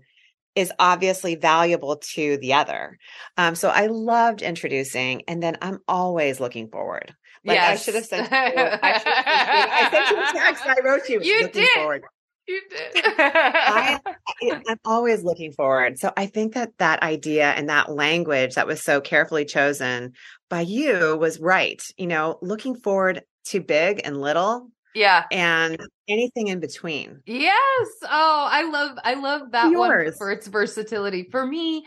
is 0.55 0.71
obviously 0.79 1.35
valuable 1.35 1.97
to 2.13 2.37
the 2.37 2.53
other. 2.53 2.97
Um, 3.37 3.55
so 3.55 3.69
I 3.69 3.87
loved 3.87 4.41
introducing, 4.41 5.23
and 5.27 5.41
then 5.41 5.57
I'm 5.61 5.79
always 5.87 6.39
looking 6.39 6.69
forward. 6.69 7.13
Like 7.45 7.59
I 7.59 7.71
Yes. 7.71 7.83
should 7.85 7.95
have 7.95 8.05
sent 8.05 8.29
you. 8.31 8.37
I, 8.37 8.49
should 8.49 8.53
have 8.83 9.01
sent 9.01 9.15
you- 9.15 9.73
I 9.73 9.89
sent 9.91 10.09
you 10.09 10.23
a 10.23 10.43
text. 10.43 10.63
I 10.65 10.75
wrote 10.83 11.09
you. 11.09 11.21
You 11.21 11.41
looking 11.43 11.61
did. 11.61 11.69
Forward. 11.75 12.03
You 12.47 12.61
did. 12.69 13.03
I, 13.05 13.99
I- 14.05 14.61
I'm 14.67 14.79
always 14.85 15.23
looking 15.23 15.51
forward. 15.53 15.97
So 15.99 16.11
I 16.17 16.25
think 16.25 16.53
that 16.55 16.71
that 16.79 17.01
idea 17.03 17.51
and 17.51 17.69
that 17.69 17.89
language 17.91 18.55
that 18.55 18.67
was 18.67 18.81
so 18.81 18.99
carefully 19.01 19.45
chosen 19.45 20.13
by 20.49 20.61
you 20.61 21.17
was 21.17 21.39
right. 21.39 21.81
You 21.97 22.07
know, 22.07 22.37
looking 22.41 22.75
forward 22.75 23.23
to 23.45 23.59
big 23.61 24.01
and 24.03 24.19
little 24.21 24.69
yeah. 24.95 25.25
and 25.31 25.77
anything 26.07 26.47
in 26.47 26.59
between. 26.59 27.21
Yes. 27.25 27.87
Oh, 28.03 28.47
I 28.49 28.69
love 28.69 28.97
I 29.03 29.15
love 29.15 29.51
that 29.51 29.67
one 29.73 30.11
for 30.17 30.31
its 30.31 30.47
versatility. 30.47 31.27
For 31.31 31.45
me, 31.45 31.85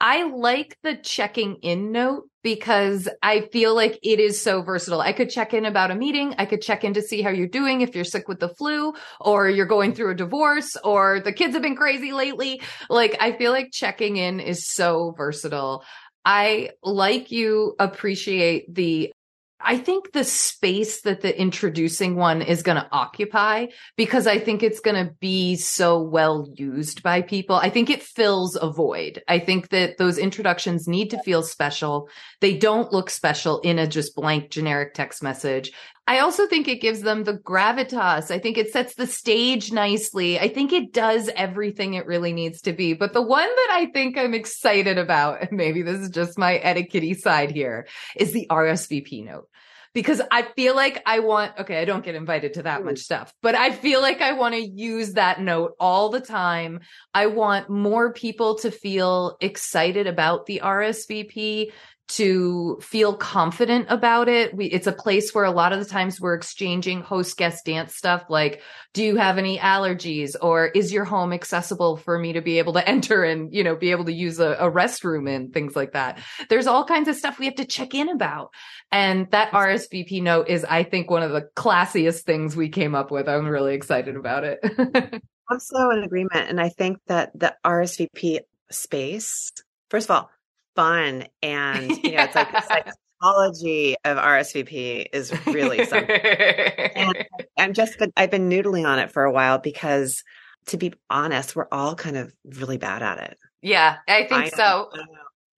I 0.00 0.24
like 0.24 0.76
the 0.82 0.96
checking 0.96 1.56
in 1.62 1.90
note 1.90 2.24
because 2.42 3.08
I 3.22 3.48
feel 3.52 3.74
like 3.74 3.98
it 4.02 4.20
is 4.20 4.40
so 4.40 4.62
versatile. 4.62 5.00
I 5.00 5.12
could 5.12 5.30
check 5.30 5.54
in 5.54 5.64
about 5.64 5.90
a 5.90 5.94
meeting. 5.94 6.34
I 6.38 6.44
could 6.44 6.60
check 6.60 6.84
in 6.84 6.94
to 6.94 7.02
see 7.02 7.22
how 7.22 7.30
you're 7.30 7.48
doing 7.48 7.80
if 7.80 7.94
you're 7.94 8.04
sick 8.04 8.28
with 8.28 8.38
the 8.38 8.50
flu 8.50 8.92
or 9.20 9.48
you're 9.48 9.66
going 9.66 9.94
through 9.94 10.10
a 10.10 10.14
divorce 10.14 10.76
or 10.84 11.20
the 11.20 11.32
kids 11.32 11.54
have 11.54 11.62
been 11.62 11.76
crazy 11.76 12.12
lately. 12.12 12.60
Like 12.90 13.16
I 13.20 13.32
feel 13.32 13.52
like 13.52 13.72
checking 13.72 14.16
in 14.16 14.38
is 14.38 14.68
so 14.68 15.14
versatile. 15.16 15.82
I 16.24 16.70
like 16.82 17.30
you 17.30 17.74
appreciate 17.78 18.74
the 18.74 19.12
I 19.60 19.78
think 19.78 20.12
the 20.12 20.24
space 20.24 21.00
that 21.02 21.22
the 21.22 21.38
introducing 21.38 22.14
one 22.16 22.42
is 22.42 22.62
going 22.62 22.76
to 22.76 22.88
occupy 22.92 23.66
because 23.96 24.26
I 24.26 24.38
think 24.38 24.62
it's 24.62 24.80
going 24.80 25.06
to 25.06 25.12
be 25.14 25.56
so 25.56 26.02
well 26.02 26.46
used 26.54 27.02
by 27.02 27.22
people. 27.22 27.56
I 27.56 27.70
think 27.70 27.88
it 27.88 28.02
fills 28.02 28.56
a 28.56 28.70
void. 28.70 29.22
I 29.28 29.38
think 29.38 29.70
that 29.70 29.96
those 29.96 30.18
introductions 30.18 30.86
need 30.86 31.08
to 31.10 31.22
feel 31.22 31.42
special. 31.42 32.10
They 32.40 32.56
don't 32.56 32.92
look 32.92 33.08
special 33.08 33.60
in 33.60 33.78
a 33.78 33.86
just 33.86 34.14
blank 34.14 34.50
generic 34.50 34.92
text 34.92 35.22
message. 35.22 35.72
I 36.08 36.20
also 36.20 36.46
think 36.46 36.68
it 36.68 36.80
gives 36.80 37.00
them 37.00 37.24
the 37.24 37.34
gravitas. 37.34 38.30
I 38.30 38.38
think 38.38 38.58
it 38.58 38.70
sets 38.70 38.94
the 38.94 39.08
stage 39.08 39.72
nicely. 39.72 40.38
I 40.38 40.48
think 40.48 40.72
it 40.72 40.92
does 40.92 41.28
everything 41.34 41.94
it 41.94 42.06
really 42.06 42.32
needs 42.32 42.60
to 42.62 42.72
be. 42.72 42.94
But 42.94 43.12
the 43.12 43.22
one 43.22 43.48
that 43.48 43.68
I 43.72 43.86
think 43.92 44.16
I'm 44.16 44.34
excited 44.34 44.98
about, 44.98 45.42
and 45.42 45.52
maybe 45.56 45.82
this 45.82 46.00
is 46.00 46.10
just 46.10 46.38
my 46.38 46.56
etiquette 46.56 47.20
side 47.20 47.50
here, 47.50 47.88
is 48.14 48.32
the 48.32 48.46
RSVP 48.48 49.24
note 49.24 49.48
because 49.96 50.20
I 50.30 50.42
feel 50.42 50.76
like 50.76 51.02
I 51.06 51.20
want, 51.20 51.58
okay, 51.60 51.80
I 51.80 51.86
don't 51.86 52.04
get 52.04 52.14
invited 52.14 52.52
to 52.54 52.64
that 52.64 52.84
much 52.84 52.96
mm. 52.96 53.04
stuff, 53.04 53.32
but 53.40 53.54
I 53.54 53.70
feel 53.70 54.02
like 54.02 54.20
I 54.20 54.32
want 54.32 54.54
to 54.54 54.60
use 54.60 55.14
that 55.14 55.40
note 55.40 55.72
all 55.80 56.10
the 56.10 56.20
time. 56.20 56.80
I 57.14 57.28
want 57.28 57.70
more 57.70 58.12
people 58.12 58.56
to 58.58 58.70
feel 58.70 59.38
excited 59.40 60.06
about 60.06 60.44
the 60.44 60.60
RSVP 60.62 61.72
to 62.08 62.78
feel 62.80 63.16
confident 63.16 63.86
about 63.88 64.28
it. 64.28 64.54
We, 64.54 64.66
it's 64.66 64.86
a 64.86 64.92
place 64.92 65.34
where 65.34 65.44
a 65.44 65.50
lot 65.50 65.72
of 65.72 65.80
the 65.80 65.84
times 65.84 66.20
we're 66.20 66.34
exchanging 66.34 67.00
host 67.00 67.36
guest 67.36 67.64
dance 67.64 67.96
stuff 67.96 68.24
like, 68.28 68.62
do 68.94 69.02
you 69.02 69.16
have 69.16 69.38
any 69.38 69.58
allergies 69.58 70.36
or 70.40 70.66
is 70.66 70.92
your 70.92 71.04
home 71.04 71.32
accessible 71.32 71.96
for 71.96 72.16
me 72.18 72.32
to 72.34 72.40
be 72.40 72.58
able 72.58 72.74
to 72.74 72.88
enter 72.88 73.24
and, 73.24 73.52
you 73.52 73.64
know, 73.64 73.74
be 73.74 73.90
able 73.90 74.04
to 74.04 74.12
use 74.12 74.38
a, 74.38 74.52
a 74.52 74.70
restroom 74.70 75.28
and 75.28 75.52
things 75.52 75.74
like 75.74 75.92
that. 75.92 76.18
There's 76.48 76.68
all 76.68 76.84
kinds 76.84 77.08
of 77.08 77.16
stuff 77.16 77.38
we 77.38 77.46
have 77.46 77.56
to 77.56 77.64
check 77.64 77.94
in 77.94 78.08
about. 78.08 78.50
And 78.92 79.28
that 79.32 79.50
RSVP 79.50 80.22
note 80.22 80.48
is, 80.48 80.64
I 80.64 80.84
think, 80.84 81.10
one 81.10 81.24
of 81.24 81.32
the 81.32 81.48
classiest 81.56 82.22
things 82.22 82.54
we 82.54 82.68
came 82.68 82.94
up 82.94 83.10
with. 83.10 83.28
I'm 83.28 83.48
really 83.48 83.74
excited 83.74 84.14
about 84.14 84.44
it. 84.44 84.60
I'm 85.48 85.60
so 85.60 85.90
in 85.90 86.02
agreement. 86.04 86.48
And 86.48 86.60
I 86.60 86.68
think 86.68 86.98
that 87.06 87.30
the 87.38 87.54
RSVP 87.64 88.40
space, 88.70 89.52
first 89.90 90.08
of 90.08 90.16
all, 90.16 90.30
fun 90.76 91.26
and 91.42 91.90
you 91.90 92.12
know, 92.12 92.22
it's 92.22 92.34
like 92.34 92.52
the 92.52 92.92
psychology 93.20 93.96
of 94.04 94.18
RSVP 94.18 95.06
is 95.12 95.32
really 95.46 95.84
something. 95.86 96.10
and 96.10 97.26
I'm 97.58 97.72
just 97.72 97.98
been 97.98 98.12
I've 98.16 98.30
been 98.30 98.48
noodling 98.48 98.86
on 98.86 98.98
it 98.98 99.10
for 99.10 99.24
a 99.24 99.32
while 99.32 99.58
because 99.58 100.22
to 100.66 100.76
be 100.76 100.92
honest, 101.10 101.56
we're 101.56 101.68
all 101.72 101.94
kind 101.94 102.16
of 102.16 102.32
really 102.44 102.78
bad 102.78 103.02
at 103.02 103.18
it. 103.18 103.38
yeah, 103.62 103.96
I 104.08 104.26
think 104.26 104.32
I 104.32 104.48
so. 104.50 104.90
am. 104.94 105.04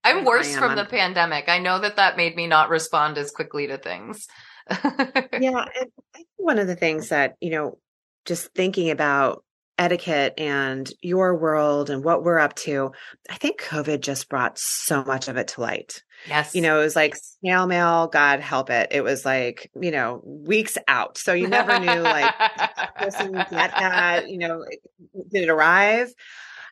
I'm 0.05 0.25
worse 0.25 0.55
am. 0.55 0.61
from 0.61 0.77
the 0.77 0.85
pandemic. 0.85 1.49
I 1.49 1.59
know 1.59 1.79
that 1.81 1.97
that 1.97 2.16
made 2.16 2.37
me 2.37 2.47
not 2.47 2.71
respond 2.71 3.19
as 3.19 3.31
quickly 3.31 3.66
to 3.66 3.79
things. 3.79 4.27
yeah, 4.71 5.25
and 5.33 5.91
I 6.14 6.14
think 6.14 6.29
one 6.37 6.59
of 6.59 6.66
the 6.66 6.77
things 6.77 7.09
that, 7.09 7.35
you 7.41 7.51
know, 7.51 7.79
just 8.25 8.55
thinking 8.55 8.91
about 8.91 9.45
etiquette 9.79 10.35
and 10.37 10.91
your 11.01 11.37
world 11.37 11.91
and 11.91 12.05
what 12.05 12.22
we're 12.22 12.39
up 12.39 12.55
to, 12.57 12.93
I 13.31 13.37
think 13.37 13.61
COVID 13.61 14.01
just 14.01 14.29
brought 14.29 14.59
so 14.59 15.05
much 15.05 15.29
of 15.29 15.37
it 15.37 15.49
to 15.49 15.61
light. 15.61 16.03
Yes. 16.26 16.55
You 16.55 16.62
know, 16.62 16.81
it 16.81 16.85
was 16.85 16.97
like 16.97 17.14
snail 17.16 17.66
mail, 17.66 18.09
God 18.09 18.41
help 18.41 18.70
it. 18.70 18.89
It 18.91 19.03
was 19.03 19.24
like, 19.24 19.70
you 19.81 19.91
know, 19.91 20.20
weeks 20.24 20.76
out. 20.89 21.16
So 21.16 21.33
you 21.33 21.47
never 21.47 21.79
knew 21.79 22.01
like 22.01 22.35
person 22.97 23.33
get 23.33 23.49
that, 23.51 24.29
you 24.29 24.39
know, 24.39 24.64
did 25.31 25.45
it 25.45 25.49
arrive? 25.49 26.12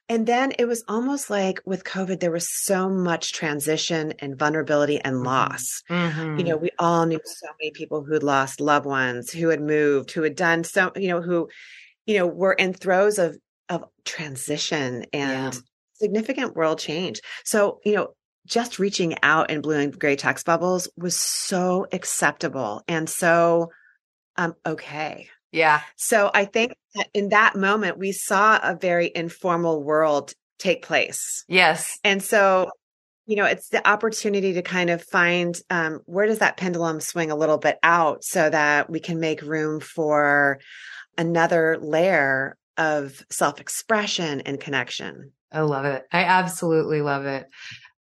And 0.08 0.26
then 0.26 0.52
it 0.58 0.66
was 0.66 0.84
almost 0.86 1.30
like 1.30 1.60
with 1.64 1.82
COVID, 1.82 2.20
there 2.20 2.30
was 2.30 2.48
so 2.48 2.88
much 2.88 3.32
transition 3.32 4.14
and 4.20 4.38
vulnerability 4.38 5.00
and 5.00 5.24
loss. 5.24 5.82
Mm-hmm. 5.90 6.38
You 6.38 6.44
know, 6.44 6.56
we 6.56 6.70
all 6.78 7.06
knew 7.06 7.20
so 7.24 7.48
many 7.60 7.72
people 7.72 8.04
who'd 8.04 8.22
lost 8.22 8.60
loved 8.60 8.86
ones, 8.86 9.32
who 9.32 9.48
had 9.48 9.60
moved, 9.60 10.12
who 10.12 10.22
had 10.22 10.36
done 10.36 10.62
so, 10.62 10.92
you 10.94 11.08
know, 11.08 11.20
who, 11.20 11.48
you 12.06 12.16
know, 12.18 12.26
we're 12.26 12.52
in 12.52 12.72
throes 12.74 13.18
of 13.18 13.36
of 13.68 13.84
transition 14.04 15.04
and 15.12 15.54
Yeah. 15.54 15.60
significant 15.94 16.54
world 16.56 16.78
change. 16.78 17.20
So, 17.44 17.80
you 17.84 17.94
know, 17.94 18.14
just 18.46 18.78
reaching 18.78 19.16
out 19.24 19.50
in 19.50 19.60
blue 19.60 19.78
and 19.78 19.98
gray 19.98 20.16
text 20.16 20.46
bubbles 20.46 20.88
was 20.96 21.16
so 21.16 21.86
acceptable 21.92 22.82
and 22.88 23.08
so 23.10 23.70
um 24.36 24.54
okay. 24.66 25.28
Yeah. 25.52 25.80
So 25.96 26.30
I 26.34 26.44
think 26.44 26.74
that 26.94 27.08
in 27.14 27.30
that 27.30 27.56
moment 27.56 27.98
we 27.98 28.12
saw 28.12 28.58
a 28.62 28.76
very 28.76 29.10
informal 29.14 29.82
world 29.82 30.32
take 30.58 30.82
place. 30.84 31.44
Yes. 31.48 31.98
And 32.04 32.22
so, 32.22 32.70
you 33.26 33.36
know, 33.36 33.44
it's 33.46 33.68
the 33.70 33.86
opportunity 33.88 34.52
to 34.54 34.62
kind 34.62 34.90
of 34.90 35.02
find 35.02 35.56
um, 35.70 36.00
where 36.06 36.26
does 36.26 36.38
that 36.40 36.56
pendulum 36.56 37.00
swing 37.00 37.30
a 37.30 37.36
little 37.36 37.58
bit 37.58 37.78
out 37.82 38.22
so 38.24 38.48
that 38.50 38.88
we 38.90 39.00
can 39.00 39.18
make 39.20 39.42
room 39.42 39.80
for 39.80 40.58
another 41.18 41.78
layer 41.80 42.56
of 42.76 43.24
self 43.30 43.60
expression 43.60 44.42
and 44.42 44.60
connection. 44.60 45.32
I 45.52 45.60
love 45.60 45.84
it. 45.84 46.04
I 46.12 46.24
absolutely 46.24 47.00
love 47.00 47.24
it. 47.24 47.46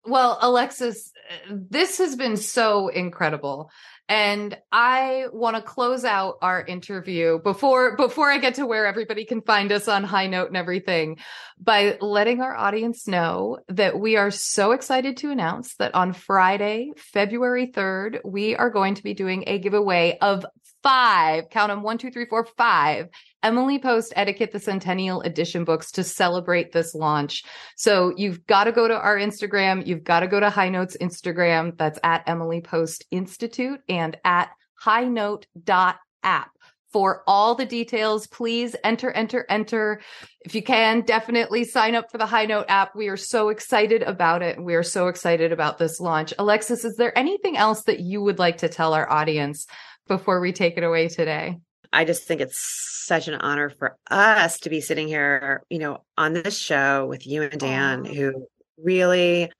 Well, 0.06 0.38
Alexis, 0.40 1.12
this 1.48 1.98
has 1.98 2.16
been 2.16 2.36
so 2.36 2.88
incredible. 2.88 3.70
And 4.06 4.58
I 4.70 5.28
want 5.32 5.56
to 5.56 5.62
close 5.62 6.04
out 6.04 6.34
our 6.42 6.62
interview 6.62 7.38
before 7.38 7.96
before 7.96 8.30
I 8.30 8.36
get 8.36 8.56
to 8.56 8.66
where 8.66 8.84
everybody 8.84 9.24
can 9.24 9.40
find 9.40 9.72
us 9.72 9.88
on 9.88 10.04
high 10.04 10.26
note 10.26 10.48
and 10.48 10.58
everything 10.58 11.16
by 11.58 11.96
letting 12.02 12.42
our 12.42 12.54
audience 12.54 13.08
know 13.08 13.60
that 13.68 13.98
we 13.98 14.16
are 14.16 14.30
so 14.30 14.72
excited 14.72 15.16
to 15.18 15.30
announce 15.30 15.76
that 15.76 15.94
on 15.94 16.12
Friday, 16.12 16.90
February 16.98 17.68
3rd, 17.68 18.20
we 18.26 18.54
are 18.56 18.68
going 18.68 18.96
to 18.96 19.02
be 19.02 19.14
doing 19.14 19.44
a 19.46 19.58
giveaway 19.58 20.18
of 20.20 20.44
five, 20.84 21.50
count 21.50 21.70
them 21.70 21.82
one, 21.82 21.98
two, 21.98 22.10
three, 22.10 22.26
four, 22.26 22.46
five 22.56 23.08
Emily 23.42 23.78
Post 23.78 24.12
Etiquette 24.16 24.52
the 24.52 24.60
Centennial 24.60 25.20
Edition 25.22 25.64
books 25.64 25.90
to 25.92 26.04
celebrate 26.04 26.72
this 26.72 26.94
launch. 26.94 27.42
So 27.76 28.14
you've 28.16 28.46
got 28.46 28.64
to 28.64 28.72
go 28.72 28.86
to 28.86 28.94
our 28.94 29.16
Instagram. 29.16 29.86
You've 29.86 30.04
got 30.04 30.20
to 30.20 30.28
go 30.28 30.38
to 30.40 30.48
High 30.48 30.68
Notes 30.68 30.96
Instagram. 31.00 31.76
That's 31.76 31.98
at 32.02 32.22
Emily 32.26 32.60
Post 32.60 33.04
Institute 33.10 33.80
and 33.88 34.16
at 34.24 34.50
highnote.app. 34.82 36.50
For 36.90 37.24
all 37.26 37.56
the 37.56 37.66
details, 37.66 38.28
please 38.28 38.76
enter, 38.84 39.10
enter, 39.10 39.44
enter. 39.48 40.00
If 40.42 40.54
you 40.54 40.62
can, 40.62 41.00
definitely 41.00 41.64
sign 41.64 41.96
up 41.96 42.12
for 42.12 42.18
the 42.18 42.26
High 42.26 42.46
Note 42.46 42.66
app. 42.68 42.94
We 42.94 43.08
are 43.08 43.16
so 43.16 43.48
excited 43.48 44.04
about 44.04 44.42
it. 44.42 44.62
We 44.62 44.76
are 44.76 44.84
so 44.84 45.08
excited 45.08 45.50
about 45.50 45.76
this 45.76 45.98
launch. 45.98 46.32
Alexis, 46.38 46.84
is 46.84 46.94
there 46.94 47.18
anything 47.18 47.56
else 47.56 47.82
that 47.82 47.98
you 47.98 48.22
would 48.22 48.38
like 48.38 48.58
to 48.58 48.68
tell 48.68 48.94
our 48.94 49.10
audience 49.10 49.66
before 50.08 50.40
we 50.40 50.52
take 50.52 50.76
it 50.76 50.84
away 50.84 51.08
today? 51.08 51.58
I 51.92 52.04
just 52.04 52.24
think 52.24 52.40
it's 52.40 53.04
such 53.06 53.28
an 53.28 53.34
honor 53.34 53.70
for 53.70 53.96
us 54.10 54.58
to 54.60 54.70
be 54.70 54.80
sitting 54.80 55.06
here, 55.06 55.62
you 55.70 55.78
know, 55.78 56.02
on 56.18 56.32
this 56.32 56.58
show 56.58 57.06
with 57.06 57.26
you 57.26 57.42
and 57.42 57.60
Dan, 57.60 58.04
who 58.04 58.46
really 58.76 59.50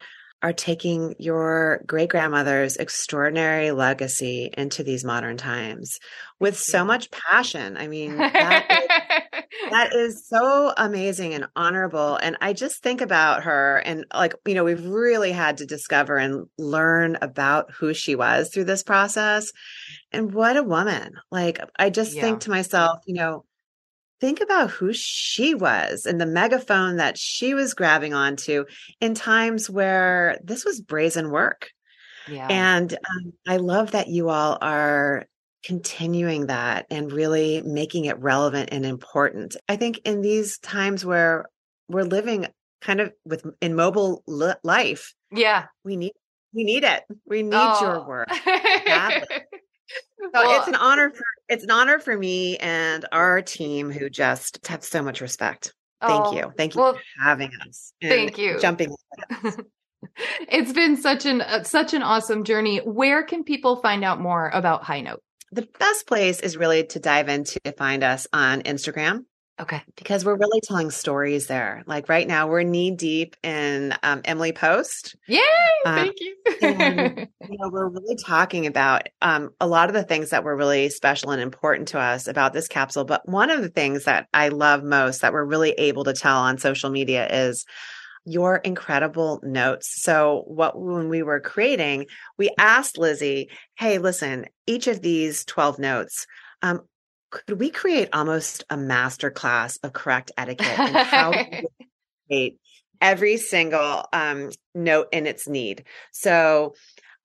are 0.43 0.53
taking 0.53 1.15
your 1.19 1.83
great 1.87 2.11
grandmother's 2.11 2.77
extraordinary 2.77 3.71
legacy 3.71 4.51
into 4.59 4.83
these 4.83 5.03
modern 5.03 5.39
times 5.39 5.99
with 6.39 6.59
so 6.59 6.85
much 6.85 7.11
passion. 7.11 7.79
I 7.79 7.89
mean, 7.89 8.19
that 8.19 8.66
is, 8.71 8.94
that 9.74 9.94
is 9.94 10.26
so 10.28 10.72
amazing 10.76 11.34
and 11.34 11.46
honorable. 11.56 12.16
And 12.16 12.36
I 12.40 12.52
just 12.52 12.82
think 12.82 13.01
about 13.01 13.42
her 13.44 13.78
and 13.84 14.06
like, 14.14 14.34
you 14.46 14.55
know, 14.55 14.64
we've 14.64 14.86
really 14.86 15.32
had 15.32 15.59
to 15.59 15.66
discover 15.66 16.16
and 16.16 16.46
learn 16.59 17.18
about 17.20 17.72
who 17.72 17.92
she 17.92 18.14
was 18.14 18.51
through 18.51 18.64
this 18.64 18.84
process. 18.84 19.52
And 20.12 20.32
what 20.32 20.56
a 20.56 20.62
woman. 20.62 21.14
Like, 21.30 21.59
I 21.78 21.90
just 21.90 22.14
Yeah. 22.14 22.22
think 22.22 22.40
to 22.42 22.51
myself, 22.51 23.01
you 23.06 23.14
know, 23.14 23.44
think 24.20 24.40
about 24.40 24.70
who 24.70 24.92
she 24.92 25.55
was 25.55 26.06
and 26.06 26.20
the 26.20 26.26
megaphone 26.26 26.96
that 26.96 27.18
she 27.18 27.55
was 27.55 27.74
grabbing 27.74 28.14
onto 28.14 28.64
in 29.01 29.14
times 29.14 29.68
where 29.68 30.38
this 30.44 30.64
was 30.64 30.80
brazen 30.80 31.30
work. 31.30 31.70
Yeah. 32.28 32.46
And 32.48 32.92
um, 32.92 33.32
I 33.46 33.59
love 33.59 33.90
that 33.90 34.09
you 34.09 34.30
all 34.30 34.56
are 34.62 35.26
continuing 35.65 36.47
that 36.47 36.86
and 36.91 37.11
really 37.11 37.62
making 37.62 38.05
it 38.05 38.19
relevant 38.19 38.69
and 38.73 38.85
important. 38.85 39.57
I 39.69 39.77
think 39.77 40.01
in 40.05 40.20
these 40.20 40.59
times 40.59 41.05
where 41.05 41.47
we're 41.89 42.03
living 42.05 42.47
kind 42.81 43.01
of 43.01 43.12
with 43.24 43.45
in 43.61 43.74
mobile 43.74 44.23
li- 44.27 44.55
life, 44.62 45.15
yeah. 45.32 45.66
we 45.85 45.97
need 45.97 46.12
we 46.53 46.65
need 46.65 46.85
it. 46.85 47.03
We 47.27 47.43
need 47.43 47.55
Oh. 47.55 47.81
your 47.81 48.07
work. 48.07 48.28
So 50.23 50.31
Well, 50.32 50.59
it's 50.59 50.69
an 50.69 50.74
honor 50.74 51.11
for 51.11 51.23
it's 51.51 51.62
an 51.65 51.70
honor 51.70 51.99
for 51.99 52.16
me 52.16 52.57
and 52.57 53.05
our 53.12 53.43
team 53.43 53.91
who 53.91 54.09
just 54.09 54.66
have 54.66 54.82
so 54.82 55.03
much 55.03 55.20
respect. 55.20 55.74
Thank 56.01 56.27
Oh, 56.27 56.32
you. 56.32 56.53
Thank 56.57 56.74
you 56.74 56.81
well, 56.81 56.95
for 56.95 57.01
having 57.23 57.51
us. 57.69 57.93
thank 58.01 58.39
you. 58.39 58.59
Jumping. 58.59 58.95
it's 60.49 60.73
been 60.73 60.97
such 60.97 61.27
an 61.27 61.43
uh, 61.43 61.62
such 61.65 61.93
an 61.93 62.03
awesome 62.03 62.45
journey. 62.45 62.78
Where 62.78 63.23
can 63.23 63.45
people 63.45 63.77
find 63.82 64.03
out 64.03 64.19
more 64.20 64.49
about 64.55 64.82
High 64.85 65.03
Note? 65.03 65.23
The 65.55 65.68
best 65.78 66.09
place 66.09 66.40
is 66.40 66.56
really 66.56 66.85
to 66.89 66.98
dive 66.98 67.28
into 67.28 67.60
to 67.60 67.70
find 67.70 68.02
us 68.02 68.26
on 68.32 68.62
Instagram. 68.62 69.24
Okay. 69.60 69.81
Because 69.97 70.24
we're 70.24 70.36
really 70.36 70.60
telling 70.62 70.90
stories 70.90 71.47
there. 71.47 71.85
Like 71.86 72.09
right 72.09 72.26
now, 72.26 72.48
we're 72.48 72.64
knee 72.64 72.90
deep 72.90 73.36
in 73.44 73.94
um, 74.02 74.22
Emily 74.24 74.51
Post. 74.51 75.14
Yay! 75.28 75.40
Uh, 75.86 75.94
Thank 75.94 76.14
you. 76.18 76.36
and, 76.60 77.18
you 77.48 77.56
know, 77.56 77.68
we're 77.68 77.89
really 77.89 78.16
talking 78.16 78.66
about 78.66 79.09
um, 79.22 79.51
a 79.60 79.68
lot 79.68 79.89
of 79.89 79.94
the 79.94 80.02
things 80.02 80.31
that 80.31 80.43
were 80.43 80.56
really 80.56 80.89
special 80.89 81.31
and 81.31 81.40
important 81.40 81.86
to 81.89 82.01
us 82.01 82.26
about 82.26 82.52
this 82.52 82.66
capsule. 82.66 83.05
But 83.05 83.28
one 83.28 83.51
of 83.51 83.62
the 83.62 83.68
things 83.68 84.06
that 84.06 84.26
I 84.35 84.48
love 84.48 84.82
most 84.82 85.20
that 85.20 85.32
we're 85.32 85.44
really 85.44 85.70
able 85.70 86.02
to 86.02 86.14
tell 86.14 86.39
on 86.39 86.59
social 86.59 86.90
media 86.90 87.28
is 87.31 87.64
your 88.24 88.56
incredible 88.56 89.40
notes. 89.42 90.02
So, 90.02 90.44
what 90.46 90.78
when 90.80 91.09
we 91.09 91.22
were 91.22 91.40
creating, 91.40 92.06
we 92.38 92.51
asked 92.59 92.98
Lizzie, 92.98 93.51
"Hey, 93.76 93.98
listen, 93.98 94.46
each 94.66 94.86
of 94.86 95.02
these 95.02 95.44
twelve 95.44 95.78
notes." 95.78 96.26
Um, 96.62 96.82
could 97.30 97.59
we 97.59 97.70
create 97.70 98.09
almost 98.12 98.64
a 98.70 98.76
master 98.76 99.30
class 99.30 99.76
of 99.78 99.92
correct 99.92 100.30
etiquette 100.36 100.78
and 100.78 100.96
how 100.96 101.32
to 101.32 101.68
create 102.28 102.59
every 103.01 103.36
single 103.36 104.06
um, 104.12 104.51
note 104.74 105.09
in 105.12 105.26
its 105.26 105.48
need? 105.48 105.84
So 106.12 106.74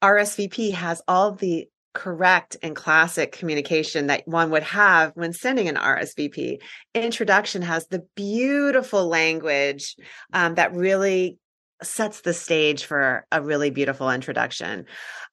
RSVP 0.02 0.74
has 0.74 1.02
all 1.08 1.34
the 1.34 1.68
correct 1.94 2.58
and 2.62 2.76
classic 2.76 3.32
communication 3.32 4.08
that 4.08 4.28
one 4.28 4.52
would 4.52 4.64
have 4.64 5.12
when 5.16 5.34
sending 5.34 5.68
an 5.68 5.76
RSVP. 5.76 6.60
Introduction 6.94 7.62
has 7.62 7.88
the 7.88 8.06
beautiful 8.16 9.08
language 9.08 9.96
um, 10.34 10.56
that 10.56 10.74
really 10.74 11.38
sets 11.82 12.22
the 12.22 12.34
stage 12.34 12.86
for 12.86 13.26
a 13.32 13.42
really 13.42 13.70
beautiful 13.70 14.10
introduction. 14.12 14.86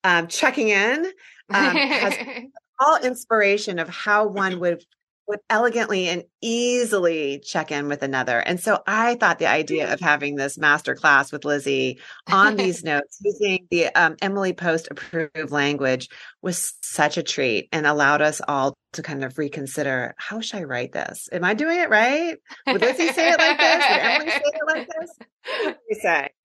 Um, 0.04 0.28
checking 0.28 0.68
in 0.68 1.04
um, 1.52 1.76
has 1.76 2.14
all 2.80 2.98
inspiration 2.98 3.78
of 3.78 3.88
how 3.88 4.26
one 4.26 4.60
would 4.60 4.82
would 5.28 5.40
elegantly 5.50 6.08
and 6.08 6.24
easily 6.40 7.40
check 7.44 7.70
in 7.72 7.88
with 7.88 8.02
another. 8.02 8.38
And 8.38 8.60
so 8.60 8.82
I 8.86 9.16
thought 9.16 9.38
the 9.38 9.46
idea 9.48 9.92
of 9.92 10.00
having 10.00 10.36
this 10.36 10.56
master 10.56 10.94
class 10.94 11.32
with 11.32 11.44
Lizzie 11.44 11.98
on 12.30 12.56
these 12.56 12.84
notes 12.84 13.18
using 13.24 13.66
the 13.70 13.86
um, 13.94 14.16
Emily 14.22 14.52
Post 14.52 14.88
approved 14.90 15.50
language 15.50 16.08
was 16.42 16.74
such 16.82 17.16
a 17.16 17.22
treat 17.22 17.68
and 17.72 17.86
allowed 17.86 18.22
us 18.22 18.40
all 18.46 18.76
to 18.92 19.02
kind 19.02 19.24
of 19.24 19.36
reconsider 19.36 20.14
how 20.16 20.40
should 20.40 20.60
I 20.60 20.64
write 20.64 20.92
this? 20.92 21.28
Am 21.32 21.44
I 21.44 21.54
doing 21.54 21.78
it 21.80 21.90
right? 21.90 22.36
Would 22.66 22.80
Lizzie 22.80 23.08
say 23.12 23.30
it 23.30 23.38
like 23.38 23.58
this? 23.58 23.84
Would 23.90 24.00
Emily 24.00 24.30
say 24.30 24.42
it 24.44 24.66
like 24.66 24.88
this? 24.88 25.10
What 25.18 25.66
would 25.66 25.76
they 25.90 26.00
say? 26.00 26.28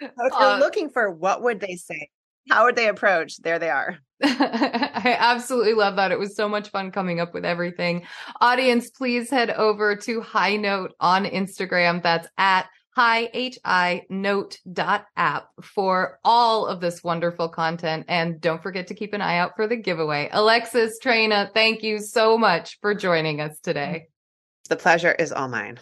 So 0.00 0.06
if 0.26 0.32
you're 0.32 0.42
Uh, 0.42 0.58
looking 0.58 0.90
for 0.90 1.08
what 1.10 1.42
would 1.42 1.60
they 1.60 1.76
say? 1.76 2.08
How 2.50 2.64
would 2.64 2.74
they 2.76 2.88
approach? 2.88 3.36
There 3.38 3.58
they 3.60 3.70
are. 3.70 3.98
I 4.26 5.16
absolutely 5.18 5.74
love 5.74 5.96
that. 5.96 6.12
It 6.12 6.18
was 6.18 6.34
so 6.34 6.48
much 6.48 6.70
fun 6.70 6.90
coming 6.90 7.20
up 7.20 7.34
with 7.34 7.44
everything. 7.44 8.06
Audience, 8.40 8.90
please 8.90 9.30
head 9.30 9.50
over 9.50 9.96
to 9.96 10.20
High 10.22 10.56
Note 10.56 10.92
on 10.98 11.24
Instagram. 11.26 12.02
That's 12.02 12.28
at 12.38 12.66
high 12.96 13.28
hi 13.64 14.06
note 14.08 14.58
app 15.16 15.48
for 15.62 16.20
all 16.24 16.66
of 16.66 16.80
this 16.80 17.02
wonderful 17.02 17.48
content. 17.48 18.06
And 18.08 18.40
don't 18.40 18.62
forget 18.62 18.86
to 18.88 18.94
keep 18.94 19.12
an 19.12 19.20
eye 19.20 19.38
out 19.38 19.56
for 19.56 19.66
the 19.66 19.76
giveaway. 19.76 20.28
Alexis 20.32 20.98
Traina 21.02 21.52
thank 21.52 21.82
you 21.82 21.98
so 21.98 22.38
much 22.38 22.78
for 22.80 22.94
joining 22.94 23.40
us 23.40 23.58
today. 23.60 24.06
The 24.68 24.76
pleasure 24.76 25.12
is 25.12 25.32
all 25.32 25.48
mine. 25.48 25.78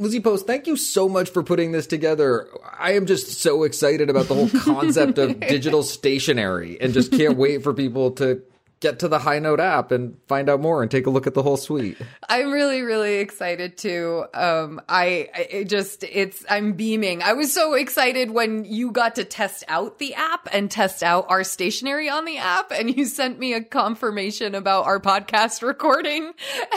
Lizzie 0.00 0.20
Post, 0.20 0.46
thank 0.46 0.66
you 0.66 0.76
so 0.76 1.10
much 1.10 1.28
for 1.28 1.42
putting 1.42 1.72
this 1.72 1.86
together. 1.86 2.48
I 2.78 2.92
am 2.92 3.04
just 3.04 3.42
so 3.42 3.64
excited 3.64 4.08
about 4.08 4.28
the 4.28 4.34
whole 4.34 4.48
concept 4.48 5.18
of 5.18 5.38
digital 5.48 5.82
stationery 5.82 6.80
and 6.80 6.94
just 6.94 7.12
can't 7.12 7.36
wait 7.36 7.62
for 7.62 7.74
people 7.74 8.12
to 8.12 8.42
get 8.80 8.98
to 9.00 9.08
the 9.08 9.18
High 9.18 9.38
Note 9.38 9.60
app 9.60 9.92
and 9.92 10.16
find 10.26 10.48
out 10.48 10.60
more 10.60 10.80
and 10.80 10.90
take 10.90 11.06
a 11.06 11.10
look 11.10 11.26
at 11.26 11.34
the 11.34 11.42
whole 11.42 11.58
suite. 11.58 11.98
I'm 12.28 12.50
really, 12.50 12.80
really 12.80 13.16
excited 13.16 13.76
too. 13.76 14.24
Um, 14.32 14.80
I, 14.88 15.64
just, 15.66 16.02
it's, 16.02 16.44
I'm 16.48 16.72
beaming. 16.72 17.22
I 17.22 17.34
was 17.34 17.52
so 17.52 17.74
excited 17.74 18.30
when 18.30 18.64
you 18.64 18.90
got 18.90 19.16
to 19.16 19.24
test 19.24 19.64
out 19.68 19.98
the 19.98 20.14
app 20.14 20.48
and 20.52 20.70
test 20.70 21.02
out 21.02 21.26
our 21.28 21.44
stationery 21.44 22.08
on 22.08 22.24
the 22.24 22.38
app. 22.38 22.72
And 22.72 22.96
you 22.96 23.04
sent 23.04 23.38
me 23.38 23.52
a 23.52 23.62
confirmation 23.62 24.54
about 24.54 24.86
our 24.86 24.98
podcast 24.98 25.62
recording. 25.66 26.32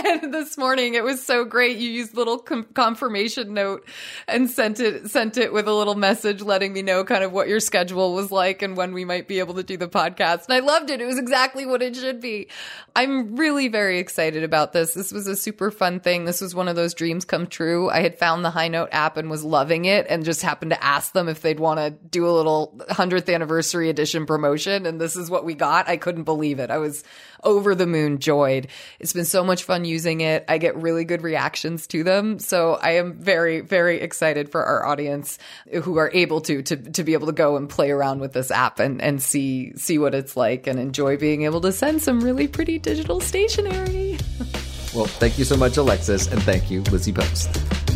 And 0.06 0.34
this 0.34 0.58
morning 0.58 0.96
it 0.96 1.06
was 1.06 1.24
so 1.24 1.46
great. 1.46 1.78
You 1.78 1.90
used 1.90 2.16
little 2.16 2.38
com- 2.38 2.66
confirmation 2.74 3.54
note 3.54 3.88
and 4.28 4.50
sent 4.50 4.82
it, 4.82 5.10
sent 5.10 5.38
it 5.38 5.54
with 5.54 5.70
a 5.70 5.74
little 5.74 5.96
message 5.96 6.42
letting 6.42 6.74
me 6.74 6.82
know 6.82 7.06
kind 7.06 7.24
of 7.24 7.32
what 7.32 7.48
your 7.48 7.62
schedule 7.62 8.14
was 8.14 8.30
like 8.30 8.62
and 8.62 8.76
when 8.76 8.94
we 8.94 9.06
might 9.06 9.30
be 9.30 9.40
able 9.40 9.54
to 9.54 9.64
do 9.64 9.78
the 9.78 9.88
podcast. 9.88 10.50
And 10.50 10.56
I 10.56 10.60
loved 10.60 10.90
it. 10.90 11.00
It 11.00 11.06
was 11.06 11.18
exactly 11.18 11.66
what 11.66 11.82
it 11.82 11.93
should 11.96 12.22
be. 12.22 12.48
I'm 12.96 13.36
really 13.36 13.68
very 13.68 14.00
excited 14.00 14.44
about 14.44 14.74
this. 14.74 14.94
This 14.94 15.12
was 15.12 15.28
a 15.28 15.36
super 15.36 15.72
fun 15.72 16.00
thing. 16.00 16.26
This 16.26 16.42
was 16.42 16.54
one 16.54 16.68
of 16.68 16.76
those 16.76 16.94
dreams 16.94 17.26
come 17.26 17.48
true. 17.48 17.90
I 17.90 18.02
had 18.02 18.18
found 18.18 18.44
the 18.44 18.52
High 18.52 18.68
Note 18.68 18.90
app 18.92 19.18
and 19.18 19.30
was 19.30 19.44
loving 19.44 19.86
it 19.86 20.06
and 20.10 20.26
just 20.26 20.42
happened 20.42 20.72
to 20.72 20.84
ask 20.84 21.14
them 21.14 21.28
if 21.28 21.42
they'd 21.42 21.60
want 21.60 21.80
to 21.80 21.92
do 21.92 22.28
a 22.28 22.32
little 22.32 22.76
100th 22.90 23.34
anniversary 23.34 23.90
edition 23.90 24.26
promotion. 24.26 24.86
And 24.86 25.00
this 25.00 25.16
is 25.16 25.30
what 25.30 25.46
we 25.46 25.54
got. 25.54 25.88
I 25.88 25.98
couldn't 25.98 26.24
believe 26.24 26.60
it. 26.60 26.70
I 26.70 26.78
was 26.78 27.04
over 27.44 27.76
the 27.76 27.88
moon 27.88 28.20
joyed. 28.20 28.68
It's 29.00 29.14
been 29.14 29.26
so 29.26 29.44
much 29.44 29.64
fun 29.64 29.86
using 29.86 30.22
it. 30.22 30.46
I 30.48 30.58
get 30.58 30.76
really 30.76 31.06
good 31.06 31.22
reactions 31.22 31.88
to 31.88 32.04
them. 32.04 32.40
So 32.40 32.74
I 32.74 32.92
am 32.92 33.14
very, 33.14 33.62
very 33.62 34.02
excited 34.02 34.50
for 34.50 34.64
our 34.64 34.86
audience 34.86 35.38
who 35.84 35.98
are 35.98 36.12
able 36.14 36.42
to, 36.42 36.62
to, 36.64 36.76
to 36.76 37.04
be 37.04 37.14
able 37.14 37.28
to 37.28 37.34
go 37.34 37.56
and 37.58 37.70
play 37.70 37.92
around 37.92 38.20
with 38.20 38.34
this 38.34 38.52
app 38.52 38.80
and, 38.80 39.02
and 39.02 39.22
see, 39.22 39.74
see 39.76 39.98
what 39.98 40.16
it's 40.16 40.36
like 40.36 40.68
and 40.68 40.80
enjoy 40.80 41.18
being 41.18 41.44
able 41.44 41.62
to 41.62 41.72
send 41.72 42.02
some 42.02 42.22
really 42.22 42.48
pretty 42.48 42.80
digital 42.80 43.20
stationery. 43.20 44.18
well, 44.94 45.06
thank 45.06 45.38
you 45.38 45.46
so 45.46 45.58
much, 45.58 45.78
Alexis. 45.78 46.28
And 46.28 46.42
thank 46.44 46.70
you, 46.72 46.82
Lizzie 46.84 47.14
Post. 47.14 47.93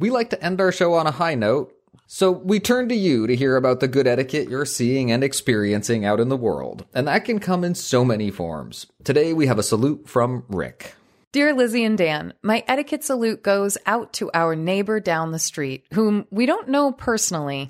We 0.00 0.10
like 0.10 0.30
to 0.30 0.40
end 0.40 0.60
our 0.60 0.70
show 0.70 0.94
on 0.94 1.08
a 1.08 1.10
high 1.10 1.34
note, 1.34 1.74
so 2.06 2.30
we 2.30 2.60
turn 2.60 2.88
to 2.88 2.94
you 2.94 3.26
to 3.26 3.34
hear 3.34 3.56
about 3.56 3.80
the 3.80 3.88
good 3.88 4.06
etiquette 4.06 4.48
you're 4.48 4.64
seeing 4.64 5.10
and 5.10 5.24
experiencing 5.24 6.04
out 6.04 6.20
in 6.20 6.28
the 6.28 6.36
world, 6.36 6.84
and 6.94 7.08
that 7.08 7.24
can 7.24 7.40
come 7.40 7.64
in 7.64 7.74
so 7.74 8.04
many 8.04 8.30
forms. 8.30 8.86
Today 9.02 9.32
we 9.32 9.48
have 9.48 9.58
a 9.58 9.62
salute 9.64 10.08
from 10.08 10.44
Rick. 10.48 10.94
Dear 11.32 11.52
Lizzie 11.52 11.82
and 11.82 11.98
Dan, 11.98 12.32
my 12.42 12.62
etiquette 12.68 13.02
salute 13.02 13.42
goes 13.42 13.76
out 13.86 14.12
to 14.14 14.30
our 14.32 14.54
neighbor 14.54 15.00
down 15.00 15.32
the 15.32 15.38
street, 15.40 15.84
whom 15.92 16.28
we 16.30 16.46
don't 16.46 16.68
know 16.68 16.92
personally. 16.92 17.68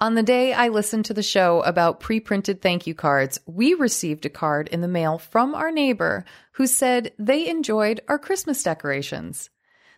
On 0.00 0.16
the 0.16 0.24
day 0.24 0.52
I 0.52 0.66
listened 0.66 1.04
to 1.04 1.14
the 1.14 1.22
show 1.22 1.60
about 1.60 2.00
pre 2.00 2.18
printed 2.18 2.60
thank 2.60 2.88
you 2.88 2.94
cards, 2.96 3.38
we 3.46 3.74
received 3.74 4.26
a 4.26 4.30
card 4.30 4.66
in 4.66 4.80
the 4.80 4.88
mail 4.88 5.16
from 5.16 5.54
our 5.54 5.70
neighbor 5.70 6.24
who 6.54 6.66
said 6.66 7.12
they 7.20 7.48
enjoyed 7.48 8.00
our 8.08 8.18
Christmas 8.18 8.64
decorations. 8.64 9.48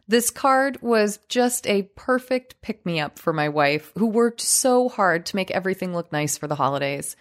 This 0.07 0.31
card 0.31 0.83
was 0.83 1.19
just 1.29 1.67
a 1.67 1.89
perfect 1.95 2.61
pick 2.61 2.85
me 2.85 3.01
up 3.01 3.19
for 3.19 3.33
my 3.33 3.49
wife, 3.49 3.91
who 3.97 4.07
worked 4.07 4.41
so 4.41 4.89
hard 4.89 5.25
to 5.27 5.37
make 5.37 5.51
everything 5.51 5.95
look 5.95 6.13
nice 6.13 6.37
for 6.37 6.47
the 6.47 6.57
holidays. 6.57 7.17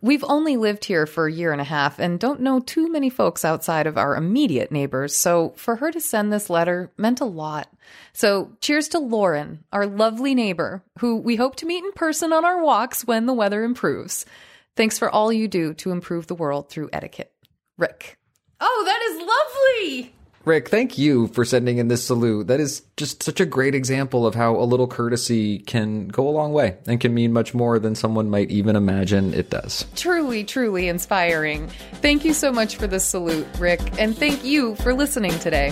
We've 0.00 0.24
only 0.24 0.56
lived 0.56 0.84
here 0.84 1.06
for 1.06 1.26
a 1.26 1.32
year 1.32 1.52
and 1.52 1.60
a 1.60 1.64
half 1.64 2.00
and 2.00 2.18
don't 2.18 2.40
know 2.40 2.58
too 2.58 2.90
many 2.90 3.08
folks 3.08 3.44
outside 3.44 3.86
of 3.86 3.96
our 3.96 4.16
immediate 4.16 4.72
neighbors, 4.72 5.14
so 5.14 5.50
for 5.56 5.76
her 5.76 5.92
to 5.92 6.00
send 6.00 6.32
this 6.32 6.50
letter 6.50 6.90
meant 6.96 7.20
a 7.20 7.24
lot. 7.24 7.68
So, 8.12 8.56
cheers 8.60 8.88
to 8.88 8.98
Lauren, 8.98 9.62
our 9.72 9.86
lovely 9.86 10.34
neighbor, 10.34 10.82
who 10.98 11.18
we 11.18 11.36
hope 11.36 11.54
to 11.56 11.66
meet 11.66 11.84
in 11.84 11.92
person 11.92 12.32
on 12.32 12.44
our 12.44 12.60
walks 12.60 13.04
when 13.04 13.26
the 13.26 13.34
weather 13.34 13.62
improves. 13.62 14.26
Thanks 14.74 14.98
for 14.98 15.08
all 15.08 15.32
you 15.32 15.46
do 15.46 15.74
to 15.74 15.92
improve 15.92 16.26
the 16.26 16.34
world 16.34 16.68
through 16.68 16.90
etiquette. 16.92 17.32
Rick. 17.78 18.18
Oh, 18.58 18.82
that 18.86 19.02
is 19.02 19.18
lovely! 19.18 20.14
Rick, 20.44 20.70
thank 20.70 20.98
you 20.98 21.28
for 21.28 21.44
sending 21.44 21.78
in 21.78 21.86
this 21.86 22.04
salute. 22.04 22.48
That 22.48 22.58
is 22.58 22.82
just 22.96 23.22
such 23.22 23.38
a 23.38 23.46
great 23.46 23.76
example 23.76 24.26
of 24.26 24.34
how 24.34 24.56
a 24.56 24.64
little 24.64 24.88
courtesy 24.88 25.60
can 25.60 26.08
go 26.08 26.28
a 26.28 26.30
long 26.30 26.52
way 26.52 26.76
and 26.86 27.00
can 27.00 27.14
mean 27.14 27.32
much 27.32 27.54
more 27.54 27.78
than 27.78 27.94
someone 27.94 28.28
might 28.28 28.50
even 28.50 28.74
imagine 28.74 29.34
it 29.34 29.50
does. 29.50 29.86
Truly, 29.94 30.42
truly 30.42 30.88
inspiring. 30.88 31.68
Thank 32.00 32.24
you 32.24 32.32
so 32.32 32.50
much 32.50 32.76
for 32.76 32.88
this 32.88 33.04
salute, 33.04 33.46
Rick, 33.58 33.80
and 34.00 34.18
thank 34.18 34.44
you 34.44 34.74
for 34.76 34.94
listening 34.94 35.38
today. 35.38 35.68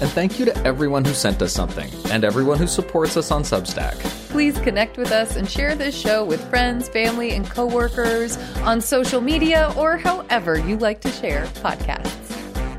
And 0.00 0.10
thank 0.10 0.38
you 0.38 0.44
to 0.46 0.56
everyone 0.58 1.04
who 1.04 1.12
sent 1.12 1.40
us 1.40 1.52
something 1.52 1.90
and 2.10 2.24
everyone 2.24 2.58
who 2.58 2.66
supports 2.66 3.16
us 3.16 3.30
on 3.30 3.42
Substack. 3.42 3.94
Please 4.30 4.58
connect 4.60 4.96
with 4.96 5.12
us 5.12 5.36
and 5.36 5.48
share 5.48 5.74
this 5.74 5.96
show 5.96 6.24
with 6.24 6.44
friends, 6.50 6.88
family, 6.88 7.32
and 7.32 7.48
coworkers 7.48 8.36
on 8.58 8.80
social 8.80 9.20
media 9.20 9.72
or 9.76 9.96
however 9.96 10.58
you 10.58 10.76
like 10.76 11.00
to 11.00 11.10
share 11.10 11.46
podcasts. 11.62 12.27